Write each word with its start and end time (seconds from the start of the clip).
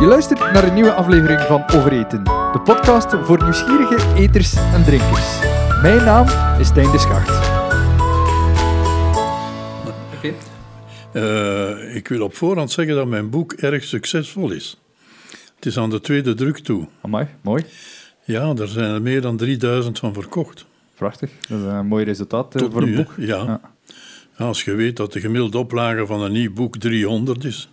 Je 0.00 0.06
luistert 0.06 0.38
naar 0.38 0.64
een 0.68 0.74
nieuwe 0.74 0.92
aflevering 0.92 1.40
van 1.40 1.62
Overeten, 1.74 2.24
de 2.24 2.60
podcast 2.64 3.14
voor 3.22 3.42
nieuwsgierige 3.42 4.14
eters 4.16 4.54
en 4.54 4.84
drinkers. 4.84 5.38
Mijn 5.82 6.04
naam 6.04 6.26
is 6.60 6.66
Stijn 6.66 6.90
de 6.90 6.98
Schacht. 6.98 7.48
Uh, 11.14 11.96
ik 11.96 12.08
wil 12.08 12.22
op 12.22 12.34
voorhand 12.34 12.70
zeggen 12.70 12.94
dat 12.94 13.06
mijn 13.06 13.30
boek 13.30 13.52
erg 13.52 13.84
succesvol 13.84 14.50
is. 14.50 14.80
Het 15.54 15.66
is 15.66 15.78
aan 15.78 15.90
de 15.90 16.00
tweede 16.00 16.34
druk 16.34 16.58
toe. 16.58 16.88
Amai, 17.00 17.26
mooi. 17.40 17.64
Ja, 18.24 18.54
er 18.56 18.68
zijn 18.68 18.94
er 18.94 19.02
meer 19.02 19.20
dan 19.20 19.36
3000 19.36 19.98
van 19.98 20.12
verkocht. 20.12 20.66
Prachtig, 20.94 21.30
dat 21.48 21.58
is 21.58 21.64
een 21.64 21.86
mooi 21.86 22.04
resultaat 22.04 22.62
uh, 22.62 22.68
voor 22.70 22.82
een 22.82 22.94
boek. 22.94 23.14
Ja. 23.16 23.44
ja. 23.44 23.60
Als 24.46 24.64
je 24.64 24.74
weet 24.74 24.96
dat 24.96 25.12
de 25.12 25.20
gemiddelde 25.20 25.58
oplage 25.58 26.06
van 26.06 26.22
een 26.22 26.32
nieuw 26.32 26.52
boek 26.52 26.76
300 26.76 27.44
is. 27.44 27.68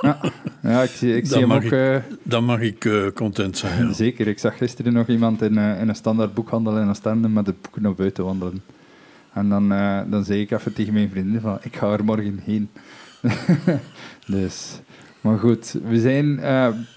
Ja, 0.00 0.20
ja 0.62 0.82
ik 0.82 0.90
zie, 0.90 1.16
ik 1.16 1.26
zie 1.26 1.38
hem 1.38 1.52
ook... 1.52 1.62
Ik, 1.62 1.72
uh, 1.72 1.96
dan 2.22 2.44
mag 2.44 2.60
ik 2.60 2.84
uh, 2.84 3.06
content 3.14 3.58
zijn. 3.58 3.86
Ja. 3.86 3.92
Zeker, 3.92 4.28
ik 4.28 4.38
zag 4.38 4.56
gisteren 4.56 4.92
nog 4.92 5.06
iemand 5.06 5.42
in, 5.42 5.52
uh, 5.52 5.80
in 5.80 5.88
een 5.88 5.94
standaard 5.94 6.34
boekhandel 6.34 6.78
in 6.78 7.32
met 7.32 7.46
het 7.46 7.62
boek 7.62 7.80
naar 7.80 7.94
buiten 7.94 8.24
wandelen. 8.24 8.62
En 9.32 9.48
dan, 9.48 9.68
dan 10.10 10.24
zei 10.24 10.40
ik 10.40 10.50
even 10.50 10.72
tegen 10.72 10.92
mijn 10.92 11.10
vrienden 11.10 11.40
van, 11.40 11.58
ik 11.62 11.76
ga 11.76 11.92
er 11.92 12.04
morgen 12.04 12.40
heen. 12.44 12.70
dus, 14.26 14.80
maar 15.20 15.38
goed, 15.38 15.78
we 15.84 16.00
zijn 16.00 16.34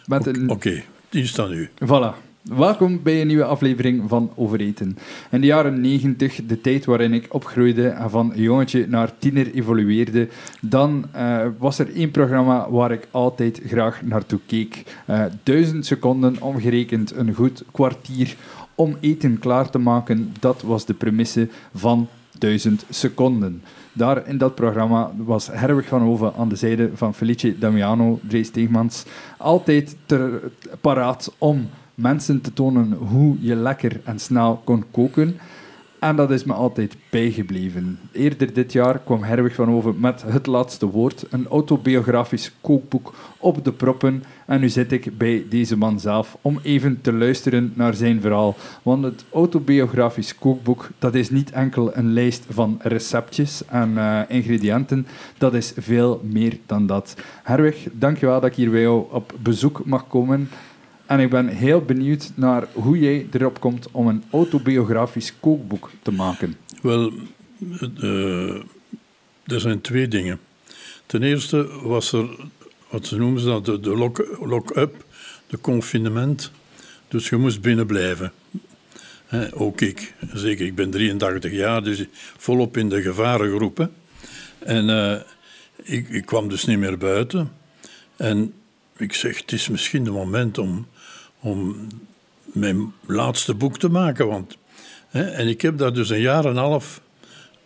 met 0.06 0.26
een... 0.26 0.44
Oké, 0.44 0.52
okay, 0.52 0.86
die 1.10 1.26
staat 1.26 1.50
nu. 1.50 1.70
Voilà. 1.86 2.27
Welkom 2.56 3.04
bij 3.04 3.22
een 3.22 3.28
nieuwe 3.28 3.44
aflevering 3.44 4.10
van 4.10 4.32
Overeten. 4.36 4.98
In 5.32 5.42
de 5.42 5.48
jaren 5.48 5.82
90, 5.82 6.46
de 6.46 6.62
tijd 6.62 6.86
waarin 6.86 7.14
ik 7.14 7.34
opgroeide 7.34 7.88
en 7.88 8.10
van 8.10 8.32
jongetje 8.36 8.88
naar 8.88 9.18
tiener 9.18 9.54
evolueerde, 9.54 10.28
dan 10.62 11.06
uh, 11.16 11.46
was 11.58 11.80
er 11.80 11.96
één 11.96 12.12
programma 12.12 12.70
waar 12.70 12.92
ik 12.92 13.08
altijd 13.12 13.62
graag 13.66 14.02
naartoe 14.02 14.40
keek. 14.46 14.84
Uh, 15.10 15.24
duizend 15.44 15.86
seconden 15.86 16.42
omgerekend, 16.42 17.16
een 17.16 17.34
goed 17.34 17.64
kwartier 17.72 18.36
om 18.76 18.98
eten 19.00 19.40
klaar 19.40 19.70
te 19.70 19.80
maken. 19.80 20.34
Dat 20.40 20.62
was 20.62 20.86
de 20.86 20.94
premisse 20.94 21.48
van 21.74 22.08
duizend 22.38 22.86
seconden. 22.90 23.64
Daar 23.94 24.28
in 24.28 24.38
dat 24.38 24.56
programma 24.56 25.12
was 25.18 25.50
Herwig 25.52 25.88
van 25.88 26.02
Hoven 26.02 26.34
aan 26.38 26.50
de 26.50 26.56
zijde 26.56 26.90
van 26.94 27.14
Felice 27.14 27.58
Damiano, 27.60 28.20
Dre 28.28 28.44
Steegmans, 28.44 29.06
altijd 29.38 29.96
ter, 30.06 30.42
paraat 30.82 31.34
om 31.38 31.70
mensen 31.98 32.42
te 32.42 32.54
tonen 32.54 32.92
hoe 32.92 33.36
je 33.40 33.56
lekker 33.56 34.02
en 34.04 34.20
snel 34.20 34.62
kon 34.64 34.84
koken. 34.92 35.40
En 36.00 36.16
dat 36.16 36.32
is 36.32 36.44
me 36.44 36.54
altijd 36.54 36.96
bijgebleven. 37.10 38.00
Eerder 38.12 38.54
dit 38.54 38.72
jaar 38.72 39.00
kwam 39.00 39.24
Herwig 39.24 39.56
van 39.56 39.70
Hoven 39.70 40.00
met 40.00 40.24
Het 40.26 40.46
Laatste 40.46 40.86
Woord, 40.86 41.26
een 41.30 41.48
autobiografisch 41.48 42.52
kookboek 42.62 43.14
op 43.38 43.64
de 43.64 43.72
proppen. 43.72 44.24
En 44.46 44.60
nu 44.60 44.70
zit 44.70 44.92
ik 44.92 45.18
bij 45.18 45.46
deze 45.50 45.78
man 45.78 46.00
zelf 46.00 46.38
om 46.42 46.60
even 46.64 47.02
te 47.02 47.14
luisteren 47.14 47.74
naar 47.76 47.94
zijn 47.94 48.22
verhaal. 48.22 48.56
Want 48.84 49.04
het 49.04 49.26
autobiografisch 49.32 50.36
kookboek, 50.36 50.90
dat 51.00 51.16
is 51.16 51.30
niet 51.30 51.52
enkel 51.52 51.96
een 51.96 52.14
lijst 52.14 52.46
van 52.50 52.80
receptjes 52.82 53.66
en 53.66 53.92
uh, 53.92 54.22
ingrediënten. 54.28 55.08
Dat 55.38 55.54
is 55.54 55.74
veel 55.78 56.22
meer 56.24 56.58
dan 56.66 56.86
dat. 56.86 57.16
Herwig, 57.44 57.88
dankjewel 57.92 58.40
dat 58.40 58.50
ik 58.50 58.56
hier 58.56 58.72
bij 58.72 58.82
jou 58.82 59.06
op 59.12 59.34
bezoek 59.42 59.82
mag 59.86 60.08
komen. 60.08 60.50
En 61.08 61.20
ik 61.20 61.30
ben 61.30 61.48
heel 61.48 61.82
benieuwd 61.82 62.32
naar 62.36 62.68
hoe 62.74 63.00
jij 63.00 63.28
erop 63.32 63.60
komt 63.60 63.92
om 63.92 64.08
een 64.08 64.24
autobiografisch 64.32 65.34
kookboek 65.40 65.92
te 66.02 66.12
maken. 66.12 66.56
Wel, 66.82 67.12
uh, 68.04 68.56
er 69.46 69.60
zijn 69.60 69.82
twee 69.82 70.08
dingen. 70.08 70.40
Ten 71.06 71.24
eerste 71.24 71.68
was 71.82 72.12
er, 72.12 72.30
wat 72.90 73.06
ze 73.06 73.18
noemen 73.18 73.42
ze 73.42 73.48
dat, 73.48 73.66
de, 73.66 73.80
de 73.80 74.14
lock-up, 74.40 75.06
de 75.48 75.62
confinement. 75.62 76.52
Dus 77.08 77.30
je 77.30 77.36
moest 77.36 77.62
binnen 77.62 77.86
blijven. 77.86 78.32
ook 79.54 79.82
ik, 79.82 80.14
zeker, 80.34 80.66
ik 80.66 80.76
ben 80.76 80.92
83 80.92 81.52
jaar, 81.52 81.84
dus 81.84 82.06
volop 82.38 82.78
in 82.78 82.90
de 82.90 83.02
gevarengroepen. 83.02 83.94
En 84.60 84.90
uh, 84.90 85.16
ik, 85.84 86.10
ik 86.10 86.26
kwam 86.26 86.50
dus 86.50 86.66
niet 86.66 86.80
meer 86.80 86.98
buiten. 86.98 87.52
En 88.16 88.54
ik 88.98 89.14
zeg, 89.14 89.38
het 89.38 89.52
is 89.52 89.68
misschien 89.68 90.06
het 90.06 90.14
moment 90.14 90.58
om 90.58 90.88
om 91.40 91.88
mijn 92.44 92.94
laatste 93.06 93.54
boek 93.54 93.80
te 93.80 93.90
maken. 93.90 94.28
Want, 94.28 94.58
hè, 95.08 95.24
en 95.24 95.48
ik 95.48 95.62
heb 95.62 95.78
daar 95.78 95.94
dus 95.94 96.10
een 96.10 96.22
jaar 96.22 96.46
en 96.46 96.50
een 96.50 96.58
half 96.58 97.02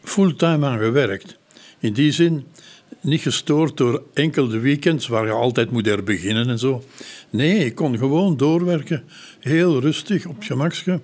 fulltime 0.04 0.66
aan 0.68 0.80
gewerkt. 0.80 1.38
In 1.80 1.94
die 1.94 2.12
zin 2.12 2.46
niet 3.02 3.22
gestoord 3.22 3.78
door 3.78 4.04
enkel 4.14 4.48
de 4.48 4.60
weekends 4.60 5.08
waar 5.08 5.26
je 5.26 5.32
altijd 5.32 5.72
moet 5.72 5.86
herbeginnen 5.86 6.50
en 6.50 6.60
zo. 6.60 6.84
Nee, 7.30 7.66
ik 7.66 7.76
kon 7.76 7.98
gewoon 7.98 8.38
doorwerken, 8.38 9.04
heel 9.40 9.80
rustig, 9.80 10.26
op 10.26 10.44
gemakje. 10.44 11.00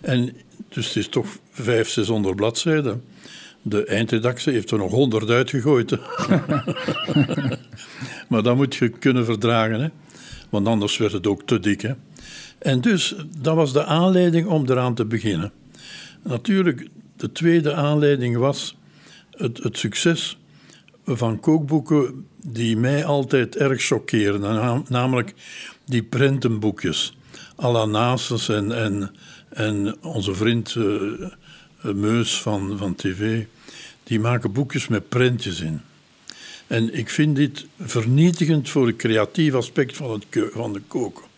En 0.00 0.36
dus 0.68 0.86
het 0.86 0.96
is 0.96 1.08
toch 1.08 1.26
500, 1.50 1.88
600 1.88 2.36
bladzijden. 2.36 3.04
De 3.62 3.84
eindredactie 3.84 4.52
heeft 4.52 4.70
er 4.70 4.78
nog 4.78 4.90
100 4.90 5.30
uitgegooid. 5.30 5.90
maar 8.28 8.42
dat 8.42 8.56
moet 8.56 8.74
je 8.74 8.88
kunnen 8.88 9.24
verdragen, 9.24 9.80
hè? 9.80 9.88
Want 10.52 10.66
anders 10.66 10.96
werd 10.96 11.12
het 11.12 11.26
ook 11.26 11.42
te 11.42 11.60
dik. 11.60 11.80
Hè? 11.80 11.92
En 12.58 12.80
dus, 12.80 13.14
dat 13.38 13.54
was 13.54 13.72
de 13.72 13.84
aanleiding 13.84 14.46
om 14.46 14.64
eraan 14.68 14.94
te 14.94 15.04
beginnen. 15.04 15.52
Natuurlijk, 16.22 16.88
de 17.16 17.32
tweede 17.32 17.74
aanleiding 17.74 18.36
was 18.36 18.76
het, 19.30 19.62
het 19.62 19.78
succes 19.78 20.38
van 21.04 21.40
kookboeken 21.40 22.26
die 22.44 22.76
mij 22.76 23.04
altijd 23.04 23.56
erg 23.56 23.82
chockeren. 23.82 24.84
Namelijk 24.88 25.34
die 25.84 26.02
prentenboekjes. 26.02 27.16
Alla 27.56 27.84
Nasus 27.84 28.48
en, 28.48 28.72
en, 28.72 29.10
en 29.48 30.02
onze 30.02 30.34
vriend 30.34 30.74
uh, 30.74 31.28
Meus 31.82 32.40
van, 32.40 32.78
van 32.78 32.94
tv. 32.94 33.44
Die 34.04 34.20
maken 34.20 34.52
boekjes 34.52 34.88
met 34.88 35.08
prentjes 35.08 35.60
in. 35.60 35.80
En 36.66 36.94
ik 36.94 37.10
vind 37.10 37.36
dit 37.36 37.66
vernietigend 37.80 38.68
voor 38.70 38.86
het 38.86 38.96
creatief 38.96 39.54
aspect 39.54 39.96
van, 39.96 40.10
het, 40.10 40.50
van 40.52 40.72
de 40.72 40.80
koken 40.80 41.30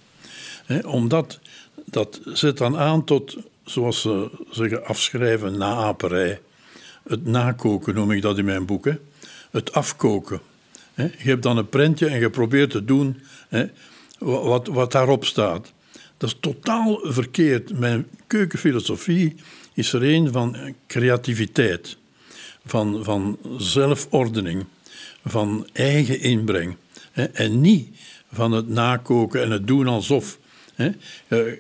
omdat 0.85 1.39
dat 1.85 2.21
zet 2.25 2.59
dan 2.59 2.77
aan 2.77 3.05
tot, 3.05 3.37
zoals 3.65 4.01
ze 4.01 4.31
zeggen, 4.51 4.87
afschrijven, 4.87 5.59
naaperij. 5.59 6.41
Het 7.09 7.27
nakoken 7.27 7.95
noem 7.95 8.11
ik 8.11 8.23
dat 8.23 8.39
in 8.39 8.45
mijn 8.45 8.67
boek. 8.67 8.89
Het 9.51 9.73
afkoken. 9.73 10.41
Je 10.95 11.11
hebt 11.17 11.43
dan 11.43 11.57
een 11.57 11.69
prentje 11.69 12.07
en 12.07 12.21
je 12.21 12.31
probeert 12.31 12.71
te 12.71 12.85
doen 12.85 13.21
wat, 14.19 14.67
wat 14.67 14.93
daarop 14.93 15.25
staat. 15.25 15.73
Dat 16.17 16.29
is 16.29 16.37
totaal 16.41 17.01
verkeerd. 17.03 17.79
Mijn 17.79 18.07
keukenfilosofie 18.27 19.35
is 19.75 19.93
er 19.93 20.03
een 20.03 20.33
van 20.33 20.75
creativiteit, 20.87 21.97
van, 22.67 23.05
van 23.05 23.39
zelfordening, 23.57 24.65
van 25.25 25.67
eigen 25.73 26.21
inbreng. 26.21 26.77
En 27.33 27.61
niet 27.61 27.89
van 28.33 28.53
het 28.53 28.69
nakoken 28.69 29.43
en 29.43 29.51
het 29.51 29.67
doen 29.67 29.87
alsof. 29.87 30.39
Hè? 30.75 30.91
Uh, 31.29 31.53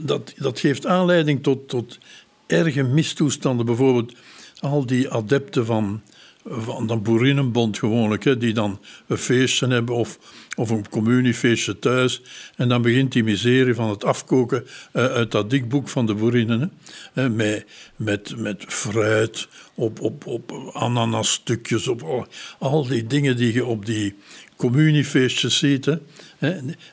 dat, 0.00 0.32
dat 0.36 0.60
geeft 0.60 0.86
aanleiding 0.86 1.42
tot, 1.42 1.68
tot 1.68 1.98
erge 2.46 2.82
mistoestanden. 2.82 3.66
Bijvoorbeeld 3.66 4.14
al 4.60 4.86
die 4.86 5.10
adepten 5.10 5.66
van, 5.66 6.02
van 6.46 6.86
de 6.86 6.96
boerinnenbond 6.96 7.78
gewoonlijk, 7.78 8.24
hè, 8.24 8.36
die 8.36 8.54
dan 8.54 8.80
een 9.06 9.16
feestje 9.16 9.66
hebben 9.66 9.94
of, 9.94 10.18
of 10.56 10.70
een 10.70 10.88
communiefeestje 10.88 11.78
thuis. 11.78 12.22
En 12.56 12.68
dan 12.68 12.82
begint 12.82 13.12
die 13.12 13.24
miserie 13.24 13.74
van 13.74 13.90
het 13.90 14.04
afkoken 14.04 14.64
uh, 14.64 15.04
uit 15.04 15.30
dat 15.30 15.50
dikboek 15.50 15.88
van 15.88 16.06
de 16.06 16.14
boerinnen. 16.14 16.72
Hè, 17.12 17.28
met, 17.28 17.66
met, 17.96 18.36
met 18.36 18.64
fruit, 18.68 19.48
op, 19.74 20.00
op, 20.00 20.26
op 20.26 20.70
ananasstukjes, 20.72 21.88
op 21.88 22.02
al, 22.02 22.26
al 22.58 22.86
die 22.86 23.06
dingen 23.06 23.36
die 23.36 23.52
je 23.52 23.64
op 23.64 23.86
die 23.86 24.14
communiefeestjes 24.56 25.58
ziet. 25.58 25.84
Hè. 25.84 25.96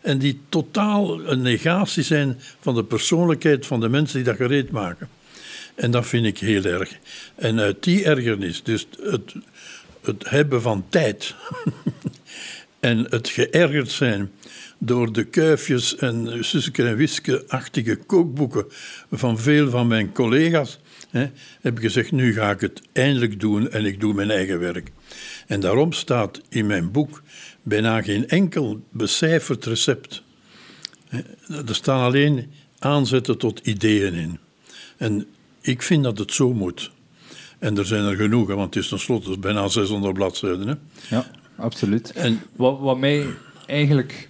En 0.01 0.17
die 0.17 0.39
totaal 0.49 1.27
een 1.27 1.41
negatie 1.41 2.03
zijn 2.03 2.39
van 2.59 2.75
de 2.75 2.83
persoonlijkheid 2.83 3.65
van 3.65 3.79
de 3.79 3.89
mensen 3.89 4.15
die 4.15 4.25
dat 4.25 4.35
gereed 4.35 4.71
maken. 4.71 5.09
En 5.77 5.91
dat 5.91 6.07
vind 6.07 6.25
ik 6.25 6.37
heel 6.37 6.63
erg. 6.63 6.97
En 7.35 7.59
uit 7.59 7.83
die 7.83 8.05
ergernis, 8.05 8.63
dus 8.63 8.87
het, 9.01 9.33
het 10.01 10.29
hebben 10.29 10.61
van 10.61 10.85
tijd 10.89 11.35
en 12.79 13.05
het 13.09 13.29
geërgerd 13.29 13.91
zijn 13.91 14.31
door 14.77 15.13
de 15.13 15.23
kuifjes 15.23 15.95
en 15.95 16.45
Suske 16.45 16.83
en 16.83 16.95
Wiske-achtige 16.95 17.95
kookboeken 17.95 18.65
van 19.11 19.39
veel 19.39 19.69
van 19.69 19.87
mijn 19.87 20.11
collega's, 20.11 20.79
hè, 21.09 21.29
heb 21.61 21.77
ik 21.77 21.83
gezegd, 21.83 22.11
nu 22.11 22.33
ga 22.33 22.51
ik 22.51 22.61
het 22.61 22.81
eindelijk 22.93 23.39
doen 23.39 23.71
en 23.71 23.85
ik 23.85 23.99
doe 23.99 24.13
mijn 24.13 24.31
eigen 24.31 24.59
werk. 24.59 24.91
En 25.47 25.59
daarom 25.59 25.93
staat 25.93 26.41
in 26.49 26.65
mijn 26.65 26.91
boek 26.91 27.21
bijna 27.63 28.01
geen 28.01 28.27
enkel 28.27 28.83
becijferd 28.91 29.65
recept. 29.65 30.23
Er 31.47 31.75
staan 31.75 32.03
alleen 32.03 32.51
aanzetten 32.79 33.37
tot 33.37 33.59
ideeën 33.63 34.13
in. 34.13 34.39
En 34.97 35.27
ik 35.67 35.81
vind 35.81 36.03
dat 36.03 36.17
het 36.17 36.33
zo 36.33 36.53
moet. 36.53 36.91
En 37.59 37.77
er 37.77 37.85
zijn 37.85 38.03
er 38.03 38.15
genoeg, 38.15 38.47
want 38.47 38.73
het 38.73 38.83
is 38.83 38.89
tenslotte 38.89 39.39
bijna 39.39 39.67
600 39.67 40.13
bladzijden. 40.13 40.67
Hè? 40.67 40.73
Ja, 41.15 41.25
absoluut. 41.55 42.11
En 42.11 42.39
wat, 42.55 42.79
wat 42.79 42.97
mij 42.97 43.25
eigenlijk 43.65 44.29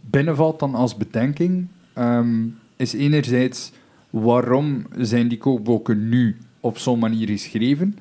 binnenvalt 0.00 0.58
dan 0.58 0.74
als 0.74 0.96
bedenking, 0.96 1.66
ehm, 1.92 2.44
is 2.76 2.92
enerzijds 2.92 3.72
waarom 4.10 4.86
zijn 4.96 5.28
die 5.28 5.38
kookboeken 5.38 6.08
nu 6.08 6.36
op 6.60 6.78
zo'n 6.78 6.98
manier 6.98 7.28
geschreven? 7.28 7.98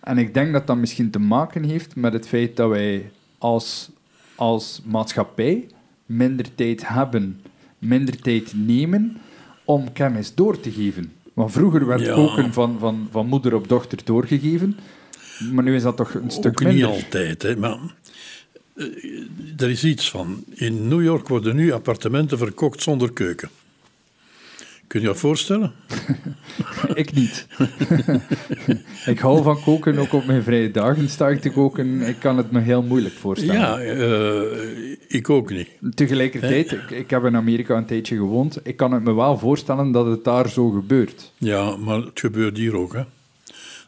En 0.00 0.18
ik 0.18 0.34
denk 0.34 0.52
dat 0.52 0.66
dat 0.66 0.76
misschien 0.76 1.10
te 1.10 1.18
maken 1.18 1.62
heeft 1.62 1.96
met 1.96 2.12
het 2.12 2.28
feit 2.28 2.56
dat 2.56 2.68
wij 2.68 3.10
als, 3.38 3.90
als 4.34 4.80
maatschappij 4.84 5.66
minder 6.06 6.54
tijd 6.54 6.88
hebben, 6.88 7.40
minder 7.78 8.20
tijd 8.20 8.52
nemen 8.54 9.16
om 9.64 9.92
kennis 9.92 10.34
door 10.34 10.60
te 10.60 10.70
geven. 10.70 11.12
Want 11.38 11.52
vroeger 11.52 11.86
werd 11.86 12.00
Ja. 12.00 12.14
koken 12.14 12.52
van, 12.52 12.76
van, 12.78 13.08
van 13.10 13.26
moeder 13.26 13.54
op 13.54 13.68
dochter 13.68 13.98
doorgegeven, 14.04 14.78
maar 15.52 15.64
nu 15.64 15.74
is 15.74 15.82
dat 15.82 15.96
toch 15.96 16.14
een 16.14 16.30
stuk 16.30 16.46
Ook 16.46 16.58
niet 16.60 16.68
minder. 16.68 16.88
altijd, 16.88 17.42
hè, 17.42 17.56
maar 17.56 17.78
eh, 18.74 18.86
er 19.56 19.70
is 19.70 19.84
iets 19.84 20.10
van. 20.10 20.44
In 20.54 20.88
New 20.88 21.02
York 21.02 21.28
worden 21.28 21.56
nu 21.56 21.72
appartementen 21.72 22.38
verkocht 22.38 22.82
zonder 22.82 23.12
keuken. 23.12 23.48
Kun 24.88 25.00
je 25.00 25.06
dat 25.06 25.18
voorstellen? 25.18 25.72
Ik 26.94 27.12
niet. 27.12 27.46
ik 29.12 29.18
hou 29.18 29.42
van 29.42 29.62
koken, 29.62 29.98
ook 29.98 30.12
op 30.12 30.26
mijn 30.26 30.42
vrije 30.42 30.70
dagen 30.70 31.08
sta 31.08 31.28
ik 31.28 31.40
te 31.40 31.50
koken. 31.50 32.00
Ik 32.00 32.18
kan 32.18 32.36
het 32.36 32.50
me 32.50 32.60
heel 32.60 32.82
moeilijk 32.82 33.14
voorstellen. 33.14 33.54
Ja, 33.54 33.78
eh, 33.80 34.96
ik 35.08 35.30
ook 35.30 35.50
niet. 35.50 35.68
Tegelijkertijd, 35.94 36.72
ik, 36.72 36.90
ik 36.90 37.10
heb 37.10 37.24
in 37.24 37.36
Amerika 37.36 37.76
een 37.76 37.86
tijdje 37.86 38.16
gewoond. 38.16 38.60
Ik 38.62 38.76
kan 38.76 38.92
het 38.92 39.04
me 39.04 39.14
wel 39.14 39.38
voorstellen 39.38 39.92
dat 39.92 40.06
het 40.06 40.24
daar 40.24 40.48
zo 40.48 40.70
gebeurt. 40.70 41.32
Ja, 41.38 41.76
maar 41.76 41.98
het 41.98 42.20
gebeurt 42.20 42.56
hier 42.56 42.76
ook. 42.76 42.92
Hè. 42.92 43.02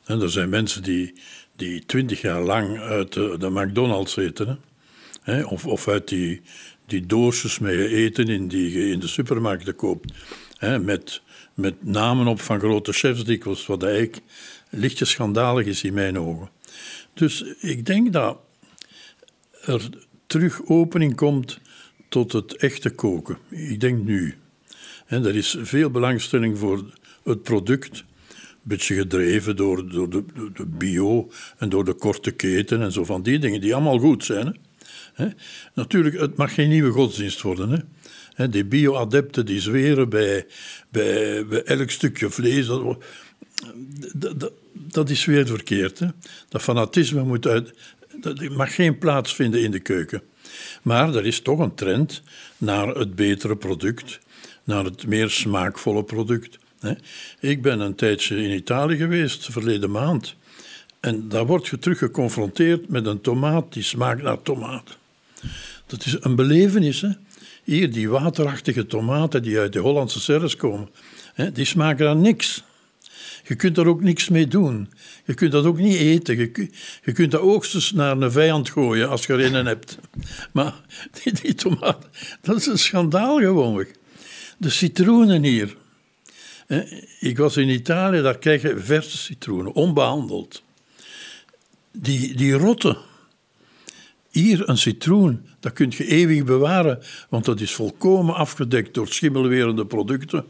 En 0.05 0.21
er 0.21 0.31
zijn 0.31 0.49
mensen 0.49 0.83
die, 0.83 1.13
die 1.57 1.87
twintig 1.87 2.21
jaar 2.21 2.43
lang 2.43 2.79
uit 2.79 3.13
de, 3.13 3.37
de 3.39 3.51
McDonald's 3.51 4.17
eten. 4.17 4.49
Hè. 4.49 4.55
Hè, 5.35 5.45
Of, 5.45 5.67
of 5.67 5.89
uit 5.89 6.09
die, 6.09 6.41
die 6.87 7.07
doosjes 7.07 7.59
met 7.59 7.75
eten 7.75 8.29
in 8.29 8.49
die 8.49 8.73
je 8.73 8.91
in 8.91 9.01
de 9.01 9.09
supermarkten 9.09 9.75
koopt. 9.77 10.13
Hè, 10.61 10.79
met, 10.79 11.23
met 11.55 11.85
namen 11.85 12.27
op 12.27 12.41
van 12.41 12.59
grote 12.59 12.93
chefs 12.93 13.25
dikwijls, 13.25 13.67
wat 13.67 13.83
eigenlijk 13.83 14.23
lichtjes 14.71 15.11
schandalig 15.11 15.67
is 15.67 15.83
in 15.83 15.95
mijn 15.95 16.19
ogen. 16.19 16.51
Dus 17.15 17.43
ik 17.61 17.87
denk 17.87 18.13
dat 18.13 18.39
er 19.65 19.89
terug 20.27 20.67
opening 20.67 21.17
komt 21.17 21.59
tot 22.09 22.33
het 22.33 22.57
echte 22.57 22.91
koken. 22.91 23.39
Ik 23.49 23.81
denk 23.81 24.05
nu. 24.05 24.35
En 25.07 25.25
er 25.25 25.37
is 25.37 25.57
veel 25.61 25.91
belangstelling 25.91 26.59
voor 26.59 26.85
het 27.25 27.43
product. 27.43 27.99
Een 27.99 28.37
beetje 28.63 28.95
gedreven 28.95 29.57
door, 29.57 29.89
door 29.89 30.11
de, 30.11 30.25
de- 30.55 30.67
bio 30.67 31.31
en 31.59 31.69
door 31.69 31.85
de 31.85 31.95
korte 31.95 32.31
keten 32.31 32.83
en 32.83 32.93
zo 32.93 33.05
van 33.05 33.23
die 33.23 33.39
dingen, 33.39 33.61
die 33.61 33.75
allemaal 33.75 33.99
goed 33.99 34.25
zijn. 34.25 34.59
Hè? 35.15 35.29
Natuurlijk, 35.75 36.19
het 36.21 36.37
mag 36.37 36.55
geen 36.55 36.69
nieuwe 36.69 36.91
godsdienst 36.91 37.43
worden. 37.43 37.71
Hè? 37.71 37.79
Die 38.49 38.65
bio-adepten 38.65 39.47
die 39.47 39.61
zweren 39.61 40.09
bij, 40.09 40.47
bij, 40.89 41.47
bij 41.47 41.63
elk 41.63 41.91
stukje 41.91 42.31
vlees. 42.31 42.67
Dat, 44.15 44.53
dat, 44.73 45.11
is 45.11 45.25
weer 45.25 45.47
verkeerd. 45.47 46.01
Dat 46.49 46.63
fanatisme 46.63 47.23
moet 47.23 47.47
uit, 47.47 47.73
dat 48.21 48.49
mag 48.49 48.75
geen 48.75 48.99
plaats 48.99 49.35
vinden 49.35 49.63
in 49.63 49.71
de 49.71 49.81
keuken. 49.81 50.23
Maar 50.83 51.15
er 51.15 51.27
is 51.27 51.41
toch 51.41 51.59
een 51.59 51.75
trend 51.75 52.23
naar 52.59 52.89
het 52.89 53.15
betere 53.15 53.57
product, 53.57 54.19
naar 54.65 54.85
het 54.85 55.07
meer 55.07 55.31
smaakvolle 55.31 56.05
product. 56.05 56.59
Ik 57.41 57.63
ben 57.63 57.81
een 57.81 57.95
tijdje 57.95 58.43
in 58.43 58.51
Italië 58.51 58.97
geweest, 58.97 59.49
verleden 59.51 59.91
maand. 59.91 60.35
En 61.01 61.29
daar 61.29 61.47
word 61.47 61.67
je 61.67 61.79
terug 61.79 61.99
geconfronteerd 61.99 62.89
met 62.89 63.07
een 63.07 63.21
tomaat 63.21 63.73
die 63.73 63.83
smaakt 63.83 64.23
naar 64.23 64.43
tomaat. 64.43 64.97
Dat 65.87 66.05
is 66.05 66.17
een 66.21 66.37
belevenis. 66.37 67.01
Hè? 67.01 67.09
Hier, 67.71 67.93
die 67.93 68.09
waterachtige 68.09 68.87
tomaten 68.87 69.43
die 69.43 69.59
uit 69.59 69.73
de 69.73 69.79
Hollandse 69.79 70.21
serres 70.21 70.57
komen, 70.57 70.89
hè, 71.35 71.53
die 71.53 71.65
smaken 71.65 72.09
aan 72.09 72.21
niks. 72.21 72.63
Je 73.45 73.55
kunt 73.55 73.75
daar 73.75 73.87
ook 73.87 74.03
niks 74.03 74.29
mee 74.29 74.47
doen. 74.47 74.91
Je 75.25 75.35
kunt 75.35 75.53
dat 75.53 75.65
ook 75.65 75.79
niet 75.79 75.97
eten. 75.97 76.37
Je, 76.37 76.51
ku- 76.51 76.71
je 77.05 77.13
kunt 77.13 77.31
dat 77.31 77.41
oogstens 77.41 77.93
naar 77.93 78.17
een 78.21 78.33
vijand 78.33 78.71
gooien 78.71 79.09
als 79.09 79.27
je 79.27 79.33
er 79.33 79.55
een 79.55 79.67
hebt. 79.67 79.99
Maar 80.53 80.75
die, 81.23 81.33
die 81.33 81.55
tomaat, 81.55 82.09
dat 82.41 82.57
is 82.57 82.67
een 82.67 82.79
schandaal 82.79 83.39
gewoonlijk. 83.39 83.95
De 84.59 84.71
citroenen 84.71 85.43
hier. 85.43 85.77
Ik 87.21 87.37
was 87.39 87.57
in 87.57 87.69
Italië, 87.69 88.23
daar 88.23 88.39
krijg 88.39 88.63
je 88.63 88.79
verse 88.79 89.17
citroenen, 89.19 89.73
onbehandeld. 89.73 90.63
Die, 91.93 92.35
die 92.35 92.53
rotten. 92.53 92.97
Hier 94.31 94.69
een 94.69 94.79
citroen, 94.79 95.49
dat 95.61 95.73
kun 95.73 95.93
je 95.97 96.07
eeuwig 96.07 96.45
bewaren, 96.45 97.03
want 97.29 97.45
dat 97.45 97.61
is 97.61 97.73
volkomen 97.73 98.35
afgedekt 98.35 98.95
door 98.95 99.09
schimmelwerende 99.09 99.87
producten. 99.87 100.45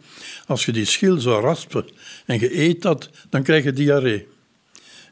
Als 0.46 0.64
je 0.64 0.72
die 0.72 0.84
schil 0.84 1.20
zou 1.20 1.42
raspen 1.42 1.84
en 2.26 2.40
je 2.40 2.58
eet 2.58 2.82
dat, 2.82 3.10
dan 3.30 3.42
krijg 3.42 3.64
je 3.64 3.72
diarree. 3.72 4.26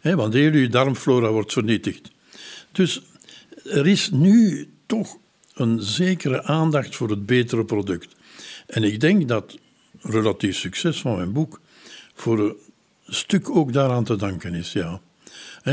Want 0.03 0.35
heel 0.35 0.53
je 0.53 0.69
darmflora 0.69 1.31
wordt 1.31 1.53
vernietigd. 1.53 2.11
Dus 2.73 3.03
er 3.65 3.87
is 3.87 4.11
nu 4.11 4.69
toch 4.87 5.17
een 5.55 5.83
zekere 5.83 6.43
aandacht 6.43 6.97
voor 6.97 7.11
het 7.11 7.27
betere 7.27 7.65
product. 7.65 8.17
En 8.67 8.83
ik 8.83 9.01
denk 9.01 9.29
dat 9.29 9.59
relatief 10.01 10.57
succes 10.57 11.01
van 11.01 11.17
mijn 11.17 11.33
boek 11.33 11.61
voor 12.15 12.39
een 12.39 12.57
stuk 13.07 13.51
ook 13.57 13.73
daaraan 13.73 14.05
te 14.05 14.17
danken 14.17 14.55
is, 14.55 14.73
ja. 14.73 15.01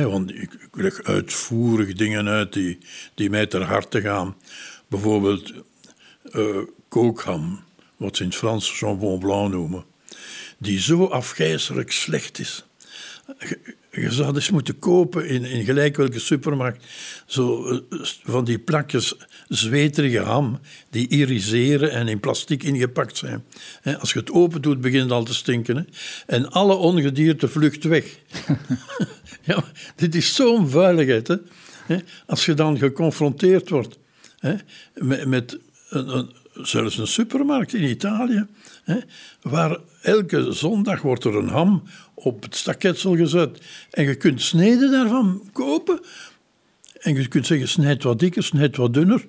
Want 0.04 0.36
ik, 0.36 0.52
leg 0.72 1.04
uitvoerig 1.04 1.94
dingen 1.94 2.28
uit 2.28 2.54
die, 2.54 2.78
die 3.14 3.30
mij 3.30 3.46
ter 3.46 3.64
harte 3.64 4.02
gaan. 4.02 4.36
Bijvoorbeeld 4.88 5.54
eh 6.32 6.58
kookham, 6.88 7.64
wat 7.98 8.16
ze 8.16 8.24
in 8.24 8.30
het 8.30 8.38
Frans 8.38 8.80
jambon 8.80 9.20
blanc 9.20 9.52
noemen, 9.52 9.86
die 10.58 10.80
zo 10.80 11.06
afgrijzelijk 11.06 11.92
slecht 11.92 12.40
is. 12.40 12.66
Je, 13.96 14.12
zou 14.12 14.34
dus 14.34 14.50
moeten 14.50 14.80
kopen 14.80 15.28
in, 15.28 15.46
in 15.46 15.66
gelijk 15.66 15.98
welke 15.98 16.20
supermarkt 16.20 16.86
zo 17.26 17.68
eh, 17.68 18.00
van 18.24 18.46
die 18.46 18.60
plakjes 18.60 19.16
zweterige 19.48 20.20
ham 20.20 20.60
die 20.90 21.08
iriseren 21.08 21.92
en 21.92 22.08
in 22.08 22.20
plastic 22.20 22.64
ingepakt 22.64 23.18
zijn. 23.18 23.44
Als 24.00 24.14
je 24.14 24.20
het 24.20 24.32
open 24.32 24.62
doet, 24.62 24.82
begint 24.82 25.04
het 25.04 25.12
al 25.12 25.24
te 25.24 25.34
stinken. 25.34 25.76
Hè? 25.76 25.84
En 26.26 26.52
alle 26.52 26.74
ongedierte 26.74 27.48
vlucht 27.48 27.84
weg. 27.84 28.18
ja, 29.50 29.64
dit 29.96 30.16
is 30.16 30.36
zo'n 30.36 30.70
vuiligheid. 30.70 31.28
Hè? 31.86 31.98
Als 32.26 32.46
je 32.46 32.54
dan 32.54 32.78
geconfronteerd 32.78 33.70
wordt 33.70 33.98
hè, 34.40 34.56
met, 35.26 35.58
een, 35.90 36.30
zelfs 36.54 36.98
een 36.98 37.08
supermarkt 37.08 37.74
in 37.74 37.84
Italië, 37.84 38.46
hè, 38.84 38.98
waar 39.42 39.78
elke 40.06 40.52
zondag 40.52 41.02
wordt 41.02 41.24
er 41.24 41.36
een 41.36 41.50
ham 41.50 41.84
op 42.14 42.44
het 42.44 42.56
staketsel 42.56 43.16
gezet 43.16 43.62
en 43.92 44.04
je 44.04 44.16
kunt 44.16 44.42
sneden 44.42 44.92
daarvan 44.92 45.50
kopen. 45.52 46.00
En 47.02 47.16
je 47.16 47.28
kunt 47.28 47.46
zeggen, 47.46 47.68
snijd 47.68 48.04
wat 48.04 48.20
dikker, 48.20 48.44
snijd 48.44 48.76
wat 48.76 48.94
dunner. 48.94 49.26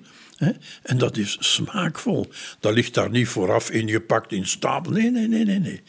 En 0.83 0.97
dat 0.97 1.17
is 1.17 1.37
smaakvol. 1.39 2.29
Dat 2.59 2.73
ligt 2.73 2.93
daar 2.93 3.09
niet 3.09 3.27
vooraf 3.27 3.71
ingepakt 3.71 4.31
in 4.31 4.45
stapel. 4.45 4.91
Nee, 4.91 5.11
nee, 5.11 5.27
nee, 5.27 5.45
nee, 5.45 5.59
nee. 5.59 5.81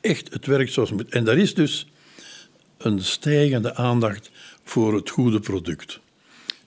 Echt, 0.00 0.32
het 0.32 0.46
werkt 0.46 0.72
zoals 0.72 0.88
het 0.90 0.98
moet. 0.98 1.12
En 1.12 1.24
daar 1.24 1.38
is 1.38 1.54
dus 1.54 1.86
een 2.78 3.02
stijgende 3.02 3.74
aandacht 3.74 4.30
voor 4.64 4.94
het 4.94 5.10
goede 5.10 5.40
product. 5.40 6.00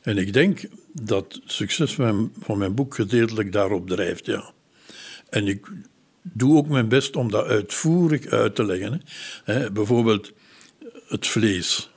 En 0.01 0.17
ik 0.17 0.33
denk 0.33 0.61
dat 0.93 1.33
het 1.33 1.51
succes 1.51 1.93
van 1.93 2.05
mijn, 2.05 2.31
van 2.39 2.57
mijn 2.57 2.75
boek 2.75 2.95
gedeeltelijk 2.95 3.51
daarop 3.51 3.87
drijft, 3.87 4.25
ja. 4.25 4.51
En 5.29 5.47
ik 5.47 5.67
doe 6.23 6.57
ook 6.57 6.67
mijn 6.67 6.87
best 6.87 7.15
om 7.15 7.31
dat 7.31 7.45
uitvoerig 7.45 8.25
uit 8.25 8.55
te 8.55 8.65
leggen. 8.65 9.01
Hè. 9.43 9.71
Bijvoorbeeld 9.71 10.33
het 11.07 11.27
vlees. 11.27 11.89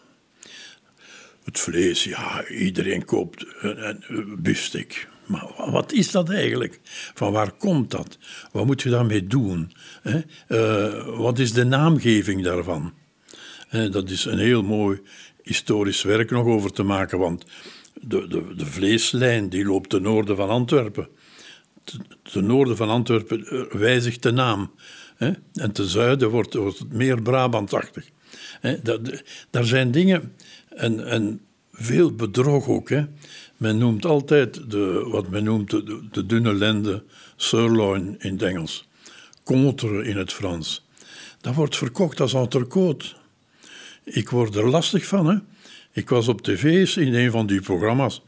Het 1.44 1.60
vlees, 1.60 2.04
ja, 2.04 2.48
iedereen 2.48 3.04
koopt 3.04 3.46
een, 3.60 4.04
een. 4.08 4.86
Maar 5.26 5.46
wa- 5.56 5.70
wat 5.70 5.92
is 5.92 6.10
dat 6.10 6.30
eigenlijk? 6.30 6.80
Van 7.14 7.32
waar 7.32 7.52
komt 7.52 7.90
dat? 7.90 8.18
Wat 8.52 8.66
moet 8.66 8.82
je 8.82 8.90
daarmee 8.90 9.26
doen? 9.26 9.72
Hè? 10.02 10.20
Eh, 10.48 11.18
wat 11.18 11.38
is 11.38 11.52
de 11.52 11.64
naamgeving 11.64 12.42
daarvan? 12.42 12.92
Dat 13.90 14.10
is 14.10 14.24
een 14.24 14.38
heel 14.38 14.62
mooi 14.62 15.00
historisch 15.42 16.02
werk 16.02 16.30
nog 16.30 16.46
over 16.46 16.72
te 16.72 16.82
maken, 16.82 17.18
want 17.18 17.44
de, 17.94 18.28
de, 18.28 18.54
de 18.54 18.66
vleeslijn 18.66 19.48
die 19.48 19.64
loopt 19.64 19.90
ten 19.90 20.02
noorden 20.02 20.36
van 20.36 20.48
Antwerpen. 20.48 21.08
Te- 21.86 21.98
Ten 22.22 22.46
noorden 22.46 22.76
van 22.76 22.88
Antwerpen 22.88 23.46
eh, 23.46 23.78
wijzigt 23.78 24.22
de 24.22 24.32
naam. 24.32 24.70
Hè? 25.16 25.30
En 25.52 25.72
ten 25.72 25.88
zuiden 25.88 26.30
wordt, 26.30 26.52
het 26.52 26.92
meer 26.92 27.22
Brabantachtig. 27.22 28.08
Hè? 28.60 28.76
Daar 29.50 29.64
zijn 29.64 29.90
dingen, 29.90 30.34
en, 30.68 31.40
veel 31.72 32.14
bedrog 32.14 32.68
ook. 32.68 32.88
Hè? 32.88 33.04
Men 33.56 33.78
noemt 33.78 34.04
altijd 34.04 34.70
de, 34.70 35.06
wat 35.10 35.28
men 35.28 35.44
noemt 35.44 35.70
de, 35.70 35.82
de, 35.82 36.00
de 36.10 36.26
dunne 36.26 36.54
lende, 36.54 37.04
sirloin 37.36 38.16
in 38.18 38.32
het 38.32 38.42
Engels, 38.42 38.88
contre 39.44 40.04
in 40.04 40.16
het 40.16 40.32
Frans. 40.32 40.86
Dat 41.40 41.54
wordt 41.54 41.76
verkocht 41.76 42.20
als 42.20 42.34
entrecote. 42.34 43.06
Ik 44.04 44.28
word 44.30 44.54
er 44.54 44.68
lastig 44.68 45.06
van. 45.06 45.26
Hè? 45.26 45.36
Ik 45.92 46.08
was 46.08 46.28
op 46.28 46.42
tv's 46.42 46.96
in 46.96 47.14
een 47.14 47.30
van 47.30 47.46
die 47.46 47.60
programma's. 47.60 48.22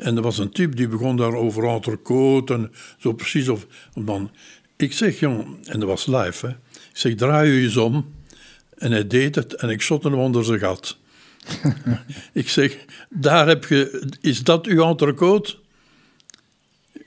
En 0.00 0.16
er 0.16 0.22
was 0.22 0.38
een 0.38 0.50
type 0.50 0.76
die 0.76 0.88
begon 0.88 1.16
daar 1.16 1.34
over 1.34 1.68
entrecote 1.68 2.54
en 2.54 2.72
zo 2.98 3.12
precies. 3.12 3.48
Of, 3.48 3.66
dan, 3.94 4.30
ik 4.76 4.92
zeg, 4.92 5.20
jong, 5.20 5.66
en 5.66 5.80
dat 5.80 5.88
was 5.88 6.06
live, 6.06 6.46
hè. 6.46 6.52
Ik 6.72 6.96
zeg, 6.96 7.14
draai 7.14 7.50
je 7.50 7.62
eens 7.62 7.76
om. 7.76 8.14
En 8.76 8.92
hij 8.92 9.06
deed 9.06 9.34
het 9.34 9.54
en 9.54 9.68
ik 9.68 9.82
shot 9.82 10.02
hem 10.02 10.14
onder 10.14 10.44
zijn 10.44 10.58
gat. 10.58 10.98
ik 12.32 12.48
zeg, 12.48 12.84
daar 13.08 13.46
heb 13.48 13.64
je, 13.64 14.08
is 14.20 14.42
dat 14.42 14.66
uw 14.66 14.82
entrecote? 14.84 15.58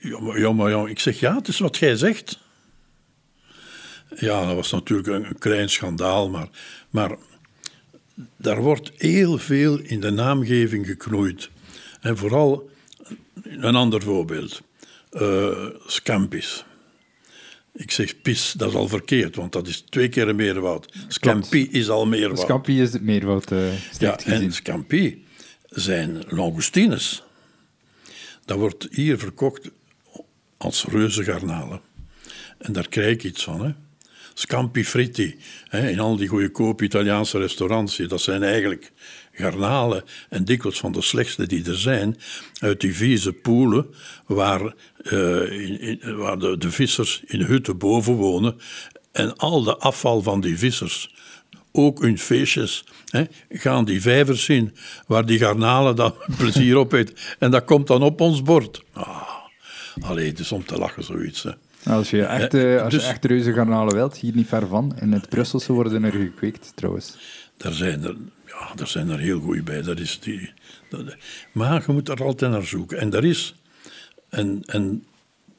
Ja 0.00 0.20
maar, 0.20 0.38
ja, 0.38 0.68
ja, 0.68 0.86
ik 0.86 0.98
zeg, 0.98 1.20
ja, 1.20 1.34
het 1.34 1.48
is 1.48 1.58
wat 1.58 1.76
jij 1.76 1.96
zegt. 1.96 2.38
Ja, 4.16 4.46
dat 4.46 4.54
was 4.54 4.70
natuurlijk 4.70 5.08
een, 5.08 5.38
klein 5.38 5.70
schandaal, 5.70 6.30
maar, 6.30 6.48
maar 6.90 7.16
daar 8.36 8.60
wordt 8.60 8.92
heel 8.96 9.38
veel 9.38 9.78
in 9.78 10.00
de 10.00 10.10
naamgeving 10.10 10.86
geknoeid. 10.86 11.50
En 12.00 12.16
vooral 12.16 12.70
een 13.42 13.74
ander 13.74 14.02
voorbeeld. 14.02 14.62
Uh, 15.12 15.66
Scampis. 15.86 16.64
Ik 17.72 17.90
zeg 17.90 18.20
pis, 18.22 18.52
dat 18.52 18.68
is 18.68 18.74
al 18.74 18.88
verkeerd, 18.88 19.36
want 19.36 19.52
dat 19.52 19.66
is 19.66 19.80
twee 19.80 20.08
keer 20.08 20.28
een 20.28 20.36
meerwoud. 20.36 20.92
Scampi 21.08 21.68
is 21.70 21.88
al 21.88 22.06
meerwoud. 22.06 22.38
Scampi 22.38 22.80
is 22.80 22.92
het 22.92 23.02
meerwoud. 23.02 23.52
Uh, 23.52 23.72
ja, 23.98 24.18
en 24.18 24.52
Scampi 24.52 25.24
zijn 25.68 26.24
langoustines. 26.28 27.22
Dat 28.44 28.58
wordt 28.58 28.88
hier 28.90 29.18
verkocht 29.18 29.70
als 30.56 30.84
reuzengarnalen. 30.84 31.80
En 32.58 32.72
daar 32.72 32.88
krijg 32.88 33.12
ik 33.12 33.24
iets 33.24 33.44
van. 33.44 33.64
Hè. 33.64 33.72
Scampi 34.34 34.84
fritti, 34.84 35.36
hè, 35.68 35.88
in 35.88 36.00
al 36.00 36.16
die 36.16 36.28
goedkope 36.28 36.84
Italiaanse 36.84 37.38
restaurants, 37.38 37.96
dat 37.96 38.20
zijn 38.20 38.42
eigenlijk 38.42 38.92
garnalen 39.34 40.04
en 40.28 40.44
dikwijls 40.44 40.78
van 40.78 40.92
de 40.92 41.02
slechtste 41.02 41.46
die 41.46 41.68
er 41.68 41.78
zijn, 41.78 42.16
uit 42.58 42.80
die 42.80 42.94
vieze 42.94 43.32
poelen 43.32 43.86
waar, 44.26 44.74
uh, 45.02 45.80
in, 45.80 46.16
waar 46.16 46.38
de, 46.38 46.58
de 46.58 46.70
vissers 46.70 47.22
in 47.26 47.40
hutten 47.40 47.78
boven 47.78 48.14
wonen 48.14 48.56
en 49.12 49.36
al 49.36 49.62
de 49.62 49.76
afval 49.76 50.22
van 50.22 50.40
die 50.40 50.58
vissers 50.58 51.14
ook 51.76 52.00
hun 52.00 52.18
feestjes, 52.18 52.84
hè, 53.08 53.24
gaan 53.48 53.84
die 53.84 54.00
vijvers 54.00 54.44
zien 54.44 54.74
waar 55.06 55.26
die 55.26 55.38
garnalen 55.38 55.96
dan 55.96 56.14
plezier 56.38 56.76
op 56.76 56.92
eet. 56.92 57.36
En 57.38 57.50
dat 57.50 57.64
komt 57.64 57.86
dan 57.86 58.02
op 58.02 58.20
ons 58.20 58.42
bord. 58.42 58.84
Ah, 58.92 59.28
allee, 60.00 60.28
het 60.28 60.38
is 60.38 60.52
om 60.52 60.64
te 60.64 60.78
lachen 60.78 61.04
zoiets. 61.04 61.42
Hè. 61.42 61.50
Als 61.92 62.10
je 62.10 62.24
echt, 62.24 62.54
uh, 62.54 62.82
als 62.82 62.92
dus, 62.92 63.02
je 63.02 63.08
echt 63.08 63.24
reuze 63.24 63.52
garnalen 63.52 63.94
wilt, 63.94 64.16
hier 64.16 64.34
niet 64.34 64.48
ver 64.48 64.66
van, 64.66 64.96
in 65.00 65.12
het 65.12 65.28
Brusselse 65.28 65.72
worden 65.72 66.04
er 66.04 66.12
gekweekt 66.12 66.72
trouwens. 66.74 67.16
Daar 67.56 67.72
zijn 67.72 68.04
er, 68.04 68.16
ja, 68.46 68.74
daar 68.74 68.88
zijn 68.88 69.08
er 69.08 69.18
heel 69.18 69.40
goed 69.40 69.64
bij. 69.64 69.82
Dat 69.82 69.98
is 69.98 70.20
die, 70.20 70.52
dat, 70.88 71.16
maar 71.52 71.84
je 71.86 71.92
moet 71.92 72.08
er 72.08 72.24
altijd 72.24 72.50
naar 72.50 72.66
zoeken. 72.66 72.98
En 72.98 73.10
daar 73.10 73.24
is, 73.24 73.54
en, 74.28 74.62
en 74.66 75.04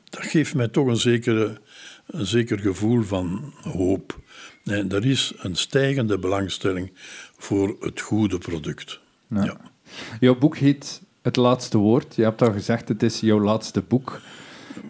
dat 0.09 0.25
geeft 0.25 0.55
mij 0.55 0.67
toch 0.67 0.87
een, 0.87 0.97
zekere, 0.97 1.61
een 2.07 2.25
zeker 2.25 2.59
gevoel 2.59 3.03
van 3.03 3.53
hoop. 3.61 4.19
En 4.63 4.91
er 4.91 5.05
is 5.05 5.33
een 5.37 5.55
stijgende 5.55 6.19
belangstelling 6.19 6.91
voor 7.37 7.75
het 7.79 8.01
goede 8.01 8.37
product. 8.37 8.99
Ja. 9.29 9.43
ja. 9.43 9.57
Jouw 10.19 10.35
boek 10.37 10.57
heet 10.57 11.01
Het 11.21 11.35
Laatste 11.35 11.77
Woord. 11.77 12.15
Je 12.15 12.23
hebt 12.23 12.41
al 12.41 12.51
gezegd, 12.51 12.87
het 12.87 13.03
is 13.03 13.19
jouw 13.19 13.39
laatste 13.39 13.81
boek. 13.81 14.21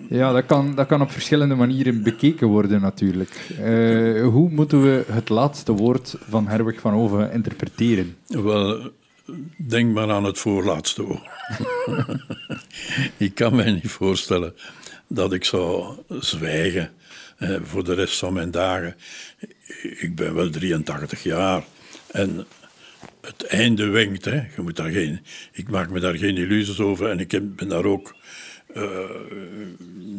Ja, 0.09 0.31
dat 0.31 0.45
kan, 0.45 0.75
dat 0.75 0.87
kan 0.87 1.01
op 1.01 1.11
verschillende 1.11 1.55
manieren 1.55 2.03
bekeken 2.03 2.47
worden 2.47 2.81
natuurlijk. 2.81 3.49
Uh, 3.59 4.27
hoe 4.27 4.49
moeten 4.49 4.81
we 4.81 5.05
het 5.11 5.29
laatste 5.29 5.71
woord 5.71 6.17
van 6.29 6.47
Herwig 6.47 6.79
van 6.79 6.93
Oven 6.93 7.31
interpreteren? 7.31 8.15
Wel, 8.27 8.91
denk 9.57 9.93
maar 9.93 10.11
aan 10.11 10.23
het 10.23 10.37
voorlaatste 10.37 11.03
woord. 11.03 11.29
ik 13.17 13.35
kan 13.35 13.55
mij 13.55 13.71
niet 13.71 13.91
voorstellen 13.91 14.53
dat 15.07 15.33
ik 15.33 15.43
zou 15.43 15.95
zwijgen 16.19 16.91
eh, 17.37 17.55
voor 17.63 17.83
de 17.83 17.93
rest 17.93 18.17
van 18.19 18.33
mijn 18.33 18.51
dagen. 18.51 18.95
Ik 19.81 20.15
ben 20.15 20.33
wel 20.33 20.49
83 20.49 21.23
jaar 21.23 21.63
en 22.11 22.45
het 23.21 23.45
einde 23.45 23.87
wenkt. 23.87 24.25
Hè. 24.25 24.35
Je 24.35 24.61
moet 24.61 24.75
daar 24.75 24.91
geen, 24.91 25.19
ik 25.51 25.69
maak 25.69 25.89
me 25.89 25.99
daar 25.99 26.17
geen 26.17 26.37
illusies 26.37 26.79
over 26.79 27.09
en 27.09 27.19
ik 27.19 27.55
ben 27.55 27.67
daar 27.67 27.85
ook 27.85 28.15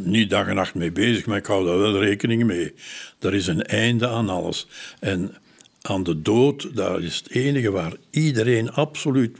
niet 0.06 0.30
dag 0.30 0.46
en 0.46 0.54
nacht 0.54 0.74
mee 0.74 0.92
bezig, 0.92 1.26
maar 1.26 1.38
ik 1.38 1.46
hou 1.46 1.66
daar 1.66 1.78
wel 1.78 1.98
rekening 1.98 2.44
mee. 2.44 2.74
Er 3.18 3.34
is 3.34 3.46
een 3.46 3.62
einde 3.62 4.08
aan 4.08 4.28
alles. 4.28 4.66
En 5.00 5.34
aan 5.82 6.02
de 6.02 6.22
dood, 6.22 6.76
dat 6.76 7.00
is 7.00 7.16
het 7.16 7.30
enige 7.30 7.70
waar 7.70 7.92
iedereen 8.10 8.72
absoluut 8.72 9.38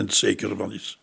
100% 0.00 0.04
zeker 0.06 0.56
van 0.56 0.72
is. 0.72 0.98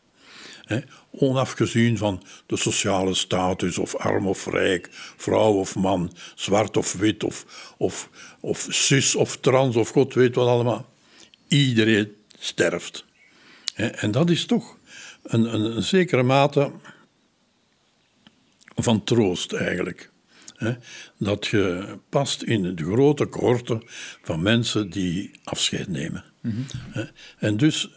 onafgezien 1.11 1.97
van 1.97 2.23
de 2.45 2.57
sociale 2.57 3.13
status, 3.13 3.77
of 3.77 3.95
arm 3.95 4.27
of 4.27 4.45
rijk, 4.45 4.87
vrouw 5.17 5.53
of 5.53 5.75
man, 5.75 6.13
zwart 6.35 6.77
of 6.77 6.93
wit, 6.93 7.23
of, 7.23 7.45
of, 7.77 8.09
of 8.39 8.67
cis 8.69 9.15
of 9.15 9.37
trans, 9.37 9.75
of 9.75 9.89
god 9.89 10.13
weet 10.13 10.35
wat 10.35 10.47
allemaal. 10.47 10.89
Iedereen 11.47 12.15
sterft. 12.39 13.05
en 13.75 14.11
dat 14.11 14.29
is 14.29 14.45
toch 14.45 14.77
een, 15.23 15.53
een 15.53 15.83
zekere 15.83 16.23
mate 16.23 16.71
van 18.75 19.03
troost 19.03 19.53
eigenlijk. 19.53 20.09
Dat 21.17 21.47
je 21.47 21.95
past 22.09 22.41
in 22.41 22.75
de 22.75 22.83
grote 22.83 23.29
cohorte 23.29 23.81
van 24.21 24.41
mensen 24.41 24.89
die 24.89 25.31
afscheid 25.43 25.87
nemen. 25.87 26.23
En 27.37 27.57
dus 27.57 27.89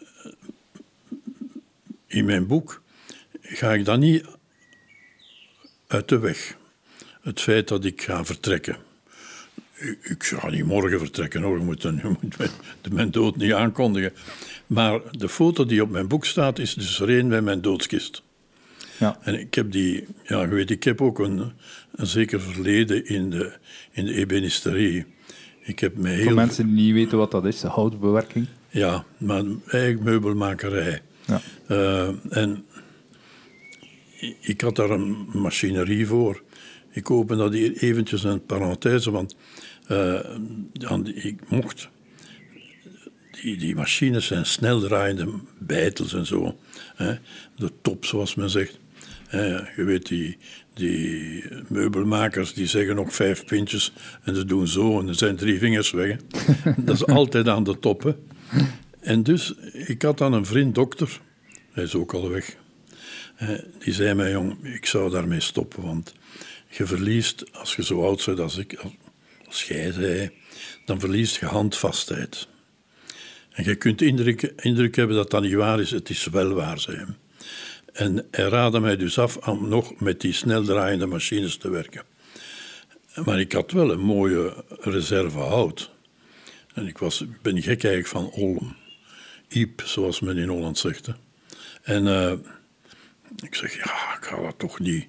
in 2.07 2.25
mijn 2.25 2.47
boek 2.47 2.81
ga 3.41 3.73
ik 3.73 3.85
dan 3.85 3.99
niet 3.99 4.25
uit 5.87 6.07
de 6.07 6.19
weg. 6.19 6.57
Het 7.21 7.41
feit 7.41 7.67
dat 7.67 7.85
ik 7.85 8.01
ga 8.01 8.25
vertrekken. 8.25 8.77
Ik 10.01 10.23
ga 10.23 10.49
niet 10.49 10.65
morgen 10.65 10.99
vertrekken 10.99 11.41
hoor, 11.41 11.57
je 11.57 11.63
moet, 11.63 11.81
je 11.81 11.99
moet 12.21 12.93
mijn 12.93 13.11
dood 13.11 13.35
niet 13.35 13.53
aankondigen. 13.53 14.13
Maar 14.67 15.01
de 15.11 15.29
foto 15.29 15.65
die 15.65 15.81
op 15.81 15.89
mijn 15.89 16.07
boek 16.07 16.25
staat 16.25 16.59
is 16.59 16.73
dus 16.73 16.99
er 16.99 17.27
bij 17.27 17.41
mijn 17.41 17.61
doodskist. 17.61 18.23
Ja. 18.99 19.17
En 19.21 19.39
ik 19.39 19.53
heb 19.53 19.71
die, 19.71 20.07
ja, 20.23 20.41
je 20.41 20.47
weet, 20.47 20.69
ik 20.69 20.83
heb 20.83 21.01
ook 21.01 21.19
een, 21.19 21.51
een 21.95 22.07
zeker 22.07 22.41
verleden 22.41 23.05
in 23.05 23.29
de, 23.29 23.53
in 23.91 24.05
de 24.05 24.13
ebenisterie. 24.13 25.05
Ik 25.61 25.79
heb 25.79 25.97
mij 25.97 26.13
heel... 26.13 26.23
Voor 26.23 26.33
mensen 26.33 26.65
die 26.65 26.75
niet 26.75 26.93
weten 26.93 27.17
wat 27.17 27.31
dat 27.31 27.45
is, 27.45 27.59
de 27.59 27.67
houtbewerking. 27.67 28.47
Ja, 28.69 29.05
maar 29.17 29.43
eigenlijk 29.65 30.03
meubelmakerij. 30.03 31.01
Ja. 31.25 31.41
Uh, 31.67 32.09
en 32.29 32.65
ik 34.39 34.61
had 34.61 34.75
daar 34.75 34.89
een 34.89 35.27
machinerie 35.33 36.07
voor. 36.07 36.43
Ik 36.91 37.11
open 37.11 37.37
dat 37.37 37.53
hier 37.53 37.77
eventjes 37.77 38.23
een 38.23 38.45
parenthese, 38.45 39.11
want 39.11 39.35
uh, 39.91 40.19
ik 41.13 41.49
mocht... 41.49 41.89
Die, 43.41 43.57
die 43.57 43.75
machines 43.75 44.27
zijn 44.27 44.45
snel 44.45 44.79
draaiende 44.79 45.29
bijtels 45.57 46.13
en 46.13 46.25
zo. 46.25 46.57
Hè. 46.95 47.15
De 47.55 47.71
top, 47.81 48.05
zoals 48.05 48.35
men 48.35 48.49
zegt 48.49 48.79
je 49.75 49.83
weet, 49.83 50.07
die, 50.07 50.37
die 50.73 51.43
meubelmakers 51.67 52.53
die 52.53 52.67
zeggen 52.67 52.95
nog 52.95 53.13
vijf 53.13 53.45
pintjes 53.45 53.93
en 54.23 54.35
ze 54.35 54.45
doen 54.45 54.67
zo 54.67 54.99
en 54.99 55.07
er 55.07 55.15
zijn 55.15 55.35
drie 55.35 55.59
vingers 55.59 55.91
weg. 55.91 56.17
dat 56.77 56.95
is 56.95 57.05
altijd 57.05 57.47
aan 57.47 57.63
de 57.63 57.79
top. 57.79 58.15
En 58.99 59.23
dus, 59.23 59.53
ik 59.73 60.01
had 60.01 60.17
dan 60.17 60.33
een 60.33 60.45
vriend 60.45 60.75
dokter, 60.75 61.19
hij 61.71 61.83
is 61.83 61.95
ook 61.95 62.13
al 62.13 62.29
weg. 62.29 62.55
die 63.79 63.93
zei 63.93 64.13
mij, 64.13 64.31
jong, 64.31 64.63
ik 64.63 64.85
zou 64.85 65.11
daarmee 65.11 65.39
stoppen, 65.39 65.83
want 65.83 66.13
je 66.69 66.85
verliest, 66.85 67.53
als 67.53 67.75
je 67.75 67.83
zo 67.83 68.03
oud 68.03 68.25
bent 68.25 68.39
als 68.39 68.57
ik, 68.57 68.79
als 69.47 69.63
jij 69.63 69.91
zei, 69.91 70.31
dan 70.85 70.99
verliest 70.99 71.39
je 71.39 71.45
handvastheid. 71.45 72.47
En 73.51 73.63
je 73.63 73.75
kunt 73.75 74.01
indruk, 74.01 74.41
indruk 74.41 74.95
hebben 74.95 75.15
dat 75.15 75.31
dat 75.31 75.41
niet 75.41 75.53
waar 75.53 75.79
is, 75.79 75.91
het 75.91 76.09
is 76.09 76.25
wel 76.25 76.53
waar, 76.53 76.79
zei 76.79 76.97
hem. 76.97 77.15
En 77.99 78.27
hij 78.31 78.45
raadde 78.45 78.79
mij 78.79 78.97
dus 78.97 79.19
af 79.19 79.37
om 79.37 79.67
nog 79.67 79.99
met 79.99 80.21
die 80.21 80.33
sneldraaiende 80.33 81.05
machines 81.05 81.57
te 81.57 81.69
werken. 81.69 82.03
Maar 83.25 83.39
ik 83.39 83.51
had 83.51 83.71
wel 83.71 83.91
een 83.91 83.99
mooie 83.99 84.63
reserve 84.79 85.37
hout. 85.37 85.91
En 86.73 86.87
ik 86.87 86.97
was, 86.97 87.25
ben 87.41 87.61
gek 87.61 87.83
eigenlijk 87.83 88.07
van 88.07 88.31
olm. 88.31 88.75
Iep, 89.47 89.81
zoals 89.85 90.19
men 90.19 90.37
in 90.37 90.47
Holland 90.47 90.77
zegt. 90.77 91.09
En 91.81 92.05
uh, 92.05 92.31
ik 93.43 93.55
zeg, 93.55 93.73
ja, 93.75 94.15
ik 94.17 94.25
ga 94.25 94.41
dat 94.41 94.59
toch 94.59 94.79
niet. 94.79 95.07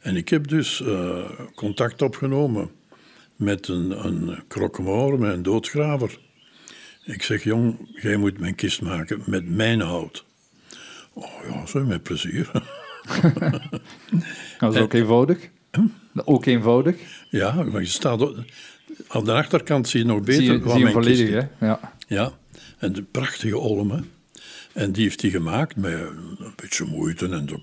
En 0.00 0.16
ik 0.16 0.28
heb 0.28 0.48
dus 0.48 0.80
uh, 0.80 1.30
contact 1.54 2.02
opgenomen 2.02 2.70
met 3.36 3.68
een, 3.68 4.04
een 4.04 4.42
krokmoor, 4.48 5.18
met 5.18 5.32
een 5.32 5.42
doodgraver. 5.42 6.18
Ik 7.04 7.22
zeg, 7.22 7.44
jong, 7.44 7.98
jij 8.02 8.16
moet 8.16 8.38
mijn 8.38 8.54
kist 8.54 8.82
maken 8.82 9.22
met 9.26 9.48
mijn 9.48 9.80
hout. 9.80 10.24
Oh 11.14 11.30
ja, 11.48 11.66
zo 11.66 11.84
met 11.84 12.02
plezier. 12.02 12.50
dat 14.58 14.74
is 14.74 14.80
ook 14.80 14.92
eenvoudig. 14.92 15.48
Hm? 15.70 15.86
Ook 16.24 16.46
eenvoudig. 16.46 16.96
Ja, 17.30 17.62
maar 17.62 17.80
je 17.80 17.86
staat 17.86 18.20
aan 19.08 19.24
de 19.24 19.32
achterkant 19.32 19.88
zie 19.88 20.00
je 20.00 20.06
nog 20.06 20.20
beter 20.20 20.42
zie 20.42 20.52
je, 20.52 20.70
zie 20.70 20.78
je 20.78 20.90
volledig, 20.90 21.30
hè? 21.30 21.66
Ja. 21.66 21.94
ja, 22.06 22.32
en 22.78 22.92
de 22.92 23.02
prachtige 23.02 23.58
olmen. 23.58 24.10
En 24.72 24.92
die 24.92 25.02
heeft 25.02 25.20
hij 25.20 25.30
gemaakt 25.30 25.76
met 25.76 25.92
een 25.92 26.52
beetje 26.56 26.84
moeite 26.84 27.28
en 27.28 27.48
zo, 27.48 27.60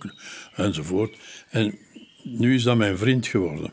enzovoort. 0.55 1.17
En 1.49 1.77
nu 2.23 2.55
is 2.55 2.63
dat 2.63 2.77
mijn 2.77 2.97
vriend 2.97 3.27
geworden. 3.27 3.71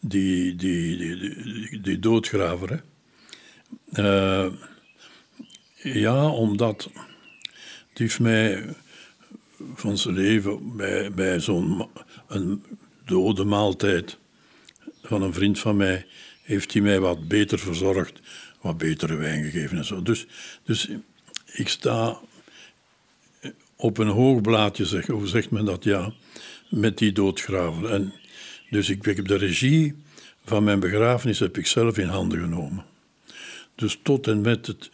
Die, 0.00 0.56
die, 0.56 0.96
die, 0.96 1.16
die, 1.18 1.80
die 1.80 1.98
doodgraver. 1.98 2.68
Hè. 2.70 2.82
Eh, 4.02 4.52
ja, 5.82 6.28
omdat 6.28 6.90
die 7.94 8.06
heeft 8.06 8.20
mij 8.20 8.64
van 9.74 9.98
zijn 9.98 10.14
leven 10.14 10.76
bij, 10.76 11.12
bij 11.12 11.40
zo'n 11.40 11.88
een 12.28 12.62
dode 13.04 13.44
maaltijd 13.44 14.18
van 15.02 15.22
een 15.22 15.34
vriend 15.34 15.58
van 15.58 15.76
mij, 15.76 16.06
heeft 16.42 16.72
hij 16.72 16.82
mij 16.82 17.00
wat 17.00 17.28
beter 17.28 17.58
verzorgd, 17.58 18.20
wat 18.60 18.78
betere 18.78 19.14
wijn 19.14 19.44
gegeven 19.44 19.76
en 19.76 19.84
zo. 19.84 20.02
Dus, 20.02 20.26
dus 20.62 20.90
ik 21.52 21.68
sta 21.68 22.18
op 23.76 23.98
een 23.98 24.08
hoog 24.08 24.40
blaadje, 24.40 24.84
zeg, 24.84 25.06
hoe 25.06 25.26
zegt 25.26 25.50
men 25.50 25.64
dat, 25.64 25.84
ja, 25.84 26.12
met 26.70 26.98
die 26.98 27.12
doodgraver. 27.12 27.90
En 27.90 28.12
dus 28.70 28.90
ik 28.90 29.04
heb 29.04 29.26
de 29.26 29.36
regie 29.36 29.94
van 30.44 30.64
mijn 30.64 30.80
begrafenis 30.80 31.38
heb 31.38 31.58
ik 31.58 31.66
zelf 31.66 31.98
in 31.98 32.08
handen 32.08 32.40
genomen. 32.40 32.84
Dus 33.74 33.98
tot 34.02 34.26
en 34.26 34.40
met 34.40 34.66
het, 34.66 34.90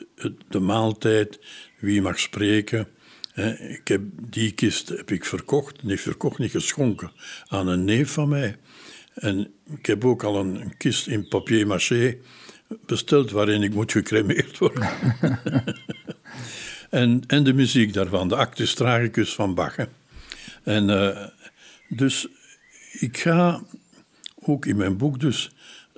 de 0.49 0.61
maaltijd, 0.61 1.41
wie 1.81 2.03
mag 2.03 2.19
spreken. 2.19 2.89
Ik 3.59 3.89
heb, 3.89 4.01
die 4.31 4.53
kist 4.53 4.89
heb 4.89 5.11
ik 5.11 5.25
verkocht, 5.25 5.83
niet 5.83 6.01
verkocht, 6.01 6.39
niet 6.39 6.51
geschonken, 6.51 7.13
aan 7.47 7.69
een 7.69 7.85
neef 7.85 8.13
van 8.13 8.29
mij. 8.29 8.57
En 9.15 9.53
ik 9.79 9.87
heb 9.87 10.05
ook 10.05 10.23
al 10.23 10.37
een, 10.37 10.77
kist 10.77 11.07
in 11.07 11.29
papier 11.29 11.67
maché 11.67 12.17
besteld 12.87 13.31
waarin 13.31 13.63
ik 13.63 13.75
moet 13.75 13.93
gecremeerd 13.93 14.59
worden. 14.59 14.91
en, 16.91 17.23
en 17.27 17.45
de 17.45 17.53
muziek 17.53 17.93
daarvan, 17.93 18.29
de 18.29 18.37
Actus 18.37 18.75
Tragicus 18.75 19.35
van 19.35 19.55
Bach. 19.55 19.77
En 20.63 20.89
uh, 20.89 21.27
dus 21.89 22.29
ik 22.93 23.19
ga 23.19 23.63
ook 24.41 24.67
in 24.67 24.77
mijn 24.77 24.97
boek 24.97 25.21
dus 25.21 25.51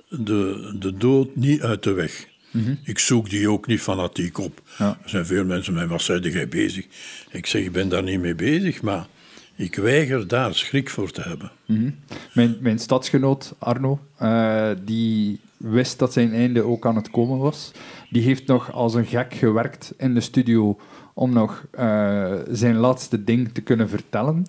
de, 0.09 0.75
de 0.79 0.97
dood 0.97 1.35
niet 1.35 1.61
uit 1.61 1.83
de 1.83 1.91
weg. 1.91 2.27
Mhm. 2.53 2.73
Ik 2.83 2.99
zoek 2.99 3.29
die 3.29 3.49
ook 3.49 3.67
niet 3.67 3.81
fanatiek 3.81 4.37
op. 4.37 4.61
Er 4.77 4.97
zijn 5.05 5.25
veel 5.25 5.45
mensen 5.45 5.73
met 5.73 5.89
wat 5.89 6.01
zijn 6.01 6.21
jij 6.21 6.47
bezig? 6.47 6.85
Ik 7.31 7.45
zeg, 7.45 7.61
ik 7.63 7.71
ben 7.71 7.89
daar 7.89 8.03
niet 8.03 8.19
mee 8.19 8.35
bezig, 8.35 8.81
maar 8.81 9.07
ik 9.55 9.75
weiger 9.75 10.27
daar 10.27 10.55
schrik 10.55 10.89
voor 10.89 11.11
te 11.11 11.21
hebben. 11.21 11.51
Mhm. 11.65 11.89
mijn, 12.33 12.57
mijn 12.59 12.79
stadsgenoot 12.79 13.55
Arno, 13.59 13.99
uh, 14.21 14.69
die 14.85 15.39
wist 15.57 15.99
dat 15.99 16.13
zijn 16.13 16.33
einde 16.33 16.61
ook 16.61 16.85
aan 16.85 16.95
het 16.95 17.11
komen 17.11 17.37
was. 17.37 17.71
Die 18.09 18.23
heeft 18.23 18.47
nog 18.47 18.71
als 18.71 18.93
een 18.93 19.05
gek 19.05 19.33
gewerkt 19.33 19.93
in 19.97 20.13
de 20.13 20.21
studio 20.21 20.79
om 21.13 21.33
nog 21.33 21.65
uh, 21.79 22.33
zijn 22.51 22.75
laatste 22.75 23.23
ding 23.23 23.53
te 23.53 23.61
kunnen 23.61 23.89
vertellen. 23.89 24.45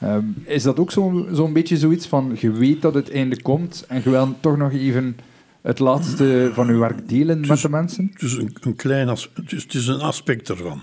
Ehm, 0.00 0.24
is 0.44 0.62
dat 0.62 0.78
ook 0.78 0.90
zo'n 0.90 1.28
zo 1.34 1.48
beetje 1.48 1.76
zoiets 1.76 2.06
van, 2.06 2.36
je 2.40 2.50
weet 2.50 2.82
dat 2.82 2.94
het 2.94 3.10
einde 3.10 3.42
komt 3.42 3.84
en 3.88 4.00
je 4.04 4.10
wil 4.10 4.34
toch 4.40 4.56
nog 4.56 4.72
even 4.72 5.16
het 5.64 5.78
laatste 5.78 6.50
van 6.52 6.66
je 6.66 6.76
werk 6.76 7.08
delen 7.08 7.46
met 7.46 7.60
de 7.60 7.68
mensen? 7.68 8.10
Het 8.12 8.22
is 8.22 8.32
een, 8.32 8.56
een 8.60 8.76
klein 8.76 9.08
as, 9.08 9.30
het 9.34 9.52
is, 9.52 9.62
het 9.62 9.74
is, 9.74 9.86
een 9.86 10.00
aspect 10.00 10.48
ervan. 10.48 10.82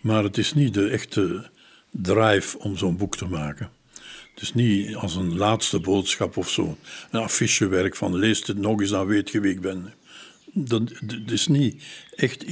Maar 0.00 0.22
het 0.22 0.38
is 0.38 0.54
niet 0.54 0.74
de 0.74 0.88
echte 0.88 1.50
drive 1.90 2.58
om 2.58 2.76
zo'n 2.76 2.96
boek 2.96 3.16
te 3.16 3.26
maken. 3.26 3.70
Het 4.34 4.42
is 4.42 4.54
niet 4.54 4.94
als 4.94 5.16
een 5.16 5.36
laatste 5.36 5.80
boodschap 5.80 6.36
of 6.36 6.50
zo. 6.50 6.76
Een 7.10 7.20
affichewerk 7.20 7.96
van 7.96 8.14
lees 8.14 8.46
het 8.46 8.58
nog 8.58 8.80
eens, 8.80 8.90
dan 8.90 9.06
weet 9.06 9.30
je 9.30 9.40
wie 9.40 9.52
ik 9.52 9.60
ben. 9.60 9.92
Dat, 10.52 10.88
dat, 11.02 11.30
is 11.30 11.46
niet 11.46 11.84
echt, 12.16 12.46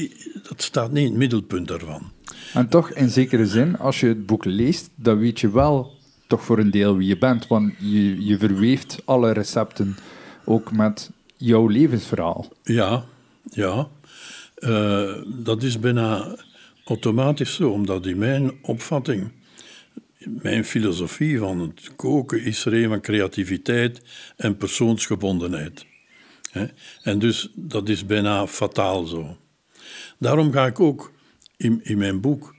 dat 0.48 0.62
staat 0.62 0.92
niet 0.92 1.04
in 1.04 1.10
het 1.10 1.18
middelpunt 1.18 1.68
daarvan. 1.68 2.12
En 2.54 2.68
toch, 2.68 2.90
in 2.90 3.10
zekere 3.10 3.46
zin, 3.46 3.78
als 3.78 4.00
je 4.00 4.06
het 4.06 4.26
boek 4.26 4.44
leest, 4.44 4.90
dan 4.94 5.18
weet 5.18 5.40
je 5.40 5.50
wel 5.50 5.96
toch 6.26 6.44
voor 6.44 6.58
een 6.58 6.70
deel 6.70 6.96
wie 6.96 7.08
je 7.08 7.18
bent. 7.18 7.46
Want 7.46 7.74
je, 7.78 8.24
je 8.24 8.38
verweeft 8.38 9.02
alle 9.04 9.32
recepten 9.32 9.96
ook 10.44 10.72
met 10.72 11.10
jouw 11.38 11.66
levensverhaal. 11.66 12.52
Ja, 12.62 13.04
ja. 13.50 13.88
Uh, 14.58 15.14
dat 15.26 15.62
is 15.62 15.78
bijna 15.78 16.36
automatisch 16.84 17.54
zo, 17.54 17.70
omdat 17.70 18.06
in 18.06 18.18
mijn 18.18 18.52
opvatting, 18.62 19.32
mijn 20.18 20.64
filosofie 20.64 21.38
van 21.38 21.60
het 21.60 21.90
koken 21.96 22.44
is 22.44 22.64
er 22.64 22.88
van 22.88 23.00
creativiteit 23.00 24.02
en 24.36 24.56
persoonsgebondenheid. 24.56 25.86
En 27.02 27.18
dus 27.18 27.52
dat 27.54 27.88
is 27.88 28.06
bijna 28.06 28.46
fataal 28.46 29.04
zo. 29.04 29.36
Daarom 30.18 30.52
ga 30.52 30.66
ik 30.66 30.80
ook 30.80 31.12
in, 31.56 31.80
in 31.82 31.98
mijn 31.98 32.20
boek 32.20 32.54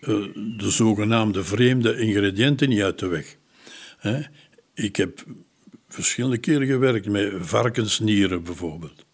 uh, 0.00 0.08
de 0.56 0.70
zogenaamde 0.70 1.44
vreemde 1.44 1.98
ingrediënten 1.98 2.68
niet 2.68 2.82
uit 2.82 2.98
de 2.98 3.06
weg. 3.06 3.36
Ik 4.74 4.96
heb 4.96 5.24
verschillende 5.94 6.38
keren 6.38 6.66
gewerkt 6.66 7.06
met 7.06 7.32
varkensnieren 7.40 8.42
bijvoorbeeld. 8.42 9.04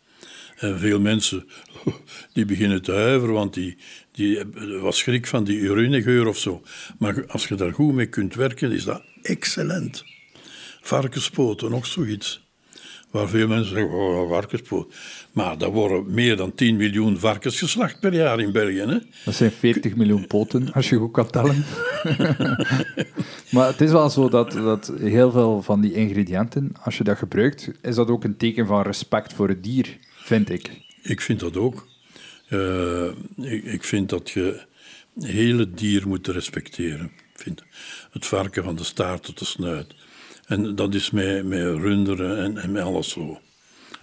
En 0.57 0.79
veel 0.79 1.01
mensen 1.01 1.49
die 2.33 2.45
beginnen 2.45 2.83
te 2.83 2.93
huiveren, 2.93 3.35
want 3.35 3.55
die, 3.55 3.77
die 4.13 4.45
was 4.81 4.99
schrik 4.99 5.27
van 5.27 5.45
die 5.45 5.59
urinegeur 5.59 6.27
of 6.27 6.39
zo. 6.39 6.63
Maar 6.99 7.27
als 7.27 7.49
je 7.49 7.55
daar 7.55 7.73
goed 7.73 7.95
mee 7.95 8.07
kunt 8.07 8.35
werken, 8.35 8.73
is 8.73 8.85
dat 8.85 9.03
excellent. 9.23 10.05
Varkenspoten, 10.81 11.71
nog 11.71 11.87
zoiets. 11.87 12.46
Waar 13.11 13.29
veel 13.29 13.49
mensen 13.49 13.75
zeggen, 13.75 13.95
oh, 13.95 14.29
varkenspoot. 14.29 14.95
Maar 15.33 15.57
er 15.59 15.71
worden 15.71 16.15
meer 16.15 16.37
dan 16.37 16.55
10 16.55 16.77
miljoen 16.77 17.19
varkens 17.19 17.59
geslacht 17.59 18.01
per 18.01 18.15
jaar 18.15 18.41
in 18.41 18.53
België. 18.53 18.79
Hè? 18.81 18.99
Dat 19.25 19.35
zijn 19.35 19.51
40 19.51 19.97
miljoen 19.97 20.27
poten, 20.27 20.73
als 20.73 20.89
je 20.89 20.97
goed 20.97 21.13
kan 21.13 21.31
tellen. 21.31 21.65
maar 23.55 23.67
het 23.67 23.81
is 23.81 23.91
wel 23.91 24.11
zo 24.11 24.29
dat, 24.29 24.53
dat 24.53 24.93
heel 24.99 25.31
veel 25.31 25.63
van 25.63 25.81
die 25.81 25.93
ingrediënten, 25.93 26.73
als 26.83 26.99
je 26.99 27.05
dat 27.05 27.19
gebruikt, 27.19 27.71
is 27.83 27.95
dat 27.95 28.09
ook 28.09 28.25
een 28.25 28.37
teken 28.37 28.67
van 28.67 28.83
respect 28.83 29.33
voor 29.33 29.49
het 29.49 29.63
dier, 29.63 29.97
vind 30.17 30.51
ik. 30.51 30.71
Ik 31.03 31.21
vind 31.21 31.41
dat 31.41 31.57
ook. 31.57 31.87
Uh, 32.51 33.07
ik, 33.37 33.65
ik, 33.65 33.85
vind 33.85 34.09
dat 34.09 34.31
je 34.31 34.61
het 35.15 35.27
hele 35.27 35.71
dier 35.71 36.09
moet 36.09 36.27
respecteren. 36.27 37.11
Vind 37.35 37.63
het 38.11 38.27
varken 38.27 38.65
van 38.65 38.77
de 38.77 38.85
staart 38.85 39.23
tot 39.23 39.39
de 39.39 39.45
snuit. 39.45 39.95
En 40.47 40.75
dat 40.75 40.95
is 40.95 41.11
met, 41.11 41.45
met 41.45 41.63
runderen 41.63 42.39
en, 42.39 42.59
en 42.59 42.73
met 42.73 42.83
alles 42.83 43.09
zo. 43.09 43.41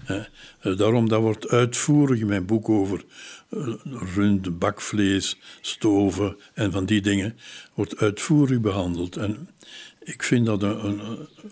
Eh, 0.05 0.77
daarom, 0.77 1.09
dat 1.09 1.21
wordt 1.21 1.47
uitvoerig 1.47 2.19
in 2.19 2.27
mijn 2.27 2.45
boek 2.45 2.69
over 2.69 3.05
uh, 3.49 3.73
rund, 4.15 4.59
bakvlees, 4.59 5.39
stoven 5.61 6.35
en 6.53 6.71
van 6.71 6.85
die 6.85 7.01
dingen, 7.01 7.37
wordt 7.73 7.97
uitvoerig 7.97 8.59
behandeld. 8.59 9.17
En 9.17 9.49
ik 10.03 10.23
vind 10.23 10.45
dat, 10.45 10.63
een, 10.63 10.99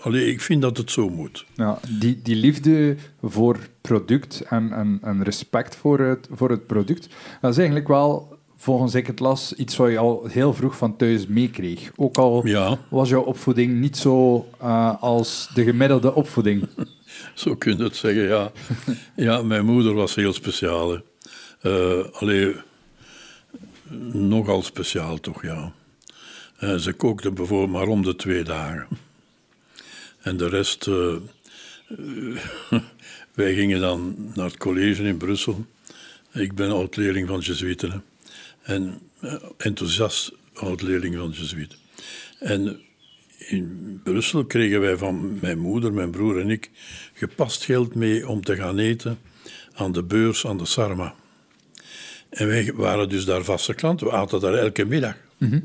een, 0.02 0.28
ik 0.28 0.42
vind 0.42 0.62
dat 0.62 0.78
het 0.78 0.92
zo 0.92 1.10
moet. 1.10 1.46
Ja, 1.56 1.80
die, 2.00 2.22
die 2.22 2.36
liefde 2.36 2.96
voor 3.22 3.58
product 3.82 4.42
en, 4.42 4.72
en, 4.72 5.00
en 5.02 5.24
respect 5.24 5.76
voor 5.76 6.00
het, 6.00 6.28
voor 6.32 6.50
het 6.50 6.68
product, 6.68 7.08
dat 7.42 7.52
is 7.52 7.58
eigenlijk 7.58 7.88
wel 7.88 8.40
volgens 8.62 8.96
ik 8.96 9.08
het 9.08 9.20
las, 9.20 9.54
iets 9.54 9.78
wat 9.78 9.92
je 9.92 9.98
al 9.98 10.26
heel 10.26 10.54
vroeg 10.54 10.78
van 10.78 10.96
thuis 10.96 11.28
meekreeg. 11.28 11.92
Ook 11.96 12.18
al 12.18 12.46
was 12.90 13.10
jouw 13.10 13.22
opvoeding 13.22 13.80
niet 13.80 13.98
zo 13.98 14.48
uh, 14.62 15.02
als 15.02 15.50
de 15.54 15.64
gemiddelde 15.64 16.14
opvoeding. 16.14 16.68
zo 17.34 17.56
kun 17.56 17.78
je 17.78 17.84
het 17.84 17.96
zeggen, 17.96 18.24
ja. 18.24 18.52
ja, 19.16 19.42
mijn 19.42 19.66
moeder 19.66 19.94
was 19.94 20.16
heel 20.16 20.34
speciaal. 20.34 21.02
Uh, 21.62 22.06
alleen, 22.12 22.56
nogal 24.12 24.62
speciaal 24.62 25.20
toch, 25.20 25.44
ja. 25.44 25.72
Uh, 26.60 26.76
ze 26.76 26.94
kookte 26.94 27.32
bijvoorbeeld 27.32 27.72
maar 27.72 27.88
om 27.88 28.04
de 28.04 28.16
twee 28.16 28.44
dagen. 28.44 28.88
En 30.22 30.38
de 30.38 30.50
rest... 30.50 30.86
wij 33.34 33.54
gingen 33.54 33.80
dan 33.80 34.16
naar 34.34 34.46
het 34.46 34.58
college 34.58 35.04
in 35.04 35.18
Brussel. 35.18 35.66
Ik 36.34 36.56
ben 36.56 36.72
oud-leerling 36.72 37.28
van 37.28 37.40
Jesuiten 37.40 38.04
en 38.62 39.00
uh, 39.24 39.34
enthousiast 39.58 40.32
oud-leerling 40.54 41.16
van 41.16 41.30
Jesuit. 41.30 41.76
En 42.40 42.80
in 43.38 44.00
Brussel 44.04 44.46
kregen 44.46 44.82
wij 44.82 44.98
van 44.98 45.40
mijn 45.42 45.60
moeder, 45.60 45.94
mijn 45.94 46.12
broer 46.12 46.40
en 46.40 46.50
ik 46.50 46.70
gepast 47.14 47.64
geld 47.64 47.96
mee 47.96 48.28
om 48.28 48.44
te 48.44 48.56
gaan 48.56 48.78
eten 48.78 49.20
aan 49.74 49.92
de 49.92 50.04
beurs 50.04 50.46
aan 50.46 50.58
de 50.58 50.66
Sarma. 50.66 51.16
En 52.30 52.48
wij 52.48 52.72
waren 52.76 53.10
dus 53.10 53.26
daar 53.26 53.44
vaste 53.44 53.74
klanten, 53.74 54.08
we 54.08 54.14
aten 54.14 54.40
daar 54.40 54.54
elke 54.54 54.86
middag. 54.86 55.16
Mhm. 55.38 55.60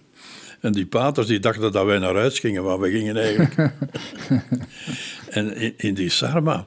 en 0.60 0.72
die 0.72 0.86
paters 0.86 1.26
die 1.26 1.38
dachten 1.38 1.72
dat 1.72 1.84
wij 1.84 1.98
naar 1.98 2.14
huis 2.14 2.38
gingen, 2.38 2.64
maar 2.64 2.80
we 2.80 2.90
gingen 2.90 3.16
eigenlijk. 3.16 3.54
en 5.28 5.56
in, 5.56 5.74
in, 5.76 5.94
die 5.94 6.10
Sarma, 6.10 6.66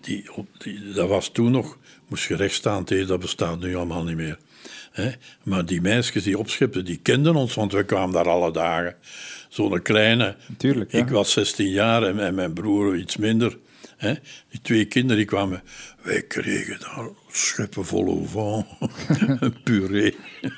die, 0.00 0.30
die, 0.58 0.92
dat 0.92 1.08
was 1.08 1.28
toen 1.28 1.50
nog, 1.50 1.78
moest 2.08 2.28
je 2.28 2.36
recht 2.36 2.54
staan 2.54 2.82
eten, 2.82 3.06
dat 3.06 3.20
bestaat 3.20 3.60
nu 3.60 3.74
allemaal 3.74 4.04
niet 4.04 4.16
meer. 4.16 4.38
Maar 5.42 5.66
die 5.66 5.80
meisjes 5.80 6.22
die 6.22 6.38
opschipten, 6.38 6.84
die 6.84 6.98
kenden 7.02 7.36
ons, 7.36 7.54
want 7.54 7.72
we 7.72 7.84
kwamen 7.84 8.14
daar 8.14 8.28
alle 8.28 8.52
dagen. 8.52 8.94
Zo'n 9.48 9.82
kleine. 9.82 10.36
Tuurlijk, 10.56 10.92
ja. 10.92 10.98
Ik 10.98 11.08
was 11.08 11.32
16 11.32 11.68
jaar 11.68 12.02
en, 12.02 12.34
mijn 12.34 12.52
broer 12.52 12.96
iets 12.96 13.16
minder. 13.16 13.58
Hè? 13.96 14.14
Die 14.48 14.60
twee 14.60 14.84
kinderen 14.84 15.16
die 15.16 15.26
kwamen, 15.26 15.62
wij 16.02 16.22
kregen 16.22 16.80
daar 16.80 17.08
scheppen 17.30 17.84
vol 17.84 18.28
au 18.34 18.64
een 19.40 19.62
puree. 19.62 20.16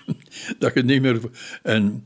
dat 0.59 0.75
je 0.75 0.83
niet 0.83 1.03
meer... 1.03 1.21
En 1.63 2.05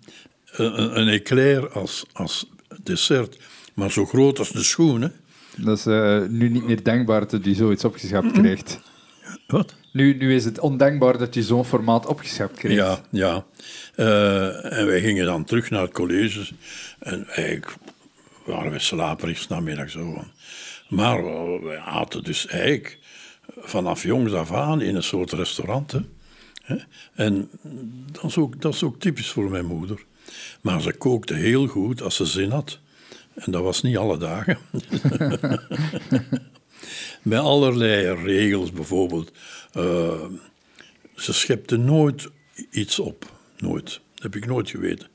een, 0.50 1.00
een 1.00 1.08
eclair 1.08 1.68
als, 1.70 2.04
als 2.12 2.50
dessert, 2.82 3.38
maar 3.74 3.90
zo 3.90 4.06
groot 4.06 4.38
als 4.38 4.50
de 4.50 4.62
schoen. 4.62 5.02
Hè? 5.02 5.08
Dat 5.56 5.78
is 5.78 5.86
uh, 5.86 6.26
nu 6.26 6.48
niet 6.48 6.64
meer 6.64 6.84
denkbaar 6.84 7.28
dat 7.28 7.44
je 7.44 7.54
zoiets 7.54 7.84
opgeschept 7.84 8.32
krijgt. 8.32 8.80
Wat? 9.46 9.74
Nu, 9.98 10.16
nu 10.16 10.34
is 10.34 10.44
het 10.44 10.58
ondenkbaar 10.58 11.18
dat 11.18 11.34
je 11.34 11.42
zo'n 11.42 11.64
formaat 11.64 12.06
opgeschept 12.06 12.58
krijgt. 12.58 12.78
Ja, 12.78 13.00
ja. 13.10 13.44
Uh, 13.96 14.78
en 14.78 14.86
wij 14.86 15.00
gingen 15.00 15.24
dan 15.24 15.44
terug 15.44 15.70
naar 15.70 15.82
het 15.82 15.92
college. 15.92 16.52
En 16.98 17.26
eigenlijk 17.26 17.76
waren 18.44 18.72
we 18.72 18.78
slaperig 18.78 19.48
namiddag 19.48 19.90
zo. 19.90 20.24
Maar 20.88 21.24
we 21.62 21.78
aten 21.78 22.24
dus 22.24 22.46
eigenlijk 22.46 22.98
vanaf 23.56 24.02
jongs 24.02 24.32
af 24.32 24.52
aan 24.52 24.80
in 24.80 24.96
een 24.96 25.02
soort 25.02 25.32
restaurant. 25.32 25.94
Hè. 26.62 26.76
En 27.14 27.50
dat 28.12 28.24
is, 28.24 28.36
ook, 28.36 28.60
dat 28.60 28.74
is 28.74 28.82
ook 28.82 29.00
typisch 29.00 29.30
voor 29.30 29.50
mijn 29.50 29.66
moeder. 29.66 30.04
Maar 30.60 30.80
ze 30.80 30.92
kookte 30.92 31.34
heel 31.34 31.66
goed 31.66 32.02
als 32.02 32.16
ze 32.16 32.26
zin 32.26 32.50
had. 32.50 32.78
En 33.34 33.52
dat 33.52 33.62
was 33.62 33.82
niet 33.82 33.96
alle 33.96 34.18
dagen. 34.18 34.58
Met 37.22 37.38
allerlei 37.38 38.14
regels 38.14 38.72
bijvoorbeeld. 38.72 39.32
Uh, 39.78 40.24
ze 41.14 41.32
schepte 41.32 41.76
nooit 41.76 42.28
iets 42.70 42.98
op. 42.98 43.32
Nooit. 43.58 44.00
Dat 44.14 44.22
heb 44.22 44.36
ik 44.36 44.46
nooit 44.46 44.70
geweten. 44.70 45.08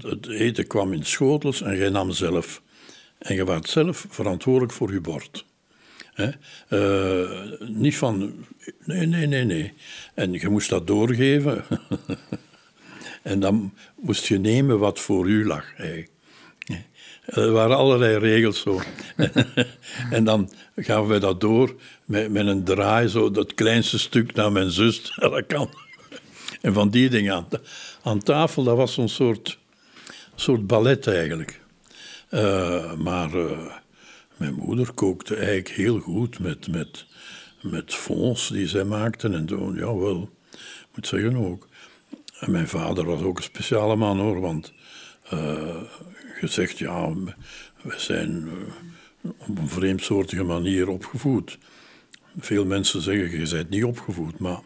Het 0.00 0.28
eten 0.28 0.66
kwam 0.66 0.92
in 0.92 1.04
schotels 1.04 1.62
en 1.62 1.76
jij 1.76 1.88
nam 1.88 2.12
zelf. 2.12 2.62
En 3.18 3.34
je 3.34 3.44
werd 3.44 3.68
zelf 3.68 4.06
verantwoordelijk 4.08 4.72
voor 4.72 4.92
je 4.92 5.00
bord. 5.00 5.44
Uh, 6.68 7.40
niet 7.68 7.96
van, 7.96 8.46
nee, 8.84 9.06
nee, 9.06 9.26
nee, 9.26 9.44
nee. 9.44 9.72
En 10.14 10.32
je 10.32 10.48
moest 10.48 10.70
dat 10.70 10.86
doorgeven. 10.86 11.64
en 13.22 13.40
dan 13.40 13.74
moest 13.96 14.26
je 14.26 14.38
nemen 14.38 14.78
wat 14.78 15.00
voor 15.00 15.28
u 15.28 15.46
lag. 15.46 15.74
Eigenlijk. 15.76 16.10
Er 17.26 17.50
waren 17.50 17.76
allerlei 17.76 18.18
regels 18.18 18.60
zo. 18.60 18.80
en 20.10 20.24
dan 20.24 20.50
gaan 20.76 21.06
we 21.06 21.18
dat 21.18 21.40
door 21.40 21.74
met, 22.06 22.30
met 22.30 22.46
een 22.46 22.64
draai, 22.64 23.08
zo 23.08 23.30
dat 23.30 23.54
kleinste 23.54 23.98
stuk 23.98 24.34
naar 24.34 24.52
mijn 24.52 24.70
zus. 24.70 25.14
dat 25.20 25.46
kan. 25.46 25.70
En 26.60 26.72
van 26.72 26.90
die 26.90 27.08
dingen 27.08 27.34
aan, 27.34 27.48
aan 28.02 28.22
tafel, 28.22 28.64
dat 28.64 28.76
was 28.76 28.96
een 28.96 29.08
soort, 29.08 29.58
soort 30.34 30.66
ballet 30.66 31.06
eigenlijk. 31.06 31.60
Uh, 32.30 32.94
maar 32.94 33.34
uh, 33.34 33.72
mijn 34.36 34.54
moeder 34.54 34.92
kookte 34.92 35.36
eigenlijk 35.36 35.68
heel 35.68 35.98
goed 35.98 36.38
met, 36.38 36.68
met, 36.68 37.06
met 37.62 37.94
fonds 37.94 38.48
die 38.48 38.68
zij 38.68 38.84
maakten 38.84 39.34
en 39.34 39.48
zo. 39.48 39.72
Ja, 39.74 39.94
wel, 39.96 40.30
moet 40.94 41.06
zeggen 41.06 41.36
ook. 41.36 41.68
En 42.40 42.50
mijn 42.50 42.68
vader 42.68 43.04
was 43.04 43.20
ook 43.22 43.36
een 43.36 43.42
speciale 43.42 43.96
man 43.96 44.18
hoor, 44.18 44.40
want 44.40 44.72
uh, 45.32 45.82
gezegd, 46.34 46.78
ja, 46.78 47.14
we 47.82 47.94
zijn 47.96 48.48
op 49.20 49.58
een 49.58 49.68
vreemdsoortige 49.68 50.42
manier 50.42 50.88
opgevoed. 50.88 51.58
Veel 52.38 52.64
mensen 52.64 53.02
zeggen, 53.02 53.40
je 53.40 53.48
bent 53.48 53.68
niet 53.68 53.84
opgevoed, 53.84 54.38
maar 54.38 54.60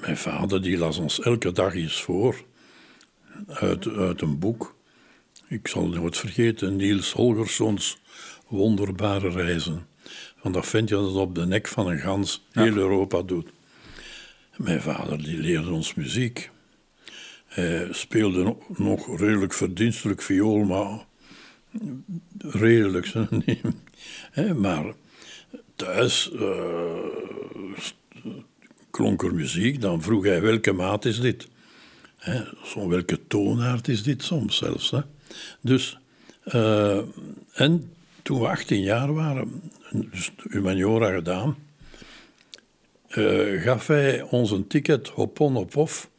mijn 0.00 0.16
vader 0.16 0.62
die 0.62 0.78
las 0.78 0.98
ons 0.98 1.20
elke 1.20 1.52
dag 1.52 1.74
iets 1.74 2.02
voor 2.02 2.44
uit, 3.46 3.88
uit 3.88 4.20
een 4.20 4.38
boek. 4.38 4.76
Ik 5.48 5.68
zal 5.68 5.82
het 5.82 5.94
nooit 5.94 6.16
vergeten, 6.16 6.76
Niels 6.76 7.12
Holgerssons 7.12 7.98
Wonderbare 8.46 9.30
Reizen. 9.30 9.86
Want 10.42 10.54
dat 10.54 10.66
vind 10.66 10.88
je 10.88 10.94
dat 10.94 11.14
op 11.14 11.34
de 11.34 11.46
nek 11.46 11.68
van 11.68 11.86
een 11.86 11.98
gans 11.98 12.46
heel 12.52 12.76
Europa 12.76 13.22
doet. 13.22 13.50
Mijn 14.56 14.80
vader 14.80 15.22
die 15.22 15.38
leerde 15.38 15.70
ons 15.70 15.94
muziek. 15.94 16.50
Hij 17.46 17.88
speelde 17.90 18.56
nog 18.76 19.18
redelijk 19.18 19.52
verdienstelijk 19.52 20.22
viool, 20.22 20.64
maar 20.64 21.06
redelijk. 22.38 23.12
maar 24.64 24.94
thuis 25.76 26.30
uh, 26.32 26.96
klonk 28.90 29.22
er 29.22 29.34
muziek, 29.34 29.80
dan 29.80 30.02
vroeg 30.02 30.24
hij 30.24 30.40
welke 30.40 30.72
maat 30.72 31.04
is 31.04 31.20
dit? 31.20 31.48
Zo 32.64 32.88
welke 32.88 33.26
toonaard 33.26 33.88
is 33.88 34.02
dit 34.02 34.22
soms 34.22 34.56
zelfs? 34.56 34.90
Hè? 34.90 35.00
Dus, 35.60 35.98
uh, 36.44 37.00
en 37.52 37.92
toen 38.22 38.40
we 38.40 38.48
18 38.48 38.80
jaar 38.80 39.14
waren, 39.14 39.62
dus 39.90 40.30
humaniora 40.50 41.12
gedaan, 41.14 41.56
uh, 43.16 43.62
gaf 43.62 43.86
hij 43.86 44.22
ons 44.22 44.50
een 44.50 44.66
ticket 44.66 45.08
hop-on, 45.08 45.54
hop-off 45.54 46.10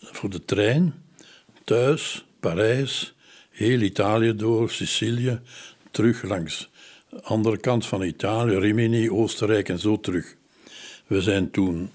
voor 0.00 0.30
de 0.30 0.44
trein, 0.44 0.94
thuis, 1.64 2.24
Parijs, 2.40 3.14
heel 3.58 3.80
Italië 3.80 4.36
door, 4.36 4.70
Sicilië, 4.70 5.40
terug 5.90 6.22
langs 6.22 6.70
de 7.10 7.22
andere 7.22 7.56
kant 7.56 7.86
van 7.86 8.02
Italië, 8.02 8.58
Rimini, 8.58 9.10
Oostenrijk 9.10 9.68
en 9.68 9.78
zo 9.78 10.00
terug. 10.00 10.36
We 11.06 11.20
zijn 11.20 11.50
toen 11.50 11.90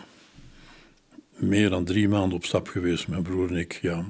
meer 1.36 1.70
dan 1.70 1.86
drie 1.86 2.08
maanden 2.08 2.38
op 2.38 2.46
stap 2.46 2.68
geweest, 2.68 3.08
mijn 3.08 3.24
broer 3.24 3.50
en 3.50 3.58
ik. 3.58 3.80
Ja. 3.82 4.06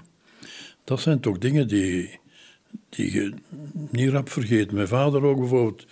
Dat 0.83 0.99
zijn 0.99 1.19
toch 1.19 1.37
dingen 1.37 1.67
die, 1.67 2.19
die 2.89 3.13
je 3.13 3.33
niet 3.89 4.09
rap 4.09 4.29
vergeet. 4.29 4.71
Mijn 4.71 4.87
vader 4.87 5.23
ook 5.23 5.39
bijvoorbeeld, 5.39 5.85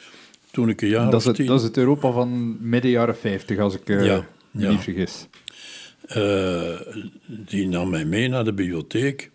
toen 0.51 0.69
ik 0.69 0.81
een 0.81 0.87
jaar 0.87 1.11
dat 1.11 1.19
is 1.19 1.25
het, 1.25 1.47
Dat 1.47 1.59
is 1.59 1.65
het 1.65 1.77
Europa 1.77 2.11
van 2.11 2.57
midden 2.69 2.91
jaren 2.91 3.17
50, 3.17 3.59
als 3.59 3.75
ik 3.75 3.89
uh, 3.89 4.05
ja, 4.05 4.27
me 4.51 4.67
niet 4.67 4.79
vergis. 4.79 5.27
Uh, 6.15 6.79
die 7.25 7.67
nam 7.67 7.89
mij 7.89 8.05
mee 8.05 8.27
naar 8.27 8.43
de 8.43 8.53
bibliotheek. 8.53 9.31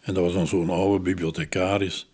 En 0.00 0.14
dat 0.14 0.24
was 0.24 0.32
dan 0.32 0.46
zo'n 0.46 0.70
oude 0.70 1.02
bibliothecaris. 1.02 2.10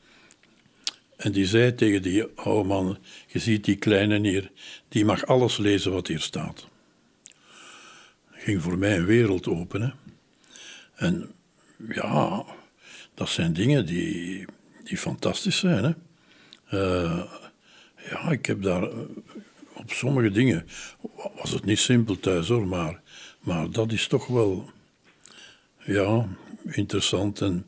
En 1.16 1.32
die 1.32 1.46
zei 1.46 1.74
tegen 1.74 2.02
die 2.02 2.24
oude 2.24 2.68
man, 2.68 2.98
je 3.26 3.38
ziet 3.38 3.64
die 3.64 3.76
kleine 3.76 4.28
hier, 4.28 4.50
die 4.88 5.04
mag 5.04 5.26
alles 5.26 5.56
lezen 5.56 5.92
wat 5.92 6.06
hier 6.06 6.20
staat 6.20 6.66
ging 8.46 8.62
voor 8.62 8.78
mij 8.78 8.96
een 8.96 9.04
wereld 9.04 9.48
openen. 9.48 9.94
En 10.94 11.30
ja, 11.88 12.44
dat 13.14 13.28
zijn 13.28 13.52
dingen 13.52 13.86
die, 13.86 14.44
die 14.84 14.98
fantastisch 14.98 15.58
zijn. 15.58 15.84
Hè? 15.84 15.92
Uh, 16.78 17.24
ja, 18.10 18.30
ik 18.30 18.46
heb 18.46 18.62
daar 18.62 18.82
eh, 18.82 18.98
op 19.72 19.90
sommige 19.90 20.30
dingen 20.30 20.66
was 21.36 21.50
het 21.50 21.64
niet 21.64 21.78
simpel 21.78 22.20
thuis 22.20 22.48
hoor, 22.48 22.66
maar, 22.66 23.00
maar 23.40 23.70
dat 23.70 23.92
is 23.92 24.06
toch 24.06 24.26
wel 24.26 24.70
ja, 25.84 26.28
interessant. 26.70 27.40
En 27.40 27.66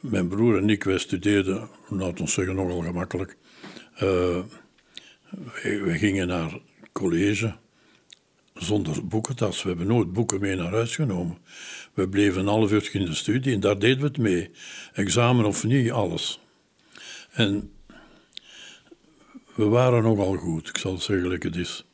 mijn 0.00 0.28
broer 0.28 0.56
en 0.56 0.70
ik, 0.70 0.84
wij 0.84 0.98
studeerden, 0.98 1.68
laten 1.88 2.24
we 2.24 2.30
zeggen, 2.30 2.54
nogal 2.54 2.80
gemakkelijk. 2.80 3.36
Uh, 4.02 4.38
gingen 5.86 6.26
naar 6.26 6.58
college 6.92 7.54
zonder 8.54 9.06
boekentas. 9.06 9.62
We 9.62 9.68
hebben 9.68 9.86
nooit 9.86 10.12
boeken 10.12 10.40
mee 10.40 10.56
naar 10.56 10.72
huis 10.72 10.94
genomen. 10.94 11.38
We 11.94 12.08
bleven 12.08 12.40
een 12.40 12.46
half 12.46 12.72
uur 12.72 12.88
in 12.92 13.04
de 13.04 13.14
studie 13.14 13.54
en 13.54 13.60
daar 13.60 13.78
deden 13.78 13.98
we 13.98 14.06
het 14.06 14.18
mee. 14.18 14.50
Examen 14.92 15.44
of 15.44 15.64
niet, 15.64 15.90
alles. 15.90 16.40
En 17.30 17.70
we 19.54 19.64
waren 19.64 20.02
nogal 20.02 20.36
goed, 20.36 20.68
ik 20.68 20.78
zal 20.78 20.98
zeggen 20.98 21.30
dat 21.30 21.42
het 21.42 21.56
is. 21.56 21.84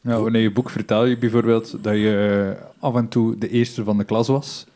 Ja, 0.00 0.20
wanneer 0.20 0.42
je 0.42 0.52
boek 0.52 0.70
vertel 0.70 1.04
je 1.04 1.18
bijvoorbeeld 1.18 1.84
dat 1.84 1.94
je 1.94 2.56
eh, 2.58 2.66
af 2.78 2.94
en 2.94 3.08
toe 3.08 3.38
de 3.38 3.48
eerste 3.48 3.84
van 3.84 3.98
de 3.98 4.04
klas 4.04 4.28
was, 4.28 4.66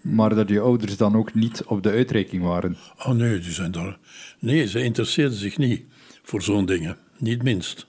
maar 0.00 0.34
dat 0.34 0.48
je 0.48 0.60
ouders 0.60 0.96
dan 0.96 1.16
ook 1.16 1.34
niet 1.34 1.64
op 1.64 1.82
de 1.82 1.90
uitreiking 1.90 2.42
waren. 2.42 2.76
Oh 2.98 3.10
nee, 3.10 3.38
die 3.38 3.52
zijn 3.52 3.72
daar. 3.72 3.98
Nee, 4.38 4.66
ze 4.66 4.82
interesseerden 4.82 5.38
zich 5.38 5.58
niet 5.58 5.84
voor 6.22 6.42
zo'n 6.42 6.66
dingen, 6.66 6.96
niet 7.18 7.42
minst. 7.42 7.86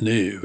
Nee, 0.00 0.38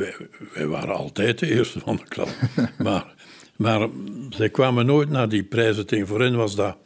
wij, 0.54 0.68
waren 0.68 0.96
altijd 0.96 1.40
de 1.40 1.52
eerste 1.52 1.80
van 1.80 1.96
de 1.96 2.04
klas. 2.04 2.30
maar, 2.78 3.14
maar 3.56 3.90
zij 4.30 4.50
kwamen 4.50 4.86
nooit 4.86 5.10
naar 5.10 5.30
die 5.30 5.44
prijzen 5.44 5.86
tegen. 5.86 6.08
Voor 6.08 6.22
hen 6.22 6.36
was 6.36 6.56
dat, 6.56 6.78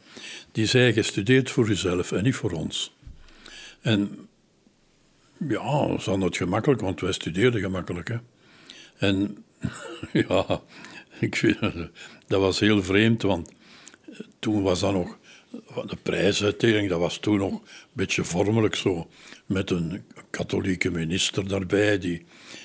die 0.52 0.66
zei, 0.66 0.92
gestudeerd 0.92 1.50
voor 1.50 1.68
jezelf 1.68 2.12
en 2.12 2.22
niet 2.22 2.34
voor 2.34 2.50
ons. 2.50 2.94
En 3.80 4.28
ja, 5.48 5.98
ze 5.98 6.10
hadden 6.10 6.26
het 6.26 6.36
gemakkelijk, 6.36 6.80
want 6.80 7.00
wij 7.00 7.12
studeerden 7.12 7.60
gemakkelijk. 7.60 8.08
Hè. 8.08 8.16
En 8.96 9.44
ja, 10.28 10.60
ik 11.18 11.36
vind, 11.36 11.58
dat 12.26 12.40
was 12.40 12.60
heel 12.60 12.82
vreemd, 12.82 13.22
want 13.22 13.50
toen 14.38 14.62
was 14.62 14.80
dat 14.80 14.92
nog, 14.92 15.18
de 15.86 15.96
prijsuitdeling, 16.02 16.88
dat 16.88 16.98
was 16.98 17.18
toen 17.18 17.38
nog 17.38 17.52
een 17.52 17.60
beetje 17.92 18.24
vormelijk 18.24 18.74
zo, 18.74 19.08
met 19.46 19.70
een 19.70 20.04
katholieke 20.30 20.90
minister 20.90 21.48
daarbij, 21.48 21.98
die 21.98 22.24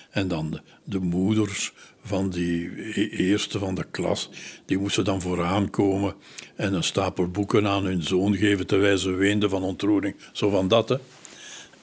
En 0.10 0.28
dan 0.28 0.52
de, 0.52 0.62
de 0.84 1.00
moeders 1.00 1.74
van 2.04 2.30
die 2.30 2.70
e- 3.00 3.10
eerste 3.10 3.60
van 3.60 3.76
de 3.76 3.86
klas, 3.92 4.30
die 4.66 4.78
moesten 4.78 5.04
dan 5.04 5.22
vooraan 5.22 5.70
komen 5.70 6.16
en 6.56 6.74
een 6.74 6.84
stapel 6.84 7.28
boeken 7.28 7.68
aan 7.68 7.86
hun 7.86 8.04
zoon 8.04 8.36
geven 8.36 8.68
terwijl 8.68 8.98
ze 8.98 9.12
weenden 9.12 9.50
van 9.50 9.64
ontroering. 9.64 10.16
Zo 10.32 10.50
van 10.50 10.68
dat, 10.68 10.90
hè. 10.90 10.98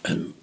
En 0.00 0.34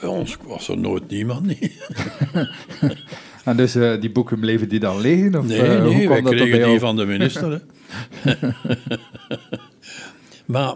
bij 0.00 0.08
ons 0.08 0.36
was 0.42 0.68
er 0.68 0.78
nooit 0.78 1.08
niemand, 1.08 1.46
niet. 1.46 1.72
En 3.46 3.56
dus 3.56 3.74
eh, 3.74 4.00
die 4.00 4.10
boeken 4.10 4.40
bleven 4.40 4.68
die 4.68 4.80
dan 4.80 5.00
liggen? 5.00 5.34
Of, 5.38 5.46
Nee, 5.46 5.60
eh, 5.60 5.82
hoe 5.82 5.94
nee, 5.94 6.08
wij 6.08 6.20
dat 6.22 6.32
kregen 6.34 6.68
die 6.68 6.78
van 6.78 6.96
de 6.96 7.04
minister. 7.06 7.62
maar 10.46 10.74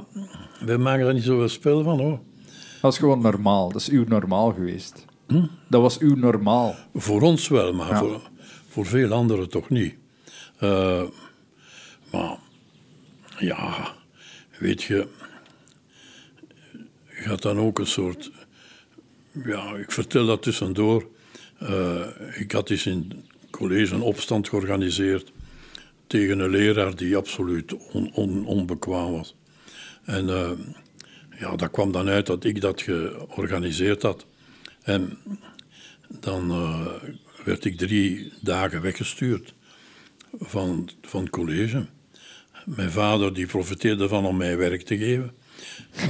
we 0.65 0.77
maken 0.77 1.07
er 1.07 1.15
niet 1.15 1.23
zoveel 1.23 1.49
spel 1.49 1.83
van, 1.83 1.99
hoor. 2.01 2.21
Dat 2.81 2.93
is 2.93 2.99
gewoon 2.99 3.21
normaal. 3.21 3.73
Dat 3.73 3.81
is 3.81 3.89
uw 3.89 4.05
normaal 4.09 4.53
geweest. 4.53 5.05
Hm? 5.27 5.47
Dat 5.69 5.81
was 5.83 5.99
uw 5.99 6.15
normaal. 6.17 6.75
Voor 6.95 7.21
ons 7.23 7.49
wel, 7.49 7.73
maar 7.73 7.89
Ja. 7.89 7.99
voor, 7.99 8.21
voor 8.69 8.87
veel 8.87 9.13
anderen 9.13 9.49
toch 9.49 9.69
niet. 9.69 9.95
Eh, 10.59 11.03
maar 12.13 12.37
ja, 13.39 13.93
weet 14.59 14.83
je, 14.83 15.07
je 17.23 17.29
had 17.29 17.43
dan 17.43 17.59
ook 17.59 17.79
een 17.79 17.87
soort. 17.87 18.31
Ja, 19.45 19.75
ik 19.75 19.93
vertel 19.93 20.27
dat 20.27 20.43
tussendoor. 20.43 21.07
Eh, 21.61 22.07
ik 22.35 22.53
had 22.53 22.71
eens 22.71 22.87
in 22.87 23.13
het 23.41 23.51
college 23.51 23.95
een 23.95 24.01
opstand 24.01 24.49
georganiseerd 24.49 25.33
tegen 26.07 26.39
een 26.39 26.51
leraar 26.51 26.97
die 26.97 27.17
absoluut 27.17 27.75
on, 27.93 28.11
on- 28.15 28.47
onbekwaam 28.47 29.13
was. 29.13 29.37
En 30.05 30.29
eh, 30.29 30.51
ja, 31.39 31.57
dat 31.57 31.71
kwam 31.71 31.93
dan 31.93 32.09
uit 32.09 32.27
dat 32.27 32.45
ik 32.45 32.61
dat 32.61 32.83
georganiseerd 32.83 34.03
had. 34.03 34.27
En 34.83 35.19
dan 36.09 36.51
eh, 36.51 36.87
werd 37.45 37.65
ik 37.65 37.79
drie 37.79 38.33
dagen 38.41 38.83
weggestuurd 38.83 39.55
van, 40.39 40.89
van 41.03 41.21
het 41.21 41.31
college. 41.31 41.87
Mijn 42.65 42.91
vader 42.91 43.35
die 43.35 43.47
profiteerde 43.47 44.09
van 44.09 44.25
om 44.27 44.37
mij 44.37 44.57
werk 44.57 44.83
te 44.83 44.99
geven. 44.99 45.35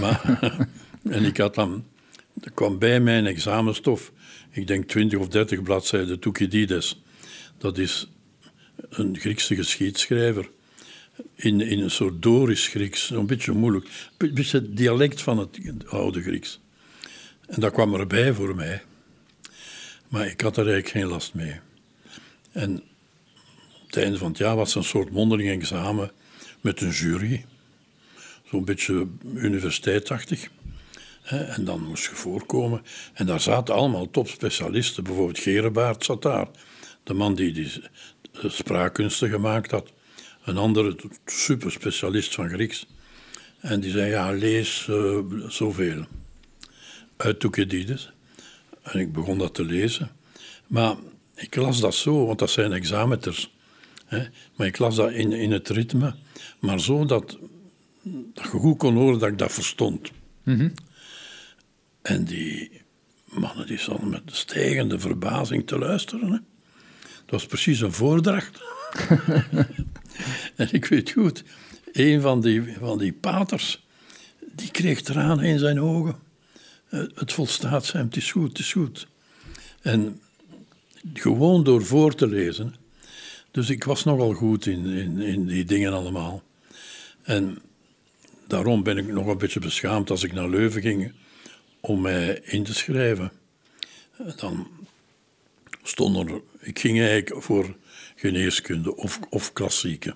Maar, 0.00 0.38
en 1.16 1.24
ik 1.24 1.36
had 1.36 1.54
dan, 1.54 1.84
kwam 2.54 2.78
bij 2.78 3.00
mijn 3.00 3.26
examenstof, 3.26 4.12
ik 4.50 4.66
denk 4.66 4.88
20 4.88 5.18
of 5.18 5.28
30 5.28 5.62
bladzijden 5.62 6.18
Thukydides. 6.18 7.02
Dat 7.58 7.78
is 7.78 8.08
een 8.88 9.18
Griekse 9.18 9.54
geschiedschrijver. 9.54 10.50
In, 11.34 11.60
in 11.60 11.80
een 11.80 11.90
soort 11.90 12.22
Dorisch 12.22 12.66
Grieks, 12.66 13.10
een 13.10 13.26
beetje 13.26 13.52
moeilijk. 13.52 13.88
Een 14.16 14.34
beetje 14.34 14.58
het 14.58 14.76
dialect 14.76 15.22
van 15.22 15.38
het 15.38 15.58
oude 15.86 16.22
Grieks. 16.22 16.60
En 17.46 17.60
dat 17.60 17.72
kwam 17.72 17.94
erbij 17.94 18.32
voor 18.32 18.54
mij. 18.54 18.82
Maar 20.08 20.26
ik 20.26 20.40
had 20.40 20.56
er 20.56 20.66
eigenlijk 20.66 20.96
geen 20.96 21.06
last 21.06 21.34
mee. 21.34 21.60
En 22.52 22.82
op 23.82 23.86
het 23.86 23.96
einde 23.96 24.18
van 24.18 24.28
het 24.28 24.38
jaar 24.38 24.56
was 24.56 24.74
een 24.74 24.84
soort 24.84 25.10
mondeling 25.10 25.50
examen 25.50 26.10
met 26.60 26.80
een 26.80 26.90
jury. 26.90 27.44
Zo'n 28.44 28.64
beetje 28.64 29.06
universiteitsachtig. 29.34 30.48
En 31.22 31.64
dan 31.64 31.85
moest 31.85 32.04
je 32.04 32.14
voorkomen. 32.14 32.83
En 33.12 33.26
daar 33.26 33.40
zaten 33.40 33.74
allemaal 33.74 34.11
topspecialisten. 34.11 35.04
Bijvoorbeeld 35.04 35.38
Gerebaard 35.38 36.04
zat 36.04 36.22
daar. 36.22 36.48
De 37.02 37.14
man 37.14 37.35
die 37.35 37.52
die 37.52 37.83
spraakkunsten 38.33 39.28
gemaakt 39.30 39.70
had. 39.70 39.92
Een 40.44 40.56
andere 40.56 40.96
superspecialist 41.26 42.35
van 42.35 42.48
Grieks. 42.48 42.87
En 43.61 43.80
die 43.80 43.90
zei, 43.90 44.11
ja, 44.11 44.30
lees 44.30 44.87
eh, 44.88 45.18
zoveel. 45.48 46.04
Uit 47.16 47.40
Thukydides. 47.40 48.12
En 48.83 49.00
ik 49.00 49.12
begon 49.12 49.38
dat 49.38 49.54
te 49.54 49.64
lezen. 49.64 50.11
Maar 50.66 50.96
ik 51.35 51.56
las 51.56 51.80
dat 51.80 51.94
zo, 51.94 52.26
want 52.26 52.38
dat 52.38 52.50
zijn 52.50 52.72
exameters. 52.72 53.50
Maar 54.56 54.66
ik 54.66 54.78
las 54.78 54.96
dat 54.96 55.12
in, 55.12 55.33
in 55.33 55.52
het 55.52 55.68
ritme. 55.68 56.14
Maar 56.59 56.80
zo 56.80 57.04
dat, 57.04 57.38
je 58.35 58.40
goed 58.42 58.78
kon 58.78 58.94
horen 58.94 59.18
dat 59.18 59.28
ik 59.28 59.38
dat 59.38 59.52
verstond. 59.52 60.11
En 62.02 62.24
die 62.24 62.82
mannen 63.24 63.66
die 63.66 63.78
stonden 63.78 64.10
met 64.10 64.22
stijgende 64.26 64.98
verbazing 64.98 65.66
te 65.66 65.78
luisteren. 65.78 66.32
Hè? 66.32 66.38
Het 67.00 67.30
was 67.30 67.46
precies 67.46 67.80
een 67.80 67.92
voordracht. 67.92 68.62
en 70.56 70.68
ik 70.72 70.84
weet 70.84 71.10
goed, 71.10 71.44
een 71.92 72.20
van 72.20 72.40
die, 72.40 72.76
van 72.78 72.98
die 72.98 73.12
paters, 73.12 73.86
die 74.54 74.70
kreeg 74.70 75.00
tranen 75.00 75.44
in 75.44 75.58
zijn 75.58 75.80
ogen. 75.80 76.16
Eh, 76.88 77.02
Het 77.14 77.32
volstaat 77.32 77.84
zijn, 77.84 78.04
het 78.04 78.16
is 78.16 78.32
goed, 78.32 78.48
het 78.48 78.58
is 78.58 78.72
goed. 78.72 79.06
En 79.82 80.20
gewoon 81.14 81.64
door 81.64 81.84
voor 81.84 82.14
te 82.14 82.26
lezen. 82.26 82.74
Dus 83.50 83.70
ik 83.70 83.84
was 83.84 84.04
nogal 84.04 84.32
goed 84.32 84.66
in, 84.66 84.86
in, 84.86 85.20
in 85.20 85.46
die 85.46 85.64
dingen 85.64 85.92
allemaal. 85.92 86.42
En 87.22 87.58
daarom 88.46 88.82
ben 88.82 88.96
ik 88.96 89.06
nog 89.06 89.26
een 89.26 89.38
beetje 89.38 89.60
beschaamd 89.60 90.10
als 90.10 90.22
ik 90.22 90.32
naar 90.32 90.48
Leuven 90.48 90.82
ging 90.82 91.12
om 91.81 92.01
mij 92.01 92.40
in 92.45 92.62
te 92.62 92.75
schrijven. 92.75 93.33
Dan 94.37 94.69
stonden 95.83 96.29
er, 96.29 96.40
ik 96.61 96.79
ging 96.79 96.99
eigenlijk 97.01 97.43
voor 97.43 97.77
geneeskunde 98.16 98.97
of, 98.97 99.21
of 99.31 99.53
klassieke. 99.53 100.14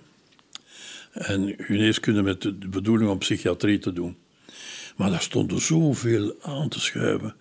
En 1.12 1.54
geneeskunde 1.58 2.22
met 2.22 2.42
de 2.42 2.68
bedoeling 2.68 3.10
om 3.10 3.18
psychiatrie 3.18 3.78
te 3.78 3.92
doen. 3.92 4.16
Maar 4.96 5.10
daar 5.10 5.22
stond 5.22 5.52
er 5.52 5.60
zoveel 5.60 6.36
aan 6.42 6.68
te 6.68 6.80
schuiven. 6.80 7.34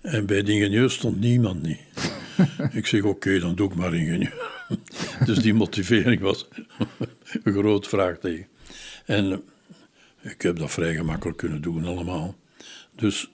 En 0.00 0.26
bij 0.26 0.42
de 0.42 0.52
ingenieur 0.52 0.90
stond 0.90 1.20
niemand 1.20 1.62
niet. 1.62 1.80
ik 2.72 2.86
zeg, 2.86 3.02
oké, 3.02 3.38
dan 3.38 3.54
doe 3.54 3.70
ik 3.70 3.74
maar 3.74 3.94
ingenieur. 3.94 4.50
dus 5.26 5.38
die 5.38 5.54
motivering 5.54 6.20
was 6.20 6.48
een 7.42 7.52
groot 7.52 7.88
vraagteken. 7.88 8.46
En 9.06 9.42
ik 10.20 10.42
heb 10.42 10.58
dat 10.58 10.70
vrij 10.70 10.94
gemakkelijk 10.94 11.38
kunnen 11.38 11.62
doen 11.62 11.84
allemaal. 11.84 12.36
Dus 12.96 13.30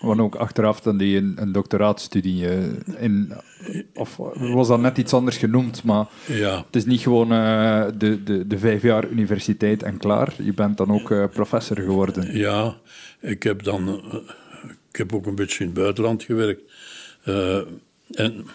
Want 0.00 0.20
ook 0.20 0.34
achteraf 0.34 0.80
dan 0.80 0.96
die 0.96 1.16
een, 1.16 1.32
een 1.36 1.52
doctoraatstudie 1.52 2.48
eh, 2.48 3.02
in... 3.02 3.32
Of 3.94 4.16
was 4.34 4.68
dat 4.68 4.80
net 4.80 4.98
iets 4.98 5.12
anders 5.12 5.36
genoemd, 5.36 5.82
maar 5.82 6.06
ja, 6.26 6.56
het 6.66 6.76
is 6.76 6.84
niet 6.84 7.00
gewoon 7.00 7.32
eh, 7.32 7.84
de, 7.98 8.22
de, 8.22 8.46
de 8.46 8.58
vijf 8.58 8.82
jaar 8.82 9.08
universiteit 9.08 9.82
en 9.82 9.96
klaar. 9.96 10.34
Je 10.42 10.54
bent 10.54 10.76
dan 10.76 10.92
ook 10.92 11.10
eh, 11.10 11.24
professor 11.32 11.76
geworden. 11.76 12.36
Ja, 12.36 12.76
ik 13.20 13.42
heb 13.42 13.62
dan. 13.62 14.02
ik 14.90 14.96
heb 14.96 15.14
ook 15.14 15.26
een 15.26 15.34
beetje 15.34 15.64
in 15.64 15.70
het 15.70 15.78
buitenland 15.78 16.22
gewerkt. 16.22 16.62
En 18.12 18.46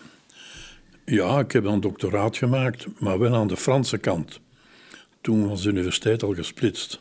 ja, 1.05 1.39
ik 1.39 1.51
heb 1.51 1.63
dan 1.63 1.79
doctoraat 1.79 2.37
gemaakt, 2.37 2.87
maar 2.99 3.19
wel 3.19 3.35
aan 3.35 3.47
de 3.47 3.57
Franse 3.57 3.97
kant. 3.97 4.39
Toen 5.21 5.47
was 5.47 5.61
de 5.61 5.69
universiteit 5.69 6.23
al 6.23 6.33
gesplitst. 6.33 6.99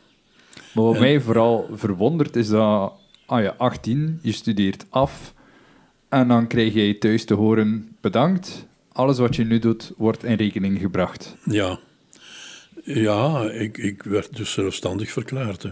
Maar 0.73 0.83
wat 0.83 0.99
mij 0.99 1.21
vooral 1.21 1.69
verwondert 1.73 2.35
is 2.35 2.47
dat, 2.47 2.93
ah 3.27 3.41
ja, 3.43 3.55
18, 3.57 4.19
je 4.21 4.31
studeert 4.31 4.85
af 4.89 5.33
en 6.09 6.27
dan 6.27 6.47
krijg 6.47 6.73
je 6.73 6.97
thuis 6.97 7.25
te 7.25 7.33
horen, 7.33 7.95
bedankt, 8.01 8.65
alles 8.91 9.17
wat 9.17 9.35
je 9.35 9.43
nu 9.43 9.59
doet 9.59 9.91
wordt 9.97 10.23
in 10.23 10.35
rekening 10.35 10.79
gebracht. 10.79 11.35
Ja, 11.45 11.79
ja 12.83 13.41
ik, 13.51 13.77
ik 13.77 14.03
werd 14.03 14.35
dus 14.35 14.51
zelfstandig 14.51 15.11
verklaard. 15.11 15.63
hè. 15.63 15.69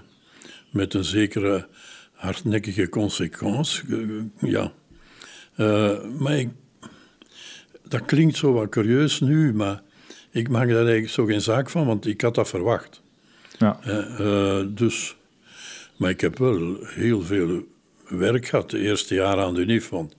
Met 0.69 0.93
een 0.93 1.03
zekere 1.03 1.67
hardnekkige 2.13 2.89
consequentie. 2.89 3.81
eh, 4.41 4.49
Ja. 4.51 4.71
Eh, 5.55 6.03
maar 6.19 6.37
ik, 6.37 6.49
dat 7.87 8.05
klinkt 8.05 8.37
zo 8.37 8.53
wat 8.53 8.69
curieus 8.69 9.19
nu, 9.19 9.53
maar 9.53 9.81
ik 10.31 10.49
maak 10.49 10.67
daar 10.67 10.75
eigenlijk 10.77 11.09
zo 11.09 11.25
geen 11.25 11.41
zaak 11.41 11.69
van, 11.69 11.85
want 11.85 12.05
ik 12.07 12.21
had 12.21 12.35
dat 12.35 12.49
verwacht. 12.49 13.01
Ja. 13.57 13.79
Eh, 13.83 14.19
eh, 14.59 14.67
dus, 14.69 15.15
maar 15.95 16.09
ik 16.09 16.21
heb 16.21 16.37
wel 16.37 16.77
heel 16.83 17.21
veel 17.21 17.63
werk 18.07 18.47
gehad 18.47 18.69
de 18.69 18.79
eerste 18.79 19.15
jaren 19.15 19.43
aan 19.43 19.53
de 19.53 19.61
UNIF, 19.61 19.89
want 19.89 20.15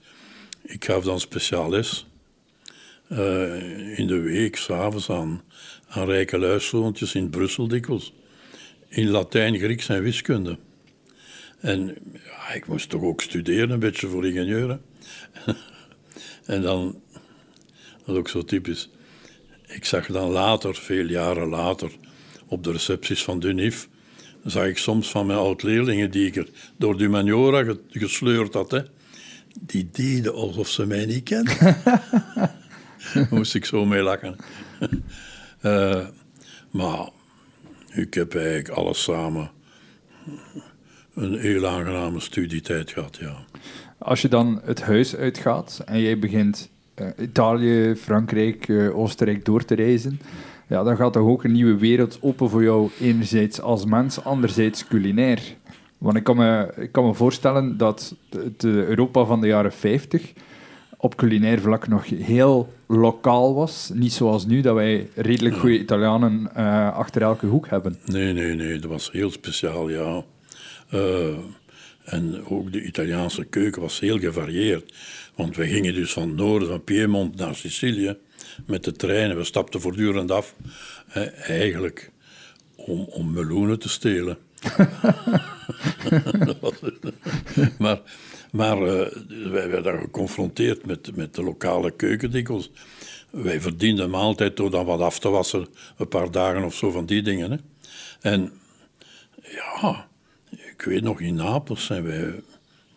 ik 0.61 0.85
gaf 0.85 1.03
dan 1.03 1.19
speciaal 1.19 1.69
les. 1.69 2.05
eh, 3.07 3.99
in 3.99 4.07
de 4.07 4.19
week, 4.19 4.55
s'avonds 4.55 5.09
aan, 5.09 5.41
aan 5.87 6.05
rijke 6.05 6.37
luiszoontjes 6.37 7.15
in 7.15 7.29
Brussel 7.29 7.67
dikwijls. 7.67 8.13
In 8.87 9.09
Latijn, 9.09 9.57
Grieks 9.59 9.89
en 9.89 10.01
wiskunde. 10.01 10.57
En 11.59 11.95
ja, 12.13 12.53
ik 12.53 12.67
moest 12.67 12.89
toch 12.89 13.01
ook 13.01 13.21
studeren, 13.21 13.69
een 13.69 13.79
beetje 13.79 14.07
voor 14.07 14.25
ingenieuren. 14.27 14.81
en 16.45 16.61
dan, 16.61 17.01
dat 18.05 18.15
is 18.15 18.19
ook 18.19 18.29
zo 18.29 18.43
typisch. 18.43 18.89
Ik 19.67 19.85
zag 19.85 20.05
dan 20.05 20.29
later, 20.29 20.75
veel 20.75 21.05
jaren 21.05 21.47
later, 21.47 21.91
op 22.47 22.63
de 22.63 22.71
recepties 22.71 23.23
van 23.23 23.39
de 23.39 23.53
Zag 24.45 24.65
ik 24.65 24.77
soms 24.77 25.09
van 25.11 25.25
mijn 25.25 25.39
oud-leerlingen 25.39 26.11
die 26.11 26.25
ik 26.27 26.35
er 26.35 26.49
door 26.77 26.97
de 26.97 27.03
humaniora 27.03 27.63
ge- 27.63 27.79
gesleurd 27.89 28.53
had, 28.53 28.71
hè, 28.71 28.79
die 29.61 29.89
deden 29.91 30.33
alsof 30.33 30.67
ze 30.69 30.85
mij 30.85 31.05
niet 31.05 31.23
kenden. 31.23 31.77
Moest 33.29 33.55
ik 33.55 33.65
zo 33.65 33.85
mee 33.85 34.01
lachen. 34.01 34.35
Eh, 35.61 36.05
maar 36.71 37.09
ik 37.93 38.13
heb 38.13 38.35
eigenlijk 38.35 38.69
alles 38.69 39.03
samen 39.03 39.51
een 41.13 41.39
heel 41.39 41.67
aangename 41.67 42.19
studietijd 42.19 42.91
gehad, 42.91 43.17
ja. 43.21 43.35
Als 43.97 44.21
je 44.21 44.27
dan 44.27 44.61
het 44.63 44.81
huis 44.81 45.15
uitgaat 45.15 45.81
en 45.85 46.01
jij 46.01 46.19
begint 46.19 46.69
eh, 46.93 47.07
Italië, 47.19 47.95
Frankrijk, 47.95 48.67
eh, 48.69 48.97
Oostenrijk 48.97 49.45
door 49.45 49.65
te 49.65 49.75
reizen, 49.75 50.19
ja, 50.67 50.83
dan 50.83 50.95
gaat 50.95 51.13
toch 51.13 51.27
ook 51.27 51.43
een 51.43 51.51
nieuwe 51.51 51.77
wereld 51.77 52.17
open 52.21 52.49
voor 52.49 52.63
jou, 52.63 52.89
enerzijds 53.01 53.61
als 53.61 53.85
mens, 53.85 54.23
anderzijds 54.23 54.87
culinair. 54.87 55.41
Want 55.97 56.17
ik 56.17 56.23
kan 56.23 56.37
me, 56.37 56.73
ik 56.75 56.91
kan 56.91 57.05
me 57.05 57.13
voorstellen 57.13 57.77
dat 57.77 58.15
het 58.29 58.63
eh, 58.63 58.71
Europa 58.71 59.25
van 59.25 59.41
de 59.41 59.47
jaren 59.47 59.73
50 59.73 60.33
op 60.97 61.15
culinair 61.15 61.59
vlak 61.59 61.87
nog 61.87 62.05
heel 62.09 62.73
lokaal 62.87 63.55
was. 63.55 63.91
Niet 63.93 64.13
zoals 64.13 64.45
nu, 64.45 64.61
dat 64.61 64.75
wij 64.75 65.09
redelijk 65.15 65.55
goede 65.55 65.79
Italianen 65.79 66.55
eh, 66.55 66.97
achter 66.97 67.21
elke 67.21 67.45
hoek 67.45 67.67
hebben. 67.67 67.97
Nee, 68.05 68.33
nee, 68.33 68.55
nee, 68.55 68.79
dat 68.79 68.89
was 68.89 69.11
heel 69.11 69.31
speciaal, 69.31 69.89
ja. 69.89 70.23
Eh, 70.89 71.37
en 72.03 72.45
ook 72.45 72.71
de 72.71 72.83
Italiaanse 72.83 73.45
keuken 73.45 73.81
was 73.81 73.99
heel 73.99 74.19
gevarieerd. 74.19 74.93
Want 75.35 75.55
we 75.55 75.67
gingen 75.67 75.93
dus 75.93 76.13
van 76.13 76.27
het 76.27 76.37
noorden 76.37 76.67
van 76.67 76.83
Piemont 76.83 77.35
naar 77.35 77.55
Sicilië 77.55 78.17
met 78.65 78.83
de 78.83 78.91
treinen. 78.91 79.37
We 79.37 79.43
stapten 79.43 79.81
voortdurend 79.81 80.31
af, 80.31 80.55
eh, 81.07 81.49
eigenlijk 81.49 82.11
om, 82.75 82.99
om 82.99 83.31
meloenen 83.31 83.79
te 83.79 83.89
stelen. 83.89 84.37
Maar 87.77 88.01
maar 88.51 88.81
eh, 88.81 89.17
wij 89.27 89.69
werden 89.69 89.99
geconfronteerd 89.99 90.85
met, 90.85 91.15
met 91.15 91.35
de 91.35 91.43
lokale 91.43 91.91
keuken 91.91 92.31
dikwijls. 92.31 92.71
Wij 93.29 93.61
verdienden 93.61 94.09
maaltijd 94.09 94.57
door 94.57 94.71
dan 94.71 94.85
wat 94.85 94.99
af 94.99 95.19
te 95.19 95.29
wassen, 95.29 95.67
een 95.97 96.07
paar 96.07 96.31
dagen 96.31 96.63
of 96.63 96.75
zo 96.75 96.91
van 96.91 97.05
die 97.05 97.21
dingen. 97.21 97.51
Hè. 97.51 97.57
En 98.21 98.51
ja, 99.41 100.07
ik 100.49 100.81
weet 100.85 101.03
nog, 101.03 101.21
in 101.21 101.35
Napels 101.35 101.85
zijn 101.85 102.03
wij, 102.03 102.43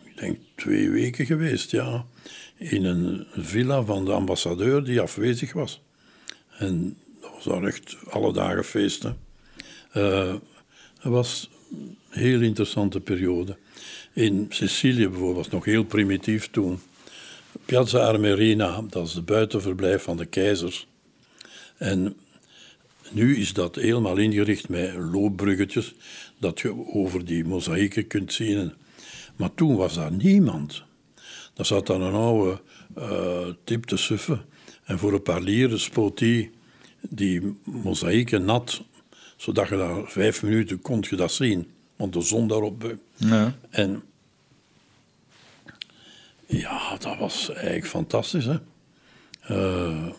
ik 0.03 0.17
denk 0.17 0.37
twee 0.55 0.89
weken 0.89 1.25
geweest, 1.25 1.71
ja. 1.71 2.05
In 2.61 2.85
een 2.85 3.25
villa 3.31 3.83
van 3.83 4.05
de 4.05 4.11
ambassadeur 4.11 4.83
die 4.83 5.01
afwezig 5.01 5.53
was. 5.53 5.81
En 6.57 6.97
dat 7.21 7.31
was 7.33 7.43
daar 7.43 7.63
echt 7.63 7.97
alle 8.09 8.33
dagen 8.33 8.63
feesten. 8.63 9.17
Uh, 9.93 10.33
het 10.99 11.11
was 11.11 11.49
een 11.71 11.97
heel 12.09 12.41
interessante 12.41 12.99
periode. 12.99 13.57
In 14.13 14.45
Sicilië 14.49 15.07
bijvoorbeeld 15.07 15.35
was 15.35 15.49
nog 15.49 15.65
heel 15.65 15.83
primitief 15.83 16.49
toen. 16.49 16.79
Piazza 17.65 17.99
Armerina, 17.99 18.81
dat 18.89 19.07
is 19.07 19.13
de 19.13 19.21
buitenverblijf 19.21 20.03
van 20.03 20.17
de 20.17 20.25
keizers. 20.25 20.87
En 21.77 22.15
nu 23.11 23.37
is 23.37 23.53
dat 23.53 23.75
helemaal 23.75 24.17
ingericht 24.17 24.69
met 24.69 24.93
loopbruggetjes, 24.93 25.93
dat 26.37 26.59
je 26.59 26.93
over 26.93 27.25
die 27.25 27.45
mozaïeken 27.45 28.07
kunt 28.07 28.33
zien. 28.33 28.73
Maar 29.35 29.53
toen 29.53 29.75
was 29.75 29.93
daar 29.93 30.11
niemand. 30.11 30.83
Daar 31.61 31.69
zat 31.69 31.87
dan 31.87 32.01
een 32.01 32.13
oude 32.13 32.61
uh, 32.97 33.47
tip 33.63 33.85
te 33.85 33.97
suffen. 33.97 34.45
En 34.83 34.99
voor 34.99 35.13
een 35.13 35.21
paar 35.21 35.41
lieren 35.41 35.79
spoot 35.79 36.17
die 36.17 36.51
die 37.01 37.57
mozaïeken 37.63 38.45
nat, 38.45 38.81
zodat 39.37 39.67
je 39.67 39.77
daar 39.77 40.07
vijf 40.07 40.43
minuten 40.43 40.81
kon 40.81 41.05
je 41.09 41.15
dat 41.15 41.31
zien. 41.31 41.71
Want 41.95 42.13
de 42.13 42.21
zon 42.21 42.47
daarop. 42.47 42.95
Ja. 43.15 43.55
En 43.69 44.03
ja, 46.45 46.97
dat 46.97 47.17
was 47.17 47.49
eigenlijk 47.49 47.87
fantastisch. 47.87 48.45
Hè? 48.45 48.57
Uh, 49.49 50.11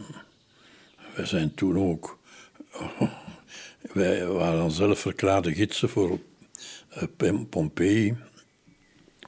wij 1.14 1.26
zijn 1.26 1.54
toen 1.54 1.78
ook. 1.78 2.18
wij 3.92 4.26
waren 4.26 4.58
dan 4.58 4.70
zelf 4.70 4.98
verklaarde 4.98 5.54
gidsen 5.54 5.88
voor 5.88 6.18
uh, 7.22 7.40
Pompeii. 7.48 8.16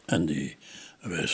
En 0.04 0.26
die, 0.26 0.56
wij 1.00 1.28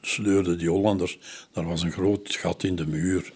sleurden 0.00 0.58
die 0.58 0.70
Hollanders. 0.70 1.18
Daar 1.52 1.66
was 1.66 1.82
een 1.82 1.92
groot 1.92 2.34
gat 2.34 2.64
in 2.64 2.76
de 2.76 2.86
muur. 2.86 3.32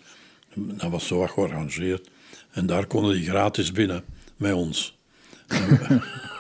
Dat 0.55 0.90
was 0.90 1.07
zo 1.07 1.18
wat 1.18 1.31
gearrangeerd. 1.31 2.11
En 2.51 2.66
daar 2.66 2.87
konden 2.87 3.14
die 3.14 3.29
gratis 3.29 3.73
binnen 3.73 4.05
met 4.37 4.53
ons. 4.53 4.99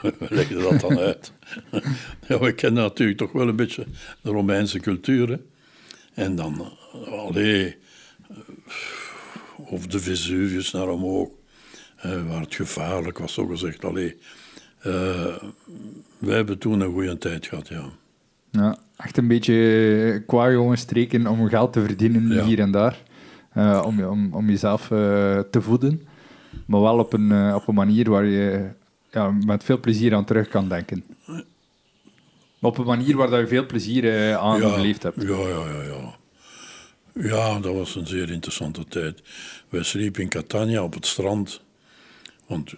we 0.02 0.26
legden 0.28 0.62
dat 0.62 0.80
dan 0.80 0.98
uit. 0.98 1.32
ja, 2.28 2.38
we 2.38 2.54
kennen 2.54 2.82
natuurlijk 2.82 3.18
toch 3.18 3.32
wel 3.32 3.48
een 3.48 3.56
beetje 3.56 3.86
de 4.20 4.30
Romeinse 4.30 4.80
cultuur. 4.80 5.40
En 6.14 6.36
dan, 6.36 6.72
alleen, 7.06 7.74
eh, 8.28 8.36
of 9.56 9.86
de 9.86 10.00
Vesuvius 10.00 10.70
naar 10.70 10.88
omhoog, 10.88 11.28
waar 12.02 12.40
het 12.40 12.54
gevaarlijk 12.54 13.18
was, 13.18 13.32
zo 13.34 13.46
gezegd. 13.46 13.84
Allee, 13.84 14.16
uh, 14.86 15.36
wij 16.18 16.36
hebben 16.36 16.58
toen 16.58 16.80
een 16.80 16.92
goede 16.92 17.18
tijd 17.18 17.46
gehad, 17.46 17.68
ja. 17.68 17.92
Ja, 18.52 18.78
echt 18.96 19.16
een 19.16 19.28
beetje 19.28 20.22
qua 20.26 20.50
jongens 20.50 20.80
streken 20.80 21.26
om 21.26 21.48
geld 21.48 21.72
te 21.72 21.80
verdienen 21.80 22.44
hier 22.44 22.58
en 22.58 22.70
daar. 22.70 23.02
Uh, 23.56 23.82
om, 23.86 24.04
om, 24.04 24.34
om 24.34 24.48
jezelf 24.48 24.82
uh, 24.82 24.98
te 25.38 25.60
voeden. 25.60 26.06
Maar 26.66 26.80
wel 26.80 26.98
op 26.98 27.12
een, 27.12 27.30
uh, 27.30 27.54
op 27.54 27.68
een 27.68 27.74
manier 27.74 28.10
waar 28.10 28.24
je 28.24 28.68
ja, 29.10 29.30
met 29.30 29.64
veel 29.64 29.80
plezier 29.80 30.14
aan 30.14 30.24
terug 30.24 30.48
kan 30.48 30.68
denken. 30.68 31.04
op 32.60 32.78
een 32.78 32.84
manier 32.84 33.16
waar 33.16 33.40
je 33.40 33.46
veel 33.46 33.66
plezier 33.66 34.36
aan 34.36 34.60
ja, 34.60 34.74
beleefd 34.74 35.02
hebt. 35.02 35.22
Ja, 35.22 35.28
ja, 35.28 35.66
ja, 35.72 35.82
ja. 35.82 36.20
Ja, 37.14 37.60
dat 37.60 37.74
was 37.74 37.94
een 37.94 38.06
zeer 38.06 38.30
interessante 38.30 38.84
tijd. 38.88 39.22
Wij 39.68 39.82
sliepen 39.82 40.22
in 40.22 40.28
Catania 40.28 40.82
op 40.82 40.94
het 40.94 41.06
strand. 41.06 41.60
Want 42.46 42.74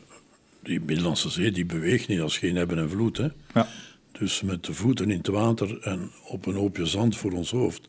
die 0.63 0.81
Middellandse 0.81 1.31
Zee 1.31 1.51
die 1.51 1.67
beweegt 1.67 2.09
niet 2.09 2.21
als 2.21 2.39
geen 2.39 2.57
hebben 2.57 2.79
en 2.79 2.91
vloed. 2.91 3.17
Hè. 3.17 3.29
Ja. 3.55 3.69
Dus 4.19 4.43
met 4.43 4.65
de 4.65 4.75
voeten 4.75 5.11
in 5.11 5.17
het 5.19 5.27
water 5.27 5.81
en 5.81 6.11
op 6.27 6.47
een 6.47 6.55
hoopje 6.55 6.87
zand 6.87 7.17
voor 7.17 7.33
ons 7.33 7.51
hoofd. 7.51 7.89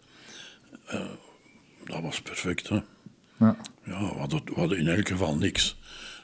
Uh, 0.93 1.05
dat 1.83 2.01
was 2.01 2.21
perfect. 2.21 2.69
Hè. 2.69 2.79
Ja. 3.39 3.57
Ja, 3.83 3.99
we 3.99 4.17
hadden, 4.17 4.41
we 4.45 4.53
hadden 4.53 4.77
in 4.77 4.87
elk 4.87 5.07
geval 5.07 5.35
niks. 5.35 5.77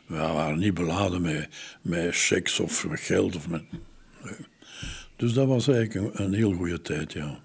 We 0.06 0.16
waren 0.16 0.60
niet 0.60 0.74
beladen 0.74 1.22
met, 1.22 1.50
met 1.82 2.16
checks 2.16 2.60
of 2.60 2.88
met 2.88 3.00
geld. 3.00 3.36
Of 3.36 3.48
met, 3.48 3.64
Dus 5.16 5.34
dat 5.34 5.48
was 5.48 5.68
eigenlijk 5.68 6.18
een, 6.18 6.24
een 6.24 6.34
heel 6.34 6.54
goede 6.54 6.82
tijd, 6.82 7.14
ja. 7.14 7.40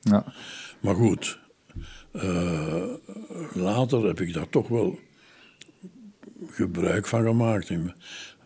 ja. 0.00 0.32
Maar 0.80 0.94
goed, 0.94 1.38
uh, 2.12 2.84
later 3.52 4.06
heb 4.06 4.20
ik 4.20 4.32
daar 4.32 4.48
toch 4.48 4.68
wel 4.68 4.98
gebruik 6.46 7.06
van 7.06 7.24
gemaakt. 7.24 7.72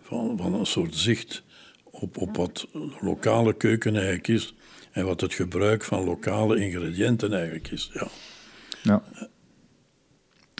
Van, 0.03 0.37
van 0.37 0.55
een 0.55 0.67
soort 0.67 0.95
zicht 0.95 1.45
op, 2.01 2.17
op 2.17 2.37
wat 2.37 2.67
lokale 3.01 3.53
keuken 3.53 3.95
eigenlijk 3.95 4.29
is. 4.29 4.55
En 4.93 5.05
wat 5.05 5.21
het 5.21 5.35
gebruik 5.35 5.85
van 5.85 6.05
lokale 6.05 6.61
ingrediënten 6.61 7.33
eigenlijk 7.33 7.71
is. 7.71 7.91
Ja. 7.93 8.09
ja. 8.83 9.03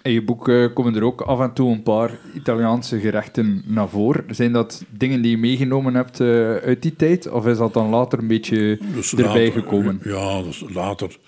In 0.03 0.13
je 0.13 0.23
boek 0.23 0.49
uh, 0.49 0.75
komen 0.75 0.95
er 0.95 1.05
ook 1.05 1.21
af 1.21 1.41
en 1.41 1.53
toe 1.53 1.73
een 1.73 1.83
paar 1.83 2.19
Italiaanse 2.35 3.01
gerechten 3.01 3.63
naar 3.67 3.89
voren. 3.89 4.35
Zijn 4.35 4.53
dat 4.53 4.85
dingen 4.91 5.23
die 5.23 5.31
je 5.31 5.39
meegenomen 5.39 5.95
hebt 5.95 6.21
uh, 6.21 6.57
uit 6.57 6.83
die 6.83 6.97
tijd? 6.97 7.29
Of 7.31 7.47
is 7.47 7.59
dat 7.59 7.75
dan 7.75 7.89
later 7.89 8.19
een 8.19 8.27
beetje 8.27 8.79
dus 8.95 9.11
erbij 9.15 9.47
later, 9.47 9.63
gekomen? 9.63 10.01
Ja, 10.05 10.43
dus 10.43 10.65
later. 10.69 11.19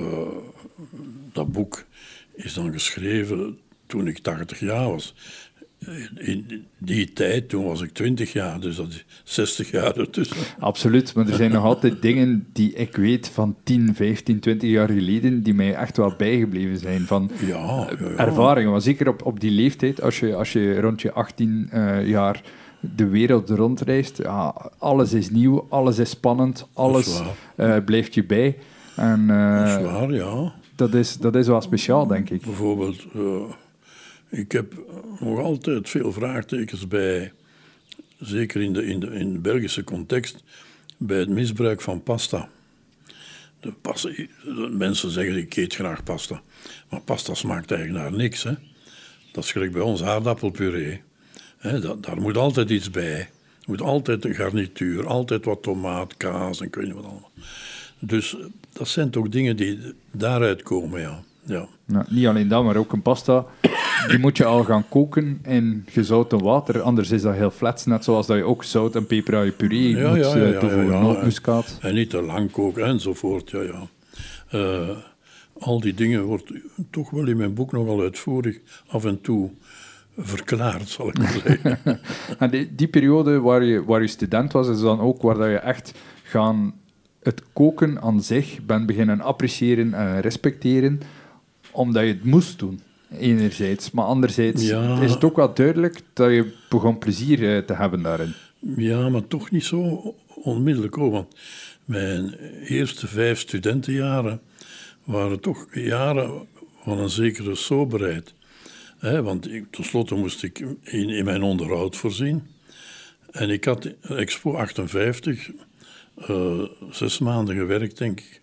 Uh, 0.00 0.08
dat 1.32 1.52
boek 1.52 1.84
is 2.34 2.54
dan 2.54 2.72
geschreven 2.72 3.58
toen 3.86 4.06
ik 4.06 4.18
80 4.18 4.60
jaar 4.60 4.88
was 4.88 5.14
in 6.16 6.64
die 6.78 7.12
tijd, 7.12 7.48
toen 7.48 7.64
was 7.64 7.80
ik 7.80 7.92
20 7.92 8.32
jaar, 8.32 8.60
dus 8.60 8.76
dat 8.76 8.88
is 8.88 9.04
60 9.24 9.70
jaar 9.70 9.96
ertussen. 9.96 10.36
Absoluut, 10.58 11.14
maar 11.14 11.28
er 11.28 11.34
zijn 11.34 11.52
nog 11.52 11.64
altijd 11.64 12.02
dingen 12.02 12.46
die 12.52 12.72
ik 12.72 12.96
weet 12.96 13.28
van 13.28 13.56
10, 13.62 13.94
15, 13.94 14.40
20 14.40 14.70
jaar 14.70 14.88
geleden, 14.88 15.42
die 15.42 15.54
mij 15.54 15.74
echt 15.74 15.96
wel 15.96 16.14
bijgebleven 16.16 16.78
zijn. 16.78 17.00
Van 17.00 17.30
ja, 17.40 17.46
ja, 17.46 17.96
ja. 17.98 18.16
ervaringen, 18.16 18.70
maar 18.70 18.80
zeker 18.80 19.08
op, 19.08 19.24
op 19.24 19.40
die 19.40 19.50
leeftijd, 19.50 20.02
als 20.02 20.20
je, 20.20 20.34
als 20.34 20.52
je 20.52 20.80
rond 20.80 21.02
je 21.02 21.12
18 21.12 21.70
uh, 21.72 21.98
eh, 21.98 22.08
jaar 22.08 22.42
de 22.80 23.08
wereld 23.08 23.50
rondreist, 23.50 24.18
ja, 24.18 24.70
alles 24.78 25.12
is 25.12 25.30
nieuw, 25.30 25.66
alles 25.68 25.98
is 25.98 26.10
spannend, 26.10 26.68
alles 26.72 27.20
uh, 27.56 27.76
blijft 27.84 28.14
je 28.14 28.24
bij. 28.24 28.56
En, 28.96 29.20
uh, 29.20 29.58
dat 29.58 29.80
is 29.80 29.86
waar, 29.86 30.12
ja. 30.12 30.54
Dat 30.76 30.94
is, 30.94 31.16
dat 31.16 31.34
is 31.34 31.46
wel 31.46 31.60
speciaal, 31.60 32.06
denk 32.06 32.30
ik. 32.30 32.42
Bijvoorbeeld 32.42 33.06
ik 34.34 34.52
heb 34.52 34.74
nog 35.20 35.38
altijd 35.38 35.90
veel 35.90 36.12
vraagtekens 36.12 36.88
bij, 36.88 37.32
zeker 38.18 38.62
in 38.62 38.72
de, 38.72 38.86
in 38.86 39.00
de, 39.00 39.06
in 39.06 39.40
Belgische 39.40 39.84
context, 39.84 40.42
bij 40.96 41.18
het 41.18 41.28
misbruik 41.28 41.80
van 41.80 42.02
pasta. 42.02 42.48
De 43.60 43.72
pasta 43.72 44.08
de 44.08 44.68
mensen 44.70 45.10
zeggen 45.10 45.36
ik 45.36 45.56
eet 45.56 45.74
graag 45.74 46.04
pasta, 46.04 46.42
maar 46.90 47.00
pasta 47.00 47.34
smaakt 47.34 47.70
eigenlijk 47.70 48.02
naar 48.02 48.18
niks. 48.18 48.42
Hè? 48.42 48.52
Dat 49.32 49.44
is 49.44 49.52
gelijk 49.52 49.72
bij 49.72 49.82
ons 49.82 50.02
aardappelpuree. 50.02 51.02
Hè? 51.58 51.80
Dat, 51.80 52.02
daar 52.02 52.20
moet 52.20 52.36
altijd 52.36 52.70
iets 52.70 52.90
bij. 52.90 53.18
Er 53.18 53.70
moet 53.70 53.80
altijd 53.80 54.24
een 54.24 54.34
garnituur, 54.34 55.06
altijd 55.06 55.44
wat 55.44 55.62
tomaat, 55.62 56.16
kaas 56.16 56.60
en 56.60 56.68
weet 56.70 56.84
niet 56.84 56.94
wat 56.94 57.04
allemaal. 57.04 57.30
Dus 57.98 58.36
dat 58.72 58.88
zijn 58.88 59.10
toch 59.10 59.28
dingen 59.28 59.56
die 59.56 59.78
daaruit 60.10 60.62
komen, 60.62 61.00
ja. 61.00 61.22
Ja. 61.44 61.66
Nou, 61.86 62.04
niet 62.08 62.26
alleen 62.26 62.48
dat, 62.48 62.64
maar 62.64 62.76
ook 62.76 62.92
een 62.92 63.02
pasta 63.02 63.46
die 64.08 64.18
moet 64.18 64.36
je 64.36 64.44
al 64.44 64.64
gaan 64.64 64.88
koken 64.88 65.40
in 65.46 65.84
gezouten 65.88 66.42
water, 66.42 66.80
anders 66.80 67.10
is 67.10 67.22
dat 67.22 67.34
heel 67.34 67.50
flats. 67.50 67.84
Net 67.84 68.04
zoals 68.04 68.26
dat 68.26 68.36
je 68.36 68.44
ook 68.44 68.64
zout 68.64 68.96
en 68.96 69.06
peper 69.06 69.36
aan 69.36 69.44
je 69.44 69.52
puree 69.52 69.96
ja, 69.96 70.08
moet 70.08 70.18
ja, 70.18 70.36
ja, 70.36 70.58
toevoegen, 70.58 71.42
ja, 71.44 71.62
En 71.80 71.94
niet 71.94 72.10
te 72.10 72.22
lang 72.22 72.50
koken 72.50 72.84
enzovoort, 72.84 73.50
ja, 73.50 73.60
ja. 73.62 73.86
Uh, 74.54 74.88
al 75.58 75.80
die 75.80 75.94
dingen 75.94 76.22
wordt 76.22 76.52
toch 76.90 77.10
wel 77.10 77.26
in 77.26 77.36
mijn 77.36 77.54
boek 77.54 77.72
nogal 77.72 78.00
uitvoerig 78.00 78.60
af 78.86 79.04
en 79.04 79.20
toe 79.20 79.50
verklaard, 80.16 80.88
zal 80.88 81.08
ik 81.08 81.18
maar 81.18 81.40
zeggen. 81.44 81.78
En 82.38 82.50
die, 82.50 82.74
die 82.74 82.88
periode 82.88 83.40
waar 83.40 83.64
je, 83.64 83.84
waar 83.84 84.00
je 84.00 84.06
student 84.06 84.52
was, 84.52 84.68
is 84.68 84.80
dan 84.80 85.00
ook 85.00 85.22
waar 85.22 85.36
dat 85.36 85.48
je 85.48 85.58
echt 85.58 85.94
gaan 86.22 86.74
het 87.22 87.42
koken 87.52 88.00
aan 88.02 88.22
zich 88.22 88.58
bent 88.66 88.86
beginnen 88.86 89.20
appreciëren 89.20 89.94
en 89.94 90.20
respecteren, 90.20 91.00
omdat 91.74 92.02
je 92.02 92.08
het 92.08 92.24
moest 92.24 92.58
doen, 92.58 92.80
enerzijds. 93.18 93.90
Maar 93.90 94.04
anderzijds 94.04 94.66
Ja. 94.66 95.00
is 95.00 95.10
het 95.10 95.24
ook 95.24 95.36
wel 95.36 95.54
duidelijk 95.54 96.00
dat 96.12 96.30
je 96.30 96.52
begon 96.68 96.98
plezier 96.98 97.56
eh, 97.56 97.62
te 97.64 97.74
hebben 97.74 98.02
daarin. 98.02 98.32
Ja, 98.76 99.08
maar 99.08 99.26
toch 99.26 99.50
niet 99.50 99.64
zo 99.64 100.14
onmiddellijk 100.26 100.94
hoor. 100.94 101.10
Want 101.10 101.34
mijn 101.84 102.34
eerste 102.64 103.06
vijf 103.06 103.38
studentenjaren 103.38 104.40
waren 105.04 105.40
toch 105.40 105.66
jaren 105.72 106.46
van 106.82 106.98
een 106.98 107.08
zekere 107.10 107.54
soberheid. 107.54 108.34
Want 109.00 109.52
ik, 109.52 109.64
tenslotte 109.70 110.14
moest 110.14 110.42
ik 110.42 110.58
in, 110.82 111.08
in 111.08 111.24
mijn 111.24 111.42
onderhoud 111.42 111.96
voorzien. 111.96 112.42
En 113.30 113.50
ik 113.50 113.64
had 113.64 113.88
Expo 114.00 114.54
58 114.54 115.50
eh, 116.16 116.62
zes 116.90 117.18
maanden 117.18 117.56
gewerkt, 117.56 117.98
denk 117.98 118.20
ik, 118.20 118.40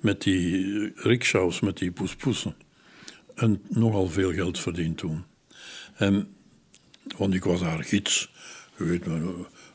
met 0.00 0.22
die 0.22 0.92
rickshaws, 0.94 1.60
met 1.60 1.78
die 1.78 1.90
poespoesen. 1.90 2.54
En 3.34 3.62
nogal 3.68 4.08
veel 4.08 4.32
geld 4.32 4.58
verdiend 4.58 4.98
toen. 4.98 5.24
En 5.94 6.34
want 7.16 7.34
ik 7.34 7.44
was 7.44 7.60
daar 7.60 7.84
gids. 7.84 8.32
Je 8.78 8.84
weet 8.84 9.06
maar, 9.06 9.20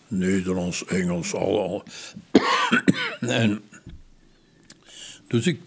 Nederlands, 0.07 0.86
Engels, 0.86 1.34
al. 1.34 1.60
al. 1.60 1.84
en, 3.20 3.62
dus 5.28 5.47
ik 5.47 5.60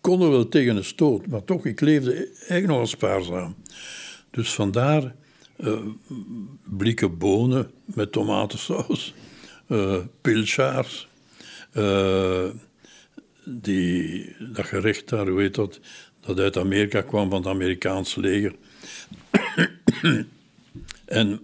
kon 0.00 0.22
er 0.22 0.30
wel 0.30 0.48
tegen 0.48 0.76
een 0.76 0.84
stoot, 0.84 1.26
maar 1.26 1.44
toch, 1.44 1.66
ik 1.66 1.80
leefde 1.80 2.14
eigenlijk 2.14 2.66
nogal 2.66 2.86
spaarzaam. 2.86 3.56
Dus 4.30 4.52
vandaar 4.52 5.14
eh, 5.56 5.86
blikken 6.64 7.18
bonen 7.18 7.70
met 7.84 8.12
tomatensaus, 8.12 9.14
eh 9.66 9.98
pilchaars, 10.20 11.08
eh, 11.72 12.48
die, 13.44 14.36
dat 14.52 14.66
gerecht 14.66 15.08
daar, 15.08 15.28
hoe 15.28 15.50
dat, 15.50 15.80
dat 16.20 16.38
uit 16.38 16.56
Amerika 16.56 17.00
kwam 17.02 17.30
van 17.30 17.38
het 17.38 17.48
Amerikaanse 17.50 18.20
leger. 18.20 18.54
en 21.04 21.40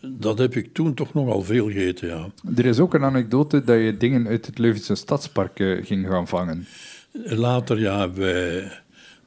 dat 0.00 0.38
heb 0.38 0.54
ik 0.54 0.74
toen 0.74 0.94
toch 0.94 1.14
nogal 1.14 1.42
veel 1.42 1.66
gegeten, 1.66 2.08
ja. 2.08 2.30
Er 2.56 2.66
is 2.66 2.78
ook 2.78 2.94
een 2.94 3.04
anekdote 3.04 3.64
dat 3.64 3.78
je 3.78 3.96
dingen 3.96 4.26
uit 4.26 4.46
het 4.46 4.58
Leuvense 4.58 4.94
stadspark 4.94 5.60
eh, 5.60 5.84
ging 5.84 6.06
gaan 6.06 6.28
vangen. 6.28 6.66
Later, 7.12 7.80
ja, 7.80 8.12
wij... 8.12 8.70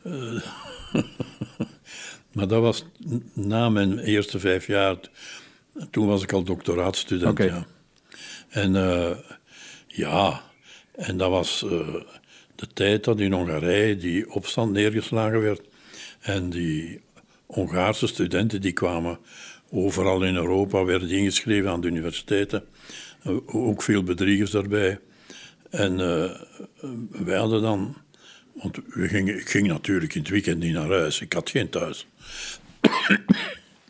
eh, 0.04 0.42
maar 2.34 2.48
dat 2.48 2.62
was 2.62 2.86
na 3.34 3.70
mijn 3.70 4.00
eerste 4.00 4.40
vijf 4.40 4.68
jaar. 4.68 4.98
Toen 5.90 6.08
was 6.08 6.24
ik 6.24 6.32
al 6.32 6.44
doctoraatstudent, 6.44 7.38
ja. 7.38 7.66
En 8.50 8.76
eh, 8.76 9.18
ja, 9.88 10.42
en 10.92 11.18
dat 11.18 11.30
was 11.30 11.66
de 12.56 12.68
tijd 12.74 13.04
dat 13.04 13.20
in 13.20 13.32
Hongarije 13.32 13.98
die 13.98 14.32
opstand 14.32 14.72
neergeslagen 14.72 15.42
werd. 15.42 15.62
En 16.20 16.50
die 16.50 17.02
Hongaarse 17.46 18.08
studenten 18.08 18.62
die 18.62 18.72
kwamen 18.74 19.18
overal 19.72 20.24
in 20.24 20.36
Europa, 20.36 20.86
werden 20.86 21.10
ingeschreven 21.10 21.70
aan 21.70 21.82
de 21.82 21.88
universiteiten. 21.88 22.64
Eh, 23.24 23.56
ook 23.56 23.82
veel 23.82 24.04
bedriegers 24.04 24.52
daarbij. 24.52 25.00
En 25.70 26.00
eh, 26.00 26.32
wij 27.10 27.38
hadden 27.38 27.62
dan... 27.62 27.96
Want 28.54 28.80
we 28.88 29.08
gingen, 29.08 29.38
ik 29.40 29.50
ging 29.50 29.68
natuurlijk 29.68 30.14
in 30.16 30.22
het 30.22 30.30
weekend 30.30 30.60
niet 30.60 30.74
naar 30.74 30.90
huis. 30.90 31.22
Ik 31.22 31.34
had 31.34 31.50
geen 31.50 31.70
thuis. 31.70 32.08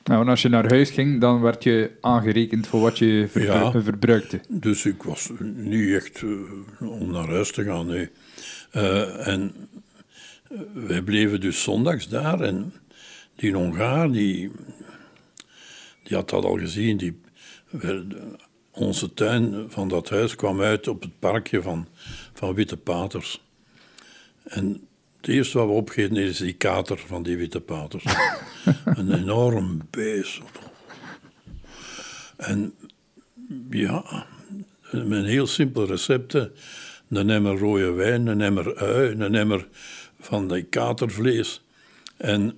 Nou, 0.03 0.22
en 0.22 0.28
als 0.30 0.41
je 0.41 0.49
naar 0.49 0.70
huis 0.70 0.89
ging, 0.89 1.22
dan 1.22 1.41
werd 1.41 1.63
je 1.63 1.91
aangerekend 2.01 2.68
voor 2.68 2.80
wat 2.80 2.97
je 2.97 3.28
verbru- 3.32 3.51
Ja. 3.53 3.82
verbruikte. 3.82 4.39
Dus 4.49 4.86
ik 4.86 5.03
was 5.03 5.30
niet 5.53 5.93
echt 5.93 6.22
eh, 6.22 6.89
om 6.89 7.11
naar 7.11 7.28
huis 7.28 7.51
te 7.51 7.63
gaan, 7.63 7.86
nee. 7.88 8.09
Eh, 8.76 9.28
en 9.28 9.69
eh, 10.49 10.59
wij 10.73 11.01
bleven 11.01 11.39
dus 11.39 11.63
zondags 11.63 12.07
daar 12.07 12.41
en 12.41 12.73
die 13.36 13.53
Hongaar, 13.53 14.11
die, 14.11 14.51
die 16.03 16.15
had 16.15 16.30
dat 16.30 16.43
al 16.43 16.57
gezien. 16.57 16.97
Die, 16.97 17.21
onze 18.71 19.13
tuin 19.13 19.65
van 19.69 19.88
dat 19.88 20.09
huis 20.09 20.36
kwam 20.36 20.61
uit 20.61 20.88
op 20.88 21.01
het 21.01 21.19
parkje 21.19 21.61
van, 21.61 21.88
van 22.34 22.53
Witte 22.53 22.78
Paters. 22.78 23.41
En 24.43 24.88
het 25.17 25.28
eerste 25.28 25.57
wat 25.57 25.67
we 25.67 25.73
opgeten 25.73 26.17
is 26.17 26.38
die 26.38 26.53
kater 26.53 26.97
van 26.97 27.23
die 27.23 27.38
Witte 27.38 27.61
Paters. 27.61 28.03
een 28.86 29.13
enorm 29.13 29.82
beest. 29.89 30.41
En 32.38 32.73
ja, 33.69 34.26
met 34.91 35.26
heel 35.26 35.47
simpele 35.47 35.86
recepten. 35.86 36.51
Een 37.10 37.30
emmer 37.30 37.58
rode 37.58 37.91
wijn, 37.91 38.28
een 38.28 38.41
emmer 38.41 38.78
ui, 38.78 39.12
een 39.12 39.36
emmer 39.36 39.68
van 40.20 40.47
die 40.47 40.64
katervlees. 40.64 41.62
En, 42.18 42.58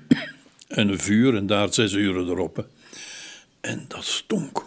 en 0.68 0.88
een 0.88 1.00
vuur 1.00 1.36
en 1.36 1.46
daar 1.46 1.74
zes 1.74 1.92
uren 1.92 2.28
erop. 2.28 2.56
hè. 2.56 2.62
En 3.60 3.84
dat 3.88 4.04
stonk. 4.04 4.64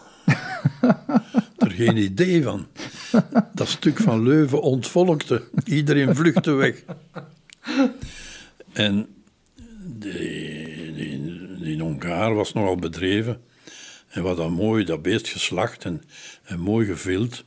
er 1.58 1.72
geen 1.72 1.98
idee 1.98 2.44
van. 2.44 2.68
Dat 3.54 3.68
stuk 3.68 3.98
van 3.98 4.24
Leuven 4.24 4.62
ontvolkte. 4.62 5.44
Iedereen 5.66 6.16
vluchtte 6.16 6.52
weg. 6.52 6.84
En 8.74 9.08
die, 9.86 10.94
die, 10.94 11.22
die 11.60 11.82
Hongaar 11.82 12.34
was 12.34 12.54
nogal 12.54 12.76
bedreven. 12.76 13.42
En 14.08 14.24
wat 14.24 14.38
dan 14.38 14.52
mooi, 14.52 14.84
dat 14.84 15.02
beest 15.02 15.28
geslacht 15.28 15.86
en, 15.86 16.04
en 16.44 16.60
mooi 16.60 16.86
gevild. 16.86 17.44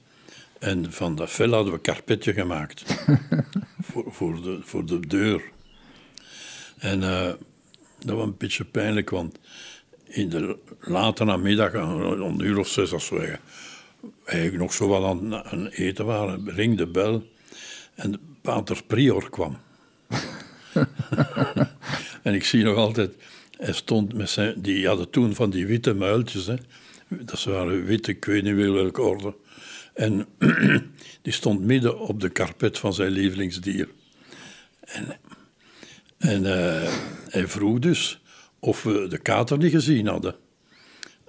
En 0.58 0.92
van 0.92 1.14
dat 1.14 1.30
vel 1.30 1.50
hadden 1.50 1.72
we 1.72 1.78
een 1.78 1.94
karpetje 1.94 2.32
gemaakt. 2.32 2.84
voor, 3.90 4.12
voor, 4.12 4.42
de, 4.42 4.58
voor 4.62 4.86
de 4.86 5.06
deur. 5.06 5.42
En 6.78 7.02
eh, 7.02 7.32
dat 7.98 8.16
was 8.16 8.24
een 8.24 8.36
beetje 8.38 8.64
pijnlijk, 8.64 9.10
want 9.10 9.38
in 10.04 10.28
de 10.28 10.58
late 10.80 11.24
namiddag, 11.24 11.74
om 11.74 12.40
een 12.40 12.46
uur 12.46 12.58
of 12.58 12.68
zes 12.68 12.92
als 12.92 13.08
we 13.08 13.38
eigenlijk 14.24 14.62
nog 14.62 14.72
zo 14.72 14.88
wel 14.88 15.06
aan, 15.06 15.34
aan 15.34 15.64
het 15.64 15.72
eten 15.72 16.04
waren, 16.04 16.50
ring 16.50 16.76
de 16.76 16.86
bel 16.86 17.26
en 17.94 18.20
pater 18.40 18.82
Prior 18.86 19.30
kwam. 19.30 19.58
en 22.22 22.34
ik 22.34 22.44
zie 22.44 22.64
nog 22.64 22.76
altijd, 22.76 23.14
hij 23.58 23.72
stond 23.72 24.14
met 24.14 24.30
zijn, 24.30 24.60
die 24.60 24.86
hadden 24.86 25.10
toen 25.10 25.34
van 25.34 25.50
die 25.50 25.66
witte 25.66 25.94
muiltjes, 25.94 26.46
hè. 26.46 26.56
dat 27.08 27.44
waren 27.44 27.84
witte, 27.84 28.10
ik 28.10 28.24
weet 28.24 28.42
niet 28.42 28.54
wel 28.54 28.72
welke 28.72 29.02
orde. 29.02 29.34
En 29.98 30.26
die 31.22 31.32
stond 31.32 31.60
midden 31.60 32.00
op 32.00 32.20
de 32.20 32.28
karpet 32.28 32.78
van 32.78 32.92
zijn 32.94 33.10
lievelingsdier. 33.10 33.88
En, 34.80 35.16
en 36.18 36.46
eh, 36.46 36.92
hij 37.28 37.48
vroeg 37.48 37.78
dus 37.78 38.20
of 38.58 38.82
we 38.82 39.06
de 39.08 39.18
kater 39.18 39.58
niet 39.58 39.72
gezien 39.72 40.06
hadden. 40.06 40.34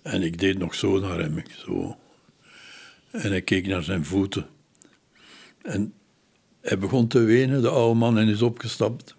En 0.02 0.22
ik 0.22 0.40
deed 0.40 0.58
nog 0.58 0.76
zo 0.76 1.00
naar 1.00 1.20
hem, 1.20 1.44
zo. 1.66 1.98
En 3.12 3.30
hij 3.30 3.42
keek 3.42 3.68
naar 3.68 3.84
zijn 3.84 4.06
voeten. 4.06 4.46
En 5.62 5.94
hij 6.62 6.78
begon 6.78 7.08
te 7.08 7.20
wenen, 7.20 7.62
de 7.62 7.70
oude 7.70 8.00
man, 8.00 8.18
en 8.18 8.28
is 8.28 8.42
opgestapt. 8.42 9.16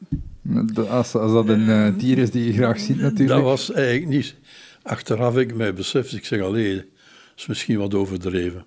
Als, 0.89 1.15
als 1.15 1.33
dat 1.33 1.49
een 1.49 1.69
eh, 1.69 1.99
dier 1.99 2.19
is 2.19 2.31
die 2.31 2.45
je 2.45 2.53
graag 2.53 2.81
ziet, 2.81 2.99
natuurlijk. 2.99 3.29
Dat 3.29 3.43
was 3.43 3.73
eigenlijk 3.73 4.07
niet... 4.07 4.35
Achteraf 4.83 5.35
heb 5.35 5.51
ik 5.51 5.57
mij 5.57 5.75
beseft, 5.75 6.13
ik 6.13 6.25
zeg, 6.25 6.41
allee, 6.41 6.77
dat 6.77 6.85
is 7.37 7.47
misschien 7.47 7.79
wat 7.79 7.95
overdreven. 7.95 8.65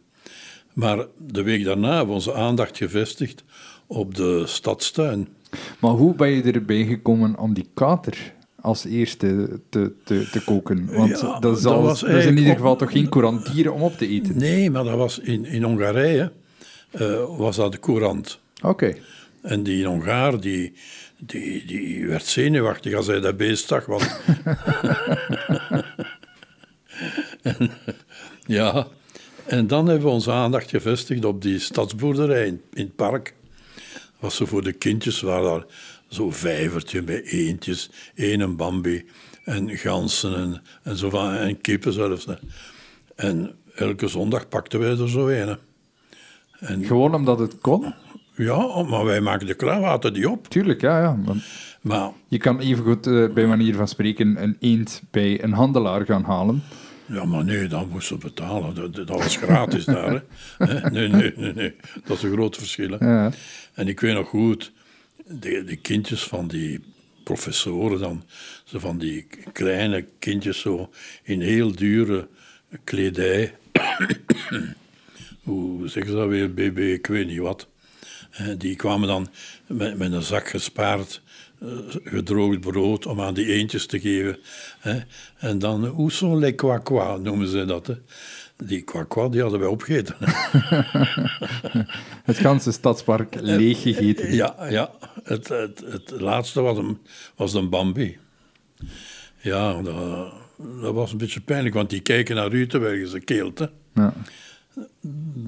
Maar 0.73 1.05
de 1.27 1.43
week 1.43 1.63
daarna 1.63 1.89
hebben 1.89 2.07
we 2.07 2.13
onze 2.13 2.33
aandacht 2.33 2.77
gevestigd 2.77 3.43
op 3.87 4.15
de 4.15 4.43
stadstuin. 4.47 5.27
Maar 5.79 5.91
hoe 5.91 6.15
ben 6.15 6.29
je 6.29 6.51
erbij 6.51 6.85
gekomen 6.85 7.37
om 7.39 7.53
die 7.53 7.67
kater 7.73 8.33
als 8.61 8.85
eerste 8.85 9.59
te, 9.69 9.91
te, 10.03 10.27
te 10.31 10.43
koken? 10.43 10.93
Want 10.93 11.19
Ja, 11.19 11.39
dat, 11.39 11.57
is 11.57 11.63
dat 11.63 11.73
al- 11.73 11.81
was 11.81 11.99
dat 11.99 12.09
is 12.09 12.25
in 12.25 12.37
ieder 12.37 12.51
op- 12.51 12.57
geval 12.57 12.75
toch 12.75 12.91
geen 12.91 13.09
courant 13.09 13.53
dieren 13.53 13.73
om 13.73 13.81
op 13.81 13.97
te 13.97 14.07
eten? 14.07 14.37
Nee, 14.37 14.71
maar 14.71 14.83
dat 14.83 14.97
was 14.97 15.19
in, 15.19 15.45
in 15.45 15.63
Hongarije, 15.63 16.31
eh, 16.91 17.37
was 17.37 17.55
dat 17.55 17.71
de 17.71 17.79
courant. 17.79 18.39
Oké. 18.61 18.95
En 19.41 19.63
die 19.63 19.85
Hongaar, 19.85 20.39
die, 20.39 20.73
die, 21.17 21.65
die 21.65 22.07
werd 22.07 22.25
zenuwachtig 22.25 22.93
als 22.93 23.07
hij 23.07 23.19
dat 23.19 23.37
beest 23.37 23.67
zag. 23.67 23.85
Want... 23.85 24.09
En, 27.41 27.71
ja, 28.45 28.87
en 29.45 29.67
dan 29.67 29.87
hebben 29.87 30.05
we 30.05 30.13
onze 30.13 30.31
aandacht 30.31 30.69
gevestigd 30.69 31.25
op 31.25 31.41
die 31.41 31.59
stadsboerderij 31.59 32.47
in, 32.47 32.61
in 32.73 32.83
het 32.85 32.95
park. 32.95 33.33
Was 34.19 34.35
zo 34.35 34.45
voor 34.45 34.63
de 34.63 34.73
kindjes, 34.73 35.21
waar 35.21 35.41
daar 35.41 35.65
zo'n 36.07 36.33
vijvertje 36.33 37.01
met 37.01 37.25
eendjes, 37.25 37.89
één 38.15 38.39
een 38.39 38.55
bambi 38.55 39.05
en 39.43 39.77
ganzen 39.77 40.35
en, 40.35 40.61
en, 40.83 40.97
zo 40.97 41.09
van, 41.09 41.33
en 41.33 41.61
kippen 41.61 41.93
zelfs. 41.93 42.25
hè. 42.25 42.33
En 43.15 43.55
elke 43.75 44.07
zondag 44.07 44.47
pakten 44.47 44.79
wij 44.79 44.89
er 44.89 45.09
zo 45.09 45.27
een. 45.27 45.47
hè. 45.47 45.55
En 46.59 46.85
Gewoon 46.85 47.15
omdat 47.15 47.39
het 47.39 47.57
kon? 47.57 47.93
Ja, 48.35 48.83
maar 48.83 49.05
wij 49.05 49.21
maken 49.21 49.47
de 49.47 49.53
krawaten 49.53 50.13
die 50.13 50.29
op. 50.29 50.47
Tuurlijk, 50.47 50.81
ja, 50.81 51.01
ja. 51.01 51.17
Maar 51.81 52.09
je 52.27 52.37
kan 52.37 52.59
evengoed, 52.59 53.07
eh 53.07 53.33
bij 53.33 53.45
manier 53.47 53.75
van 53.75 53.87
spreken, 53.87 54.43
een 54.43 54.57
eend 54.59 55.01
bij 55.11 55.43
een 55.43 55.53
handelaar 55.53 56.05
gaan 56.05 56.23
halen. 56.23 56.63
Ja, 57.13 57.25
maar 57.25 57.43
nee, 57.45 57.67
dan 57.67 57.89
moest 57.89 58.07
ze 58.07 58.17
betalen. 58.17 58.75
Dat, 58.75 58.95
dat 58.95 59.09
was 59.09 59.37
gratis 59.37 59.85
daar. 59.85 60.23
Hè. 60.57 60.89
Nee, 60.89 61.07
nee, 61.07 61.33
nee, 61.35 61.53
nee. 61.53 61.75
Dat 62.03 62.17
is 62.17 62.23
een 62.23 62.31
groot 62.31 62.57
verschil. 62.57 62.89
Hè. 62.99 63.05
Ja. 63.05 63.31
En 63.73 63.87
ik 63.87 63.99
weet 63.99 64.13
nog 64.13 64.27
goed, 64.29 64.71
de, 65.25 65.63
de 65.63 65.75
kindjes 65.75 66.23
van 66.23 66.47
die 66.47 66.79
professoren 67.23 67.99
dan, 67.99 68.23
zo 68.63 68.79
van 68.79 68.97
die 68.97 69.27
kleine 69.53 70.05
kindjes 70.19 70.59
zo 70.59 70.89
in 71.23 71.41
heel 71.41 71.71
dure 71.75 72.27
kledij. 72.83 73.55
Hoe 75.43 75.87
zeggen 75.87 76.11
ze 76.11 76.17
dat 76.17 76.27
weer? 76.27 76.53
BB, 76.53 76.77
ik 76.77 77.07
weet 77.07 77.27
niet 77.27 77.39
wat. 77.39 77.67
Eh, 78.31 78.47
Die 78.57 78.75
kwamen 78.75 79.07
dan 79.07 79.27
met, 79.67 79.97
met 79.97 80.11
een 80.11 80.21
zak 80.21 80.47
gespaard 80.47 81.21
gedroogd 82.03 82.59
brood 82.59 83.05
om 83.05 83.21
aan 83.21 83.33
die 83.33 83.45
eendjes 83.45 83.85
te 83.85 83.99
geven. 83.99 84.37
hè. 84.79 84.99
En 85.37 85.59
dan, 85.59 86.11
sont 86.11 86.39
les 86.39 86.55
kwakwa, 86.55 87.17
noemen 87.17 87.47
ze 87.47 87.65
dat. 87.65 87.87
Hè. 87.87 87.95
Die 88.57 88.81
kwakwa, 88.81 89.29
die 89.29 89.41
hadden 89.41 89.59
wij 89.59 89.69
opgegeten. 89.69 90.15
Het 92.23 92.37
ganse 92.37 92.71
stadspark 92.71 93.35
leeg 93.41 93.81
gegeten. 93.81 94.33
Ja, 94.33 94.67
ja. 94.69 94.91
Het, 95.23 95.47
het, 95.47 95.83
het 95.87 96.11
laatste 96.11 96.61
was 96.61 96.77
een, 96.77 96.97
was 97.35 97.53
een 97.53 97.69
Bambi. 97.69 98.17
Ja, 99.41 99.81
dat, 99.81 100.31
dat 100.81 100.93
was 100.93 101.11
een 101.11 101.17
beetje 101.17 101.41
pijnlijk, 101.41 101.75
want 101.75 101.89
die 101.89 102.01
kijken 102.01 102.35
naar 102.35 102.53
u 102.53 102.67
terwijl 102.67 102.95
je 102.95 103.07
ze 103.07 103.19
keelt. 103.19 103.59
Hè. 103.59 103.65
Ja. 103.93 104.13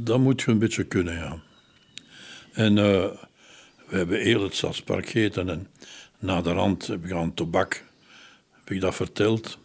Dat 0.03 0.19
moet 0.19 0.41
je 0.41 0.51
een 0.51 0.59
beetje 0.59 0.83
kunnen, 0.83 1.13
ja. 1.13 1.41
En 2.53 2.77
eh, 2.77 3.09
we 3.87 3.97
hebben 3.97 4.19
heel 4.19 4.43
het 4.43 4.55
stadspark 4.55 5.05
gegeten 5.05 5.49
en 5.49 5.67
na 6.19 6.41
de 6.41 6.51
rand 6.51 6.87
heb 6.87 7.05
ik 7.05 7.11
aan 7.11 7.33
tobak, 7.33 7.83
heb 8.51 8.75
ik 8.75 8.81
dat 8.81 8.95
verteld. 8.95 9.57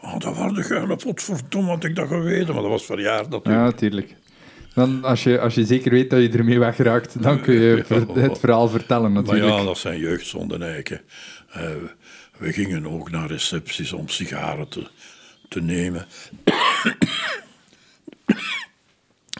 Oh, 0.00 0.18
dat 0.18 0.36
waren 0.36 0.54
de 0.54 0.62
geile 0.62 0.96
potverdomme, 0.96 1.70
had 1.70 1.84
ik 1.84 1.96
dat 1.96 2.08
geweten, 2.08 2.54
maar 2.54 2.62
dat 2.62 2.70
was 2.70 2.84
verjaard 2.84 3.26
Ja, 3.26 3.30
natuurlijk. 3.30 3.64
natuurlijk. 3.70 4.16
Dan, 4.74 5.04
als, 5.04 5.22
je, 5.22 5.40
als 5.40 5.54
je 5.54 5.64
zeker 5.64 5.90
weet 5.90 6.10
dat 6.10 6.20
je 6.22 6.28
ermee 6.28 6.58
wegraakt, 6.58 7.22
dan 7.22 7.40
kun 7.40 7.54
je 7.54 7.84
het 8.14 8.38
verhaal 8.38 8.68
vertellen 8.68 9.12
Maar 9.12 9.22
natuurlijk. 9.22 9.58
ja, 9.58 9.64
dat 9.64 9.78
zijn 9.78 9.98
jeugdzonden 9.98 10.62
eigenlijk. 10.62 11.04
Eh, 11.50 11.70
we 12.38 12.52
gingen 12.52 12.86
ook 12.86 13.10
naar 13.10 13.28
recepties 13.28 13.92
om 13.92 14.08
sigaren 14.08 14.68
te, 14.68 14.86
te 15.48 15.60
nemen. 15.60 16.06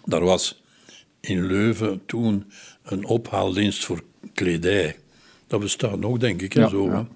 Daar 0.05 0.25
was 0.25 0.63
in 1.21 1.47
Leuven 1.47 2.03
toen 2.07 2.51
een 2.83 3.05
ophaaldienst 3.05 3.85
voor 3.85 4.03
kledij. 4.35 4.97
Dat 5.51 5.61
bestaat 5.61 5.99
nog, 5.99 6.19
denk 6.19 6.43
ik, 6.43 6.55
en 6.55 6.61
Ja, 6.61 6.69
zo. 6.69 6.85
ja. 6.87 7.07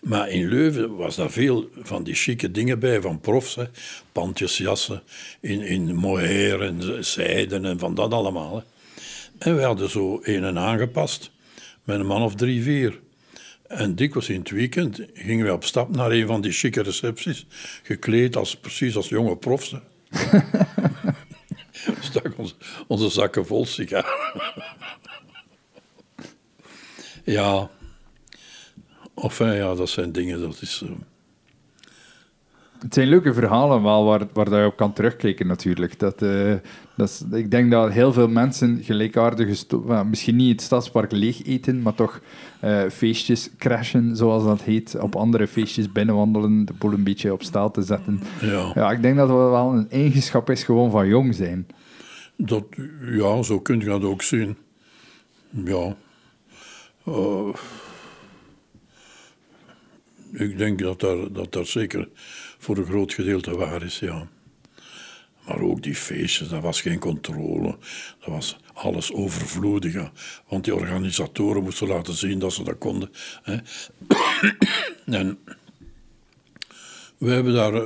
Maar 0.00 0.28
in 0.28 0.48
Leuven 0.48 0.96
was 0.96 1.16
daar 1.16 1.30
veel 1.30 1.68
van 1.82 2.02
die 2.04 2.14
chique 2.14 2.50
dingen 2.50 2.78
bij, 2.78 3.00
van 3.00 3.20
profs. 3.20 3.54
Hè. 3.54 3.64
Pandjesjassen 4.12 5.02
in, 5.40 5.60
in 5.60 5.94
mohair 5.94 6.62
en 6.62 7.04
zijden 7.04 7.64
en 7.64 7.78
van 7.78 7.94
dat 7.94 8.12
allemaal. 8.12 8.56
Hè. 8.56 8.62
En 9.38 9.56
we 9.56 9.62
hadden 9.62 9.90
zo 9.90 10.20
een 10.22 10.44
en 10.44 10.58
aangepast, 10.58 11.30
met 11.84 12.00
een 12.00 12.06
man 12.06 12.22
of 12.22 12.34
drie, 12.34 12.62
vier. 12.62 13.00
En 13.66 13.94
dikwijls 13.94 14.28
in 14.28 14.38
het 14.38 14.50
weekend 14.50 15.00
gingen 15.14 15.46
we 15.46 15.52
op 15.52 15.64
stap 15.64 15.96
naar 15.96 16.10
een 16.10 16.26
van 16.26 16.40
die 16.40 16.52
chique 16.52 16.82
recepties, 16.82 17.46
gekleed 17.82 18.36
als, 18.36 18.56
precies 18.56 18.96
als 18.96 19.08
jonge 19.08 19.36
profs. 19.36 19.74
Stak 22.00 22.32
onze, 22.36 22.54
onze 22.86 23.08
zakken 23.08 23.46
vol 23.46 23.66
sigaren. 23.66 24.42
Ja. 27.24 27.70
Enfin, 29.14 29.52
ja, 29.54 29.74
dat 29.74 29.88
zijn 29.88 30.12
dingen, 30.12 30.40
dat 30.40 30.58
is... 30.60 30.82
eh, 30.84 30.90
Het 32.78 32.94
zijn 32.94 33.08
leuke 33.08 33.34
verhalen 33.34 33.82
wel 33.82 34.04
waar, 34.04 34.26
waar 34.32 34.44
dat 34.50 34.58
je 34.58 34.66
op 34.66 34.76
kan 34.76 34.92
terugkijken 34.92 35.46
natuurlijk. 35.46 35.98
Dat, 35.98 36.22
eh, 36.22 36.54
dat 36.96 37.08
is, 37.08 37.22
ik 37.32 37.50
denk 37.50 37.70
dat 37.70 37.92
heel 37.92 38.12
veel 38.12 38.28
mensen 38.28 38.82
gelijkaardige... 38.82 39.66
well, 39.86 40.04
misschien 40.04 40.36
niet 40.36 40.50
het 40.52 40.60
stadspark 40.62 41.12
leeg 41.12 41.44
eten, 41.44 41.82
maar 41.82 41.94
toch 41.94 42.20
eh, 42.60 42.82
feestjes 42.90 43.50
crashen, 43.58 44.16
zoals 44.16 44.44
dat 44.44 44.62
heet. 44.62 44.96
Op 45.00 45.16
andere 45.16 45.46
feestjes 45.48 45.92
binnenwandelen, 45.92 46.64
de 46.64 46.72
boel 46.72 46.92
een 46.92 47.04
beetje 47.04 47.32
op 47.32 47.42
staal 47.42 47.70
te 47.70 47.82
zetten. 47.82 48.20
ja. 48.40 48.70
Ja, 48.74 48.90
ik 48.90 49.02
denk 49.02 49.16
dat 49.16 49.28
dat 49.28 49.50
wel 49.50 49.72
een 49.72 49.90
eigenschap 49.90 50.50
is 50.50 50.62
gewoon 50.62 50.90
van 50.90 51.06
jong 51.08 51.34
zijn. 51.34 51.66
Dat, 52.36 52.64
ja, 53.10 53.42
zo 53.42 53.60
kun 53.60 53.78
je 53.80 53.84
dat 53.86 54.02
ook 54.04 54.22
zien. 54.22 54.56
Ja. 55.64 55.96
Eh, 57.04 57.48
ik 60.32 60.58
denk 60.58 60.78
dat 60.78 61.00
dat 61.52 61.68
zeker 61.68 62.08
voor 62.58 62.76
een 62.76 62.84
groot 62.84 63.12
gedeelte 63.12 63.56
waar 63.56 63.82
is, 63.82 63.98
ja. 63.98 64.28
Maar 65.46 65.60
ook 65.60 65.82
die 65.82 65.94
feestjes, 65.94 66.48
dat 66.48 66.62
was 66.62 66.80
geen 66.80 66.98
controle. 66.98 67.76
Dat 68.18 68.28
was 68.28 68.56
alles 68.72 69.12
overvloedig. 69.12 70.10
Want 70.48 70.64
die 70.64 70.74
organisatoren 70.74 71.62
moesten 71.62 71.88
laten 71.88 72.14
zien 72.14 72.38
dat 72.38 72.52
ze 72.52 72.62
dat 72.62 72.78
konden. 72.78 73.10
Hè. 73.42 73.56
en 75.18 75.38
we 77.18 77.30
hebben 77.30 77.54
daar 77.54 77.82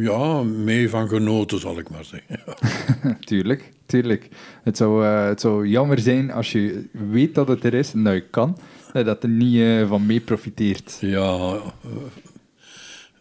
ja, 0.00 0.42
mee 0.42 0.88
van 0.88 1.08
genoten, 1.08 1.60
zal 1.60 1.78
ik 1.78 1.90
maar 1.90 2.04
zeggen. 2.04 2.40
tuurlijk, 3.26 3.72
tuurlijk. 3.90 4.28
Het 4.62 4.76
zou, 4.76 5.04
eh, 5.04 5.26
het 5.26 5.40
zou 5.40 5.66
jammer 5.66 5.98
zijn 5.98 6.30
als 6.30 6.52
je 6.52 6.88
weet 7.10 7.34
dat 7.34 7.48
het 7.48 7.64
er 7.64 7.74
is 7.74 7.92
en 7.92 8.04
dat 8.04 8.14
je 8.14 8.24
kan, 8.30 8.56
dat 8.92 9.04
je 9.06 9.16
er 9.20 9.28
niet 9.28 9.60
eh, 9.60 9.88
van 9.88 10.06
mee 10.06 10.20
profiteert. 10.20 10.98
Ja, 11.00 11.38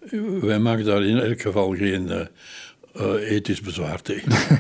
eh, 0.01 0.20
wij 0.41 0.59
maken 0.59 0.86
daar 0.86 1.03
in 1.03 1.17
elk 1.20 1.41
geval 1.41 1.76
geen 1.76 2.09
eh, 2.09 2.26
eh, 2.95 3.32
ethisch 3.32 3.61
bezwaar 3.61 4.01
tegen. 4.01 4.32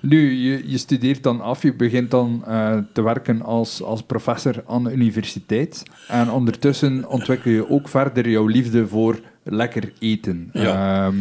Nu, 0.00 0.30
je, 0.30 0.70
je 0.70 0.78
studeert 0.78 1.22
dan 1.22 1.40
af, 1.40 1.62
je 1.62 1.74
begint 1.74 2.10
dan 2.10 2.44
eh, 2.46 2.78
te 2.92 3.02
werken 3.02 3.42
als, 3.42 3.82
als 3.82 4.02
professor 4.02 4.64
aan 4.66 4.84
de 4.84 4.92
universiteit. 4.92 5.82
En 6.08 6.30
ondertussen 6.30 7.08
ontwikkel 7.08 7.50
je 7.50 7.70
ook 7.70 7.88
verder 7.88 8.28
jouw 8.28 8.46
liefde 8.46 8.88
voor 8.88 9.20
lekker 9.42 9.92
eten. 9.98 10.50
Ja. 10.52 11.06
Ehm, 11.06 11.16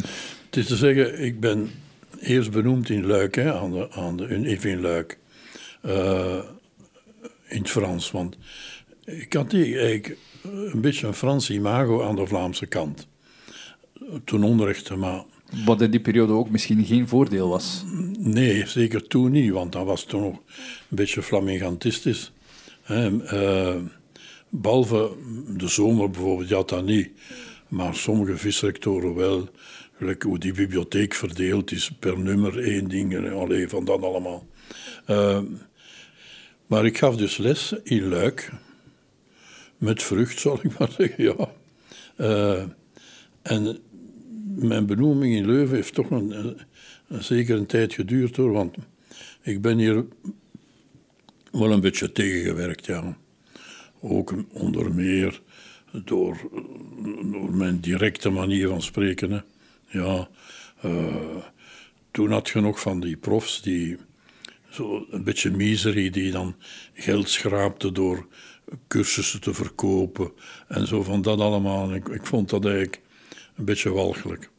Het 0.46 0.58
is 0.58 0.66
te 0.68 0.76
zeggen, 0.76 1.24
ik 1.24 1.40
ben 1.40 1.70
eerst 2.20 2.52
benoemd 2.52 2.90
in 2.90 3.06
Luik, 3.06 3.36
hè, 3.36 3.54
aan 3.54 3.72
de, 3.72 3.92
aan 3.92 4.18
de 4.18 4.28
Univ 4.28 4.64
in 4.64 4.82
Luik. 4.82 5.18
Eh, 5.82 6.40
in 7.48 7.62
het 7.62 7.70
Frans, 7.70 8.12
want 8.12 8.38
ik 9.06 9.34
had 9.34 9.50
die 9.50 9.64
eigenlijk 9.64 10.18
een 10.44 10.82
beetje 10.82 11.08
een 11.08 11.14
Frans 11.14 11.50
imago 11.50 12.04
aan 12.04 12.16
de 12.16 12.28
Vlaamse 12.28 12.66
kant. 12.66 13.08
Toen 14.24 14.44
onderrichtte, 14.44 14.96
maar 14.96 15.24
wat 15.66 15.82
in 15.82 15.92
die 15.92 16.00
periode 16.00 16.34
ook 16.34 16.50
misschien 16.50 16.86
geen 16.86 17.08
voordeel 17.08 17.50
was. 17.50 17.84
Nee, 18.20 18.68
zeker 18.68 19.08
toen 19.08 19.32
niet, 19.32 19.52
want 19.52 19.72
dat 19.72 19.86
was 19.86 20.04
toen 20.04 20.22
nog 20.22 20.34
een 20.34 20.96
beetje 20.96 21.22
flamingantistisch. 21.22 22.32
Hè. 22.82 23.24
eh, 23.24 23.76
behalve 24.50 25.12
de 25.58 25.68
zomer 25.68 26.10
bijvoorbeeld, 26.10 26.50
je 26.50 26.56
had 26.56 26.70
dat 26.70 26.86
niet. 26.86 27.10
Maar 27.68 27.96
sommige 27.96 28.38
visrectoren 28.38 29.16
wel. 29.16 29.50
Gelijk 29.98 30.24
hoe 30.24 30.40
die 30.40 30.54
bibliotheek 30.54 31.14
verdeeld 31.14 31.72
is 31.72 31.92
per 32.00 32.20
nummer 32.20 32.64
één 32.64 32.88
ding. 32.88 33.16
en 33.16 33.34
Allee, 33.34 33.68
van 33.68 33.86
dat 33.86 34.02
allemaal. 34.02 34.48
Eh, 35.06 35.42
maar 36.68 36.86
ik 36.86 36.98
gaf 36.98 37.16
dus 37.16 37.38
les 37.38 37.74
in 37.84 38.08
Luik. 38.08 38.52
Met 39.78 40.04
vrucht, 40.04 40.40
zal 40.48 40.60
ik 40.62 40.80
maar 40.80 40.92
zeggen, 40.92 41.24
ja. 41.24 41.52
Eh, 42.16 42.64
en 43.42 43.78
mijn 44.56 44.86
benoeming 44.86 45.36
in 45.36 45.46
Leuven 45.46 45.76
heeft 45.76 45.94
toch 45.94 46.10
een, 46.10 46.32
een, 46.32 46.58
een 47.08 47.24
zeker 47.24 47.58
een 47.58 47.66
tijd 47.66 47.94
geduurd 47.94 48.36
hoor, 48.36 48.52
want 48.52 48.76
ik 49.42 49.62
ben 49.62 49.78
hier 49.78 50.06
wel 51.52 51.72
een 51.72 51.82
beetje 51.82 52.12
tegengewerkt, 52.12 52.86
ja. 52.86 53.18
Ook 54.00 54.34
onder 54.52 54.94
meer 54.94 55.42
door, 55.92 56.38
door 57.32 57.54
mijn 57.54 57.80
directe 57.80 58.30
manier 58.30 58.68
van 58.68 58.82
spreken. 58.82 59.32
Hè. 59.32 59.40
Ja, 59.88 60.28
eh, 60.82 61.36
toen 62.12 62.32
had 62.32 62.50
je 62.50 62.60
nog 62.60 62.80
van 62.80 63.00
die 63.00 63.18
profs 63.18 63.62
die 63.62 63.98
zo 64.70 65.06
een 65.12 65.24
beetje 65.24 65.52
miserie, 65.52 66.12
die 66.12 66.32
dan 66.32 66.56
geld 66.94 67.30
schraapten 67.30 67.94
door 67.94 68.28
cursussen 68.88 69.42
te 69.42 69.54
verkopen 69.54 70.32
en 70.68 70.88
zo 70.88 71.04
van 71.04 71.22
dat 71.22 71.40
allemaal. 71.40 71.94
Ik, 71.94 72.08
ik 72.08 72.26
vond 72.26 72.50
dat 72.50 72.66
eigenlijk 72.66 73.02
een 73.56 73.66
beetje 73.66 73.92
walgelijk. 73.92 74.50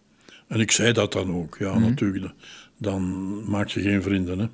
En 0.47 0.61
ik 0.61 0.70
zei 0.70 0.93
dat 0.93 1.12
dan 1.12 1.35
ook, 1.35 1.57
ja, 1.59 1.79
natuurlijk. 1.79 2.35
Dan 2.76 3.43
maak 3.51 3.68
je 3.68 3.81
geen 3.81 4.03
vrienden, 4.03 4.39
hè. 4.39 4.47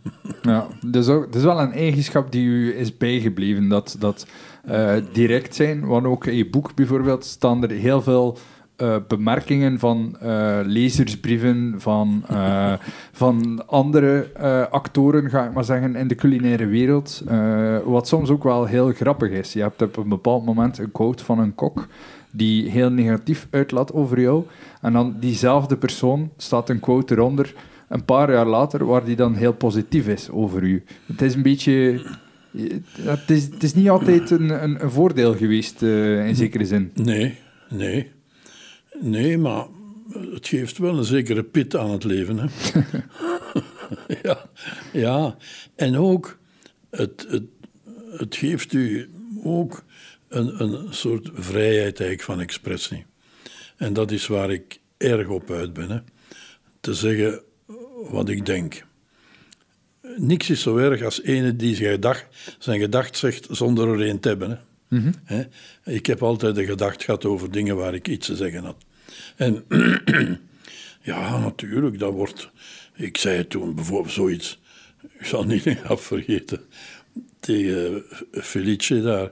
Ja, 0.51 0.69
dus 0.87 1.09
ook, 1.09 1.25
dat 1.25 1.35
is 1.35 1.43
wel 1.43 1.61
een 1.61 1.73
eigenschap 1.73 2.33
die 2.33 2.47
u 2.47 2.77
is 2.77 2.97
bijgebleven, 2.97 3.69
dat, 3.69 3.97
dat 3.99 4.27
eh, 4.65 4.97
direct 5.13 5.55
zijn. 5.55 5.87
Want 5.87 6.07
ook 6.07 6.27
in 6.27 6.37
je 6.37 6.49
boek 6.49 6.75
bijvoorbeeld 6.75 7.25
staan 7.25 7.63
er 7.63 7.71
heel 7.71 8.03
veel 8.03 8.39
eh, 8.77 8.97
bemerkingen 9.09 9.79
van 9.79 10.17
uh, 10.23 10.59
lezersbrieven, 10.63 11.75
van, 11.77 12.25
uh, 12.31 12.73
van 13.13 13.67
andere 13.67 14.29
actoren, 14.71 15.31
ga 15.31 15.45
ik 15.45 15.53
maar 15.53 15.65
zeggen, 15.65 15.97
in 15.97 16.09
de 16.09 16.15
culinaire 16.15 16.67
wereld. 16.67 17.25
wat 17.85 18.09
soms 18.09 18.31
ook 18.31 18.43
wel 18.43 18.65
heel 18.65 18.93
grappig 18.93 19.31
is. 19.31 19.53
Je 19.53 19.61
hebt 19.61 19.83
op 19.83 19.97
een 19.97 20.09
bepaald 20.09 20.45
moment 20.45 20.79
een 20.79 20.93
quote 20.93 21.25
van 21.25 21.39
een 21.39 21.55
kok 21.55 21.87
die 22.31 22.71
heel 22.71 22.91
negatief 22.91 23.47
uitlaat 23.51 23.93
over 23.93 24.21
jou. 24.21 24.45
En 24.81 24.93
dan 24.93 25.17
diezelfde 25.21 25.77
persoon 25.77 26.31
staat 26.37 26.69
een 26.69 26.81
quote 26.81 27.15
eronder 27.15 27.55
een 27.89 28.05
paar 28.05 28.33
jaar 28.33 28.47
later, 28.47 28.85
waar 28.85 29.05
die 29.05 29.17
dan 29.17 29.35
heel 29.35 29.53
positief 29.53 30.09
is 30.09 30.31
over 30.31 30.63
u. 30.63 30.85
Het 31.07 31.23
is 31.23 31.35
een 31.35 31.43
beetje... 31.43 32.07
Het 33.01 33.31
is, 33.31 33.45
het 33.45 33.63
is 33.63 33.75
niet 33.75 33.91
altijd 33.91 34.31
een, 34.31 34.63
een, 34.63 34.83
een 34.83 34.91
voordeel 34.91 35.35
geweest, 35.35 35.83
in 35.83 36.37
zekere 36.37 36.65
zin. 36.65 36.91
Nee, 36.95 37.39
nee. 37.69 38.14
Nee, 39.01 39.39
maar 39.39 39.67
het 40.11 40.49
geeft 40.49 40.79
wel 40.79 40.99
een 40.99 41.05
zekere 41.05 41.43
pit 41.43 41.77
aan 41.77 41.91
het 41.91 42.05
leven. 42.05 42.39
Hè? 42.39 42.47
ja, 44.23 44.51
ja, 44.93 45.37
en 45.75 45.97
ook, 45.97 46.39
het, 46.91 47.27
het, 47.29 47.45
het 48.11 48.37
geeft 48.37 48.73
u 48.73 49.11
ook 49.45 49.85
een, 50.29 50.63
een 50.63 50.95
soort 50.95 51.31
vrijheid 51.33 52.01
eigenlijk 52.01 52.23
van 52.23 52.41
expressie. 52.41 53.05
En 53.77 53.93
dat 53.93 54.11
is 54.11 54.27
waar 54.27 54.51
ik 54.51 54.81
erg 54.97 55.29
op 55.29 55.51
uit 55.51 55.73
ben. 55.73 55.91
Hè? 55.91 55.99
Te 56.81 56.95
zeggen 56.95 57.43
wat 58.11 58.29
ik 58.29 58.47
denk. 58.47 58.85
Niks 60.17 60.51
is 60.51 60.63
zo 60.63 60.77
erg 60.77 61.03
als 61.03 61.23
ene 61.23 61.57
die 61.57 61.75
zijn 61.75 61.91
gedacht, 61.91 62.27
zijn 62.59 62.81
gedacht 62.81 63.17
zegt 63.17 63.47
zonder 63.51 63.89
er 63.89 64.09
een 64.09 64.21
te 64.21 64.29
hebben. 64.29 64.51
Hè? 64.51 64.57
Ik 65.85 66.07
heb 66.07 66.23
altijd 66.23 66.57
een 66.57 66.65
gedacht 66.65 67.05
gehad 67.05 67.25
over 67.25 67.51
dingen 67.51 67.77
waar 67.77 67.95
ik 67.95 68.09
iets 68.09 68.27
te 68.27 68.37
zeggen 68.37 68.65
had. 68.65 68.77
En 69.37 69.65
ja, 71.01 71.39
natuurlijk, 71.39 71.99
dat 71.99 72.13
wordt. 72.13 72.51
Ik 72.95 73.17
zei 73.17 73.47
toen 73.47 73.75
bijvoorbeeld 73.75 74.15
zoiets. 74.15 74.61
Ik 75.19 75.27
zal 75.27 75.45
niet 75.45 75.65
vergeten. 75.89 76.61
Tegen 77.41 78.05
Felice 78.33 79.03
daar. 79.03 79.31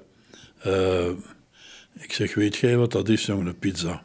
Uh, 0.67 1.11
ik 1.99 2.13
zeg, 2.13 2.35
weet 2.35 2.57
jij 2.57 2.77
wat 2.77 2.93
dat 2.93 3.09
is, 3.09 3.27
jongen, 3.27 3.47
een 3.47 3.59
pizza? 3.59 4.03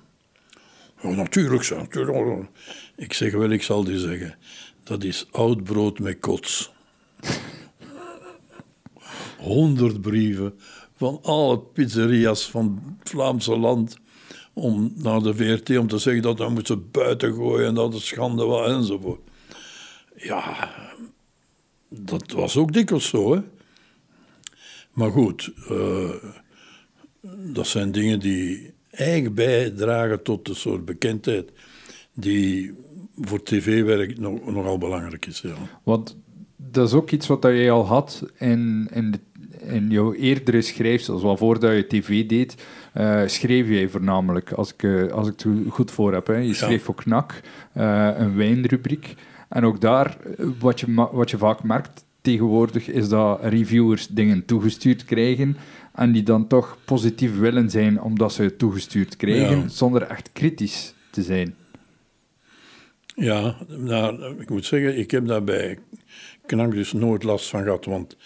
Ja, 1.01 1.09
natuurlijk, 1.09 1.63
zo, 1.63 1.77
natuurlijk. 1.77 2.49
Ik 2.95 3.13
zeg 3.13 3.31
wel, 3.31 3.49
ik 3.49 3.63
zal 3.63 3.83
die 3.83 3.99
zeggen. 3.99 4.35
Dat 4.83 5.03
is 5.03 5.27
oud 5.31 5.63
brood 5.63 5.99
met 5.99 6.19
kots. 6.19 6.71
Honderd 9.37 10.01
brieven 10.01 10.59
van 10.97 11.19
alle 11.21 11.59
pizzeria's 11.59 12.49
van 12.49 12.95
het 12.99 13.09
Vlaamse 13.09 13.57
land 13.57 13.97
om 14.53 14.93
naar 14.95 15.21
de 15.21 15.35
VRT 15.35 15.77
om 15.77 15.87
te 15.87 15.97
zeggen 15.97 16.21
dat 16.21 16.37
we 16.37 16.49
moeten 16.49 16.91
buiten 16.91 17.33
gooien 17.33 17.67
en 17.67 17.73
dat 17.73 17.93
het 17.93 18.01
schande 18.01 18.45
was 18.45 18.67
enzovoort. 18.67 19.21
Ja, 20.15 20.69
dat 21.89 22.31
was 22.31 22.57
ook 22.57 22.73
dikwijls 22.73 23.07
zo, 23.07 23.33
hè. 23.35 23.41
Maar 24.91 25.11
goed, 25.11 25.51
uh, 25.71 26.09
dat 27.53 27.67
zijn 27.67 27.91
dingen 27.91 28.19
die 28.19 28.73
eigenlijk 28.89 29.35
bijdragen 29.35 30.23
tot 30.23 30.49
een 30.49 30.55
soort 30.55 30.85
bekendheid 30.85 31.51
die 32.13 32.73
voor 33.19 33.43
tv-werk 33.43 34.19
nog, 34.19 34.45
nogal 34.45 34.77
belangrijk 34.77 35.25
is. 35.25 35.41
Ja. 35.41 35.55
Want 35.83 36.17
dat 36.55 36.87
is 36.87 36.93
ook 36.93 37.11
iets 37.11 37.27
wat 37.27 37.43
je 37.43 37.69
al 37.69 37.85
had 37.85 38.23
in, 38.37 38.89
in, 38.93 39.11
de, 39.11 39.19
in 39.67 39.89
jouw 39.89 40.13
eerdere 40.13 40.61
schrijfsels, 40.61 41.21
wel 41.21 41.37
voordat 41.37 41.71
je 41.71 41.87
tv 41.87 42.25
deed, 42.25 42.55
uh, 42.97 43.21
schreef 43.25 43.67
jij 43.67 43.87
voornamelijk, 43.87 44.51
als 44.51 44.73
ik, 44.73 44.83
uh, 44.83 45.11
als 45.11 45.27
ik 45.27 45.33
het 45.39 45.47
goed 45.69 45.91
voor 45.91 46.13
heb. 46.13 46.27
Hè. 46.27 46.35
Je 46.35 46.53
schreef 46.53 46.83
voor 46.83 46.95
KNAK, 46.95 47.41
uh, 47.77 48.09
een 48.17 48.35
wijnrubriek. 48.35 49.15
En 49.49 49.63
ook 49.63 49.81
daar, 49.81 50.17
wat 50.59 50.79
je, 50.79 51.07
wat 51.11 51.29
je 51.29 51.37
vaak 51.37 51.63
merkt 51.63 52.05
tegenwoordig, 52.21 52.87
is 52.87 53.09
dat 53.09 53.39
reviewers 53.43 54.07
dingen 54.07 54.45
toegestuurd 54.45 55.05
krijgen 55.05 55.57
en 55.93 56.11
die 56.11 56.23
dan 56.23 56.47
toch 56.47 56.77
positief 56.85 57.39
willen 57.39 57.69
zijn 57.69 58.01
omdat 58.01 58.33
ze 58.33 58.43
het 58.43 58.59
toegestuurd 58.59 59.15
krijgen, 59.15 59.69
zonder 59.69 60.01
echt 60.01 60.29
kritisch 60.33 60.93
te 61.09 61.23
zijn. 61.23 61.55
Ja, 63.15 63.55
nou, 63.67 64.39
ik 64.39 64.49
moet 64.49 64.65
zeggen, 64.65 64.97
ik 64.97 65.11
heb 65.11 65.27
daar 65.27 65.43
bij 65.43 65.77
Knak 66.45 66.71
dus 66.71 66.93
nooit 66.93 67.23
last 67.23 67.49
van 67.49 67.63
gehad, 67.63 67.85
want 67.85 68.17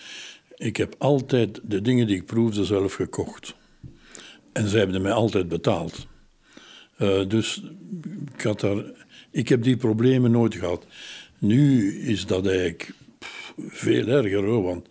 ik 0.62 0.78
heb 0.78 0.96
altijd 0.98 1.60
de 1.64 1.82
dingen 1.82 2.08
die 2.08 2.16
ik 2.16 2.26
proefde 2.26 2.66
zelf 2.66 2.94
gekocht. 2.94 3.56
En 4.52 4.68
zij 4.68 4.80
hebben 4.80 5.02
mij 5.02 5.12
altijd 5.12 5.48
betaald. 5.48 6.08
Uh, 7.00 7.28
dus 7.28 7.64
ik, 8.36 8.42
had 8.42 8.60
daar, 8.60 8.84
ik 9.32 9.50
heb 9.50 9.64
die 9.64 9.78
problemen 9.78 10.32
nooit 10.32 10.56
gehad. 10.56 10.86
Nu 11.38 11.94
is 12.00 12.26
dat 12.26 12.48
eigenlijk 12.48 12.94
veel 13.58 14.08
erger 14.08 14.44
hoor, 14.44 14.64
want 14.64 14.88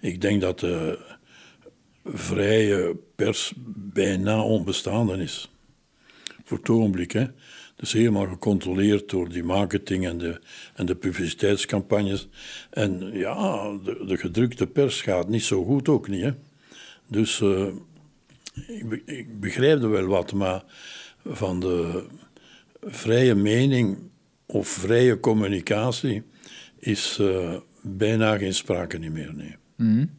ik 0.00 0.20
denk 0.20 0.40
dat 0.40 0.60
de 0.60 0.98
vrije 2.04 2.96
pers 3.16 3.52
bijna 3.92 4.42
onbestaande 4.42 5.22
is. 5.22 5.50
Voor 6.44 6.58
het 6.58 6.68
ogenblik. 6.68 7.12
Dus 7.76 7.92
helemaal 7.92 8.26
gecontroleerd 8.26 9.10
door 9.10 9.28
die 9.28 9.44
marketing 9.44 10.06
en 10.06 10.18
de, 10.18 10.40
en 10.74 10.86
de 10.86 10.94
publiciteitscampagnes. 10.94 12.28
En 12.70 13.10
ja, 13.12 13.72
de, 13.84 14.04
de 14.06 14.16
gedrukte 14.16 14.66
pers 14.66 15.02
gaat 15.02 15.28
niet 15.28 15.42
zo 15.42 15.64
goed 15.64 15.88
ook 15.88 16.08
niet. 16.08 16.22
Hè. 16.22 16.30
Dus 17.06 17.40
uh, 17.40 17.66
ik, 19.04 19.40
begrijp 19.40 19.82
er 19.82 19.90
wel 19.90 20.06
wat, 20.06 20.32
maar 20.32 20.64
van 21.26 21.60
de 21.60 22.04
vrije 22.82 23.34
mening 23.34 23.98
of 24.46 24.68
vrije 24.68 25.20
communicatie 25.20 26.22
is 26.78 27.18
uh, 27.20 27.56
bijna 27.82 28.38
geen 28.38 28.54
sprake 28.54 28.98
niet 28.98 29.12
meer. 29.12 29.34
Nee. 29.34 29.56
Mm 29.76 30.10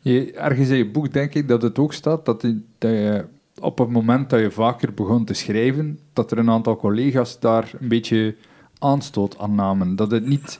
je, 0.00 0.32
ergens 0.32 0.68
in 0.68 0.76
je 0.76 0.90
boek 0.90 1.12
denk 1.12 1.34
ik 1.34 1.48
dat 1.48 1.62
het 1.62 1.78
ook 1.78 1.92
staat 1.92 2.24
dat, 2.24 2.40
dat 2.78 2.90
je 2.90 3.24
op 3.60 3.78
het 3.78 3.88
moment 3.88 4.30
dat 4.30 4.40
je 4.40 4.50
vaker 4.50 4.94
begon 4.94 5.24
te 5.24 5.34
schrijven, 5.34 5.98
dat 6.18 6.30
er 6.30 6.38
een 6.38 6.50
aantal 6.50 6.76
collega's 6.76 7.40
daar 7.40 7.70
een 7.80 7.88
beetje 7.88 8.34
aanstoot 8.78 9.38
aan 9.38 9.54
namen. 9.54 9.96
Dat 9.96 10.10
het 10.10 10.26
niet 10.26 10.58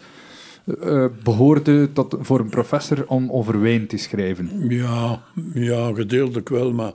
uh, 0.64 1.06
behoorde 1.22 1.92
tot, 1.92 2.16
voor 2.20 2.40
een 2.40 2.48
professor 2.48 3.06
om 3.06 3.30
over 3.30 3.60
wijn 3.60 3.86
te 3.86 3.96
schrijven. 3.96 4.68
Ja, 4.68 5.22
ja 5.54 5.92
gedeeltelijk 5.94 6.48
wel, 6.48 6.72
maar 6.72 6.92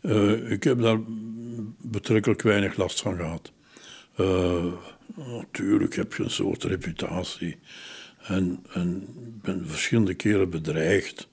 uh, 0.00 0.52
ik 0.56 0.64
heb 0.64 0.80
daar 0.80 0.98
betrekkelijk 1.80 2.42
weinig 2.42 2.76
last 2.76 3.02
van 3.02 3.16
gehad. 3.16 3.52
Natuurlijk 5.16 5.96
heb 5.96 6.14
je 6.14 6.22
een 6.22 6.30
soort 6.30 6.64
reputatie. 6.64 7.56
En, 8.26 8.64
en 8.72 9.06
ben 9.42 9.66
verschillende 9.66 10.14
keren 10.14 10.50
bedreigd 10.50 11.28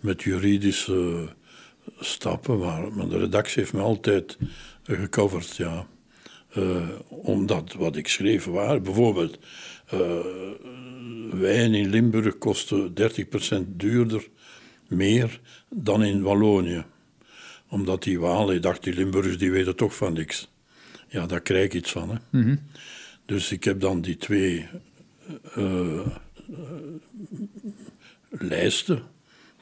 met 0.00 0.22
juridische 0.22 1.28
stappen, 2.04 2.58
maar, 2.58 2.92
maar 2.92 3.08
de 3.08 3.18
redactie 3.18 3.60
heeft 3.60 3.72
me 3.72 3.80
altijd 3.80 4.38
gecoverd, 4.82 5.56
ja. 5.56 5.86
Uh, 6.56 6.88
omdat 7.08 7.72
wat 7.72 7.96
ik 7.96 8.08
schreef 8.08 8.44
waar, 8.44 8.80
bijvoorbeeld, 8.80 9.38
uh, 9.94 10.18
wijn 11.30 11.74
in 11.74 11.88
Limburg 11.88 12.38
kostte 12.38 12.92
30% 13.64 13.76
duurder, 13.76 14.28
meer 14.88 15.40
dan 15.68 16.02
in 16.02 16.22
Wallonië. 16.22 16.84
Omdat 17.68 18.02
die 18.02 18.20
Walen, 18.20 18.54
ik 18.54 18.62
dacht, 18.62 18.82
die 18.82 18.94
Limburgers 18.94 19.38
die 19.38 19.50
weten 19.50 19.76
toch 19.76 19.94
van 19.94 20.12
niks. 20.12 20.50
Ja, 21.08 21.26
daar 21.26 21.40
krijg 21.40 21.64
ik 21.64 21.74
iets 21.74 21.90
van. 21.90 22.10
Hè. 22.10 22.16
Mm 22.30 22.60
Dus 23.26 23.52
ik 23.52 23.64
heb 23.64 23.80
dan 23.80 24.00
die 24.00 24.16
twee 24.16 24.68
uh, 25.56 26.06
lijsten 28.28 29.02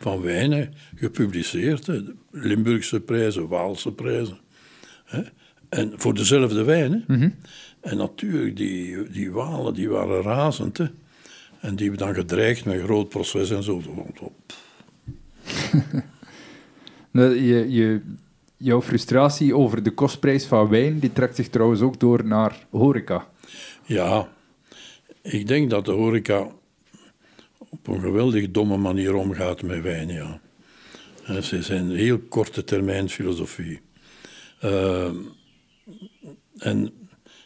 van 0.01 0.21
wijnen 0.21 0.75
gepubliceerd. 0.95 1.87
Hè. 1.87 2.01
Limburgse 2.31 3.01
prijzen, 3.01 3.49
Waalse 3.49 3.93
prijzen. 3.93 4.39
Hè. 5.05 5.23
En 5.69 5.93
voor 5.97 6.15
dezelfde 6.15 6.65
wijnen. 6.65 7.05
Mm 7.07 7.19
-hmm. 7.19 7.35
En 7.81 7.97
natuurlijk, 7.97 8.57
die, 8.57 9.11
die 9.11 9.31
Walen 9.31 9.75
die 9.75 9.89
waren 9.89 10.23
razend. 10.23 10.79
Hè. 10.79 10.87
En 11.61 11.77
die 11.77 11.89
hebben 11.89 12.07
dan 12.07 12.15
gedreigd 12.15 12.65
met 12.65 12.75
een 12.75 12.85
groot 12.85 13.09
proces 13.09 13.51
en 13.51 13.63
zo. 13.63 13.83
je, 17.13 17.67
je, 17.69 18.01
jouw 18.57 18.83
frustratie 18.83 19.57
over 19.57 19.83
de 19.83 19.91
kostprijs 19.91 20.45
van 20.45 20.69
wijn, 20.69 20.99
die 20.99 21.13
trekt 21.13 21.37
zich 21.37 21.49
trouwens 21.49 21.81
ook 21.81 22.01
door 22.01 22.25
naar 22.25 22.67
horeca. 22.71 23.27
Ja, 23.85 24.29
ik 25.23 25.47
denk 25.47 25.71
dat 25.71 25.85
de 25.85 25.93
horeca 25.93 26.47
op 27.71 27.87
een 27.87 28.01
geweldig 28.01 28.51
domme 28.51 28.77
manier 28.77 29.15
omgaat 29.15 29.63
met 29.63 29.83
wijn, 29.83 30.09
ja. 30.09 30.41
Ze 31.43 31.63
zijn 31.63 31.91
heel 31.91 32.19
korte 32.19 32.65
termijn 32.65 33.09
filosofie. 33.09 33.81
Uh, 34.65 35.11
en 36.59 36.93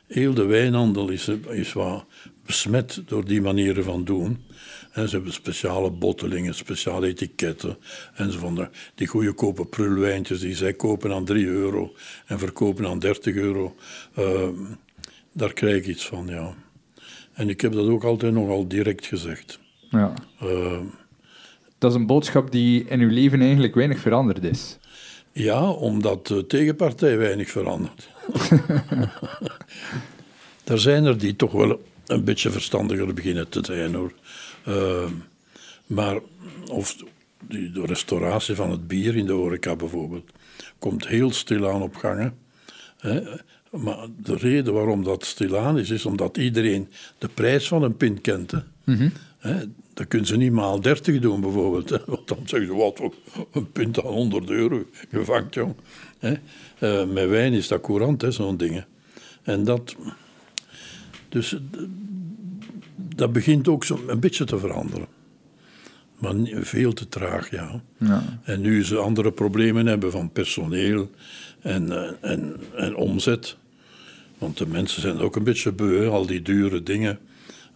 heel 0.07 0.35
de 0.35 0.45
wijnhandel 0.45 1.09
is, 1.09 1.29
is 1.49 1.73
wat 1.73 2.07
besmet 2.47 3.03
door 3.07 3.25
die 3.25 3.41
manieren 3.41 3.85
van 3.85 4.05
doen. 4.05 4.45
En 4.93 5.09
ze 5.09 5.15
hebben 5.15 5.33
speciale 5.33 5.91
bottelingen, 5.91 6.55
speciale 6.55 7.07
etiketten. 7.07 7.77
En 8.15 8.55
de, 8.55 8.69
die 8.95 9.07
goedkope 9.07 9.67
prulwijntjes 9.67 10.41
die 10.41 10.55
zij 10.55 10.75
kopen 10.75 11.13
aan 11.13 11.25
3 11.25 11.47
euro 11.47 11.95
en 12.27 12.39
verkopen 12.39 12.87
aan 12.87 12.99
30 12.99 13.35
euro. 13.35 13.77
Daar 15.33 15.53
krijg 15.53 15.77
ik 15.77 15.87
iets 15.87 16.07
van, 16.07 16.27
ja. 16.27 16.55
En 17.33 17.49
ik 17.49 17.61
heb 17.61 17.73
dat 17.73 17.89
ook 17.89 18.05
altijd 18.05 18.33
nogal 18.33 18.69
direct 18.69 19.07
gezegd. 19.07 19.63
Ja. 19.95 20.13
Ehm, 20.41 20.85
Dat 21.79 21.91
is 21.91 21.97
een 21.97 22.07
boodschap 22.07 22.51
die 22.51 22.85
in 22.89 23.01
uw 23.01 23.09
leven 23.11 23.41
eigenlijk 23.41 23.75
weinig 23.75 23.99
veranderd 23.99 24.45
is. 24.45 24.79
Ja, 25.33 25.71
omdat 25.71 26.27
de 26.27 26.47
tegenpartij 26.47 27.19
weinig 27.19 27.51
verandert. 27.51 28.09
er 30.65 30.81
zijn 30.81 31.05
er 31.05 31.19
die 31.19 31.37
toch 31.37 31.53
wel 31.53 31.83
een 32.07 32.25
beetje 32.25 32.51
verstandiger 32.51 33.15
beginnen 33.15 33.49
te 33.49 33.61
zijn 33.63 33.95
hoor. 33.95 34.13
Ehm, 34.65 35.13
maar 35.87 36.19
of 36.71 36.97
de 37.49 37.83
restauratie 37.87 38.55
van 38.55 38.71
het 38.71 38.87
bier 38.87 39.17
in 39.17 39.27
de 39.27 39.33
horeca 39.33 39.77
bijvoorbeeld 39.77 40.31
komt 40.79 41.07
heel 41.07 41.33
stilaan 41.33 41.83
op 41.83 41.97
gangen. 41.97 42.35
Hè. 42.99 43.21
Maar 43.71 44.07
de 44.23 44.37
reden 44.37 44.75
waarom 44.75 45.05
dat 45.05 45.25
stilaan 45.25 45.79
is, 45.79 45.91
is 45.91 46.07
omdat 46.07 46.37
iedereen 46.37 46.89
de 47.19 47.29
prijs 47.29 47.69
van 47.69 47.83
een 47.83 47.97
pint 47.97 48.21
kent. 48.21 48.51
Hè. 48.51 48.59
Hè, 49.39 49.65
dat 49.95 50.09
kunnen 50.09 50.29
ze 50.29 50.37
niet 50.37 50.53
maal 50.53 50.81
30 50.81 51.21
doen 51.21 51.41
bijvoorbeeld. 51.41 51.91
Hè. 51.91 51.99
Want 52.07 52.29
dan 52.29 52.39
zeggen 52.45 52.69
ze, 52.69 52.75
wat, 52.75 53.01
een 53.53 53.73
pint 53.73 54.05
aan 54.05 54.13
100 54.13 54.51
euro, 54.51 54.85
je 55.11 55.25
vangt 55.25 55.55
jong. 55.55 55.75
Hè. 56.19 56.35
Eh, 56.79 57.07
met 57.07 57.29
wijn 57.29 57.53
is 57.53 57.69
dat 57.69 57.81
courant, 57.81 58.23
hè, 58.23 58.31
zo'n 58.31 58.57
dingen. 58.57 58.87
En 59.43 59.65
dat... 59.65 59.97
Dus 61.29 61.53
eh, 61.53 61.61
dat 62.97 63.33
begint 63.33 63.69
ook 63.69 63.85
zo 63.85 64.01
een 64.07 64.21
beetje 64.21 64.45
te 64.45 64.59
veranderen. 64.59 65.07
Maar 66.19 66.35
veel 66.53 66.93
te 66.93 67.09
traag, 67.09 67.51
ja. 67.51 67.83
Ja. 67.99 68.41
En 68.43 68.61
nu 68.61 68.85
ze 68.85 68.97
andere 68.97 69.33
problemen 69.33 69.87
hebben 69.87 70.11
van 70.11 70.33
personeel 70.33 71.11
en, 71.61 71.93
eh, 71.93 72.31
en, 72.31 72.57
en 72.77 72.97
omzet. 72.97 73.57
Want 74.39 74.59
de 74.59 74.67
mensen 74.67 75.01
zijn 75.01 75.19
ook 75.19 75.37
een 75.37 75.45
beetje 75.45 75.73
beu, 75.73 76.09
al 76.09 76.27
die 76.27 76.43
dure 76.43 76.83
dingen. 76.83 77.19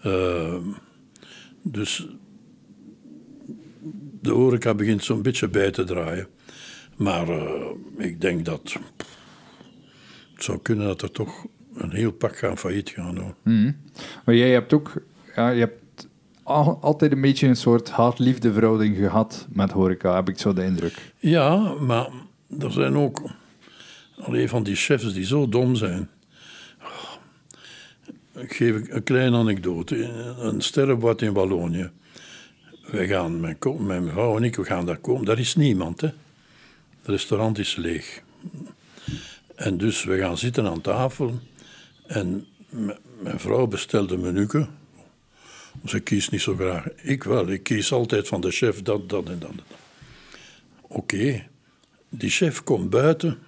Ehm, 0.02 0.62
dus 1.72 2.06
de 4.20 4.30
horeca 4.30 4.74
begint 4.74 5.04
zo'n 5.04 5.22
beetje 5.22 5.48
bij 5.48 5.70
te 5.70 5.84
draaien. 5.84 6.26
Maar 6.96 7.28
eh, 7.28 7.66
ik 7.96 8.20
denk 8.20 8.44
dat 8.44 8.60
het 10.34 10.42
zou 10.44 10.58
kunnen 10.62 10.86
dat 10.86 11.02
er 11.02 11.10
toch 11.10 11.46
een 11.74 11.92
heel 11.92 12.12
pak 12.12 12.36
gaan 12.38 12.58
failliet 12.58 12.88
gaan. 12.88 13.16
Hoor. 13.16 13.34
Mhm. 13.42 13.72
Maar 14.24 14.34
jij 14.34 14.50
hebt 14.50 14.72
ook... 14.72 14.92
Ja, 15.36 15.48
je 15.50 15.60
hebt 15.60 16.08
al- 16.42 16.78
altijd 16.80 17.12
een 17.12 17.20
beetje 17.20 17.46
een 17.46 17.56
soort 17.56 17.90
haat-liefde 17.90 18.52
verhouding 18.52 18.96
gehad 18.96 19.46
met 19.50 19.70
horeca, 19.70 20.14
heb 20.14 20.28
ik 20.28 20.38
zo 20.38 20.52
de 20.52 20.64
indruk. 20.64 21.12
Ja, 21.18 21.74
maar 21.74 22.08
er 22.58 22.72
zijn 22.72 22.96
ook 22.96 23.30
alleen 24.18 24.48
van 24.48 24.62
die 24.62 24.74
chefs 24.76 25.12
die 25.12 25.24
zo 25.24 25.48
dom 25.48 25.74
zijn. 25.74 26.08
Ik 28.40 28.52
geef 28.52 28.88
een 28.88 29.02
kleine 29.02 29.36
anekdote. 29.36 29.96
Een 30.38 30.60
sterrenbad 30.60 31.22
in 31.22 31.32
Wallonië. 31.32 31.90
Wij 32.90 33.06
gaan, 33.06 33.40
mijn, 33.40 33.58
mijn 33.78 34.08
vrouw 34.08 34.36
en 34.36 34.42
ik, 34.42 34.56
we 34.56 34.64
gaan 34.64 34.86
daar 34.86 34.98
komen. 34.98 35.24
Daar 35.24 35.38
is 35.38 35.54
niemand, 35.54 36.00
hè. 36.00 36.08
Het 36.98 37.06
restaurant 37.06 37.58
is 37.58 37.76
leeg. 37.76 38.22
En 39.54 39.78
dus 39.78 40.04
we 40.04 40.18
gaan 40.18 40.38
zitten 40.38 40.66
aan 40.66 40.80
tafel. 40.80 41.38
En 42.06 42.46
mijn 43.20 43.40
vrouw 43.40 43.66
bestelt 43.66 44.10
een 44.10 44.20
menuke. 44.20 44.68
Ze 45.84 46.00
kiest 46.00 46.30
niet 46.30 46.40
zo 46.40 46.54
graag. 46.54 46.88
Ik 47.02 47.22
wel. 47.22 47.48
Ik 47.48 47.62
kies 47.62 47.92
altijd 47.92 48.28
van 48.28 48.40
de 48.40 48.50
chef 48.50 48.82
dat, 48.82 49.08
dat. 49.08 49.28
en 49.28 49.38
dat. 49.38 49.52
Oké, 50.80 51.46
die 52.08 52.30
chef 52.30 52.62
komt 52.62 52.90
buiten 52.90 53.38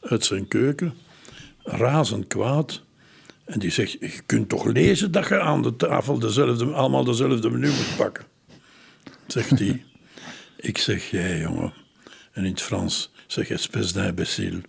uit 0.00 0.24
zijn 0.24 0.48
keuken, 0.48 0.94
razend 1.62 2.26
kwaad. 2.26 2.82
En 3.52 3.58
die 3.58 3.70
zegt, 3.70 3.92
je 3.92 4.20
kunt 4.26 4.48
toch 4.48 4.64
lezen 4.64 5.12
dat 5.12 5.28
je 5.28 5.40
aan 5.40 5.62
de 5.62 5.76
tafel 5.76 6.18
dezelfde, 6.18 6.64
allemaal 6.64 7.04
dezelfde 7.04 7.50
menu 7.50 7.66
moet 7.66 7.96
pakken. 7.96 8.24
Zegt 9.26 9.58
hij. 9.58 9.84
Ik 10.56 10.78
zeg, 10.78 11.10
jij 11.10 11.38
jongen. 11.38 11.72
En 12.32 12.44
in 12.44 12.50
het 12.50 12.62
Frans 12.62 13.10
zeg 13.26 13.48
je, 13.48 13.54
espèce 13.54 13.92
d'imbécile. 13.92 14.60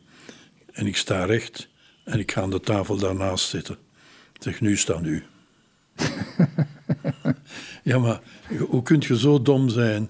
En 0.71 0.87
ik 0.87 0.97
sta 0.97 1.25
recht 1.25 1.69
en 2.03 2.19
ik 2.19 2.31
ga 2.31 2.41
aan 2.41 2.49
de 2.49 2.59
tafel 2.59 2.97
daarnaast 2.97 3.49
zitten. 3.49 3.77
Ik 4.33 4.41
zeg, 4.43 4.61
nu 4.61 4.77
sta 4.77 4.99
nu. 4.99 5.23
Ja, 7.83 7.99
maar 7.99 8.21
hoe 8.69 8.83
kun 8.83 9.03
je 9.07 9.17
zo 9.17 9.41
dom 9.41 9.69
zijn? 9.69 10.09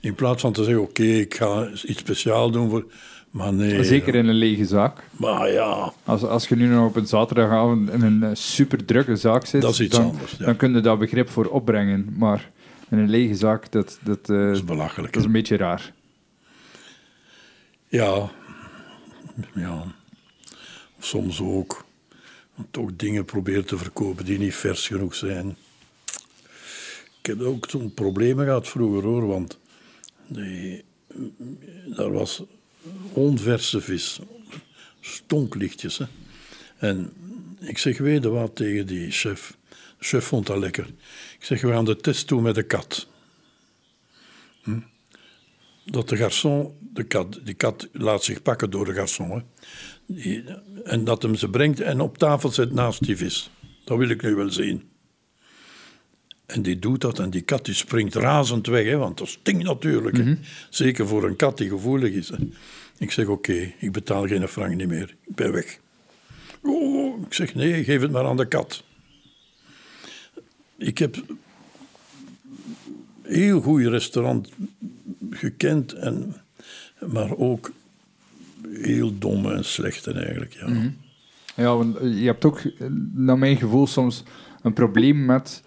In 0.00 0.14
plaats 0.14 0.40
van 0.40 0.52
te 0.52 0.64
zeggen, 0.64 0.82
oké, 0.82 1.02
ik 1.02 1.34
ga 1.34 1.68
iets 1.70 2.00
speciaal 2.00 2.50
doen 2.50 2.70
voor... 2.70 2.92
Maar 3.30 3.52
nee. 3.52 3.84
Zeker 3.84 4.14
in 4.14 4.26
een 4.28 4.34
lege 4.34 4.64
zaak. 4.64 5.02
Maar 5.10 5.52
ja, 5.52 5.92
Als, 6.04 6.22
als 6.22 6.48
je 6.48 6.56
nu 6.56 6.66
nog 6.68 6.88
op 6.88 6.96
een 6.96 7.06
zaterdagavond 7.06 7.90
in 7.90 8.02
een 8.02 8.36
super 8.36 8.84
drukke 8.84 9.16
zaak 9.16 9.46
zit, 9.46 9.62
Dat 9.62 9.72
is 9.72 9.80
iets 9.80 9.96
dan, 9.96 10.04
anders, 10.04 10.32
ja. 10.32 10.44
dan 10.44 10.56
kun 10.56 10.74
je 10.74 10.80
daar 10.80 10.98
begrip 10.98 11.28
voor 11.28 11.46
opbrengen. 11.46 12.14
Maar 12.16 12.50
in 12.90 12.98
een 12.98 13.10
lege 13.10 13.34
zaak, 13.34 13.72
dat, 13.72 13.98
dat, 14.02 14.30
eh, 14.30 14.36
dat 14.36 14.54
is 14.54 14.64
belachelijk. 14.64 15.12
dat 15.12 15.20
is 15.20 15.26
een 15.26 15.32
beetje 15.32 15.56
raar. 15.56 15.92
Ja. 17.88 18.30
Ja. 19.54 19.84
Soms 20.98 21.40
ook. 21.40 21.84
Toch 22.70 22.90
dingen 22.96 23.24
proberen 23.24 23.66
te 23.66 23.76
verkopen 23.78 24.24
die 24.24 24.38
niet 24.38 24.54
vers 24.54 24.86
genoeg 24.86 25.14
zijn. 25.14 25.56
Ik 27.20 27.26
heb 27.26 27.40
ook 27.40 27.66
zo'n 27.70 27.94
problemen 27.94 28.44
gehad 28.44 28.68
vroeger 28.68 29.02
hoor, 29.02 29.26
want 29.26 29.58
die, 30.26 30.84
daar 31.96 32.12
was 32.12 32.42
onverse 33.12 33.80
vis. 33.80 34.20
Stonklichtjes. 35.00 35.98
Hè. 35.98 36.04
En 36.78 37.12
ik 37.60 37.78
zeg, 37.78 37.98
je 37.98 38.20
wat 38.20 38.56
tegen 38.56 38.86
die 38.86 39.10
chef? 39.10 39.56
De 39.98 40.04
chef 40.04 40.24
vond 40.24 40.46
dat 40.46 40.58
lekker. 40.58 40.86
Ik 41.38 41.44
zeg, 41.44 41.60
we 41.60 41.68
gaan 41.68 41.84
de 41.84 41.96
test 41.96 42.28
doen 42.28 42.42
met 42.42 42.54
de 42.54 42.62
kat. 42.62 43.08
dat 45.84 46.08
de 46.08 46.16
garçon, 46.16 46.78
de 46.92 47.04
kat, 47.04 47.40
die 47.44 47.54
kat 47.54 47.88
laat 47.92 48.24
zich 48.24 48.42
pakken 48.42 48.70
door 48.70 48.84
de 48.84 48.94
garçon. 48.94 49.30
Hè. 49.30 49.42
En 50.84 51.04
dat 51.04 51.22
hem 51.22 51.34
ze 51.34 51.48
brengt 51.50 51.80
en 51.80 52.00
op 52.00 52.18
tafel 52.18 52.50
zet 52.50 52.72
naast 52.72 53.04
die 53.04 53.16
vis. 53.16 53.50
Dat 53.84 53.98
wil 53.98 54.08
ik 54.08 54.22
nu 54.22 54.34
wel 54.34 54.50
zien. 54.50 54.90
En 56.48 56.62
die 56.62 56.78
doet 56.78 57.00
dat 57.00 57.18
en 57.18 57.30
die 57.30 57.40
kat 57.42 57.64
die 57.64 57.74
springt 57.74 58.14
razend 58.14 58.66
weg, 58.66 58.84
hè, 58.84 58.96
want 58.96 59.18
dat 59.18 59.28
stinkt 59.28 59.64
natuurlijk. 59.64 60.16
hè. 60.16 60.34
Zeker 60.70 61.06
voor 61.06 61.24
een 61.24 61.36
kat 61.36 61.58
die 61.58 61.68
gevoelig 61.68 62.12
is. 62.12 62.28
Hè. 62.28 62.36
Ik 62.98 63.10
zeg 63.10 63.26
oké, 63.26 63.72
ik 63.78 63.92
betaal 63.92 64.26
geen 64.26 64.48
frank 64.48 64.74
niet 64.74 64.88
meer. 64.88 65.16
Ik 65.26 65.34
ben 65.34 65.52
weg. 65.52 65.78
Oh, 66.62 67.22
ik 67.22 67.34
zeg 67.34 67.54
nee, 67.54 67.84
geef 67.84 68.00
het 68.00 68.10
maar 68.10 68.24
aan 68.24 68.36
de 68.36 68.48
kat. 68.48 68.82
Ik 70.76 70.98
heb 70.98 71.24
heel 73.22 73.60
goed 73.60 73.82
restaurant 73.82 74.48
gekend, 75.30 75.92
en, 75.92 76.34
maar 77.06 77.36
ook 77.36 77.72
heel 78.68 79.18
domme 79.18 79.54
en 79.54 79.64
slechte 79.64 80.12
eigenlijk. 80.12 80.52
Ja. 80.52 80.92
Ja, 81.56 81.76
want 81.76 81.98
je 82.00 82.24
hebt 82.24 82.44
ook, 82.44 82.62
naar 83.12 83.38
mijn 83.38 83.56
gevoel, 83.56 83.86
soms 83.86 84.22
een 84.62 84.72
probleem 84.72 85.24
met 85.24 85.62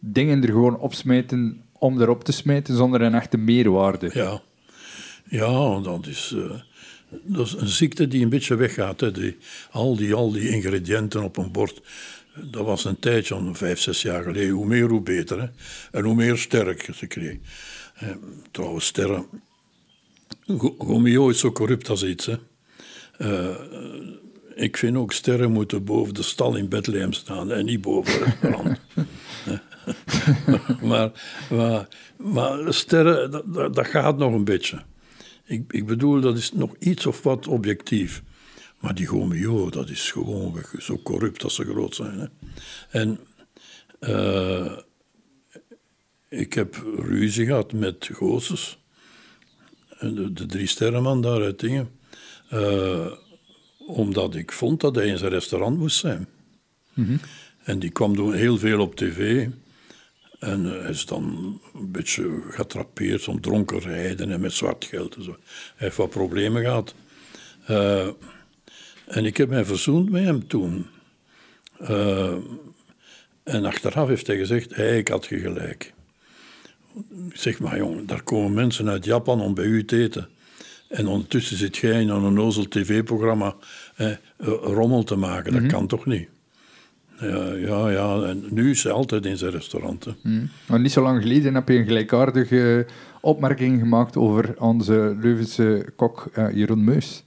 dingen 0.00 0.42
er 0.42 0.48
gewoon 0.48 0.78
opsmijten 0.78 1.60
om 1.78 2.00
erop 2.00 2.24
te 2.24 2.32
smijten 2.32 2.76
zonder 2.76 3.00
een 3.02 3.14
echte 3.14 3.36
meerwaarde. 3.36 4.10
Ja, 4.12 4.40
ja 5.24 5.80
dat, 5.80 6.06
is, 6.06 6.34
eh, 6.36 6.60
dat 7.22 7.46
is 7.46 7.52
een 7.52 7.68
ziekte 7.68 8.08
die 8.08 8.22
een 8.22 8.28
beetje 8.28 8.54
weggaat. 8.54 9.00
Hè. 9.00 9.12
Die, 9.12 9.36
al, 9.70 9.96
die, 9.96 10.14
al 10.14 10.32
die 10.32 10.48
ingrediënten 10.48 11.22
op 11.22 11.36
een 11.36 11.52
bord. 11.52 11.82
Dat 12.50 12.64
was 12.64 12.84
een 12.84 12.98
tijdje, 12.98 13.34
een 13.34 13.54
vijf, 13.54 13.80
zes 13.80 14.02
jaar 14.02 14.22
geleden. 14.22 14.50
Hoe 14.50 14.66
meer, 14.66 14.88
hoe 14.88 15.02
beter. 15.02 15.40
Hè. 15.40 15.48
En 15.98 16.04
hoe 16.04 16.14
meer 16.14 16.36
sterk 16.36 16.88
ze 16.94 17.06
kreeg. 17.06 17.36
Eh, 17.94 18.08
trouwens, 18.50 18.86
sterren. 18.86 19.26
Gomio 20.78 21.28
is 21.28 21.38
zo 21.38 21.52
corrupt 21.52 21.88
als 21.88 22.04
iets. 22.04 22.26
Hè. 22.26 22.36
Eh, 23.18 23.56
ik 24.54 24.76
vind 24.76 24.96
ook 24.96 25.12
sterren 25.12 25.52
moeten 25.52 25.84
boven 25.84 26.14
de 26.14 26.22
stal 26.22 26.56
in 26.56 26.68
Bethlehem 26.68 27.12
staan 27.12 27.52
en 27.52 27.64
niet 27.64 27.80
boven 27.80 28.12
het 28.12 28.22
restaurant. 28.22 28.78
maar, 30.82 31.10
maar, 31.50 31.88
maar 32.16 32.74
sterren, 32.74 33.30
dat, 33.72 33.86
gaat 33.86 34.18
nog 34.18 34.32
een 34.32 34.44
beetje. 34.44 34.82
Ik, 35.44 35.72
ik 35.72 35.86
bedoel, 35.86 36.20
dat 36.20 36.36
is 36.36 36.52
nog 36.52 36.74
iets 36.78 37.06
of 37.06 37.22
wat 37.22 37.46
objectief. 37.46 38.22
Maar 38.80 38.94
die 38.94 39.06
Gomio, 39.06 39.70
dat 39.70 39.90
is 39.90 40.10
gewoon 40.10 40.60
zo 40.78 40.98
corrupt 41.02 41.44
als 41.44 41.54
ze 41.54 41.64
groot 41.64 41.94
zijn. 41.94 42.18
Hè. 42.18 42.26
En 42.90 43.20
eh, 43.98 44.78
ik 46.28 46.52
heb 46.52 46.82
ruzie 46.96 47.46
gehad 47.46 47.72
met 47.72 48.10
Goossens, 48.12 48.78
de, 50.00 50.32
de 50.32 50.46
drie 50.46 50.66
sterrenman 50.66 51.20
daar 51.20 51.42
uit 51.42 51.60
Dingen, 51.60 51.90
eh, 52.48 53.12
omdat 53.86 54.34
ik 54.34 54.52
vond 54.52 54.80
dat 54.80 54.94
hij 54.94 55.06
in 55.06 55.18
zijn 55.18 55.30
restaurant 55.30 55.78
moest 55.78 55.98
zijn. 55.98 56.28
En 57.62 57.78
die 57.78 57.90
kwam 57.90 58.16
doen 58.16 58.32
heel 58.32 58.58
veel 58.58 58.80
op 58.80 58.96
tv. 58.96 59.48
En 60.38 60.64
hij 60.64 60.90
is 60.90 61.06
dan 61.06 61.58
een 61.74 61.90
beetje 61.90 62.40
geattrapeerd 62.50 63.28
om 63.28 63.40
dronken 63.40 63.78
rijden 63.78 64.30
en 64.30 64.40
met 64.40 64.52
zwart 64.52 64.84
geld 64.84 65.14
en 65.14 65.22
zo. 65.22 65.30
Hij 65.30 65.38
heeft 65.76 65.96
wat 65.96 66.10
problemen 66.10 66.62
gehad. 66.62 66.94
Eh, 67.66 68.08
en 69.06 69.24
ik 69.24 69.36
heb 69.36 69.48
mij 69.48 69.64
verzoend 69.64 70.10
met 70.10 70.24
hem 70.24 70.46
toen. 70.46 70.86
Eh, 71.78 72.34
en 73.42 73.64
achteraf 73.64 74.08
heeft 74.08 74.26
hij 74.26 74.36
gezegd, 74.36 74.74
hey, 74.74 74.98
ik 74.98 75.08
had 75.08 75.26
je 75.26 75.38
gelijk. 75.38 75.94
Ik 77.30 77.36
zeg, 77.36 77.58
maar 77.58 77.76
jongen, 77.76 78.06
daar 78.06 78.22
komen 78.22 78.54
mensen 78.54 78.88
uit 78.88 79.04
Japan 79.04 79.40
om 79.40 79.54
bij 79.54 79.64
u 79.64 79.84
te 79.84 80.02
eten. 80.02 80.28
En 80.88 81.06
ondertussen 81.06 81.56
zit 81.56 81.76
jij 81.76 82.00
in 82.00 82.08
een 82.08 82.40
ozel 82.40 82.68
tv-programma 82.68 83.56
eh, 83.96 84.12
rommel 84.62 85.04
te 85.04 85.16
maken. 85.16 85.52
Dat 85.52 85.66
kan 85.66 85.86
toch 85.86 86.06
niet? 86.06 86.28
Ja, 87.20 87.52
ja, 87.52 87.90
ja, 87.90 88.22
en 88.22 88.44
nu 88.50 88.70
is 88.70 88.82
hij 88.82 88.92
altijd 88.92 89.26
in 89.26 89.36
zijn 89.36 89.50
restaurant. 89.50 90.06
Mm. 90.22 90.50
Maar 90.66 90.80
niet 90.80 90.92
zo 90.92 91.02
lang 91.02 91.22
geleden 91.22 91.54
heb 91.54 91.68
je 91.68 91.74
een 91.74 91.84
gelijkaardige 91.84 92.86
opmerking 93.20 93.80
gemaakt 93.80 94.16
over 94.16 94.54
onze 94.58 95.16
Leuvense 95.20 95.86
kok 95.96 96.30
uh, 96.38 96.46
Jeroen 96.52 96.84
Meus. 96.84 97.24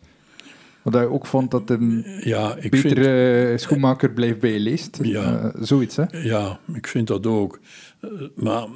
Wat 0.81 0.93
hij 0.93 1.05
ook 1.05 1.25
vond 1.25 1.51
dat 1.51 1.69
een 1.69 2.05
ja, 2.23 2.55
ik 2.55 2.71
betere 2.71 3.45
vind, 3.47 3.61
schoenmaker 3.61 4.11
blijft 4.11 4.39
bij 4.39 4.51
je 4.51 4.59
leest. 4.59 4.99
Ja, 5.01 5.53
uh, 5.55 5.63
zoiets, 5.63 5.95
hè? 5.95 6.03
Ja, 6.11 6.59
ik 6.73 6.87
vind 6.87 7.07
dat 7.07 7.25
ook. 7.25 7.59
Uh, 8.01 8.11
maar 8.35 8.67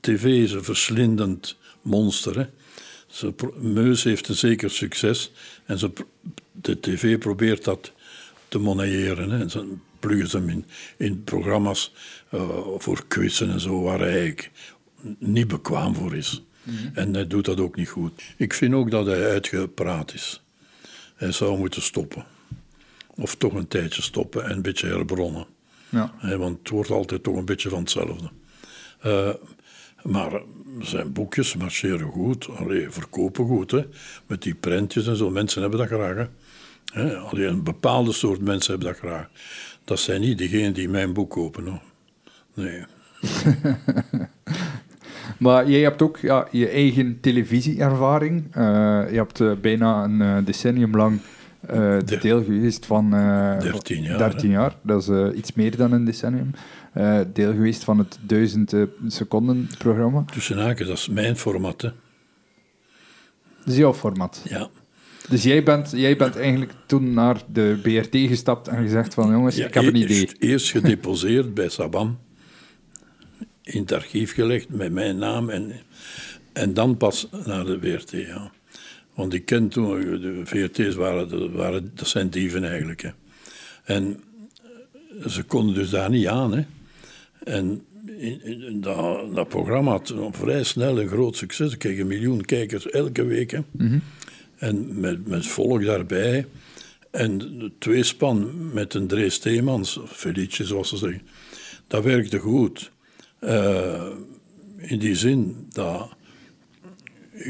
tv 0.00 0.24
is 0.24 0.52
een 0.52 0.64
verslindend 0.64 1.56
monster, 1.82 2.38
hè? 2.38 2.44
Ze, 3.06 3.34
Meus 3.58 4.04
heeft 4.04 4.28
een 4.28 4.34
zeker 4.34 4.70
succes 4.70 5.32
en 5.64 5.78
ze, 5.78 5.90
de 6.52 6.80
tv 6.80 7.18
probeert 7.18 7.64
dat 7.64 7.92
te 8.54 8.60
monnayeren. 8.60 9.30
Hè. 9.30 9.40
En 9.40 9.50
ze 9.50 9.76
pluggen 9.98 10.28
ze 10.28 10.36
hem 10.36 10.48
in, 10.48 10.64
in 10.96 11.24
programma's 11.24 11.92
uh, 12.34 12.48
voor 12.76 13.04
quizzen 13.08 13.50
en 13.50 13.60
zo, 13.60 13.82
waar 13.82 13.98
hij 13.98 14.08
eigenlijk 14.08 14.50
niet 15.18 15.48
bekwaam 15.48 15.94
voor 15.94 16.14
is. 16.16 16.44
Mm 16.62 16.76
-hmm. 16.76 16.90
En 16.94 17.14
hij 17.14 17.26
doet 17.26 17.44
dat 17.44 17.60
ook 17.60 17.76
niet 17.76 17.88
goed. 17.88 18.22
Ik 18.36 18.52
vind 18.54 18.74
ook 18.74 18.90
dat 18.90 19.06
hij 19.06 19.30
uitgepraat 19.30 20.14
is. 20.14 20.42
Hij 21.14 21.32
zou 21.32 21.58
moeten 21.58 21.82
stoppen. 21.82 22.24
Of 23.14 23.34
toch 23.34 23.52
een 23.52 23.68
tijdje 23.68 24.02
stoppen 24.02 24.44
en 24.44 24.50
een 24.50 24.62
beetje 24.62 24.86
herbronnen. 24.86 25.46
Ja. 25.88 26.36
want 26.36 26.58
het 26.58 26.68
wordt 26.68 26.90
altijd 26.90 27.22
toch 27.22 27.36
een 27.36 27.44
beetje 27.44 27.68
van 27.68 27.80
hetzelfde. 27.80 28.30
Uh, 29.06 29.34
maar 30.02 30.42
zijn 30.80 31.12
boekjes 31.12 31.56
marcheren 31.56 32.10
goed, 32.10 32.48
allee, 32.48 32.90
verkopen 32.90 33.46
goed. 33.46 33.70
Hè? 33.70 33.86
Met 34.26 34.42
die 34.42 34.54
prentjes 34.54 35.06
en 35.06 35.16
zo. 35.16 35.30
Mensen 35.30 35.60
hebben 35.60 35.78
dat 35.78 35.88
graag. 35.88 36.16
Hè? 36.16 36.26
Alleen 36.94 37.48
een 37.48 37.62
bepaalde 37.62 38.12
soort 38.12 38.40
mensen 38.40 38.70
hebben 38.70 38.88
dat 38.92 38.98
graag. 38.98 39.28
Dat 39.84 39.98
zijn 39.98 40.20
niet 40.20 40.38
degenen 40.38 40.72
die 40.72 40.88
mijn 40.88 41.12
boek 41.12 41.30
kopen. 41.30 41.66
Hoor. 41.66 41.82
Nee. 42.54 42.84
maar 45.44 45.70
jij 45.70 45.80
hebt 45.80 46.02
ook 46.02 46.18
ja, 46.18 46.48
je 46.50 46.68
eigen 46.68 47.20
televisieervaring. 47.20 48.56
Uh, 48.56 48.62
je 49.10 49.16
hebt 49.16 49.40
uh, 49.40 49.52
bijna 49.60 50.04
een 50.04 50.20
uh, 50.20 50.36
decennium 50.44 50.96
lang 50.96 51.20
deel 52.20 52.44
geweest 52.44 52.86
van 52.86 53.10
13 53.10 54.02
jaar. 54.02 54.18
13 54.18 54.50
jaar. 54.50 54.76
Dat 54.82 55.08
is 55.08 55.36
iets 55.36 55.52
meer 55.52 55.76
dan 55.76 55.92
een 55.92 56.04
decennium. 56.04 56.50
deel 57.32 57.52
geweest 57.52 57.84
van 57.84 57.98
het 57.98 58.18
1000 58.26 58.74
seconden 59.06 59.68
programma. 59.78 60.24
Tussen 60.32 60.58
haken, 60.58 60.86
dat 60.86 60.96
is 60.96 61.08
mijn 61.08 61.36
format. 61.36 61.82
Hè. 61.82 61.88
Dat 63.58 63.72
is 63.72 63.76
jouw 63.76 63.94
format? 63.94 64.42
Ja. 64.48 64.68
Dus 65.28 65.42
jij 65.42 65.62
bent, 65.62 65.90
jij 65.90 66.16
bent 66.16 66.36
eigenlijk 66.36 66.72
toen 66.86 67.12
naar 67.12 67.42
de 67.52 67.78
BRT 67.82 68.16
gestapt 68.28 68.68
en 68.68 68.82
gezegd 68.82 69.14
van 69.14 69.30
jongens, 69.30 69.58
ik 69.58 69.74
heb 69.74 69.84
een 69.84 69.94
idee. 69.94 70.20
Eerst, 70.20 70.36
eerst 70.38 70.70
gedeposeerd 70.70 71.54
bij 71.54 71.68
Sabam, 71.68 72.18
in 73.62 73.80
het 73.80 73.92
archief 73.92 74.34
gelegd 74.34 74.68
met 74.68 74.92
mijn 74.92 75.18
naam 75.18 75.50
en, 75.50 75.72
en 76.52 76.74
dan 76.74 76.96
pas 76.96 77.28
naar 77.44 77.64
de 77.64 77.78
BRT. 77.78 78.10
Ja. 78.10 78.50
Want 79.14 79.34
ik 79.34 79.44
ken 79.44 79.68
toen, 79.68 80.00
de 80.00 80.40
VRT's 80.44 80.94
waren, 80.94 81.52
waren 81.52 81.92
dat 81.94 82.08
zijn 82.08 82.28
dieven 82.28 82.64
eigenlijk. 82.64 83.02
Hè. 83.02 83.10
En 83.84 84.20
ze 85.26 85.42
konden 85.42 85.74
dus 85.74 85.90
daar 85.90 86.10
niet 86.10 86.26
aan. 86.26 86.52
Hè. 86.52 86.64
En 87.44 87.84
in, 88.18 88.42
in, 88.42 88.80
dat, 88.80 89.34
dat, 89.34 89.48
programma 89.48 89.90
had 89.90 90.14
vrij 90.30 90.62
snel 90.62 91.00
een 91.00 91.08
groot 91.08 91.36
succes. 91.36 91.72
Ik 91.72 91.78
kreeg 91.78 91.98
een 91.98 92.06
miljoen 92.06 92.44
kijkers 92.44 92.90
elke 92.90 93.24
week. 93.24 93.50
Hè. 93.50 93.60
Mm 93.70 94.02
en 94.64 95.00
met, 95.00 95.26
met 95.26 95.46
volk 95.46 95.84
daarbij. 95.84 96.46
En 97.10 97.38
de 97.38 97.72
tweespan 97.78 98.70
met 98.72 98.94
een 98.94 99.06
Drees 99.06 99.34
Steemans, 99.34 100.00
Felice 100.06 100.64
zoals 100.64 100.88
ze 100.88 100.96
zeggen, 100.96 101.22
dat 101.86 102.04
werkte 102.04 102.38
goed. 102.38 102.90
Uh, 103.40 104.06
in 104.76 104.98
die 104.98 105.14
zin 105.14 105.66
dat 105.72 106.16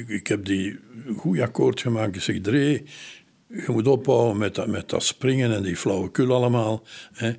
ik, 0.06 0.26
heb 0.26 0.44
die 0.44 0.78
goed 1.16 1.40
akkoord 1.40 1.80
gemaakt. 1.80 2.16
Ik 2.16 2.22
zeg, 2.22 2.40
Dree, 2.40 2.84
je 3.48 3.66
moet 3.68 3.86
ophouden 3.86 4.38
met 4.38 4.54
dat, 4.54 4.66
met 4.66 4.88
dat 4.88 5.02
springen 5.02 5.54
en 5.54 5.62
die 5.62 5.76
flauwekul 5.76 6.34
allemaal. 6.34 6.82
Hè. 7.12 7.32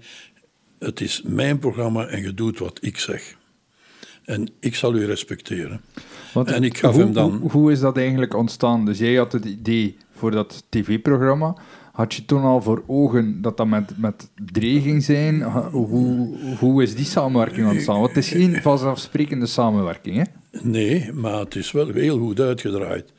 Het 0.79 1.01
is 1.01 1.21
mijn 1.25 1.59
programma 1.59 2.07
en 2.07 2.21
je 2.21 2.33
doet 2.33 2.59
wat 2.59 2.77
ik 2.81 2.97
zeg. 2.97 3.37
En 4.23 4.47
ik 4.59 4.75
zal 4.75 4.95
u 4.95 5.05
respecteren 5.05 5.81
en 6.43 6.63
ik 6.63 6.77
gaf 6.77 6.93
hoe, 6.93 7.03
hem 7.03 7.13
dan... 7.13 7.37
Hoe, 7.41 7.51
hoe, 7.51 7.71
is 7.71 7.79
dat 7.79 7.97
eigenlijk 7.97 8.33
ontstaan? 8.33 8.85
Dus 8.85 8.99
jij 8.99 9.15
had 9.15 9.31
het 9.31 9.45
idee 9.45 9.97
voor 10.11 10.31
dat 10.31 10.63
tv-programma. 10.69 11.57
Had 11.91 12.13
je 12.13 12.25
toen 12.25 12.41
al 12.41 12.61
voor 12.61 12.83
ogen 12.87 13.41
dat 13.41 13.57
dat 13.57 13.67
met, 13.67 13.97
met 13.97 14.29
Dre 14.51 14.81
ging 14.81 15.03
zijn? 15.03 15.41
Hoe, 15.71 16.37
hoe 16.59 16.83
is 16.83 16.95
die 16.95 17.05
samenwerking 17.05 17.69
ontstaan? 17.69 17.99
Want 17.99 18.07
het 18.07 18.17
is 18.17 18.29
geen 18.29 18.61
vanzelfsprekende 18.61 19.45
samenwerking, 19.45 20.15
hè? 20.15 20.23
Nee, 20.61 21.11
maar 21.13 21.39
het 21.39 21.55
is 21.55 21.71
wel 21.71 21.87
heel 21.87 22.19
goed 22.19 22.39
uitgedraaid. 22.39 23.13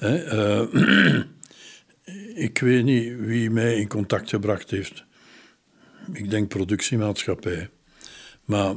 Uh, 0.00 0.62
ik 2.48 2.58
weet 2.58 2.84
niet 2.84 3.12
wie 3.18 3.50
mij 3.50 3.76
in 3.76 3.88
contact 3.88 4.28
gebracht 4.28 4.70
heeft. 4.70 5.04
Ik 6.12 6.30
denk 6.30 6.48
productiemaatschappij. 6.48 7.68
Maar 8.44 8.74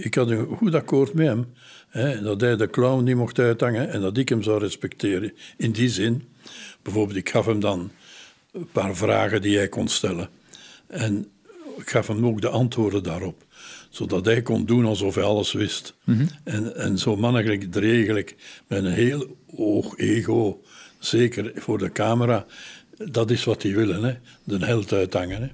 ik 0.00 0.14
had 0.14 0.30
een 0.30 0.46
goed 0.46 0.74
akkoord 0.74 1.14
met 1.14 1.26
hem 1.26 1.46
dat 2.22 2.40
hij 2.40 2.56
de 2.56 2.70
clown 2.70 3.04
niet 3.04 3.16
mocht 3.16 3.38
uithangen 3.38 3.90
en 3.90 4.00
dat 4.00 4.16
ik 4.16 4.28
hem 4.28 4.42
zou 4.42 4.58
respecteren. 4.58 5.32
In 5.56 5.72
die 5.72 5.88
zin, 5.88 6.28
bijvoorbeeld, 6.82 7.18
ik 7.18 7.30
gaf 7.30 7.46
hem 7.46 7.60
dan 7.60 7.90
een 8.52 8.68
paar 8.72 8.96
vragen 8.96 9.42
die 9.42 9.56
hij 9.56 9.68
kon 9.68 9.88
stellen. 9.88 10.28
En 10.86 11.26
ik 11.76 11.90
gaf 11.90 12.06
hem 12.06 12.26
ook 12.26 12.40
de 12.40 12.48
antwoorden 12.48 13.02
daarop. 13.02 13.44
Zodat 13.90 14.24
hij 14.24 14.42
kon 14.42 14.66
doen 14.66 14.84
alsof 14.84 15.14
hij 15.14 15.24
alles 15.24 15.52
wist. 15.52 15.94
Mhm. 16.04 16.26
en, 16.44 16.76
en 16.76 16.98
zo 16.98 17.16
mannelijk 17.16 17.72
dregelijk, 17.72 18.34
met 18.66 18.84
een 18.84 18.92
heel 18.92 19.36
hoog 19.56 19.98
ego, 19.98 20.62
zeker 20.98 21.52
voor 21.54 21.78
de 21.78 21.92
camera, 21.92 22.46
dat 22.96 23.30
is 23.30 23.44
wat 23.44 23.62
hij 23.62 23.74
willen, 23.74 24.02
hè? 24.04 24.14
de 24.44 24.66
held 24.66 24.92
uithangen. 24.92 25.42
Hè? 25.42 25.48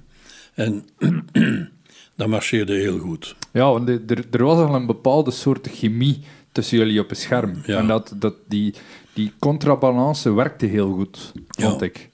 En 0.63 0.85
dat 2.15 2.27
marcheerde 2.27 2.73
heel 2.73 2.99
goed. 2.99 3.35
Ja, 3.51 3.71
want 3.71 3.89
er, 3.89 4.25
er 4.31 4.43
was 4.43 4.57
al 4.57 4.75
een 4.75 4.85
bepaalde 4.85 5.31
soort 5.31 5.67
chemie 5.67 6.23
tussen 6.51 6.77
jullie 6.77 6.99
op 6.99 7.09
het 7.09 7.17
scherm. 7.17 7.61
En 7.65 7.87
dat, 7.87 8.13
dat 8.15 8.35
die, 8.47 8.73
die 9.13 9.31
contrabalance 9.39 10.33
werkte 10.33 10.65
heel 10.65 10.93
goed, 10.93 11.31
vond 11.47 11.79
ja. 11.79 11.85
ik. 11.85 12.09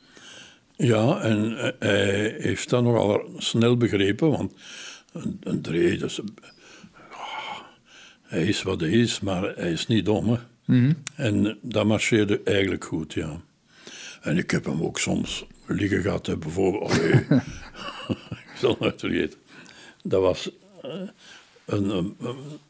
Ja, 0.76 1.22
en 1.22 1.74
hij 1.80 2.36
heeft 2.38 2.70
dat 2.70 2.84
nogal 2.84 3.22
snel 3.38 3.78
begrepen, 3.78 4.30
want 4.30 4.54
een, 5.40 5.62
Dree, 5.62 5.98
dus, 5.98 6.20
hij 8.22 8.46
is 8.46 8.64
wat 8.64 8.80
hij 8.80 8.90
is, 8.90 9.20
maar 9.20 9.54
hij 9.56 9.72
is 9.72 9.88
niet 9.88 10.06
dom. 10.06 10.30
Hè? 10.30 10.38
Mhm. 10.66 10.94
En 11.16 11.58
dat 11.62 11.86
marcheerde 11.86 12.42
eigenlijk 12.44 12.84
goed, 12.84 13.14
ja. 13.14 13.42
En 14.22 14.38
ik 14.38 14.52
heb 14.52 14.66
hem 14.66 14.82
ook 14.82 15.00
soms 15.00 15.46
liggen 15.68 16.02
gehad, 16.02 16.40
bijvoorbeeld. 16.40 16.84
Oh, 16.84 17.32
ik 18.46 18.56
zal 18.56 18.76
het 18.80 19.00
vergeten. 19.00 19.40
Dat 20.04 20.22
was 20.22 20.52
eh, 20.82 20.92
een, 21.66 21.90
een, 21.90 22.16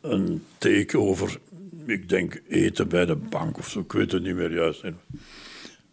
een 0.02 0.46
take 0.58 1.00
over, 1.00 1.40
ik 1.86 2.10
denk, 2.10 2.42
eten 2.48 2.88
bij 2.88 3.06
de 3.06 3.16
bank 3.16 3.58
of 3.58 3.70
zo. 3.70 3.80
Ik 3.80 3.92
weet 3.92 4.12
het 4.12 4.24
niet 4.24 4.36
meer 4.36 4.54
juist. 4.54 4.82
En 4.82 5.00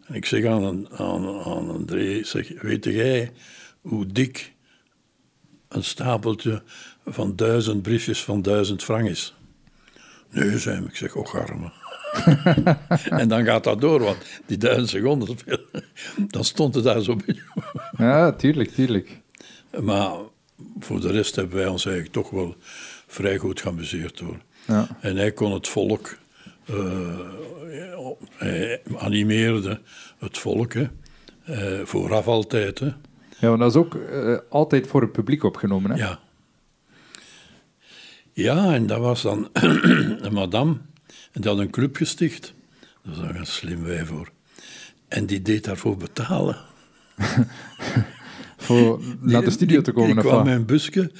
ik 0.07 0.25
zeg 0.25 0.45
aan, 0.45 0.89
aan, 0.89 1.27
aan 1.27 1.69
André, 1.69 2.23
zeg, 2.23 2.61
weet 2.61 2.83
jij 2.83 3.31
hoe 3.81 4.05
dik 4.05 4.53
een 5.67 5.83
stapeltje 5.83 6.61
van 7.05 7.35
duizend 7.35 7.81
briefjes 7.81 8.23
van 8.23 8.41
duizend 8.41 8.83
frank 8.83 9.07
is? 9.07 9.33
Nee, 10.29 10.57
zei 10.57 10.85
ik. 10.85 10.95
zeg, 10.95 11.15
och 11.15 11.35
arme. 11.35 11.71
en 13.21 13.27
dan 13.27 13.45
gaat 13.45 13.63
dat 13.63 13.81
door, 13.81 13.99
want 13.99 14.17
die 14.45 14.57
duizend 14.57 14.89
seconden, 14.89 15.37
dan 16.27 16.43
stond 16.43 16.75
het 16.75 16.83
daar 16.83 17.01
zo 17.01 17.15
beetje. 17.15 17.43
ja, 17.97 18.31
tuurlijk, 18.31 18.69
tuurlijk. 18.69 19.19
Maar 19.81 20.11
voor 20.79 21.01
de 21.01 21.11
rest 21.11 21.35
hebben 21.35 21.57
wij 21.57 21.67
ons 21.67 21.85
eigenlijk 21.85 22.15
toch 22.15 22.29
wel 22.29 22.55
vrij 23.07 23.37
goed 23.37 23.61
geamuseerd 23.61 24.19
hoor. 24.19 24.37
Ja. 24.67 24.87
En 24.99 25.15
hij 25.15 25.31
kon 25.31 25.53
het 25.53 25.67
volk, 25.67 26.17
uh, 26.69 27.19
hij 28.37 28.81
animeerde 28.97 29.81
het 30.17 30.37
volk, 30.37 30.73
hè. 30.73 30.87
Uh, 31.49 31.85
vooraf 31.85 32.27
altijd. 32.27 32.79
Hè. 32.79 32.93
Ja, 33.39 33.49
maar 33.49 33.57
dat 33.57 33.69
is 33.69 33.75
ook 33.75 33.93
uh, 33.93 34.37
altijd 34.49 34.87
voor 34.87 35.01
het 35.01 35.11
publiek 35.11 35.43
opgenomen. 35.43 35.91
Hè? 35.91 35.97
Ja. 35.97 36.19
Ja, 38.31 38.73
en 38.73 38.87
dat 38.87 38.99
was 38.99 39.21
dan 39.21 39.49
een 40.21 40.33
madame. 40.33 40.77
En 41.31 41.41
die 41.41 41.51
had 41.51 41.59
een 41.59 41.69
club 41.69 41.95
gesticht. 41.95 42.53
Dat 43.03 43.17
was 43.17 43.35
een 43.35 43.45
slim 43.45 43.83
wijf 43.83 44.07
voor. 44.07 44.31
En 45.07 45.25
die 45.25 45.41
deed 45.41 45.63
daarvoor 45.63 45.97
betalen. 45.97 46.57
Voor 48.67 49.01
naar 49.19 49.43
de 49.43 49.49
studio 49.49 49.81
te 49.81 49.91
komen? 49.91 50.17
Ik 50.17 50.23
kwam 50.23 50.45
met 50.45 50.55
een 50.55 50.65
busje 50.65 51.11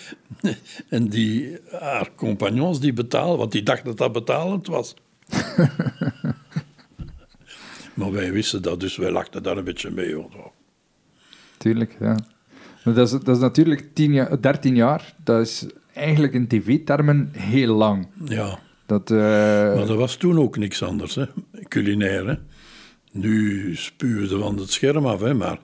en 0.89 1.08
die, 1.08 1.58
haar 1.72 2.10
compagnons 2.16 2.80
die 2.80 2.93
betalen, 2.93 3.38
want 3.38 3.52
die 3.52 3.64
dachten 3.64 3.86
dat 3.86 3.98
dat 3.98 4.12
betalend 4.12 4.68
was. 4.68 4.93
maar 7.93 8.12
wij 8.12 8.32
wisten 8.32 8.62
dat, 8.62 8.80
dus 8.80 8.98
wij 8.98 9.12
lachten 9.12 9.43
daar 9.43 9.58
een 9.58 9.64
beetje 9.64 9.91
mee. 9.91 10.16
hoor. 10.16 10.52
Tuurlijk, 11.58 11.95
ja. 12.00 12.18
Maar 12.84 12.93
dat, 12.93 13.06
is, 13.06 13.12
dat 13.12 13.36
is 13.36 13.41
natuurlijk 13.41 13.89
10 13.93 14.14
jaar, 14.14 14.41
13 14.41 14.76
jaar. 14.76 15.14
Dat 15.24 15.41
is 15.41 15.66
eigenlijk 15.93 16.34
in 16.34 16.48
tv-termen 16.48 17.30
heel 17.32 17.76
lang. 17.76 18.08
Ja, 18.26 18.60
Dat, 18.86 19.12
eh, 19.12 19.18
maar 19.18 19.89
er 19.89 19.98
was 19.98 20.16
toen 20.16 20.39
ook 20.39 20.58
niks 20.58 20.84
anders, 20.84 21.16
hè? 21.16 21.26
culinair. 21.68 22.28
Hè? 22.28 22.36
Nu 23.12 23.76
spuwen 23.76 24.28
ze 24.28 24.38
van 24.38 24.58
het 24.58 24.72
scherm 24.72 25.06
af, 25.06 25.22
hè? 25.22 25.34
maar 25.34 25.60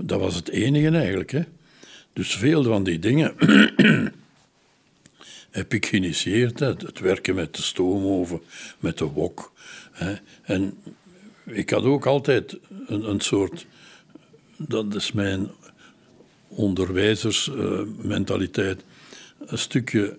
dat 0.00 0.20
was 0.20 0.34
het 0.34 0.48
enige 0.48 0.96
eigenlijk. 0.96 1.30
Hè? 1.30 1.42
Dus 2.12 2.36
veel 2.36 2.62
van 2.62 2.84
die 2.84 2.98
dingen 2.98 3.34
heb 5.50 5.74
ik 5.74 5.86
geïnitieerd. 5.86 6.58
Het 6.58 7.00
werken 7.00 7.34
met 7.34 7.56
de 7.56 7.62
stoomoven, 7.62 8.40
met 8.78 8.98
de 8.98 9.04
wok. 9.04 9.52
Hè? 9.92 10.14
En 10.42 10.74
ik 11.44 11.70
had 11.70 11.84
ook 11.84 12.06
altijd 12.06 12.58
een, 12.86 13.10
een 13.10 13.20
soort... 13.20 13.66
Dat 14.56 14.94
is 14.94 15.12
mijn 15.12 15.50
onderwijzersmentaliteit. 16.48 18.82
een 19.46 19.58
stukje 19.58 20.16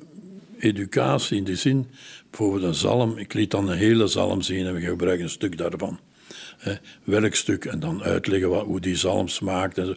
educatie 0.59 1.37
in 1.37 1.43
die 1.43 1.55
zin. 1.55 1.87
Bijvoorbeeld 2.29 2.63
een 2.63 2.73
zalm. 2.73 3.17
Ik 3.17 3.33
liet 3.33 3.51
dan 3.51 3.69
een 3.69 3.77
hele 3.77 4.07
zalm 4.07 4.41
zien 4.41 4.65
en 4.65 4.73
we 4.73 4.81
gebruiken 4.81 5.25
een 5.25 5.31
stuk 5.31 5.57
daarvan. 5.57 5.99
Hè, 6.59 6.73
welk 7.03 7.35
stuk 7.35 7.65
en 7.65 7.79
dan 7.79 8.03
uitleggen 8.03 8.49
wat, 8.49 8.65
hoe 8.65 8.79
die 8.79 8.95
zalm 8.95 9.27
smaakt. 9.27 9.77
En 9.77 9.85
zo. 9.85 9.93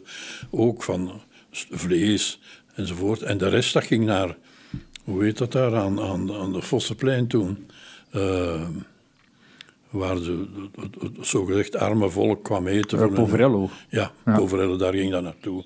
Ook 0.50 0.82
van 0.82 1.20
vlees 1.70 2.40
enzovoort. 2.74 3.22
En 3.22 3.38
de 3.38 3.48
rest 3.48 3.72
dat 3.72 3.84
ging 3.84 4.04
naar, 4.04 4.36
hoe 5.04 5.24
heet 5.24 5.38
dat 5.38 5.52
daar, 5.52 5.76
aan, 5.76 6.00
aan, 6.00 6.32
aan 6.34 6.52
de 6.52 6.62
Vossenplein 6.62 7.26
toen. 7.26 7.66
Eh, 8.10 8.62
waar 9.90 10.14
de, 10.14 10.46
het, 10.80 10.94
het, 11.16 11.26
zogezegd 11.26 11.76
arme 11.76 12.10
volk 12.10 12.44
kwam 12.44 12.66
eten. 12.66 13.00
een- 13.02 13.12
Poverello. 13.12 13.70
Ja, 13.88 14.12
Ja. 14.24 14.36
Poverello, 14.36 14.76
daar 14.76 14.92
ging 14.94 15.10
dat 15.10 15.22
naartoe. 15.22 15.64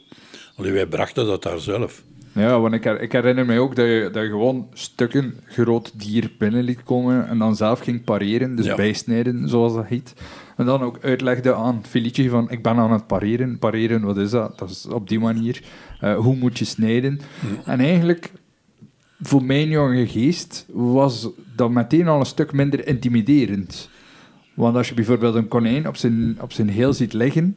Alleen 0.57 0.73
wij 0.73 0.87
brachten 0.87 1.27
dat 1.27 1.43
daar 1.43 1.59
zelf. 1.61 2.03
Ja, 2.33 2.61
want 2.61 2.75
ik, 2.75 2.85
her- 2.85 3.01
ik 3.01 3.13
herinner 3.13 3.47
mij 3.47 3.59
ook 3.59 3.77
dat 3.77 3.87
je, 3.87 4.09
dat 4.13 4.23
je 4.23 4.29
gewoon 4.29 4.69
stukken 4.73 5.41
groot 5.47 5.93
dier 6.01 6.31
binnen 6.39 6.63
liet 6.65 6.83
komen 6.83 7.29
en 7.29 7.39
dan 7.39 7.57
zelf 7.57 7.81
ging 7.81 8.05
pareren, 8.05 8.57
dus 8.57 8.67
Ja. 8.67 8.75
bijsnijden, 8.75 9.49
zoals 9.49 9.75
dat 9.75 9.87
heet. 9.87 10.13
En 10.57 10.65
dan 10.67 10.83
ook 10.83 10.99
uitlegde 11.03 11.55
aan 11.55 11.77
het 11.77 11.87
filetje 11.87 12.29
van, 12.29 12.51
ik 12.51 12.63
ben 12.63 12.77
aan 12.77 12.93
het 12.93 13.07
pareren. 13.07 13.59
Pareren, 13.59 14.03
wat 14.03 14.17
is 14.17 14.31
dat? 14.31 14.59
Dat 14.59 14.71
is 14.71 14.87
op 14.87 15.09
die 15.09 15.19
manier. 15.19 15.63
Eh, 16.01 16.17
hoe 16.17 16.37
moet 16.37 16.59
je 16.59 16.65
snijden? 16.65 17.21
En 17.65 17.81
eigenlijk, 17.81 18.33
voor 19.21 19.45
mijn 19.45 19.69
jonge 19.69 20.07
geest, 20.09 20.67
was 20.73 21.29
dat 21.57 21.71
meteen 21.71 22.09
al 22.09 22.21
een 22.21 22.27
stuk 22.27 22.53
minder 22.53 22.87
intimiderend. 22.87 23.89
Want 24.55 24.77
als 24.77 24.89
je 24.89 24.95
bijvoorbeeld 24.95 25.35
een 25.35 25.49
konijn 25.49 25.89
op 25.89 25.97
zijn, 25.97 26.37
op 26.41 26.53
zijn 26.53 26.69
heel 26.69 26.93
ziet 26.93 27.13
liggen, 27.13 27.57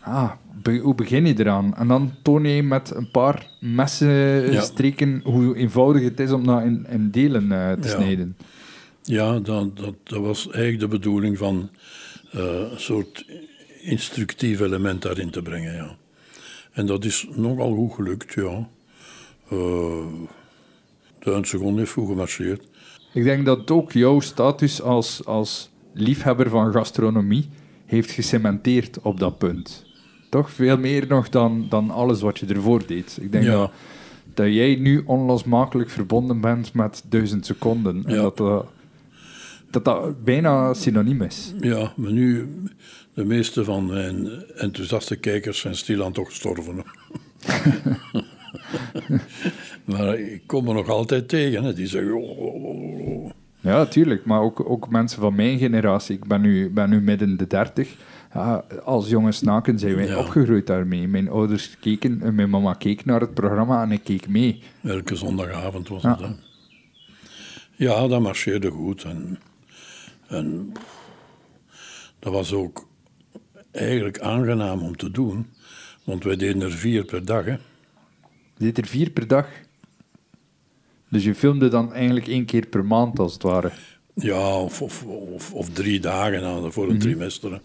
ah, 0.00 0.30
be- 0.62 0.78
hoe 0.78 0.94
begin 0.94 1.26
je 1.26 1.34
eraan? 1.40 1.76
En 1.76 1.88
dan 1.88 2.12
toon 2.22 2.44
je 2.44 2.62
met 2.62 2.92
een 2.94 3.10
paar 3.10 3.46
messen 3.60 4.52
Ja. 4.52 4.60
streken 4.60 5.20
hoe 5.24 5.56
eenvoudig 5.56 6.02
het 6.02 6.20
is 6.20 6.30
om 6.32 6.46
dat 6.46 6.62
in, 6.62 6.86
in 6.90 7.10
delen 7.10 7.52
eh, 7.52 7.72
te 7.72 7.88
Ja. 7.88 7.94
snijden. 7.94 8.36
Ja, 9.02 9.38
dat, 9.38 9.76
dat, 9.76 9.94
dat 10.02 10.20
was 10.20 10.44
eigenlijk 10.50 10.80
de 10.80 10.88
bedoeling 10.98 11.38
van 11.38 11.68
een 12.32 12.80
soort 12.80 13.24
instructief 13.80 14.60
element 14.60 15.02
daarin 15.02 15.30
te 15.30 15.42
brengen. 15.42 15.74
Ja. 15.74 15.96
En 16.72 16.86
dat 16.86 17.04
is 17.04 17.26
nogal 17.34 17.74
goed 17.74 17.94
gelukt, 17.94 18.32
ja. 18.34 18.68
Eh 19.50 20.04
duizend 21.18 21.48
seconden 21.48 21.78
heeft 21.78 21.92
goed 21.92 22.08
gemarcheerd. 22.08 22.62
Ik 23.14 23.24
denk 23.24 23.46
dat 23.46 23.70
ook 23.70 23.92
jouw 23.92 24.20
status 24.20 24.82
als, 24.82 25.24
als 25.24 25.70
liefhebber 25.92 26.48
van 26.50 26.72
gastronomie 26.72 27.48
heeft 27.86 28.10
gecementeerd 28.10 28.98
op 29.02 29.20
dat 29.20 29.38
punt. 29.38 29.84
Toch 30.30 30.50
veel 30.50 30.78
meer 30.78 31.06
nog 31.08 31.28
dan, 31.28 31.66
dan 31.68 31.90
alles 31.90 32.20
wat 32.20 32.38
je 32.38 32.46
ervoor 32.46 32.86
deed. 32.86 33.18
Ik 33.20 33.32
denk 33.32 33.44
Ja. 33.44 33.50
dat, 33.52 33.70
dat 34.34 34.46
jij 34.46 34.74
nu 34.74 35.02
onlosmakelijk 35.06 35.90
verbonden 35.90 36.40
bent 36.40 36.74
met 36.74 37.02
duizend 37.08 37.46
seconden. 37.46 38.02
En 38.06 38.14
Ja. 38.14 38.22
dat, 38.22 38.36
dat, 38.36 38.66
dat 39.72 39.84
dat 39.84 40.24
bijna 40.24 40.74
synoniem 40.74 41.22
is. 41.22 41.54
Ja, 41.60 41.92
maar 41.96 42.12
nu, 42.12 42.48
de 43.14 43.24
meeste 43.24 43.64
van 43.64 43.86
mijn 43.86 44.28
enthousiaste 44.54 45.16
kijkers 45.16 45.60
zijn 45.60 45.76
stilaan 45.76 46.12
toch 46.12 46.28
gestorven. 46.28 46.74
maar 49.84 50.18
ik 50.18 50.42
kom 50.46 50.68
er 50.68 50.74
nog 50.74 50.88
altijd 50.88 51.28
tegen, 51.28 51.64
hè. 51.64 51.74
die 51.74 51.86
zeggen... 51.86 52.12
"Oh, 52.14 52.38
oh, 52.38 52.64
oh, 52.64 53.24
oh." 53.24 53.30
Ja, 53.60 53.86
tuurlijk. 53.86 54.24
Maar 54.24 54.40
ook, 54.40 54.70
ook 54.70 54.90
mensen 54.90 55.20
van 55.20 55.34
mijn 55.34 55.58
generatie. 55.58 56.16
Ik 56.16 56.24
ben 56.24 56.40
nu, 56.40 56.70
ben 56.70 56.90
nu 56.90 57.00
midden 57.00 57.36
de 57.36 57.46
dertig. 57.46 57.94
Ja, 58.34 58.64
als 58.84 59.08
jonge 59.08 59.32
snaken 59.32 59.78
zijn 59.78 59.94
wij 59.94 60.06
Ja. 60.06 60.18
opgegroeid 60.18 60.66
daarmee. 60.66 61.08
Mijn 61.08 61.28
ouders 61.28 61.76
keken, 61.80 62.20
en 62.22 62.34
mijn 62.34 62.50
mama 62.50 62.74
keek 62.74 63.04
naar 63.04 63.20
het 63.20 63.34
programma 63.34 63.82
en 63.82 63.92
ik 63.92 64.04
keek 64.04 64.28
mee. 64.28 64.62
Elke 64.82 65.16
zondagavond 65.16 65.88
was 65.88 66.02
Ja. 66.02 66.10
het. 66.10 66.20
Hè. 66.20 66.26
Ja, 67.76 68.06
dat 68.08 68.20
marcheerde 68.20 68.70
goed. 68.70 69.02
En, 69.04 69.38
en 70.32 70.72
dat 72.18 72.32
was 72.32 72.52
ook 72.52 72.88
eigenlijk 73.70 74.20
aangenaam 74.20 74.82
om 74.82 74.96
te 74.96 75.10
doen. 75.10 75.46
Want 76.04 76.24
wij 76.24 76.36
deden 76.36 76.62
er 76.62 76.72
vier 76.72 77.04
per 77.04 77.24
dag. 77.24 77.44
Hè. 77.44 77.52
Je 77.52 77.58
deed 78.56 78.78
er 78.78 78.86
vier 78.86 79.10
per 79.10 79.26
dag. 79.26 79.46
Dus 81.08 81.24
je 81.24 81.34
filmde 81.34 81.68
dan 81.68 81.92
eigenlijk 81.92 82.26
één 82.26 82.44
keer 82.44 82.66
per 82.66 82.84
maand, 82.84 83.18
als 83.18 83.32
het 83.32 83.42
ware. 83.42 83.72
Ja, 84.14 84.60
of, 84.60 84.82
of, 84.82 85.04
of, 85.04 85.54
of 85.54 85.68
drie 85.68 86.00
dagen 86.00 86.44
aan, 86.44 86.72
voor 86.72 86.90
een 86.90 86.98
trimester. 86.98 87.52
hè. 87.52 87.58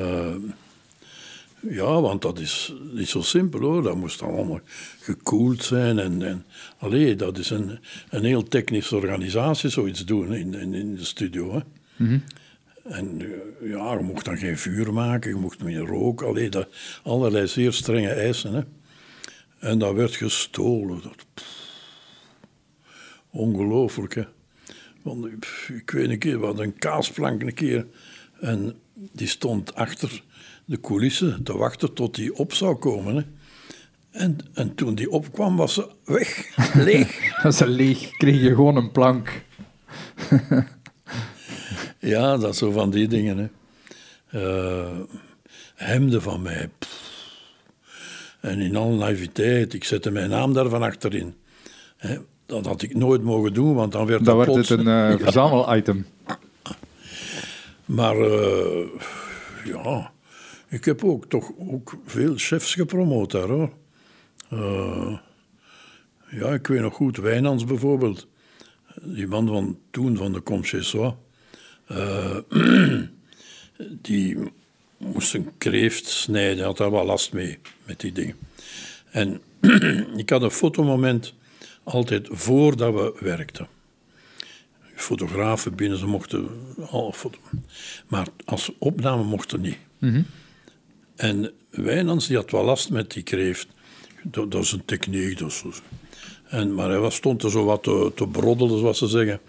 Eh, 0.00 0.36
ja, 1.68 2.00
want 2.00 2.22
dat 2.22 2.38
is 2.38 2.74
niet 2.92 3.08
zo 3.08 3.20
simpel 3.20 3.60
hoor. 3.60 3.82
Dat 3.82 3.96
moest 3.96 4.22
allemaal 4.22 4.60
gekoeld 5.00 5.64
zijn. 5.64 5.98
En, 5.98 6.22
en, 6.22 6.44
allee, 6.78 7.16
dat 7.16 7.38
is 7.38 7.50
een, 7.50 7.78
een 8.10 8.24
heel 8.24 8.42
technische 8.42 8.96
organisatie, 8.96 9.70
zoiets 9.70 10.04
doen 10.04 10.34
in, 10.34 10.54
in, 10.54 10.74
in 10.74 10.94
de 10.94 11.04
studio. 11.04 11.52
Hè. 11.54 11.60
En 12.84 13.20
eh, 13.20 13.68
ja, 13.70 13.92
je 13.92 14.02
mocht 14.02 14.24
dan 14.24 14.36
geen 14.38 14.58
vuur 14.58 14.92
maken, 14.92 15.30
je 15.30 15.36
mocht 15.36 15.62
niet 15.64 15.78
roken. 15.78 16.26
Allee, 16.26 16.48
dat, 16.48 16.68
allerlei 17.02 17.46
zeer 17.46 17.72
strenge 17.72 18.08
eisen. 18.08 18.54
Hè. 18.54 18.62
En 19.58 19.78
dat 19.78 19.94
werd 19.94 20.14
gestolen. 20.16 21.02
Ongelooflijk, 23.30 24.14
hè. 24.14 24.24
Want 25.02 25.26
ik- 25.26 25.90
weet 25.90 26.10
een 26.10 26.18
keer, 26.18 26.40
we 26.40 26.46
hadden 26.46 26.64
een 26.64 26.78
kaasplank 26.78 27.42
een 27.42 27.54
keer. 27.54 27.86
En 28.40 28.74
die 29.12 29.26
stond 29.28 29.74
achter 29.74 30.22
de 30.64 30.80
coulissen 30.80 31.42
te 31.42 31.56
wachten 31.56 31.92
tot 31.94 32.14
die 32.14 32.34
op 32.34 32.52
zou 32.52 32.76
komen. 32.76 33.14
Hè. 33.16 33.22
En, 34.10 34.38
en 34.54 34.74
toen 34.74 34.94
die 34.94 35.10
opkwam, 35.10 35.56
was 35.56 35.74
ze 35.74 35.88
weg, 36.04 36.54
leeg. 36.74 37.32
Als 37.44 37.56
ze 37.56 37.68
leeg 37.68 38.10
kreeg 38.10 38.40
je 38.40 38.54
gewoon 38.54 38.76
een 38.76 38.92
plank. 38.92 39.42
ja, 42.00 42.36
dat 42.36 42.56
zo 42.56 42.70
van 42.70 42.90
die 42.90 43.08
dingen. 43.08 43.38
Hè. 43.38 43.48
Eh, 44.30 44.98
hemden 45.74 46.22
van 46.22 46.42
mij. 46.42 46.70
pff. 46.78 47.08
En 48.40 48.60
in 48.60 48.76
alle 48.76 48.96
naïviteit, 48.96 49.74
ik 49.74 49.84
zette 49.84 50.10
mijn 50.10 50.30
naam 50.30 50.52
daarvan 50.52 50.82
achterin. 50.82 51.34
Hè. 51.96 52.16
Dat 52.46 52.66
had 52.66 52.82
ik 52.82 52.94
nooit 52.94 53.22
mogen 53.22 53.54
doen, 53.54 53.74
want 53.74 53.92
dan 53.92 54.06
werd 54.06 54.24
Dan 54.24 54.36
dat 54.36 54.46
werd 54.46 54.68
het 54.68 54.78
een 54.78 54.88
eh, 54.88 55.18
verzamelitem. 55.24 56.06
Maar 57.84 58.16
eh, 58.16 58.86
ja, 59.64 60.12
ik 60.68 60.84
heb 60.84 61.04
ook 61.04 61.26
toch 61.26 61.52
ook 61.58 61.98
veel 62.04 62.32
chefs 62.36 62.74
gepromoot 62.74 63.30
daar 63.30 63.48
hoor. 63.48 63.70
Ja, 66.30 66.48
ik 66.48 66.66
weet 66.66 66.80
nog 66.80 66.94
goed, 66.94 67.16
Wijnands 67.16 67.64
bijvoorbeeld. 67.64 68.26
Die 69.02 69.26
man 69.26 69.46
van 69.48 69.78
toen 69.90 70.16
van 70.16 70.32
de 70.32 70.42
Comchessois. 70.42 71.12
Eh 71.90 72.36
die 74.02 74.36
moest 74.98 75.34
een 75.34 75.50
kreeft 75.58 76.06
snijden, 76.06 76.64
had 76.64 76.76
daar 76.76 76.90
wel 76.90 77.04
last 77.04 77.32
mee, 77.32 77.58
met 77.84 78.00
die 78.00 78.12
dingen. 78.12 78.36
En 79.10 79.40
ik 80.16 80.30
had 80.30 80.42
een 80.42 80.50
fotomoment 80.50 81.34
altijd 81.82 82.28
voordat 82.30 82.94
we 82.94 83.16
werkten 83.20 83.68
fotografen 84.94 85.74
binnen, 85.74 85.98
ze 85.98 86.06
mochten 86.06 86.48
al 86.90 87.12
foto. 87.12 87.38
Maar 88.08 88.26
als 88.44 88.70
opname 88.78 89.22
mochten 89.24 89.60
niet. 89.60 89.76
En 91.16 91.52
Wijnands 91.70 92.26
die 92.26 92.36
had 92.36 92.50
wel 92.50 92.64
last 92.64 92.90
met 92.90 93.10
die 93.12 93.22
kreeft. 93.22 93.66
Dat, 94.22 94.50
dat 94.50 94.62
is 94.62 94.72
een 94.72 94.84
techniek. 94.84 95.38
Dat 95.38 95.48
is, 95.48 95.58
zo- 95.58 95.72
En, 96.48 96.74
maar 96.74 96.88
hij 96.88 96.98
was, 96.98 97.14
stond 97.14 97.42
er 97.42 97.50
zo 97.50 97.64
wat 97.64 97.82
te, 97.82 98.12
te 98.14 98.26
broddelen, 98.26 98.78
zoals 98.78 98.98
ze 98.98 99.06
zeggen. 99.06 99.40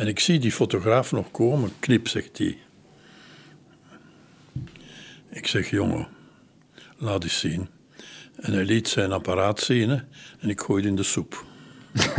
En 0.00 0.06
ik 0.06 0.20
zie 0.20 0.38
die 0.38 0.52
fotograaf 0.52 1.12
nog 1.12 1.30
komen. 1.30 1.70
Knip, 1.78 2.08
zegt 2.08 2.38
hij. 2.38 2.58
Ik 5.30 5.46
zeg, 5.46 5.70
jongen, 5.70 6.08
laat 6.96 7.22
eens 7.22 7.38
zien. 7.38 7.68
En 8.36 8.52
hij 8.52 8.64
liet 8.64 8.88
zijn 8.88 9.12
apparaat 9.12 9.60
zien 9.60 9.88
hè, 9.88 9.96
en 10.38 10.48
ik 10.48 10.60
gooide 10.60 10.88
in 10.88 10.96
de 10.96 11.02
soep. 11.02 11.44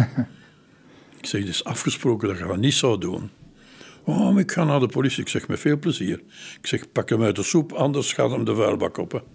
ik 1.19 1.25
zeg, 1.25 1.39
het 1.41 1.49
is 1.49 1.63
afgesproken 1.63 2.27
dat 2.27 2.37
je 2.37 2.43
dat 2.45 2.57
niet 2.57 2.73
zou 2.73 2.97
doen. 2.99 3.29
Oh, 4.03 4.39
ik 4.39 4.51
ga 4.51 4.63
naar 4.63 4.79
de 4.79 4.87
politie. 4.87 5.21
Ik 5.21 5.29
zeg, 5.29 5.47
met 5.47 5.59
veel 5.59 5.77
plezier. 5.77 6.21
Ik 6.61 6.67
zeg, 6.67 6.91
pak 6.91 7.09
hem 7.09 7.23
uit 7.23 7.35
de 7.35 7.43
soep, 7.43 7.71
anders 7.73 8.13
gaat 8.13 8.31
hem 8.31 8.43
de 8.45 8.55
vuilbak 8.55 8.97
op. 8.97 9.11
hè. 9.11 9.19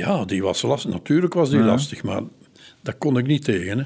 Ja, 0.00 0.24
die 0.24 0.42
was 0.42 0.62
lastig. 0.62 0.90
Natuurlijk 0.90 1.34
was 1.34 1.50
die 1.50 1.58
Ja. 1.58 1.64
lastig, 1.64 2.02
maar 2.02 2.22
dat 2.82 2.98
kon 2.98 3.18
ik 3.18 3.26
niet 3.26 3.44
tegen. 3.44 3.78
Hè. 3.78 3.84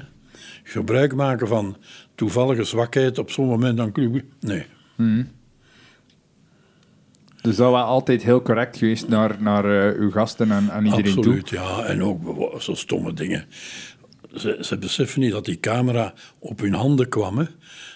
Gebruik 0.69 1.15
maken 1.15 1.47
van 1.47 1.77
toevallige 2.15 2.63
zwakheid 2.63 3.17
op 3.17 3.31
zo'n 3.31 3.47
moment 3.47 3.77
dan 3.77 3.91
je... 3.93 4.23
Nee. 4.39 4.65
Dus 7.41 7.55
dat 7.55 7.71
was 7.71 7.83
altijd 7.83 8.23
heel 8.23 8.41
correct 8.41 8.77
geweest 8.77 9.07
naar, 9.07 9.41
naar 9.41 9.65
eh, 9.65 9.99
uw 9.99 10.11
gasten 10.11 10.51
en, 10.51 10.69
en 10.69 10.85
iedereen 10.85 11.17
Absoluut, 11.17 11.49
ja. 11.49 11.83
En 11.83 12.03
ook 12.03 12.61
zo 12.61 12.73
stomme 12.73 13.13
dingen. 13.13 13.45
Ze, 14.35 14.57
ze 14.61 14.77
beseffen 14.77 15.21
niet 15.21 15.31
dat 15.31 15.45
die 15.45 15.59
camera 15.59 16.13
op 16.39 16.59
hun 16.59 16.73
handen 16.73 17.09
kwam. 17.09 17.37
Hè. 17.37 17.45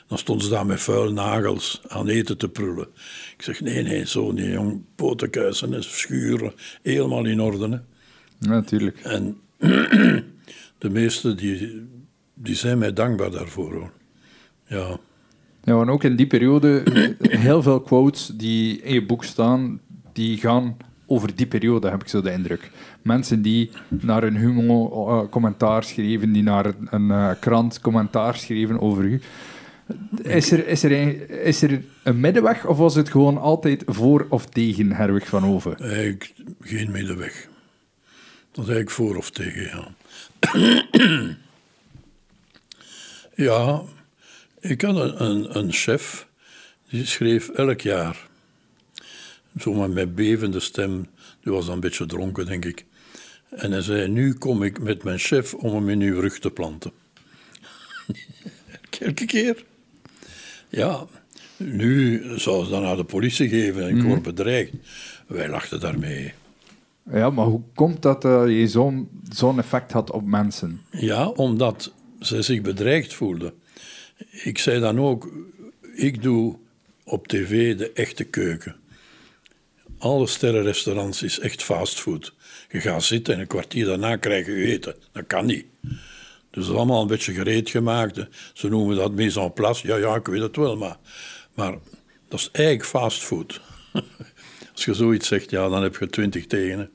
Dan 0.07 0.17
stonden 0.17 0.45
ze 0.45 0.51
daar 0.51 0.65
met 0.65 0.81
vuil 0.81 1.11
nagels 1.11 1.81
aan 1.87 2.07
eten 2.07 2.37
te 2.37 2.49
prullen. 2.49 2.87
Ik 3.37 3.41
zeg, 3.41 3.61
nee, 3.61 3.83
nee, 3.83 4.07
zo 4.07 4.31
niet, 4.31 4.51
jong. 4.51 4.81
Potenkuisen 4.95 5.73
en 5.73 5.83
schuren, 5.83 6.53
helemaal 6.81 7.25
in 7.25 7.41
orde. 7.41 7.63
Hè. 7.63 7.69
toe. 7.69 7.81
Ja, 8.39 8.49
natuurlijk. 8.49 8.99
En 8.99 9.37
de 10.77 10.89
meesten 10.89 11.37
die, 11.37 11.87
die 12.43 12.55
zijn 12.55 12.77
mij 12.77 12.93
dankbaar 12.93 13.31
daarvoor. 13.31 13.73
Hoor. 13.73 13.91
Ja, 14.65 14.97
Ja, 15.63 15.81
en 15.81 15.89
ook 15.89 16.03
in 16.03 16.15
die 16.15 16.27
periode, 16.27 16.83
heel 17.47 17.61
veel 17.61 17.81
quotes 17.81 18.31
die 18.33 18.81
in 18.81 18.93
je 18.93 19.05
boek 19.05 19.23
staan, 19.23 19.79
die 20.13 20.37
gaan 20.37 20.77
over 21.05 21.35
die 21.35 21.45
periode, 21.45 21.89
heb 21.89 22.01
ik 22.01 22.07
zo 22.07 22.21
de 22.21 22.31
indruk. 22.31 22.71
Mensen 23.01 23.41
die 23.41 23.69
naar 23.89 24.23
een 24.23 24.37
humo 24.37 25.07
eh, 25.07 25.29
commentaar 25.29 25.83
schreven, 25.83 26.31
die 26.31 26.43
naar 26.43 26.73
een, 26.89 27.11
eh, 27.11 27.31
krant 27.39 27.81
commentaar 27.81 28.35
schreven 28.35 28.79
over 28.79 29.03
u. 29.03 29.21
Is 30.21 30.51
er, 30.51 30.67
is, 30.67 30.83
er 30.83 30.91
een, 30.91 31.29
is 31.29 31.61
er 31.61 31.81
een 32.03 32.19
middenweg 32.19 32.65
of 32.65 32.77
was 32.77 32.95
het 32.95 33.09
gewoon 33.09 33.37
altijd 33.37 33.83
voor 33.85 34.25
of 34.29 34.45
tegen 34.45 34.91
Herwig 34.91 35.27
van 35.27 35.43
Hoven? 35.43 35.79
eigenlijk 35.79 36.33
geen 36.61 36.91
middenweg. 36.91 37.47
Dat 38.51 38.67
is 38.67 38.71
eigenlijk 38.71 38.89
voor 38.89 39.15
of 39.15 39.31
tegen, 39.31 39.61
ja. 39.61 39.87
ja, 43.35 43.81
ik 44.59 44.81
had 44.81 44.95
een, 44.95 45.23
een, 45.23 45.57
een 45.57 45.71
chef, 45.71 46.27
die 46.89 47.05
schreef 47.05 47.49
elk 47.49 47.81
jaar, 47.81 48.27
zomaar 49.57 49.89
met 49.89 50.15
bevende 50.15 50.59
stem, 50.59 51.07
die 51.41 51.53
was 51.53 51.65
dan 51.65 51.73
een 51.73 51.79
beetje 51.79 52.05
dronken, 52.05 52.45
denk 52.45 52.65
ik. 52.65 52.85
En 53.49 53.71
hij 53.71 53.81
zei, 53.81 54.07
nu 54.07 54.33
kom 54.33 54.63
ik 54.63 54.81
met 54.81 55.03
mijn 55.03 55.19
chef 55.19 55.53
om 55.53 55.73
hem 55.75 55.89
in 55.89 56.01
uw 56.01 56.19
rug 56.19 56.39
te 56.39 56.51
planten. 56.51 56.91
Elke 58.99 59.25
keer. 59.25 59.63
Ja, 60.69 61.05
nu 61.57 62.21
zou 62.39 62.63
ze 62.63 62.69
dan 62.69 62.81
naar 62.81 62.95
de 62.95 63.03
politie 63.03 63.49
geven 63.49 63.87
en 63.87 63.97
ik 63.97 64.03
word 64.03 64.21
bedreigd. 64.21 64.71
Wij 65.27 65.49
lachten 65.49 65.79
daarmee. 65.79 66.33
Ja, 67.11 67.29
maar 67.29 67.45
hoe 67.45 67.61
komt 67.75 68.01
dat 68.01 68.25
eh, 68.25 68.59
je 68.59 68.67
zo'n 68.67 69.09
zo'n 69.29 69.59
effect 69.59 69.91
had 69.91 70.11
op 70.11 70.25
mensen? 70.25 70.81
Ja, 70.91 71.27
omdat 71.27 71.91
ze 72.25 72.41
zich 72.41 72.61
bedreigd 72.61 73.13
voelden. 73.13 73.53
Ik 74.31 74.57
zei 74.57 74.79
dan 74.79 74.99
ook, 74.99 75.31
ik 75.95 76.21
doe 76.21 76.57
op 77.03 77.27
tv 77.27 77.77
de 77.77 77.91
echte 77.91 78.23
keuken. 78.23 78.75
Alle 79.97 80.27
sterrenrestaurants 80.27 81.23
is 81.23 81.39
echt 81.39 81.63
fastfood. 81.63 82.33
Je 82.69 82.79
gaat 82.79 83.03
zitten 83.03 83.33
en 83.33 83.39
een 83.39 83.47
kwartier 83.47 83.85
daarna 83.85 84.15
krijg 84.15 84.45
je 84.45 84.65
eten. 84.65 84.95
Dat 85.11 85.27
kan 85.27 85.45
niet. 85.45 85.65
Dus 85.81 85.97
dat 86.49 86.63
is 86.63 86.69
allemaal 86.69 87.01
een 87.01 87.07
beetje 87.07 87.33
gereed 87.33 87.69
gemaakt. 87.69 88.15
hè. 88.15 88.23
Ze 88.53 88.69
noemen 88.69 88.95
dat 88.95 89.11
mise 89.11 89.39
en 89.39 89.53
place. 89.53 89.87
Ja, 89.87 89.95
ja, 89.95 90.15
ik 90.15 90.27
weet 90.27 90.41
het 90.41 90.55
wel, 90.55 90.77
maar, 90.77 90.97
maar 91.53 91.77
dat 92.27 92.39
is 92.39 92.49
eigenlijk 92.51 92.85
fastfood. 92.87 93.61
Als 94.73 94.85
je 94.85 94.93
zoiets 94.93 95.27
zegt, 95.27 95.49
ja, 95.49 95.69
dan 95.69 95.83
heb 95.83 95.97
je 95.97 96.09
twintig 96.09 96.47
tegen. 96.47 96.89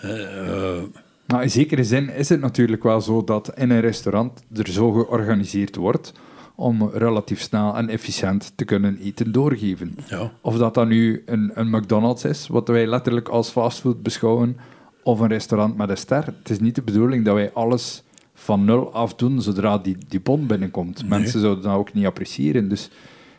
Eh, 0.00 0.82
Nou, 1.28 1.42
in 1.42 1.50
zekere 1.50 1.84
zin 1.84 2.10
is 2.14 2.28
het 2.28 2.40
natuurlijk 2.40 2.82
wel 2.82 3.00
zo 3.00 3.24
dat 3.24 3.52
in 3.54 3.70
een 3.70 3.80
restaurant 3.80 4.42
er 4.52 4.68
zo 4.68 4.92
georganiseerd 4.92 5.76
wordt 5.76 6.12
om 6.54 6.90
relatief 6.92 7.40
snel 7.40 7.76
en 7.76 7.88
efficiënt 7.88 8.52
te 8.54 8.64
kunnen 8.64 8.98
eten 8.98 9.32
doorgeven. 9.32 9.96
ja. 10.06 10.32
Of 10.40 10.56
dat 10.56 10.74
dan 10.74 10.88
nu 10.88 11.22
een, 11.26 11.50
een 11.54 11.70
McDonald's 11.70 12.24
is, 12.24 12.46
wat 12.46 12.68
wij 12.68 12.86
letterlijk 12.86 13.28
als 13.28 13.50
fastfood 13.50 14.02
beschouwen, 14.02 14.56
of 15.02 15.20
een 15.20 15.28
restaurant 15.28 15.76
met 15.76 15.90
een 15.90 15.96
ster. 15.96 16.24
Het 16.24 16.50
is 16.50 16.60
niet 16.60 16.74
de 16.74 16.82
bedoeling 16.82 17.24
dat 17.24 17.34
wij 17.34 17.52
alles 17.52 18.02
van 18.34 18.64
nul 18.64 18.92
af 18.92 19.14
doen 19.14 19.42
zodra 19.42 19.78
die, 19.78 19.96
die 20.08 20.20
bon 20.20 20.46
binnenkomt. 20.46 21.08
Mensen 21.08 21.40
zouden 21.40 21.64
dat 21.64 21.74
ook 21.74 21.94
niet 21.94 22.06
appreciëren. 22.06 22.68
Dus 22.68 22.90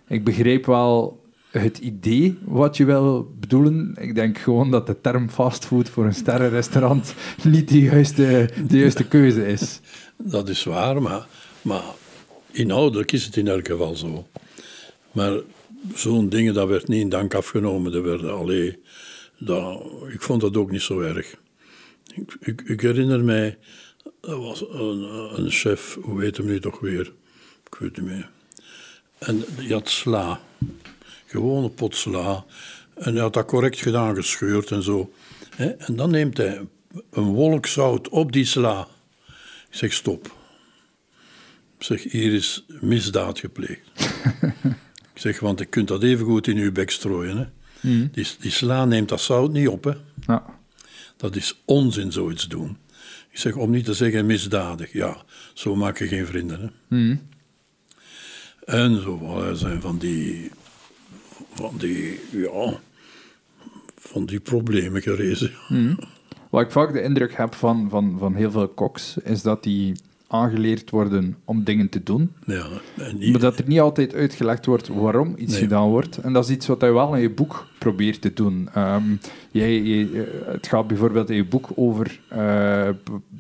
ik 0.07 0.23
begreep 0.23 0.65
wel 0.65 1.19
het 1.51 1.77
idee 1.77 2.37
wat 2.43 2.77
je 2.77 2.85
wil 2.85 3.33
bedoelen. 3.39 3.95
Ik 3.99 4.15
denk 4.15 4.37
gewoon 4.37 4.71
dat 4.71 4.87
de 4.87 5.01
term 5.01 5.29
fastfood 5.29 5.89
voor 5.89 6.05
een 6.05 6.13
sterrenrestaurant 6.13 7.13
niet 7.43 7.69
de 7.69 7.79
juiste, 7.79 8.49
de 8.67 8.77
juiste 8.77 9.07
keuze 9.07 9.47
is. 9.47 9.79
Dat 10.17 10.49
is 10.49 10.63
waar, 10.63 11.01
maar, 11.01 11.27
maar 11.61 11.83
inhoudelijk 12.51 13.11
is 13.11 13.25
het 13.25 13.35
in 13.35 13.47
elk 13.47 13.67
geval 13.67 13.95
zo. 13.95 14.27
Maar 15.11 15.39
zo'n 15.95 16.29
dingen, 16.29 16.53
dat 16.53 16.67
werd 16.67 16.87
niet 16.87 17.01
in 17.01 17.09
dank 17.09 17.33
afgenomen. 17.33 17.91
Dat 17.91 18.03
werd, 18.03 18.23
allee, 18.23 18.79
dat, 19.37 19.83
ik 20.13 20.21
vond 20.21 20.41
dat 20.41 20.57
ook 20.57 20.71
niet 20.71 20.81
zo 20.81 20.99
erg. 20.99 21.35
Ik, 22.13 22.37
ik, 22.39 22.61
ik 22.61 22.81
herinner 22.81 23.23
mij, 23.23 23.57
er 24.21 24.39
was 24.39 24.61
een, 24.69 25.01
een 25.35 25.51
chef, 25.51 25.97
hoe 26.01 26.21
heet 26.21 26.37
hem 26.37 26.45
nu 26.45 26.59
toch 26.59 26.79
weer? 26.79 27.13
Ik 27.65 27.75
weet 27.79 27.95
het 27.95 28.05
niet 28.05 28.15
meer. 28.15 28.29
En 29.17 29.43
die 29.57 29.73
had 29.73 29.89
sla. 29.89 30.39
Gewone 31.29 31.69
pot 31.69 31.95
sla. 31.95 32.45
En 32.95 33.13
hij 33.13 33.21
had 33.21 33.33
dat 33.33 33.45
correct 33.45 33.81
gedaan, 33.81 34.15
gescheurd 34.15 34.71
en 34.71 34.83
zo. 34.83 35.13
En 35.57 35.95
dan 35.95 36.11
neemt 36.11 36.37
hij 36.37 36.67
een 37.11 37.23
wolk 37.23 37.65
zout 37.65 38.09
op 38.09 38.31
die 38.31 38.45
sla. 38.45 38.87
Ik 39.69 39.75
zeg, 39.75 39.93
stop. 39.93 40.25
Ik 41.77 41.83
zeg, 41.83 42.03
hier 42.03 42.33
is 42.33 42.65
misdaad 42.81 43.39
gepleegd. 43.39 43.89
ik 45.13 45.21
zeg, 45.21 45.39
want 45.39 45.59
je 45.59 45.65
kunt 45.65 45.87
dat 45.87 46.03
even 46.03 46.25
goed 46.25 46.47
in 46.47 46.57
uw 46.57 46.71
bek 46.71 46.91
strooien. 46.91 47.37
Hè? 47.37 47.45
Die, 48.11 48.27
die 48.39 48.51
sla 48.51 48.85
neemt 48.85 49.09
dat 49.09 49.21
zout 49.21 49.51
niet 49.51 49.67
op. 49.67 49.83
Hè? 49.83 49.93
Ja. 50.27 50.45
Dat 51.17 51.35
is 51.35 51.61
onzin, 51.65 52.11
zoiets 52.11 52.47
doen. 52.47 52.77
Ik 53.31 53.37
zeg, 53.37 53.55
om 53.55 53.71
niet 53.71 53.85
te 53.85 53.93
zeggen 53.93 54.25
misdadig. 54.25 54.93
Ja, 54.93 55.23
zo 55.53 55.75
maak 55.75 55.99
je 55.99 56.07
geen 56.07 56.25
vrienden. 56.25 56.59
Hè? 56.61 57.17
En 58.65 59.01
zo 59.01 59.51
zijn 59.53 59.81
van 59.81 59.97
die, 59.97 60.51
van 61.59 61.73
die, 61.77 62.19
ja, 62.31 62.79
van 63.95 64.25
die 64.25 64.39
problemen 64.39 65.01
gerezen. 65.01 65.51
Wat 66.49 66.61
ik 66.61 66.71
vaak 66.71 66.93
de 66.93 67.01
indruk 67.01 67.33
heb 67.35 67.53
van, 67.55 67.87
van, 67.89 68.15
van 68.19 68.35
heel 68.35 68.51
veel 68.51 68.67
koks, 68.67 69.17
is 69.23 69.41
dat 69.41 69.63
die 69.63 69.93
aangeleerd 70.27 70.89
worden 70.89 71.37
om 71.45 71.63
dingen 71.63 71.89
te 71.89 72.03
doen, 72.03 72.31
Ja, 72.45 72.65
niet, 73.17 73.31
maar 73.31 73.41
dat 73.41 73.57
er 73.59 73.67
niet 73.67 73.79
altijd 73.79 74.13
uitgelegd 74.13 74.65
wordt 74.65 74.87
waarom 74.87 75.33
iets 75.37 75.51
Nee. 75.51 75.61
gedaan 75.61 75.87
wordt. 75.89 76.17
En 76.17 76.33
dat 76.33 76.43
is 76.43 76.49
iets 76.55 76.67
wat 76.67 76.81
hij 76.81 76.93
wel 76.93 77.15
in 77.15 77.21
je 77.21 77.29
boek 77.29 77.67
probeert 77.79 78.21
te 78.21 78.33
doen. 78.33 78.69
Ehm, 78.73 79.03
jij, 79.51 79.81
jij- 79.81 80.09
eh, 80.13 80.27
het 80.53 80.67
gaat 80.67 80.87
bijvoorbeeld 80.87 81.29
in 81.29 81.35
je 81.35 81.45
boek 81.45 81.67
over 81.75 82.19
eh, 82.27 82.89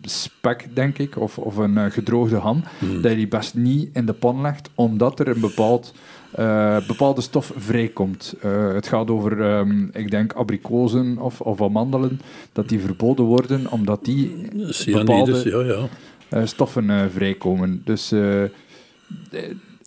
spek, 0.01 0.67
denk 0.73 0.97
ik, 0.97 1.17
of, 1.17 1.37
of 1.37 1.57
een 1.57 1.77
eh, 1.77 1.91
gedroogde 1.91 2.37
ham, 2.37 2.63
Hmm. 2.79 3.01
dat 3.01 3.11
je 3.11 3.17
die 3.17 3.27
best 3.27 3.55
niet 3.55 3.89
in 3.93 4.05
de 4.05 4.13
pan 4.13 4.41
legt, 4.41 4.69
omdat 4.75 5.19
er 5.19 5.27
een 5.27 5.39
bepaald, 5.41 5.93
eh, 6.31 6.87
bepaalde 6.87 7.21
stof 7.21 7.53
vrijkomt. 7.57 8.35
Eh, 8.41 8.73
het 8.73 8.87
gaat 8.87 9.09
over, 9.09 9.41
ehm, 9.41 9.83
ik 9.93 10.11
denk, 10.11 10.33
abrikozen 10.33 11.17
of, 11.17 11.41
of 11.41 11.61
amandelen, 11.61 12.21
dat 12.53 12.69
die 12.69 12.79
verboden 12.79 13.25
worden, 13.25 13.71
omdat 13.71 14.05
die 14.05 14.35
cyanides, 14.53 14.85
bepaalde 14.85 15.49
ja, 15.49 15.63
ja. 15.63 15.87
eh, 16.29 16.45
stoffen 16.45 17.11
vrijkomen. 17.11 17.81
Dus 17.85 18.11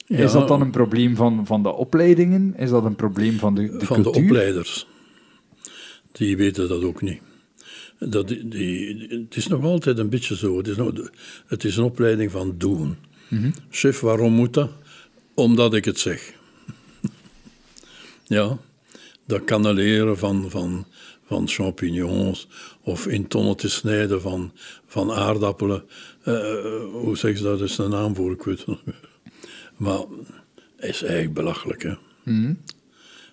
is 0.06 0.32
dat 0.32 0.48
dan 0.48 0.60
een 0.60 0.70
probleem 0.70 1.16
van, 1.16 1.46
van 1.46 1.62
de 1.62 1.72
opleidingen? 1.72 2.54
Is 2.56 2.70
dat 2.70 2.84
een 2.84 2.96
probleem 2.96 3.38
van 3.38 3.54
de, 3.54 3.76
de 3.76 3.86
van 3.86 4.02
de 4.02 4.12
opleiders. 4.12 4.86
Die 6.12 6.36
weten 6.36 6.68
dat 6.68 6.84
ook 6.84 7.02
niet. 7.02 7.20
Dat, 7.98 8.28
die, 8.28 8.48
die- 8.48 9.06
het 9.08 9.36
is 9.36 9.46
nog 9.46 9.62
altijd 9.64 9.98
een 9.98 10.08
beetje 10.08 10.36
zo. 10.36 10.56
Het 10.56 10.66
is, 10.68 10.76
nog, 10.76 10.92
het 11.46 11.64
is 11.64 11.76
een 11.76 11.84
opleiding 11.84 12.30
van 12.30 12.54
doen. 12.58 12.96
Mhm. 13.28 13.50
Chef, 13.70 14.00
waarom 14.00 14.32
moet 14.32 14.54
dat? 14.54 14.70
Omdat 15.34 15.74
ik 15.74 15.84
het 15.84 15.98
zeg. 15.98 16.32
ja, 18.24 18.58
dat 19.26 19.44
kanaleren 19.44 20.18
van, 20.18 20.50
van, 20.50 20.86
van 21.24 21.48
champignons 21.48 22.48
of 22.80 23.06
in 23.06 23.28
tonnen 23.28 23.56
te 23.56 23.68
snijden 23.68 24.20
van, 24.20 24.52
van 24.86 25.12
aardappelen. 25.12 25.84
Uh, 26.24 26.34
hoe 26.92 27.16
zeg 27.16 27.36
je 27.36 27.42
dat? 27.42 27.58
Dat 27.58 27.68
is 27.68 27.78
een 27.78 27.90
naam 27.90 28.14
voor, 28.14 28.32
ik 28.32 28.42
weet 28.42 28.64
het 28.66 28.78
Maar 29.76 30.04
is 30.78 31.02
eigenlijk 31.02 31.34
belachelijk, 31.34 31.82
hè. 31.82 31.94
Mm. 32.22 32.58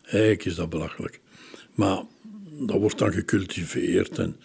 Eigenlijk 0.03 0.45
is 0.45 0.55
dat 0.55 0.69
belachelijk. 0.69 1.19
Maar 1.73 2.03
dat 2.59 2.80
wordt 2.80 2.97
dan 2.97 3.11
gecultiveerd 3.11 4.17
en, 4.17 4.35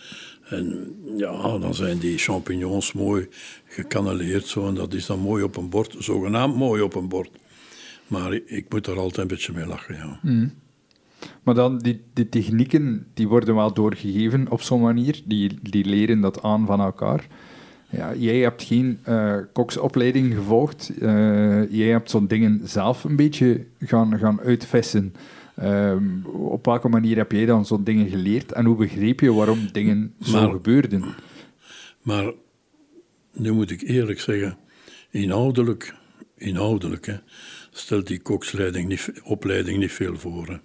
en 0.44 0.97
ja, 1.16 1.59
dan 1.59 1.74
zijn 1.74 1.98
die 1.98 2.18
champignons 2.18 2.93
mooi 2.93 3.28
gekanaleerd 3.66 4.47
zo 4.47 4.68
en 4.68 4.74
dat 4.74 4.94
is 4.94 5.06
dan 5.06 5.18
mooi 5.18 5.43
op 5.43 5.56
een 5.56 5.68
bord, 5.68 5.97
zogenaamd 5.98 6.56
mooi 6.56 6.82
op 6.82 6.94
een 6.94 7.09
bord. 7.09 7.31
Maar 8.06 8.32
ik, 8.32 8.66
moet 8.68 8.86
er 8.86 8.98
altijd 8.98 9.18
een 9.18 9.26
beetje 9.26 9.52
mee 9.52 9.66
lachen, 9.66 9.94
ja. 9.94 10.18
Mm. 10.22 10.52
Maar 11.43 11.55
dan, 11.55 11.78
die, 11.78 12.02
die 12.12 12.28
technieken, 12.28 13.06
die 13.14 13.28
worden 13.28 13.55
wel 13.55 13.72
doorgegeven 13.72 14.51
op 14.51 14.62
zo'n 14.62 14.81
manier. 14.81 15.22
Die, 15.24 15.59
die 15.62 15.85
leren 15.85 16.20
dat 16.20 16.43
aan 16.43 16.66
van 16.66 16.81
elkaar. 16.81 17.26
Ja, 17.90 18.14
jij 18.14 18.39
hebt 18.39 18.62
geen 18.62 18.98
uh, 19.09 19.36
koksopleiding 19.52 20.35
gevolgd. 20.35 20.93
Uh, 20.98 21.70
jij 21.72 21.89
hebt 21.89 22.10
zo'n 22.10 22.26
dingen 22.26 22.60
zelf 22.64 23.05
een 23.05 23.16
beetje 23.16 23.66
gaan, 23.78 24.18
gaan 24.18 24.40
uitvissen. 24.40 25.14
Um, 25.62 26.24
op 26.26 26.64
welke 26.64 26.89
manier 26.89 27.16
heb 27.16 27.32
jij 27.32 27.47
dan 27.47 27.66
zo'n 27.66 27.85
dingen 27.85 28.09
geleerd? 28.09 28.52
En 28.52 28.64
hoe 28.64 28.76
begreep 28.76 29.20
je 29.20 29.32
waarom 29.32 29.68
dingen 29.72 30.14
zo 30.20 30.51
gebeurden? 30.51 31.05
Maar 32.02 32.32
nu 33.32 33.52
moet 33.52 33.70
ik 33.70 33.82
eerlijk 33.82 34.20
zeggen, 34.20 34.56
inhoudelijk, 35.10 35.94
inhoudelijk 36.36 37.06
hè, 37.06 37.16
stelt 37.79 38.07
die 38.07 38.21
koksleiding 38.21 38.89
niet, 38.89 39.13
opleiding 39.23 39.79
niet 39.79 39.93
veel 39.93 40.17
voor. 40.17 40.61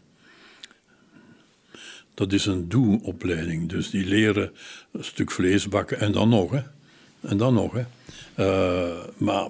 Dat 2.14 2.34
is 2.34 2.46
een 2.46 2.70
doe-opleiding. 2.70 3.70
Dus 3.70 3.90
die 3.90 4.06
leren 4.06 4.52
een 4.92 5.04
stuk 5.04 5.32
vlees 5.32 5.68
bakken 5.68 6.00
en 6.00 6.12
dan 6.12 6.30
nog. 6.30 6.52
Hè. 6.52 6.62
En 7.22 7.38
dan 7.38 7.54
nog. 7.54 7.74
Hè. 7.74 7.84
Uh, 8.40 9.04
maar, 9.18 9.48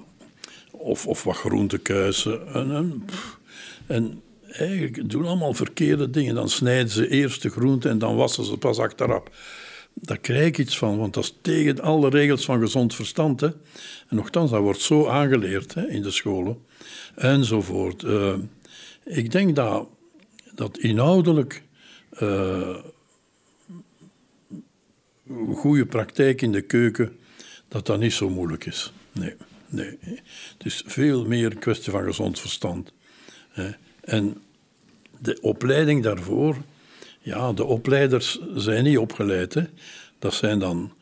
of, 0.72 1.07
of 1.07 1.23
wat 1.23 1.36
groentekuisen. 1.36 2.48
En, 2.53 2.72
en, 2.72 3.06
en 3.88 4.22
eigenlijk 4.52 5.10
doen 5.10 5.26
allemaal 5.26 5.53
verkeerde 5.53 6.10
dingen. 6.10 6.36
Dan 6.36 6.49
snijden 6.49 6.90
ze 6.90 7.10
eerst 7.10 7.41
de 7.41 7.49
groente 7.49 7.90
en 7.90 7.98
dan 7.98 8.15
wassen 8.15 8.45
ze 8.45 8.57
pas 8.57 8.80
achteraf. 8.80 9.23
Daar 9.94 10.18
krijg 10.18 10.48
ik 10.48 10.57
iets 10.57 10.77
van, 10.77 10.98
want 10.98 11.14
dat 11.14 11.23
is 11.23 11.36
tegen 11.41 11.81
alle 11.81 12.10
regels 12.10 12.45
van 12.45 12.60
gezond 12.60 12.95
verstand. 12.95 13.40
Hè. 13.41 13.48
En 14.07 14.15
nogthans, 14.15 14.52
dat 14.52 14.61
wordt 14.61 14.81
zo 14.81 15.07
aangeleerd 15.07 15.73
hè, 15.73 15.88
in 15.88 16.02
de 16.02 16.11
scholen. 16.11 16.57
Enzovoort. 17.15 18.03
Uh, 18.03 18.34
ik 19.03 19.31
denk 19.31 19.56
dat, 19.56 19.88
dat 20.56 20.77
inhoudelijk 20.77 21.64
uh, 22.22 22.77
goede 25.53 25.86
praktijk 25.86 26.41
in 26.41 26.52
de 26.52 26.61
keuken, 26.61 27.18
dat 27.68 27.86
dat 27.86 27.99
niet 27.99 28.14
zo 28.14 28.30
moeilijk 28.30 28.65
is. 28.65 28.94
Nee, 29.11 29.36
nee. 29.68 29.98
Het 30.57 30.65
is 30.65 30.84
veel 30.86 31.26
meer 31.26 31.52
een 31.52 31.60
kwestie 31.60 31.91
van 31.91 32.03
gezond 32.03 32.40
verstand. 32.40 32.94
En 34.02 34.41
de 35.18 35.38
opleiding 35.41 36.03
daarvoor, 36.03 36.57
ja, 37.19 37.53
de 37.53 37.64
opleiders 37.64 38.40
zijn 38.56 38.84
niet 38.84 38.98
opgeleid. 38.98 39.53
Hè. 39.53 39.64
Dat 40.19 40.34
zijn 40.34 40.60
dan 40.60 40.94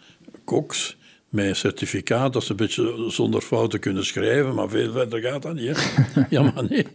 koks 0.43 0.96
met 1.37 1.45
een 1.45 1.55
certificaat 1.55 2.33
dat 2.33 2.43
ze 2.43 2.51
een 2.51 2.57
beetje 2.57 3.05
zonder 3.07 3.41
fouten 3.41 3.79
kunnen 3.79 4.05
schrijven, 4.05 4.55
maar 4.55 4.69
veel 4.69 4.91
verder 4.91 5.21
gaat 5.21 5.41
dat 5.41 5.53
niet. 5.53 5.93
Hè. 5.93 6.21
ja, 6.35 6.41
maar 6.41 6.63
nee. 6.69 6.87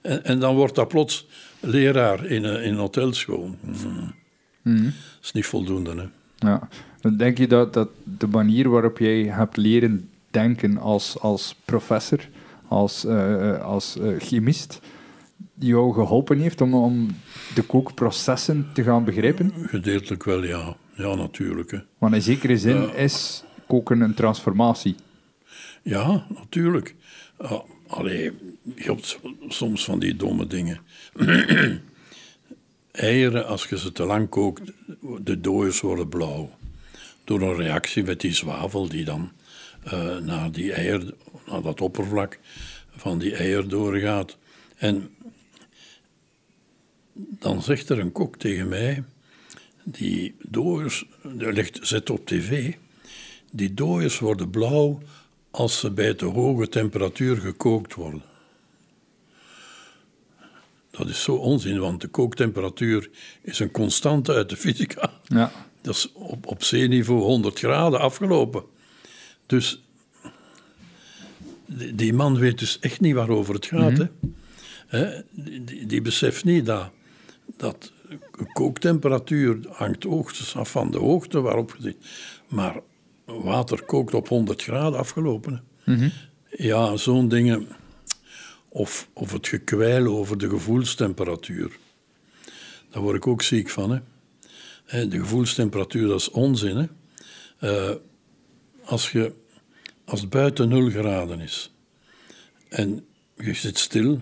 En, 0.00 0.24
en 0.24 0.38
dan 0.38 0.54
wordt 0.54 0.74
dat 0.74 0.88
plots 0.88 1.26
leraar 1.60 2.26
in 2.26 2.44
een, 2.44 2.62
in 2.62 2.72
een 2.72 2.78
hotelschool. 2.78 3.54
Mm. 3.60 4.14
Mm. 4.62 4.84
Dat 4.84 4.92
is 5.22 5.32
niet 5.32 5.46
voldoende. 5.46 5.94
Hè. 5.96 6.04
Ja. 6.48 6.68
Dan 7.00 7.16
denk 7.16 7.38
je 7.38 7.46
dat, 7.46 7.72
dat 7.72 7.88
de 8.18 8.26
manier 8.26 8.68
waarop 8.68 8.98
jij 8.98 9.22
hebt 9.22 9.56
leren 9.56 10.10
denken 10.30 10.78
als, 10.78 11.18
als 11.20 11.56
professor, 11.64 12.20
als, 12.68 13.04
uh, 13.04 13.64
als 13.64 13.96
uh, 14.00 14.18
chemist, 14.18 14.80
jou 15.54 15.92
geholpen 15.92 16.38
heeft 16.38 16.60
om, 16.60 16.74
om 16.74 17.16
de 17.54 17.62
kookprocessen 17.62 18.66
te 18.72 18.82
gaan 18.82 19.04
begrijpen? 19.04 19.52
Gedeeltelijk 19.66 20.24
wel, 20.24 20.44
ja. 20.44 20.76
Ja, 20.94 21.14
natuurlijk. 21.14 21.70
Hè. 21.70 21.78
Want 21.98 22.14
in 22.14 22.22
zekere 22.22 22.58
zin 22.58 22.94
is 22.94 23.44
koken 23.66 24.00
een 24.00 24.14
transformatie. 24.14 24.94
Ja, 25.82 26.26
natuurlijk. 26.28 26.94
Uh, 27.40 27.60
allee, 27.86 28.32
je 28.74 28.82
hebt 28.82 29.18
soms 29.48 29.84
van 29.84 29.98
die 29.98 30.16
domme 30.16 30.46
dingen. 30.46 30.80
Eieren, 32.90 33.46
als 33.46 33.66
je 33.66 33.78
ze 33.78 33.92
te 33.92 34.04
lang 34.04 34.28
kookt, 34.28 34.72
de 35.20 35.40
dooiers 35.40 35.80
worden 35.80 36.08
blauw. 36.08 36.50
Door 37.24 37.42
een 37.42 37.56
reactie 37.56 38.04
met 38.04 38.20
die 38.20 38.32
zwavel 38.32 38.88
die 38.88 39.04
dan 39.04 39.32
uh, 39.84 40.18
naar, 40.18 40.52
die 40.52 40.72
eier, 40.72 41.14
naar 41.46 41.62
dat 41.62 41.80
oppervlak 41.80 42.38
van 42.96 43.18
die 43.18 43.34
eier 43.34 43.68
doorgaat. 43.68 44.36
En 44.76 45.10
dan 47.16 47.62
zegt 47.62 47.88
er 47.88 47.98
een 47.98 48.12
kok 48.12 48.36
tegen 48.36 48.68
mij, 48.68 49.04
die 49.84 50.34
dooiers, 50.42 51.06
dat 51.22 51.54
ligt, 51.54 51.78
zet 51.82 52.10
op 52.10 52.26
tv, 52.26 52.74
die 53.50 53.74
dooiers 53.74 54.18
worden 54.18 54.50
blauw 54.50 54.98
als 55.50 55.78
ze 55.78 55.90
bij 55.90 56.14
te 56.14 56.24
hoge 56.24 56.68
temperatuur 56.68 57.36
gekookt 57.36 57.94
worden. 57.94 58.22
Dat 60.90 61.08
is 61.08 61.22
zo 61.22 61.34
onzin, 61.34 61.78
want 61.78 62.00
de 62.00 62.08
kooktemperatuur 62.08 63.10
is 63.42 63.58
een 63.58 63.70
constante 63.70 64.32
uit 64.32 64.48
de 64.48 64.56
fysica. 64.56 65.12
Ja. 65.24 65.52
Dat 65.80 65.94
is 65.94 66.12
op, 66.12 66.46
op 66.46 66.62
zeeniveau 66.62 67.20
100 67.20 67.58
graden 67.58 68.00
afgelopen. 68.00 68.64
Dus 69.46 69.82
die, 71.66 71.94
die 71.94 72.12
man 72.12 72.38
weet 72.38 72.58
dus 72.58 72.78
echt 72.78 73.00
niet 73.00 73.14
waarover 73.14 73.54
het 73.54 73.66
gaat. 73.66 73.92
Mhm. 73.92 74.06
hè? 74.86 75.20
Die, 75.30 75.86
die, 75.86 76.02
beseft 76.02 76.44
niet 76.44 76.66
dat, 76.66 76.90
dat 77.56 77.92
kooktemperatuur 78.52 79.58
hangt 79.70 80.02
hoogstens 80.02 80.56
af 80.56 80.70
van 80.70 80.90
de 80.90 80.98
hoogte 80.98 81.40
waarop 81.40 81.74
je 81.76 81.82
zit. 81.82 81.96
Maar 82.48 82.80
water 83.26 83.82
kookt 83.82 84.14
op 84.14 84.28
100 84.28 84.62
graden 84.62 84.98
afgelopen. 84.98 85.64
Mm 85.84 86.12
Ja, 86.50 86.96
zo'n 86.96 87.28
dingen. 87.28 87.66
Of, 88.68 89.08
of 89.12 89.32
het 89.32 89.48
gekwijl 89.48 90.06
over 90.06 90.38
de 90.38 90.48
gevoelstemperatuur. 90.48 91.78
Daar 92.90 93.02
word 93.02 93.16
ik 93.16 93.26
ook 93.26 93.42
ziek 93.42 93.70
van. 93.70 93.90
Hè. 93.90 95.08
De 95.08 95.18
gevoelstemperatuur, 95.18 96.08
dat 96.08 96.20
is 96.20 96.30
onzin. 96.30 96.76
Hè. 96.76 96.86
Uh, 97.60 97.94
als, 98.84 99.12
je, 99.12 99.32
als 100.04 100.20
het 100.20 100.30
buiten 100.30 100.68
0 100.68 100.90
graden 100.90 101.40
is 101.40 101.72
en 102.68 103.06
je 103.36 103.54
zit 103.54 103.78
stil, 103.78 104.20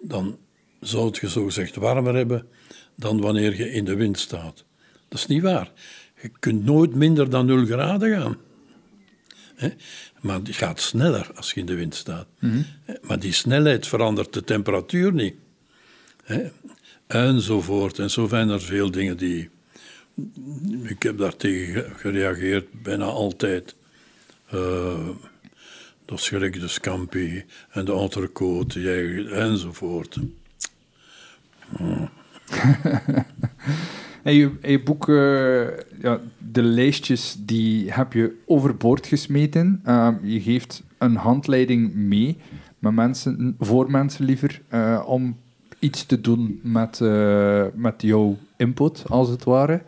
dan 0.00 0.38
zou 0.80 1.06
het 1.06 1.16
je 1.16 1.28
zogezegd 1.28 1.76
warmer 1.76 2.14
hebben 2.14 2.48
dan 2.94 3.20
wanneer 3.20 3.56
je 3.56 3.72
in 3.72 3.84
de 3.84 3.94
wind 3.94 4.18
staat. 4.18 4.64
Dat 5.08 5.18
is 5.18 5.26
niet 5.26 5.42
waar. 5.42 5.72
Je 6.22 6.30
kunt 6.38 6.64
nooit 6.64 6.94
minder 6.94 7.30
dan 7.30 7.46
0 7.46 7.64
graden 7.64 8.20
gaan. 8.20 8.36
Maar 10.20 10.42
die 10.42 10.54
gaat 10.54 10.80
sneller 10.80 11.30
als 11.34 11.52
je 11.52 11.60
in 11.60 11.66
de 11.66 11.74
wind 11.74 11.94
staat. 11.94 12.26
Mhm. 12.38 12.62
Maar 13.02 13.18
die 13.18 13.32
snelheid 13.32 13.86
verandert 13.86 14.32
de 14.32 14.44
temperatuur 14.44 15.12
niet. 15.12 15.34
Enzovoort. 17.06 17.98
En 17.98 18.10
zo 18.10 18.26
zijn 18.26 18.48
er 18.48 18.60
veel 18.60 18.90
dingen 18.90 19.16
die. 19.16 19.50
Ik 20.82 21.02
heb 21.02 21.18
daar 21.18 21.36
tegen 21.36 21.96
gereageerd, 21.96 22.82
bijna 22.82 23.04
altijd. 23.04 23.74
Uh, 24.54 25.08
dat 26.04 26.20
gelijk 26.20 26.60
de 26.60 26.68
scampi 26.68 27.44
en 27.70 27.84
de 27.84 27.92
entrecote 27.92 29.26
enzovoort. 29.30 30.16
En 34.26 34.34
je, 34.34 34.50
je 34.62 34.82
boek, 34.82 35.08
uh, 35.08 35.66
ja, 36.00 36.20
de 36.52 36.62
lijstjes, 36.62 37.36
die 37.38 37.92
heb 37.92 38.12
je 38.12 38.34
overboord 38.46 39.06
gesmeten. 39.06 39.82
Uh, 39.86 40.14
je 40.22 40.40
geeft 40.40 40.82
een 40.98 41.16
handleiding 41.16 41.94
mee, 41.94 42.36
met 42.78 42.92
mensen, 42.92 43.56
voor 43.58 43.90
mensen 43.90 44.24
liever, 44.24 44.60
uh, 44.72 45.02
om 45.06 45.36
iets 45.78 46.06
te 46.06 46.20
doen 46.20 46.60
met, 46.62 47.00
uh, 47.02 47.64
met 47.74 48.02
jouw 48.02 48.38
input, 48.56 49.04
als 49.08 49.28
het 49.28 49.44
ware. 49.44 49.82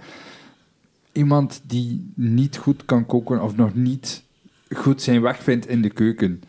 Iemand 1.12 1.62
die 1.66 2.12
niet 2.15 2.56
goed 2.56 2.85
kan 2.85 3.06
koken 3.06 3.43
of 3.43 3.56
nog 3.56 3.74
niet 3.74 4.24
goed 4.70 5.02
zijn 5.02 5.20
weg 5.20 5.43
vindt 5.43 5.69
in 5.69 5.82
de 5.82 5.90
keuken. 5.90 6.43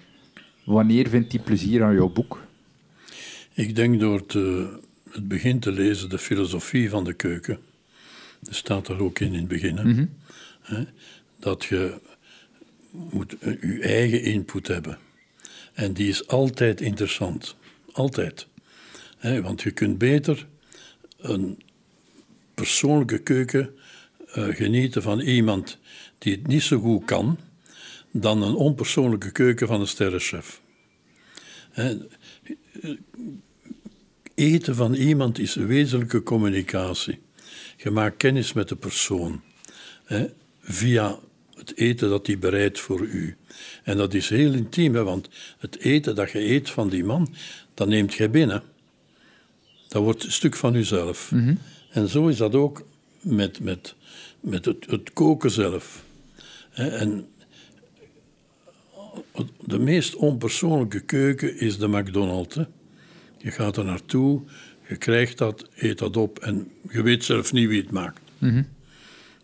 Wanneer 0.66 1.10
vindt 1.10 1.32
die 1.32 1.40
plezier 1.40 1.84
aan 1.84 1.96
jouw 1.96 2.10
boek? 2.10 2.40
Ik 3.54 3.76
denk 3.76 4.00
door 4.00 4.24
het 5.12 5.28
begin 5.28 5.60
te 5.60 5.72
lezen, 5.72 6.10
de 6.10 6.18
filosofie 6.18 6.90
van 6.90 7.04
de 7.04 7.14
keuken. 7.14 7.60
Dat 8.40 8.56
staat 8.56 8.88
er 8.88 9.02
ook 9.02 9.20
in 9.20 9.28
in 9.28 9.34
het 9.34 9.48
begin. 9.48 9.74
Mhm. 9.74 10.06
Hè? 10.62 10.84
Dat 11.40 11.66
je 11.66 12.00
moet 12.92 13.36
je 13.42 13.80
eigen 13.82 14.24
input 14.24 14.68
hebben. 14.68 14.98
En 15.74 15.94
die 15.94 16.10
is 16.10 16.28
altijd 16.28 16.82
interessant. 16.82 17.56
Altijd. 17.92 18.48
Hè? 19.18 19.42
Want 19.42 19.62
je 19.62 19.72
kunt 19.72 19.98
beter 19.98 20.48
een, 21.18 21.58
persoonlijke 22.60 23.18
keuken 23.18 23.70
eh, 24.34 24.48
genieten 24.48 25.02
van 25.02 25.20
iemand 25.20 25.78
die 26.18 26.34
het 26.34 26.48
niet 26.48 26.62
zo 26.62 26.80
goed 26.80 27.06
kan, 27.06 27.40
dan 28.12 28.42
een 28.42 28.56
onpersoonlijke 28.56 29.32
keuken 29.32 29.68
van 29.68 29.82
een 29.82 29.88
sterrenchef. 29.88 30.62
Hè, 31.72 31.98
eten 34.36 34.76
van 34.76 34.94
iemand 34.94 35.40
is 35.40 35.56
wezenlijke 35.56 36.24
communicatie. 36.24 37.20
Je 37.82 37.92
maakt 37.92 38.18
kennis 38.18 38.54
met 38.54 38.68
de 38.70 38.76
persoon 38.76 39.42
hè, 40.04 40.26
via 40.62 41.20
het 41.54 41.76
eten 41.76 42.10
dat 42.10 42.28
hij 42.28 42.40
bereidt 42.40 42.80
voor 42.80 43.02
u. 43.02 43.38
En 43.84 43.98
dat 43.98 44.14
is 44.14 44.30
heel 44.30 44.54
intiem, 44.54 44.96
hè, 44.96 45.04
want 45.04 45.30
het 45.58 45.78
eten 45.78 46.16
dat 46.16 46.32
je 46.32 46.40
eet 46.40 46.70
van 46.70 46.90
die 46.90 47.04
man, 47.04 47.36
dat 47.74 47.88
neemt 47.88 48.14
je 48.14 48.30
binnen. 48.30 48.64
Dat 49.88 50.04
wordt 50.04 50.24
een 50.24 50.32
stuk 50.32 50.56
van 50.56 50.76
uzelf. 50.76 51.32
En 51.90 52.08
zo 52.08 52.28
is 52.28 52.38
dat 52.38 52.56
ook 52.56 52.86
met, 53.22 53.60
met, 53.60 53.96
met 54.40 54.66
het, 54.66 54.86
het 54.90 55.14
koken 55.14 55.52
zelf. 55.52 56.04
Hè, 56.70 56.88
En 56.88 57.28
de 59.60 59.80
meest 59.80 60.16
onpersoonlijke 60.16 61.00
keuken 61.00 61.60
is 61.60 61.78
de 61.78 61.88
McDonald's. 61.88 62.58
Je 63.38 63.52
gaat 63.52 63.78
er 63.78 63.86
naartoe, 63.86 64.42
je 64.90 64.96
krijgt 64.98 65.38
dat, 65.38 65.70
eet 65.76 65.98
dat 65.98 66.18
op 66.18 66.40
en 66.40 66.72
je 66.90 67.02
weet 67.02 67.24
zelf 67.24 67.52
niet 67.52 67.68
wie 67.68 67.82
het 67.82 67.92
maakt. 67.92 68.22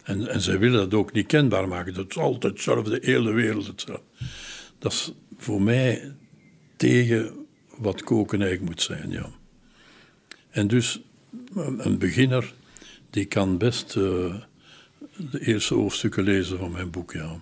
En, 0.04 0.28
en 0.28 0.42
zij 0.42 0.60
willen 0.60 0.80
dat 0.80 1.00
ook 1.00 1.12
niet 1.12 1.28
kenbaar 1.28 1.68
maken. 1.68 1.94
Dat 1.94 2.10
is 2.10 2.18
altijd 2.18 2.54
hetzelfde, 2.54 3.00
de 3.00 3.12
hele 3.12 3.32
wereld 3.32 3.68
hetzelfde. 3.68 4.04
Dat 4.80 4.92
is 4.92 5.14
voor 5.38 5.62
mij 5.62 6.12
tegen 6.76 7.32
wat 7.78 8.04
koken 8.04 8.42
eigenlijk 8.42 8.70
moet 8.70 8.82
zijn, 8.82 9.12
ja. 9.12 9.30
En 10.50 10.68
dus 10.68 11.02
een 11.56 11.86
een 11.86 11.98
beginner, 11.98 12.54
die 13.10 13.26
kan 13.26 13.58
best 13.58 13.96
eh, 13.96 14.36
de 15.32 15.40
eerste 15.40 15.74
hoofdstukken 15.74 16.24
lezen 16.24 16.58
van 16.58 16.72
mijn 16.72 16.90
boek, 16.90 17.14
ja. 17.14 17.42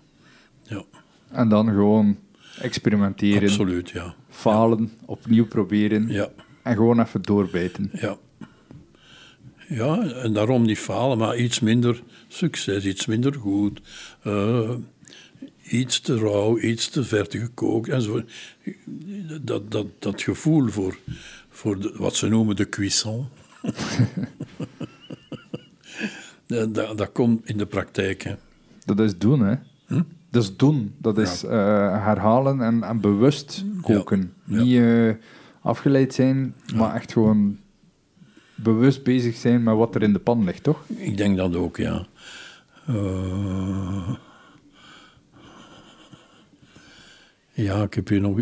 Ja, 0.63 0.83
En 1.29 1.49
dan 1.49 1.67
gewoon 1.67 2.17
experimenteren, 2.59 3.49
absoluut, 3.49 3.89
ja. 3.89 4.15
falen, 4.29 4.91
opnieuw 5.05 5.45
proberen 5.45 6.07
Ja, 6.07 6.29
en 6.63 6.75
gewoon 6.75 6.99
even 6.99 7.21
doorbijten. 7.21 7.89
ja. 7.93 8.17
Ja, 9.67 10.01
en 10.01 10.33
daarom 10.33 10.65
niet 10.65 10.79
falen, 10.79 11.17
maar 11.17 11.37
iets 11.37 11.59
minder 11.59 12.03
succes, 12.27 12.85
iets 12.85 13.05
minder 13.05 13.33
goed. 13.33 13.81
eh, 14.21 14.71
iets 15.63 15.99
te 15.99 16.17
rauw, 16.17 16.59
iets 16.59 16.89
te 16.89 17.03
ver 17.03 17.25
gekookt 17.29 17.89
enzovoort. 17.89 18.31
Dat, 19.41 19.71
dat, 19.71 19.85
dat 19.99 20.21
gevoel 20.21 20.67
voor, 20.67 20.97
voor 21.49 21.79
de- 21.79 21.93
wat 21.97 22.15
ze 22.15 22.27
noemen 22.27 22.55
de 22.55 22.69
cuisson. 22.69 23.27
dat, 26.45 26.73
dat, 26.75 26.97
dat 26.97 27.11
komt 27.11 27.49
in 27.49 27.57
de 27.57 27.65
praktijk. 27.65 28.23
Hè. 28.23 28.35
Dat 28.85 28.99
is 28.99 29.17
doen, 29.17 29.39
hè. 29.39 29.55
Dat 30.29 30.43
is 30.43 30.55
doen. 30.57 30.93
Dat 30.97 31.17
is 31.17 31.43
eh, 31.43 31.51
herhalen 32.05 32.61
en, 32.61 32.83
en 32.83 33.01
bewust 33.01 33.63
koken. 33.81 34.33
Ja. 34.45 34.61
Niet 34.63 34.81
eh, 34.81 35.09
afgeleid 35.63 36.13
zijn, 36.13 36.55
maar 36.75 36.95
echt 36.95 37.11
gewoon 37.11 37.57
bewust 38.55 39.03
bezig 39.03 39.35
zijn 39.35 39.63
met 39.63 39.75
wat 39.75 39.95
er 39.95 40.03
in 40.03 40.13
de 40.13 40.19
pan 40.19 40.43
ligt, 40.43 40.63
toch? 40.63 40.83
Ik 40.87 41.17
denk 41.17 41.37
dat 41.37 41.55
ook, 41.55 41.77
ja. 41.77 42.05
Eh, 42.87 44.13
ja, 47.51 47.81
ik 47.81 47.93
heb 47.93 48.07
hier 48.07 48.21
nog... 48.21 48.39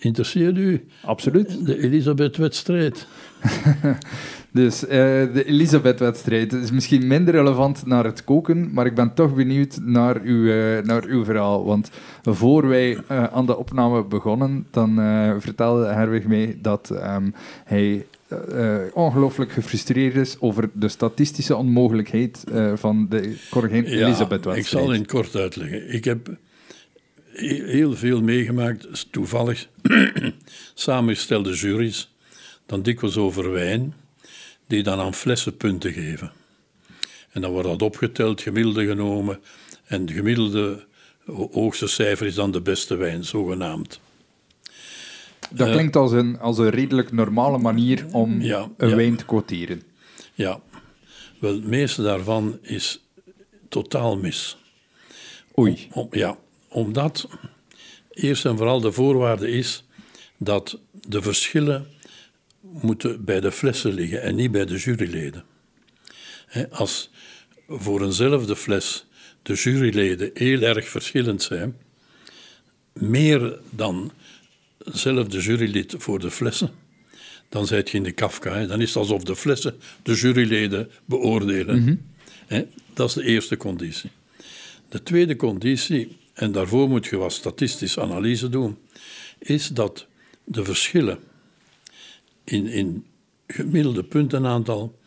Interesseert 0.00 0.56
u 0.56 0.86
Absoluut. 1.02 1.66
de 1.66 1.82
Elisabeth-wedstrijd? 1.82 3.06
Dus 4.52 4.86
eh, 4.86 4.98
de 5.32 5.44
Elisabeth-wedstrijd 5.44 6.52
is 6.52 6.70
misschien 6.70 7.06
minder 7.06 7.34
relevant 7.34 7.86
naar 7.86 8.04
het 8.04 8.24
koken, 8.24 8.72
maar 8.72 8.86
ik 8.86 8.94
ben 8.94 9.14
toch 9.14 9.34
benieuwd 9.34 9.78
naar 9.82 10.20
uw, 10.22 10.50
eh, 10.50 10.84
naar 10.84 11.04
uw 11.04 11.24
verhaal. 11.24 11.64
Want 11.64 11.90
voor 12.22 12.68
wij 12.68 12.98
eh, 13.06 13.24
aan 13.24 13.46
de 13.46 13.56
opname 13.56 14.04
begonnen, 14.04 14.66
dan 14.70 14.94
vertelde 15.40 15.86
Herwig 15.86 16.26
mij 16.26 16.58
dat 16.62 16.90
ehm, 16.90 17.30
hij 17.64 18.06
ongelooflijk 18.92 19.52
gefrustreerd 19.52 20.14
is 20.14 20.36
over 20.40 20.70
de 20.72 20.88
statistische 20.88 21.56
onmogelijkheid 21.56 22.44
van 22.74 23.06
de 23.08 23.36
Corrigeen 23.50 23.84
Elisabeth-wedstrijd. 23.84 24.58
ik 24.58 24.66
zal 24.66 24.92
in 24.92 25.06
kort 25.06 25.36
uitleggen. 25.36 25.92
Ik 25.92 26.04
heb 26.04 26.28
he- 27.32 27.62
heel 27.64 27.94
veel 27.94 28.22
meegemaakt, 28.22 29.06
toevallig 29.10 29.68
samengestelde 30.74 31.52
juries, 31.52 32.14
dan 32.66 32.82
dikwijls 32.82 33.16
over 33.16 33.50
wijn, 33.52 33.94
die 34.68 34.82
dan 34.82 34.98
aan 35.00 35.14
flessen 35.14 35.56
punten 35.56 35.92
geven. 35.92 36.32
En 37.30 37.40
dan 37.40 37.50
wordt 37.50 37.68
dat 37.68 37.82
opgeteld, 37.82 38.40
gemiddelde 38.40 38.86
genomen, 38.86 39.40
en 39.84 40.00
het 40.00 40.10
gemiddelde 40.10 40.86
ho- 41.24 41.48
hoogste 41.52 41.86
cijfer 41.86 42.26
is 42.26 42.34
dan 42.34 42.50
de 42.50 42.60
beste 42.60 42.96
wijn, 42.96 43.24
zogenaamd. 43.24 44.00
Dat 45.50 45.66
Eh, 45.66 45.72
klinkt 45.72 45.96
als 45.96 46.12
een, 46.12 46.38
als 46.38 46.58
een 46.58 46.70
redelijk 46.70 47.12
normale 47.12 47.58
manier 47.58 48.06
om 48.12 48.40
Ja, 48.40 48.68
een 48.76 48.88
ja. 48.88 48.96
wijn 48.96 49.16
te 49.16 49.24
quoteren. 49.24 49.82
Ja, 50.34 50.60
wel, 51.38 51.52
het 51.54 51.64
meeste 51.64 52.02
daarvan 52.02 52.58
is 52.62 53.00
totaal 53.68 54.16
mis. 54.18 54.56
Oei. 55.58 55.88
Om, 55.92 56.08
ja, 56.10 56.36
omdat 56.68 57.28
eerst 58.10 58.44
en 58.44 58.56
vooral 58.56 58.80
de 58.80 58.92
voorwaarde 58.92 59.50
is 59.50 59.84
dat 60.36 60.78
de 60.92 61.22
verschillen 61.22 61.86
moeten 62.72 63.24
bij 63.24 63.40
de 63.40 63.52
flessen 63.52 63.92
liggen 63.92 64.22
en 64.22 64.34
niet 64.34 64.50
bij 64.50 64.64
de 64.64 64.76
juryleden. 64.76 65.44
Als 66.70 67.10
voor 67.68 68.02
eenzelfde 68.02 68.56
fles 68.56 69.06
de 69.42 69.54
juryleden 69.54 70.30
heel 70.34 70.62
erg 70.62 70.88
verschillend 70.88 71.42
zijn, 71.42 71.76
meer 72.92 73.58
dan 73.70 74.12
hetzelfde 74.84 75.40
jurylid 75.40 75.94
voor 75.98 76.18
de 76.18 76.30
flessen, 76.30 76.70
dan 77.48 77.66
zit 77.66 77.90
je 77.90 77.96
in 77.96 78.02
de 78.02 78.12
Kafka. 78.12 78.66
Dan 78.66 78.80
is 78.80 78.88
het 78.88 78.96
alsof 78.96 79.22
de 79.22 79.36
flessen 79.36 79.76
de 80.02 80.14
juryleden 80.14 80.90
beoordelen. 81.04 82.06
Hè, 82.46 82.64
dat 82.94 83.08
is 83.08 83.14
de 83.14 83.22
eerste 83.22 83.56
conditie. 83.56 84.10
De 84.88 85.02
tweede 85.02 85.36
conditie, 85.36 86.16
en 86.32 86.52
daarvoor 86.52 86.88
moet 86.88 87.06
je 87.06 87.16
wat 87.16 87.32
statistische 87.32 88.00
analyse 88.00 88.48
doen, 88.48 88.78
is 89.38 89.68
dat 89.68 90.06
de 90.44 90.64
verschillen 90.64 91.18
in, 92.50 92.66
in 92.66 93.06
gemiddelde 93.46 94.02
puntenaantal, 94.02 94.98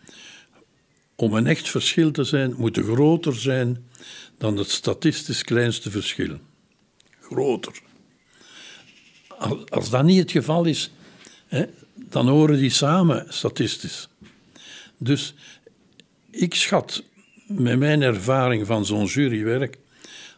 om 1.15 1.33
een 1.33 1.47
echt 1.47 1.69
verschil 1.69 2.11
te 2.11 2.23
zijn, 2.23 2.53
moeten 2.57 2.83
groter 2.83 3.35
zijn 3.35 3.85
dan 4.37 4.57
het 4.57 4.69
statistisch 4.69 5.43
kleinste 5.43 5.91
verschil. 5.91 6.37
Groter. 7.19 7.81
Als, 9.69 9.89
dat 9.89 10.03
niet 10.03 10.19
het 10.19 10.31
geval 10.31 10.65
is, 10.65 10.91
hè, 11.47 11.65
dan 11.93 12.27
horen 12.27 12.57
die 12.57 12.69
samen 12.69 13.25
statistisch. 13.29 14.09
Dus 14.97 15.33
ik 16.29 16.55
schat 16.55 17.03
met 17.47 17.79
mijn 17.79 18.01
ervaring 18.01 18.67
van 18.67 18.85
zo'n 18.85 19.05
jurywerk 19.05 19.77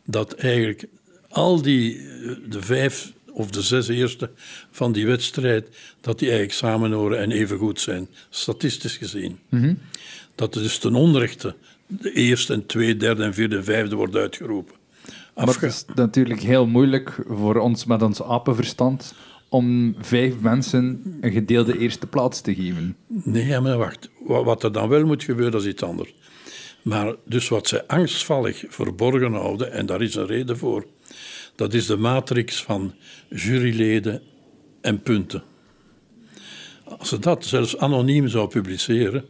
dat 0.05 0.33
eigenlijk 0.33 0.85
al 1.29 1.61
die, 1.61 1.97
eh, 1.97 2.35
de 2.49 2.61
vijf 2.61 3.13
of 3.33 3.49
de 3.49 3.61
zes 3.61 3.87
eerste 3.87 4.29
van 4.71 4.91
die 4.91 5.05
wedstrijd, 5.05 5.67
dat 6.01 6.19
die 6.19 6.27
eigenlijk 6.27 6.57
samen 6.57 6.91
horen 6.91 7.19
en 7.19 7.31
even 7.31 7.57
goed 7.57 7.79
zijn, 7.79 8.07
statistisch 8.29 8.97
gezien. 8.97 9.39
Dat 10.35 10.55
er 10.55 10.61
dus 10.61 10.77
ten 10.77 10.95
onrechte 10.95 11.55
de 11.87 12.11
eerste 12.13 12.53
en 12.53 12.65
tweede, 12.65 12.97
derde 12.97 13.23
en 13.23 13.33
vierde 13.33 13.55
en 13.57 13.63
vijfde 13.63 13.95
wordt 13.95 14.15
uitgeroepen. 14.15 14.75
Maar 15.35 15.45
het 15.45 15.55
Afge- 15.55 15.65
is 15.65 15.85
natuurlijk 15.95 16.39
heel 16.41 16.65
moeilijk 16.67 17.17
voor 17.27 17.55
ons 17.55 17.85
met 17.85 18.01
ons 18.01 18.21
apenverstand 18.23 19.13
om 19.49 19.95
vijf 20.01 20.33
mensen 20.39 21.01
een 21.21 21.31
gedeelde 21.31 21.77
eerste 21.77 22.07
plaats 22.07 22.41
te 22.41 22.55
geven. 22.55 22.95
Nee, 23.07 23.59
maar 23.59 23.77
wacht. 23.77 24.09
Wa- 24.25 24.43
Wat 24.43 24.63
er 24.63 24.71
dan 24.71 24.89
wel 24.89 25.05
moet 25.05 25.23
gebeuren, 25.23 25.51
dat 25.51 25.61
is 25.61 25.67
iets 25.67 25.83
anders. 25.83 26.13
Maar 26.81 27.13
dus 27.25 27.47
wat 27.49 27.67
zij 27.67 27.83
angstvallig 27.87 28.63
verborgen 28.67 29.33
houden, 29.33 29.71
en 29.71 29.85
daar 29.85 30.01
is 30.01 30.15
een 30.15 30.25
reden 30.27 30.57
voor, 30.57 30.85
dat 31.55 31.73
is 31.73 31.85
de 31.85 31.97
matrix 31.97 32.63
van 32.63 32.93
juryleden 33.29 34.21
en 34.81 35.01
punten. 35.01 35.43
Als 36.83 37.09
ze 37.09 37.19
dat 37.19 37.45
zelfs 37.45 37.77
anoniem 37.77 38.27
zou 38.27 38.47
publiceren, 38.47 39.25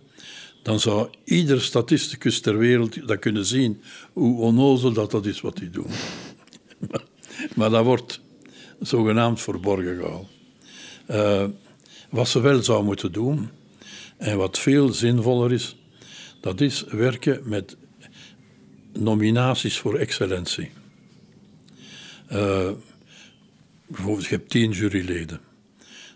dan 0.64 0.80
zou 0.80 1.10
ieder 1.24 1.62
statisticus 1.62 2.42
ter 2.42 2.58
wereld 2.58 3.08
dat 3.08 3.20
kunnen 3.20 3.46
zien 3.46 3.82
hoe 4.14 4.40
onnozel 4.40 4.94
dat, 4.94 5.12
dat 5.12 5.26
is 5.26 5.42
wat 5.42 5.58
die 5.58 5.70
doen. 5.70 5.92
Maar, 7.56 7.70
dat 7.70 7.86
wordt 7.86 8.22
zogenaamd 8.80 9.42
verborgen 9.42 9.96
gehouden. 9.96 10.28
Eh, 11.06 11.46
wat 12.10 12.28
ze 12.28 12.40
wel 12.40 12.64
zou 12.64 12.84
moeten 12.84 13.12
doen, 13.12 13.50
en 14.18 14.38
wat 14.38 14.60
veel 14.60 14.94
zinvoller 14.94 15.52
is, 15.52 15.76
dat 16.40 16.62
is 16.62 16.84
werken 16.84 17.42
met 17.44 17.78
nominaties 18.94 19.78
voor 19.78 19.98
excellentie. 19.98 20.72
Eh, 22.28 22.70
bijvoorbeeld, 23.88 24.26
je 24.26 24.36
hebt 24.36 24.50
tien 24.50 24.72
juryleden. 24.72 25.40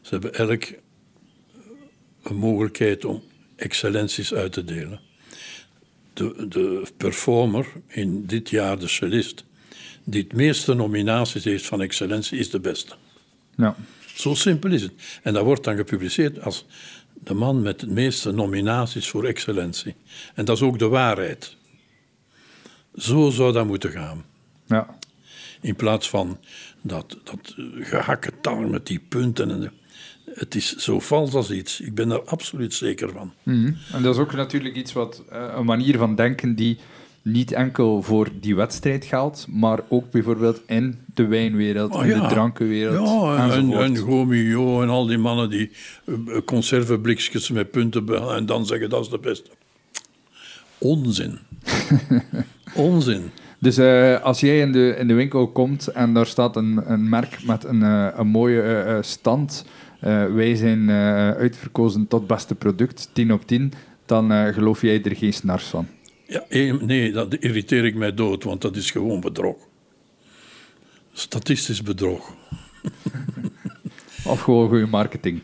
Ze 0.01 0.09
hebben 0.09 0.33
elk 0.33 0.63
een 2.23 2.35
mogelijkheid 2.35 3.05
om 3.05 3.23
excellenties 3.55 4.33
uit 4.33 4.51
te 4.51 4.63
delen. 4.63 4.99
de, 6.13 6.47
de 6.47 6.87
performer, 6.97 7.67
in 7.87 8.25
dit 8.25 8.49
jaar 8.49 8.79
de 8.79 8.87
cellist, 8.87 9.45
die 10.03 10.23
het 10.23 10.33
meeste 10.33 10.73
nominaties 10.73 11.43
heeft 11.43 11.65
van 11.65 11.81
excellentie, 11.81 12.39
is 12.39 12.49
de 12.49 12.59
beste. 12.59 12.95
Ja. 13.55 13.75
Zo 14.15 14.33
simpel 14.33 14.71
is 14.71 14.81
het. 14.81 14.93
En 15.23 15.33
dat 15.33 15.43
wordt 15.43 15.63
dan 15.63 15.75
gepubliceerd 15.75 16.41
als 16.41 16.65
de 17.13 17.33
man 17.33 17.61
met 17.61 17.79
de 17.79 17.87
meeste 17.87 18.31
nominaties 18.31 19.07
voor 19.07 19.25
excellentie. 19.25 19.95
En 20.35 20.45
dat 20.45 20.55
is 20.55 20.61
ook 20.61 20.79
de 20.79 20.87
waarheid. 20.87 21.55
Zo 22.95 23.29
zou 23.29 23.53
dat 23.53 23.65
moeten 23.65 23.91
gaan. 23.91 24.25
Ja. 24.65 24.96
In 25.61 25.75
plaats 25.75 26.09
van 26.09 26.37
dat, 26.81 27.17
dat 27.23 27.55
gehakke 27.79 28.31
taal 28.41 28.67
met 28.67 28.87
die 28.87 29.01
punten. 29.09 29.51
En, 29.51 29.71
het 30.33 30.55
is 30.55 30.75
zo 30.75 30.99
vals 30.99 31.33
als 31.33 31.51
iets. 31.51 31.81
Ik 31.81 31.95
ben 31.95 32.11
er 32.11 32.23
absoluut 32.23 32.73
zeker 32.73 33.11
van. 33.11 33.33
Mhm. 33.43 33.73
En 33.93 34.03
dat 34.03 34.15
is 34.15 34.21
ook 34.21 34.33
natuurlijk 34.33 34.75
iets 34.75 34.93
wat, 34.93 35.23
eh, 35.29 35.53
een 35.55 35.65
manier 35.65 35.97
van 35.97 36.15
denken 36.15 36.55
die 36.55 36.77
niet 37.21 37.51
enkel 37.51 38.01
voor 38.01 38.29
die 38.39 38.55
wedstrijd 38.55 39.05
geldt, 39.05 39.47
maar 39.49 39.79
ook 39.87 40.11
bijvoorbeeld 40.11 40.61
in 40.67 40.99
de 41.13 41.25
wijnwereld, 41.25 41.93
Oh, 41.93 42.05
in 42.05 42.21
de 42.21 42.27
drankenwereld. 42.27 43.07
Ja, 43.07 43.35
en, 43.35 43.51
enzovoort. 43.51 43.83
en 43.83 43.97
Gomio 43.97 44.81
en 44.81 44.89
al 44.89 45.05
die 45.05 45.17
mannen 45.17 45.49
die 45.49 45.71
eh, 46.05 46.15
conserveblikjes 46.45 47.49
met 47.49 47.71
punten 47.71 48.05
behalen 48.05 48.35
en 48.35 48.45
dan 48.45 48.65
zeggen 48.65 48.89
dat 48.89 49.01
is 49.01 49.09
de 49.09 49.19
beste. 49.19 49.49
Onzin. 50.77 51.39
Onzin. 52.75 53.31
Dus 53.59 53.77
eh, 53.77 54.21
als 54.21 54.39
jij 54.39 54.59
in 54.59 54.71
de, 54.71 54.95
in 54.99 55.07
de 55.07 55.13
winkel 55.13 55.47
komt 55.47 55.87
en 55.87 56.13
daar 56.13 56.25
staat 56.25 56.55
een, 56.55 56.91
een 56.91 57.09
merk 57.09 57.43
met 57.43 57.63
een, 57.63 57.83
eh, 57.83 58.07
een 58.15 58.27
mooie 58.27 58.61
eh, 58.61 58.97
stand, 59.01 59.65
wij 60.33 60.55
zijn 60.55 60.89
uitverkozen 61.37 62.07
tot 62.07 62.27
beste 62.27 62.55
product, 62.55 63.09
10 63.13 63.33
op 63.33 63.47
10, 63.47 63.73
dan 64.05 64.53
geloof 64.53 64.81
jij 64.81 65.03
er 65.03 65.15
geen 65.15 65.33
snars 65.33 65.63
van. 65.63 65.87
Ja, 66.27 66.43
nee, 66.81 67.11
dat 67.11 67.33
irriteer 67.33 67.85
ik 67.85 67.95
mij 67.95 68.13
dood, 68.13 68.43
want 68.43 68.61
dat 68.61 68.75
is 68.75 68.91
gewoon 68.91 69.21
bedrog. 69.21 69.55
Statistisch 71.13 71.81
bedrog. 71.81 72.35
Of 74.25 74.41
gewoon 74.41 74.69
goede 74.69 74.87
marketing. 74.87 75.41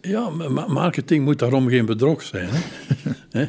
Ja, 0.00 0.28
marketing 0.66 1.24
moet 1.24 1.38
daarom 1.38 1.68
geen 1.68 1.86
bedrog 1.86 2.22
zijn. 2.22 2.48
Hè? 3.30 3.46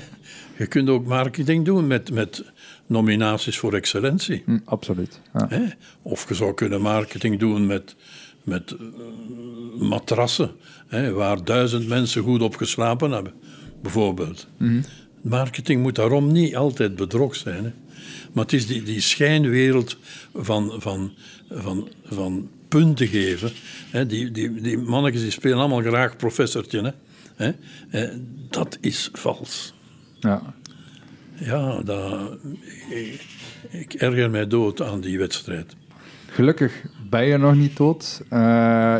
Je 0.57 0.67
kunt 0.67 0.89
ook 0.89 1.05
marketing 1.05 1.65
doen 1.65 1.87
met, 1.87 2.11
met 2.11 2.43
nominaties 2.89 3.57
voor 3.57 3.73
excellentie. 3.73 4.43
Hm, 4.45 4.57
absoluut. 4.65 5.21
Ja. 5.33 5.75
Of 6.01 6.27
je 6.27 6.35
zou 6.35 6.53
kunnen 6.53 6.81
marketing 6.81 7.39
doen 7.39 7.65
met, 7.65 7.95
met 8.43 8.71
eh, 8.71 8.77
matrassen, 9.81 10.51
hè, 10.87 11.11
waar 11.11 11.43
duizend 11.43 11.87
mensen 11.87 12.23
goed 12.23 12.41
op 12.41 12.55
geslapen 12.55 13.11
hebben, 13.11 13.33
bijvoorbeeld. 13.81 14.47
Marketing 15.21 15.81
moet 15.81 15.95
daarom 15.95 16.31
niet 16.31 16.55
altijd 16.55 16.95
bedrog 16.95 17.35
zijn. 17.35 17.63
Hè. 17.63 17.71
Maar 18.33 18.43
het 18.43 18.53
is 18.53 18.67
die, 18.67 18.83
die 18.83 19.01
schijnwereld 19.01 19.97
van, 20.33 20.73
van, 20.77 21.13
van, 21.49 21.89
van 22.03 22.49
punten 22.67 23.07
geven. 23.07 23.51
Hè. 23.89 24.05
Die, 24.05 24.31
die, 24.31 24.61
die 24.61 24.77
mannetjes 24.77 25.21
die 25.21 25.31
spelen 25.31 25.57
allemaal 25.57 25.81
graag 25.81 26.15
professortje. 26.15 26.81
Hè. 26.81 26.91
Hè. 27.35 27.51
Eh, 27.89 28.15
dat 28.49 28.77
is 28.81 29.09
vals. 29.13 29.73
Ja. 30.19 30.53
Ja, 31.39 31.81
dat, 31.81 32.37
ik, 32.89 33.25
ik 33.69 33.93
erger 33.93 34.29
mij 34.29 34.47
dood 34.47 34.81
aan 34.81 35.01
die 35.01 35.17
wedstrijd. 35.17 35.75
Gelukkig 36.27 36.83
ben 37.09 37.25
je 37.25 37.37
nog 37.37 37.55
niet 37.55 37.77
dood. 37.77 38.21
Eh, 38.29 38.39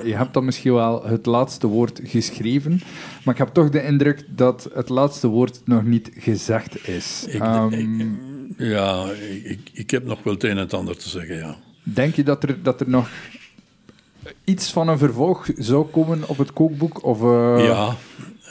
je 0.04 0.16
hebt 0.16 0.34
dan 0.34 0.46
misschien 0.46 0.74
wel 0.74 1.04
het 1.04 1.26
laatste 1.26 1.68
woord 1.68 2.00
geschreven, 2.04 2.82
maar 3.24 3.34
ik 3.34 3.40
heb 3.40 3.48
toch 3.50 3.70
de 3.70 3.84
indruk 3.84 4.26
dat 4.30 4.70
het 4.74 4.90
laatste 4.90 5.28
woord 5.28 5.62
nog 5.66 5.84
niet 5.84 6.12
gezegd 6.18 6.88
is. 6.88 7.26
Ik, 7.28 7.42
Ehm, 7.42 7.72
ik- 7.74 8.18
ja, 8.58 9.06
ik, 9.44 9.70
ik 9.74 9.90
heb 9.92 10.06
nog 10.06 10.24
wel 10.24 10.34
het 10.34 10.44
een 10.44 10.50
en 10.50 10.58
het 10.58 10.74
ander 10.74 10.98
te 10.98 11.10
zeggen, 11.10 11.36
ja. 11.36 11.58
Denk 11.84 12.16
je 12.16 12.24
dat 12.24 12.44
er, 12.44 12.64
dat 12.64 12.82
er 12.82 12.90
nog 12.90 13.10
iets 14.44 14.72
van 14.72 14.88
een 14.88 14.98
vervolg 14.98 15.48
zou 15.58 15.86
komen 15.86 16.28
op 16.28 16.38
het 16.38 16.54
kookboek? 16.54 17.04
Of, 17.04 17.22
eh, 17.22 17.66
Ja, 17.66 17.96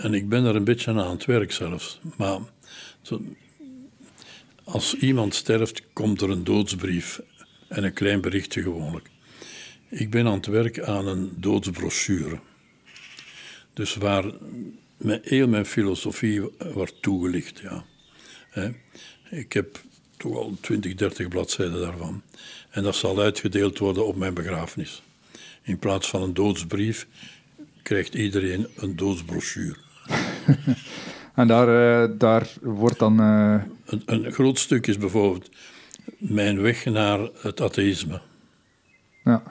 en 0.02 0.14
ik 0.14 0.28
ben 0.28 0.44
er 0.44 0.56
een 0.56 0.64
beetje 0.64 0.90
aan 0.92 1.10
het 1.10 1.24
werk 1.24 1.52
zelfs. 1.52 2.00
Maar 2.16 2.38
zo, 3.02 3.20
als 4.68 4.94
iemand 4.94 5.34
sterft, 5.34 5.82
komt 5.92 6.20
er 6.20 6.30
een 6.30 6.44
doodsbrief 6.44 7.20
en 7.68 7.84
een 7.84 7.92
klein 7.92 8.20
berichtje 8.20 8.62
gewoonlijk. 8.62 9.10
Ik 9.88 10.10
ben 10.10 10.26
aan 10.26 10.32
het 10.32 10.46
werk 10.46 10.80
aan 10.80 11.06
een 11.06 11.32
doodsbrochure. 11.36 12.38
Dus 13.72 13.94
waar 13.94 14.24
mijn, 14.96 15.20
heel 15.22 15.48
mijn 15.48 15.66
filosofie 15.66 16.42
wordt 16.72 17.02
toegelicht, 17.02 17.58
ja. 17.58 17.84
Ik 19.30 19.52
heb 19.52 19.80
toch 20.16 20.36
al 20.36 20.56
20, 20.60 20.94
30 20.94 21.28
bladzijden 21.28 21.80
daarvan. 21.80 22.22
En 22.70 22.82
dat 22.82 22.96
zal 22.96 23.20
uitgedeeld 23.20 23.78
worden 23.78 24.06
op 24.06 24.16
mijn 24.16 24.34
begrafenis. 24.34 25.02
In 25.62 25.78
plaats 25.78 26.08
van 26.08 26.22
een 26.22 26.34
doodsbrief 26.34 27.06
krijgt 27.82 28.14
iedereen 28.14 28.66
een 28.76 28.96
doodsbrochure. 28.96 29.76
En 31.34 31.46
daar, 31.46 32.02
eh, 32.02 32.10
daar 32.18 32.48
wordt 32.60 32.98
dan... 32.98 33.20
Een, 33.88 34.02
een 34.06 34.32
groot 34.32 34.58
stuk 34.58 34.86
is 34.86 34.98
bijvoorbeeld 34.98 35.48
mijn 36.18 36.60
weg 36.62 36.84
naar 36.84 37.18
het 37.40 37.60
atheïsme. 37.60 38.20
ja, 39.24 39.42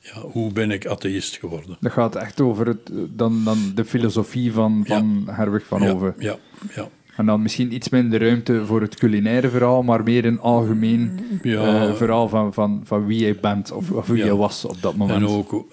Ja, 0.00 0.20
hoe 0.20 0.52
ben 0.52 0.70
ik 0.70 0.86
atheïst 0.86 1.36
geworden? 1.36 1.76
dat 1.80 1.92
gaat 1.92 2.16
echt 2.16 2.40
over 2.40 2.66
het, 2.66 2.90
dan, 3.10 3.44
dan 3.44 3.72
de 3.74 3.84
filosofie 3.84 4.52
van, 4.52 4.84
van 4.86 5.28
Herwig 5.30 5.66
van 5.66 5.82
ja, 5.82 5.90
Hoven. 5.90 6.14
Ja, 6.18 6.36
ja. 6.74 6.88
En 7.16 7.26
dan 7.26 7.42
misschien 7.42 7.74
iets 7.74 7.88
minder 7.88 8.20
ruimte 8.20 8.66
voor 8.66 8.80
het 8.80 8.94
culinaire 8.94 9.48
verhaal, 9.50 9.82
maar 9.82 10.02
meer 10.02 10.24
een 10.24 10.40
algemeen 10.40 11.20
Ja. 11.42 11.86
eh, 11.88 11.94
verhaal 11.94 12.28
van, 12.28 12.54
van, 12.54 12.80
van 12.84 13.06
wie 13.06 13.18
jij 13.18 13.36
bent 13.40 13.70
of, 13.72 13.90
of 13.90 14.06
wie 14.06 14.24
jij 14.24 14.34
was 14.34 14.64
op 14.64 14.82
dat 14.82 14.96
moment. 14.96 15.20
En 15.20 15.26
ook 15.28 15.66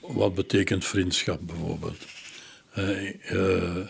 wat 0.00 0.34
betekent 0.34 0.84
vriendschap 0.84 1.40
bijvoorbeeld. 1.46 2.04
Eh, 2.72 3.88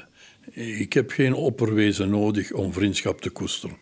ik 0.52 0.92
heb 0.92 1.10
geen 1.10 1.34
opperwezen 1.34 2.10
nodig 2.10 2.52
om 2.52 2.72
vriendschap 2.72 3.20
te 3.20 3.30
koesteren. 3.30 3.76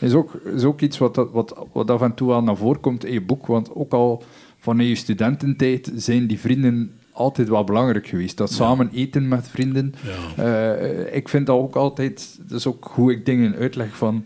is 0.00 0.12
ook, 0.12 0.34
is 0.34 0.64
ook 0.64 0.80
iets 0.80 0.98
wat, 0.98 1.16
wat, 1.16 1.66
wat 1.72 1.90
af 1.90 2.02
en 2.02 2.14
toe 2.14 2.32
al 2.32 2.42
naar 2.42 2.56
voren 2.56 2.80
komt 2.80 3.04
in 3.04 3.12
je 3.12 3.20
boek, 3.20 3.46
want 3.46 3.74
ook 3.74 3.92
al 3.92 4.22
van 4.58 4.78
je 4.78 4.94
studententijd 4.94 5.92
zijn 5.94 6.26
die 6.26 6.38
vrienden 6.38 6.92
altijd 7.12 7.48
wel 7.48 7.64
belangrijk 7.64 8.06
geweest. 8.06 8.36
Dat 8.36 8.52
samen 8.52 8.90
eten 8.92 9.28
met 9.28 9.48
vrienden. 9.48 9.94
Ja. 10.36 10.44
Eh, 10.44 11.16
ik 11.16 11.28
vind 11.28 11.46
dat 11.46 11.58
ook 11.58 11.76
altijd, 11.76 12.38
dat 12.48 12.58
is 12.58 12.66
ook 12.66 12.90
hoe 12.94 13.12
ik 13.12 13.26
dingen 13.26 13.54
uitleg 13.54 13.96
van 13.96 14.24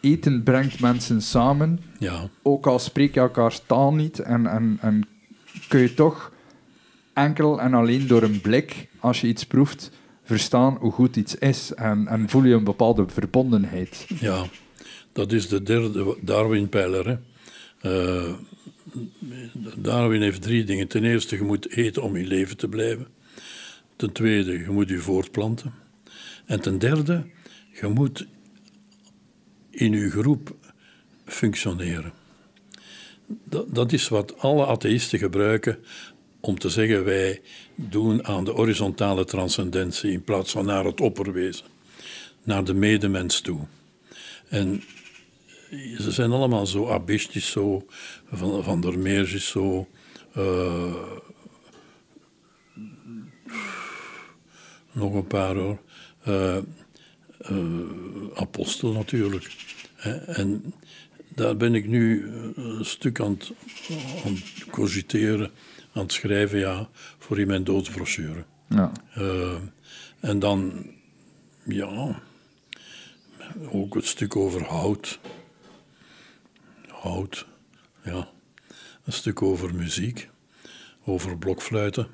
eten 0.00 0.42
brengt 0.42 0.80
mensen 0.80 1.22
samen, 1.22 1.80
Ja, 1.98 2.28
ook 2.42 2.66
al 2.66 2.78
spreek 2.78 3.14
je 3.14 3.20
elkaars 3.20 3.62
taal 3.66 3.94
niet 3.94 4.18
en, 4.18 4.46
en, 4.46 4.78
en 4.80 5.08
kun 5.68 5.80
je 5.80 5.94
toch 5.94 6.32
enkel 7.12 7.60
en 7.60 7.74
alleen 7.74 8.06
door 8.06 8.22
een 8.22 8.40
blik, 8.40 8.88
als 9.00 9.20
je 9.20 9.26
iets 9.26 9.46
proeft, 9.46 9.90
verstaan 10.32 10.76
hoe 10.80 10.92
goed 10.92 11.16
iets 11.16 11.34
is 11.34 11.74
en, 11.74 12.24
voel 12.28 12.44
je 12.44 12.54
een 12.54 12.64
bepaalde 12.64 13.08
verbondenheid. 13.08 14.06
ja. 14.20 14.44
Dat 15.12 15.32
is 15.32 15.48
de 15.48 15.62
derde 15.62 16.16
Darwin-pijler. 16.20 17.20
Eh, 17.80 18.32
Darwin 19.76 20.22
heeft 20.22 20.42
drie 20.42 20.64
dingen. 20.64 20.88
Ten 20.88 21.04
eerste, 21.04 21.36
je 21.36 21.42
moet 21.42 21.70
eten 21.70 22.02
om 22.02 22.16
in 22.16 22.26
leven 22.26 22.56
te 22.56 22.68
blijven. 22.68 23.06
Ten 23.96 24.12
tweede, 24.12 24.52
je 24.52 24.70
moet 24.70 24.88
je 24.88 24.98
voortplanten. 24.98 25.74
En 26.46 26.60
ten 26.60 26.78
derde, 26.78 27.26
je 27.80 27.86
moet 27.86 28.26
in 29.70 29.92
je 29.92 30.10
groep 30.10 30.56
functioneren. 31.24 32.12
Dat, 33.26 33.74
dat 33.74 33.92
is 33.92 34.08
wat 34.08 34.38
alle 34.38 34.66
atheïsten 34.66 35.18
gebruiken 35.18 35.78
om 36.42 36.58
te 36.58 36.68
zeggen 36.68 37.04
wij 37.04 37.40
doen 37.74 38.26
aan 38.26 38.44
de 38.44 38.50
horizontale 38.50 39.24
transcendentie 39.24 40.12
in 40.12 40.24
plaats 40.24 40.52
van 40.52 40.64
naar 40.64 40.84
het 40.84 41.00
opperwezen, 41.00 41.66
naar 42.42 42.64
de 42.64 42.74
medemens 42.74 43.40
toe. 43.40 43.60
En 44.48 44.82
ze 45.98 46.10
zijn 46.10 46.32
allemaal 46.32 46.66
zo, 46.66 46.88
Abist 46.88 47.34
is 47.36 47.50
zo, 47.50 47.86
Van, 48.32 48.64
van 48.64 48.80
der 48.80 48.98
Meers 48.98 49.32
is 49.32 49.48
zo, 49.48 49.88
eh, 50.32 50.94
nog 54.92 55.14
een 55.14 55.26
paar 55.26 55.54
hoor, 55.54 55.78
Eh, 56.22 56.56
eh, 56.56 56.64
Apostel 58.34 58.92
natuurlijk. 58.92 59.50
En 60.26 60.74
daar 61.28 61.56
ben 61.56 61.74
ik 61.74 61.86
nu 61.86 62.32
een 62.54 62.84
stuk 62.84 63.20
aan 63.20 63.38
aan 64.24 64.32
het 64.34 64.66
cogiteren, 64.70 65.50
aan 65.92 66.02
het 66.02 66.12
schrijven, 66.12 66.58
ja, 66.58 66.88
voor 67.18 67.38
in 67.38 67.46
mijn 67.46 67.64
doodsbrochure. 67.64 68.44
Ja. 68.68 68.92
Eh, 69.14 69.56
en 70.20 70.38
dan, 70.38 70.86
ja, 71.64 72.22
ook 73.70 73.94
het 73.94 74.06
stuk 74.06 74.36
over 74.36 74.64
hout. 74.64 75.18
Hout, 76.88 77.46
ja. 78.04 78.28
Een 79.04 79.12
stuk 79.12 79.42
over 79.42 79.74
muziek, 79.74 80.28
over 81.04 81.38
blokfluiten. 81.38 82.06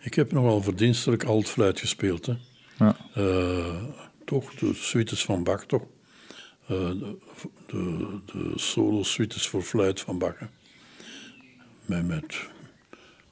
Ik 0.00 0.14
heb 0.14 0.32
nogal 0.32 0.62
verdienstelijk 0.62 1.24
altfluit 1.24 1.80
gespeeld. 1.80 2.26
Hè. 2.26 2.34
Ja. 2.78 2.96
Eh, 3.14 3.82
toch, 4.24 4.54
de 4.54 4.74
suites 4.74 5.24
van 5.24 5.44
Bach, 5.44 5.64
toch? 5.66 5.86
Eh, 6.66 6.68
de, 6.68 7.16
de, 7.66 8.20
de 8.26 8.52
solo-suites 8.54 9.48
voor 9.48 9.62
fluit 9.62 10.00
van 10.00 10.18
Bach. 10.18 10.38
hè. 10.38 10.46
Met, 11.84 12.06
met 12.06 12.48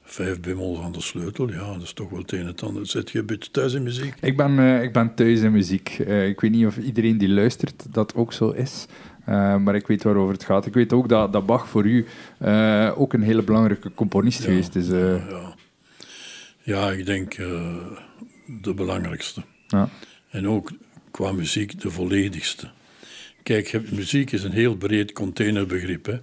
vijf 0.09 0.39
bemol 0.39 0.83
aan 0.83 0.91
de 0.91 1.01
sleutel, 1.01 1.51
ja, 1.51 1.73
dat 1.73 1.81
is 1.81 1.93
toch 1.93 2.09
wel 2.09 2.19
het 2.19 2.31
een 2.31 2.39
en 2.39 2.45
het 2.45 2.63
ander. 2.63 2.87
Zit 2.87 3.09
je 3.11 3.19
een 3.19 3.25
beetje 3.25 3.51
thuis 3.51 3.73
in 3.73 3.83
muziek? 3.83 4.13
Ik 4.21 4.37
ben, 4.37 4.59
eh, 4.59 4.83
ik 4.83 4.93
ben 4.93 5.15
thuis 5.15 5.39
in 5.41 5.51
muziek. 5.51 5.89
Eh, 5.89 6.27
ik 6.27 6.39
weet 6.41 6.51
niet 6.51 6.65
of 6.65 6.77
iedereen 6.77 7.17
die 7.17 7.29
luistert 7.29 7.85
dat 7.93 8.15
ook 8.15 8.33
zo 8.33 8.49
is. 8.49 8.85
Eh, 9.25 9.57
maar 9.57 9.75
ik 9.75 9.87
weet 9.87 10.03
waarover 10.03 10.33
het 10.33 10.43
gaat. 10.43 10.65
Ik 10.65 10.73
weet 10.73 10.93
ook 10.93 11.09
dat, 11.09 11.33
dat 11.33 11.45
Bach 11.45 11.67
voor 11.67 11.85
u 11.85 12.05
ook 12.95 13.13
een 13.13 13.21
hele 13.21 13.43
belangrijke 13.43 13.91
componist 13.95 14.43
geweest 14.43 14.75
is. 14.75 14.89
eh. 14.89 15.29
Ja, 15.29 15.55
ja 16.63 16.91
ik 16.91 17.05
denk 17.05 17.35
de 18.61 18.73
belangrijkste. 18.75 19.41
ja. 19.67 19.89
En 20.29 20.47
ook 20.47 20.71
qua 21.11 21.31
muziek 21.31 21.81
de 21.81 21.89
volledigste. 21.89 22.69
Kijk, 23.43 23.91
muziek 23.91 24.31
is 24.31 24.43
een 24.43 24.51
heel 24.51 24.75
breed 24.75 25.11
containerbegrip. 25.11 26.05
Hè. 26.05 26.11
Je 26.11 26.19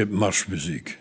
hebt 0.00 0.10
marsmuziek, 0.10 0.98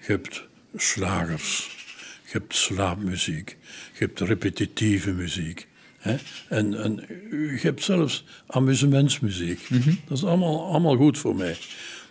je 0.00 0.12
hebt 0.12 0.48
slagers, 0.76 1.76
je 2.24 2.30
hebt 2.32 2.54
slaapmuziek, 2.54 3.56
je 3.92 4.04
hebt 4.04 4.20
repetitieve 4.20 5.12
muziek. 5.12 5.68
Hè. 5.98 6.16
En, 6.48 6.82
en 6.82 7.04
je 7.30 7.58
hebt 7.60 7.82
zelfs 7.82 8.24
amusementsmuziek. 8.46 9.68
Dat 10.08 10.18
is 10.18 10.24
allemaal, 10.24 10.66
allemaal 10.66 10.96
goed 10.96 11.18
voor 11.18 11.36
mij. 11.36 11.56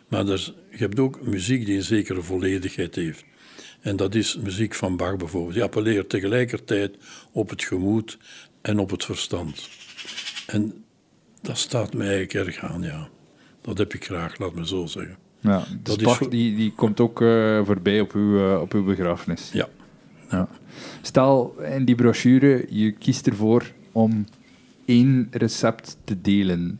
Maar 0.07 0.27
er 0.27 0.53
je 0.71 0.77
hebt 0.77 0.99
ook 0.99 1.21
muziek 1.21 1.65
die 1.65 1.75
een 1.75 1.83
zekere 1.83 2.21
volledigheid 2.21 2.95
heeft. 2.95 3.23
En 3.81 3.95
dat 3.95 4.15
is 4.15 4.37
muziek 4.37 4.75
van 4.75 4.97
Bach 4.97 5.17
bijvoorbeeld. 5.17 5.53
Die 5.53 5.63
appelleert 5.63 6.09
tegelijkertijd 6.09 6.95
op 7.31 7.49
het 7.49 7.63
gemoed 7.63 8.17
en 8.61 8.79
op 8.79 8.89
het 8.89 9.05
verstand. 9.05 9.69
En 10.47 10.83
dat 11.41 11.57
staat 11.57 11.93
mij 11.93 12.07
eigenlijk 12.07 12.47
erg 12.47 12.71
aan, 12.71 12.81
ja. 12.81 13.09
Dat 13.61 13.77
heb 13.77 13.93
ik 13.93 14.05
graag, 14.05 14.37
laat 14.37 14.53
me 14.53 14.67
zo 14.67 14.85
zeggen. 14.85 15.17
Ja, 15.41 15.63
dus 15.81 15.97
Dat 15.97 16.21
is 16.21 16.27
die, 16.27 16.55
die 16.55 16.73
komt 16.75 16.99
ook 16.99 17.21
eh, 17.21 17.65
voorbij 17.65 18.01
op 18.01 18.13
uw, 18.13 18.53
eh, 18.53 18.61
op 18.61 18.73
uw 18.73 18.83
begrafenis. 18.83 19.49
Ja. 19.53 19.67
Ja. 20.29 20.47
Stel, 21.01 21.55
in 21.61 21.85
die 21.85 21.95
brochure, 21.95 22.65
je 22.69 22.91
kiest 22.91 23.27
ervoor 23.27 23.71
om 23.91 24.25
één 24.85 25.27
recept 25.31 25.97
te 26.03 26.21
delen. 26.21 26.79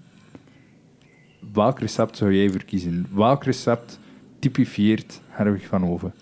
Welk 1.53 1.80
recept 1.80 2.18
zou 2.18 2.36
jij 2.36 2.52
verkiezen? 2.52 3.07
Welk 3.14 3.44
recept 3.44 3.99
typifieert 4.40 5.22
Herwig 5.27 5.65
van 5.65 5.86
Oven? 5.86 6.14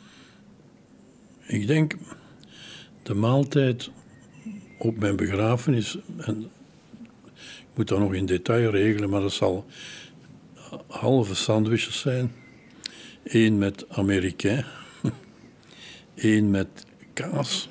Ik 1.48 1.68
denk 1.68 1.96
de 3.04 3.14
maaltijd 3.14 3.90
op 4.78 4.98
mijn 5.00 5.16
begrafenis, 5.16 5.98
en 6.18 6.42
ik 7.34 7.76
moet 7.76 7.88
dat 7.88 8.00
nog 8.00 8.14
in 8.14 8.26
detail 8.26 8.72
regelen, 8.72 9.10
maar 9.10 9.22
dat 9.22 9.32
zal 9.32 9.66
halve 10.88 11.36
sandwiches 11.36 12.00
zijn. 12.00 12.32
Eén 13.24 13.58
met 13.58 13.86
Amerikaan, 13.90 14.66
één 16.16 16.50
met 16.50 16.86
kaas 17.14 17.70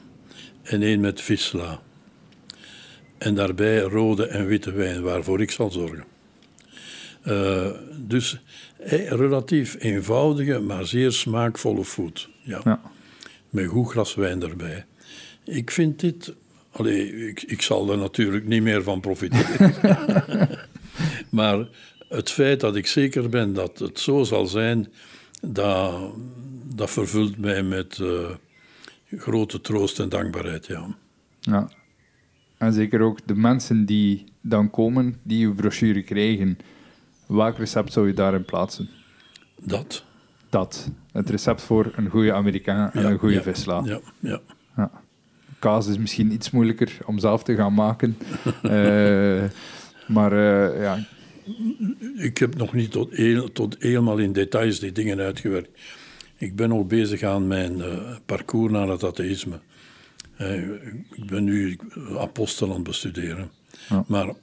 en 0.62 0.82
één 0.82 1.00
met 1.00 1.20
visla. 1.20 1.82
En 3.18 3.34
daarbij 3.34 3.78
rode 3.80 4.26
en 4.26 4.46
witte 4.46 4.72
wijn, 4.72 5.02
waarvoor 5.02 5.40
ik 5.40 5.50
zal 5.50 5.70
zorgen. 5.70 6.04
Eh, 7.22 7.70
dus 7.98 8.40
eh, 8.78 9.08
relatief 9.08 9.76
eenvoudige, 9.78 10.58
maar 10.60 10.86
zeer 10.86 11.12
smaakvolle 11.12 11.84
food. 11.84 12.28
Ja 12.42 12.60
Ja. 12.64 12.80
met 13.50 13.66
goed 13.66 13.90
glas 13.90 14.14
wijn 14.14 14.42
erbij. 14.42 14.84
Ik 15.44 15.70
vind 15.70 16.00
dit... 16.00 16.34
Allee, 16.70 17.28
ik, 17.28 17.42
ik 17.42 17.62
zal 17.62 17.90
er 17.90 17.98
natuurlijk 17.98 18.46
niet 18.46 18.62
meer 18.62 18.82
van 18.82 19.00
profiteren. 19.00 19.74
maar 21.30 21.66
het 22.08 22.30
feit 22.30 22.60
dat 22.60 22.76
ik 22.76 22.86
zeker 22.86 23.28
ben 23.28 23.52
dat 23.52 23.78
het 23.78 24.00
zo 24.00 24.22
zal 24.22 24.46
zijn, 24.46 24.92
dat, 25.40 26.12
dat 26.74 26.90
vervult 26.90 27.38
mij 27.38 27.62
met 27.62 27.98
eh, 27.98 28.30
grote 29.10 29.60
troost 29.60 30.00
en 30.00 30.08
dankbaarheid, 30.08 30.66
ja. 30.66 30.96
ja. 31.40 31.68
En 32.58 32.72
zeker 32.72 33.00
ook 33.00 33.18
de 33.26 33.34
mensen 33.34 33.84
die 33.84 34.24
dan 34.40 34.70
komen, 34.70 35.20
die 35.22 35.46
uw 35.46 35.54
brochure 35.54 36.02
krijgen. 36.02 36.58
Welk 37.26 37.58
recept 37.58 37.92
zou 37.92 38.06
je 38.06 38.14
daarin 38.14 38.44
plaatsen? 38.44 38.88
Dat. 39.60 40.04
Dat. 40.48 40.90
Het 41.12 41.30
recept 41.30 41.62
voor 41.62 41.92
een 41.96 42.08
goede 42.08 42.32
Amerikaan 42.32 42.90
en 42.92 43.02
Ja, 43.02 43.10
een 43.10 43.18
goede 43.18 43.34
ja, 43.34 43.42
visla. 43.42 43.82
Ja, 43.84 44.00
ja. 44.18 44.40
Ja. 44.76 44.90
Kaas 45.58 45.86
is 45.86 45.98
misschien 45.98 46.32
iets 46.32 46.50
moeilijker 46.50 46.98
om 47.06 47.18
zelf 47.18 47.42
te 47.42 47.54
gaan 47.54 47.74
maken. 47.74 48.16
Eh, 48.62 49.44
maar 50.06 50.32
eh, 50.32 50.82
ja, 50.82 50.98
Ik 52.16 52.38
heb 52.38 52.56
nog 52.56 52.72
niet 52.72 52.90
tot, 52.90 53.14
heel, 53.14 53.52
tot 53.52 53.76
helemaal 53.78 54.18
in 54.18 54.32
details 54.32 54.80
die 54.80 54.92
dingen 54.92 55.18
uitgewerkt. 55.18 55.78
Ik 56.36 56.56
ben 56.56 56.68
nog 56.68 56.86
bezig 56.86 57.22
aan 57.22 57.46
mijn 57.46 57.80
eh, 57.82 58.16
parcours 58.26 58.72
naar 58.72 58.88
het 58.88 59.04
atheïsme. 59.04 59.60
Eh, 60.36 60.62
ik 61.10 61.26
ben 61.26 61.44
nu 61.44 61.78
apostel 62.18 62.68
aan 62.68 62.74
het 62.74 62.82
bestuderen. 62.82 63.50
Ja. 63.88 64.04
Maar, 64.08 64.34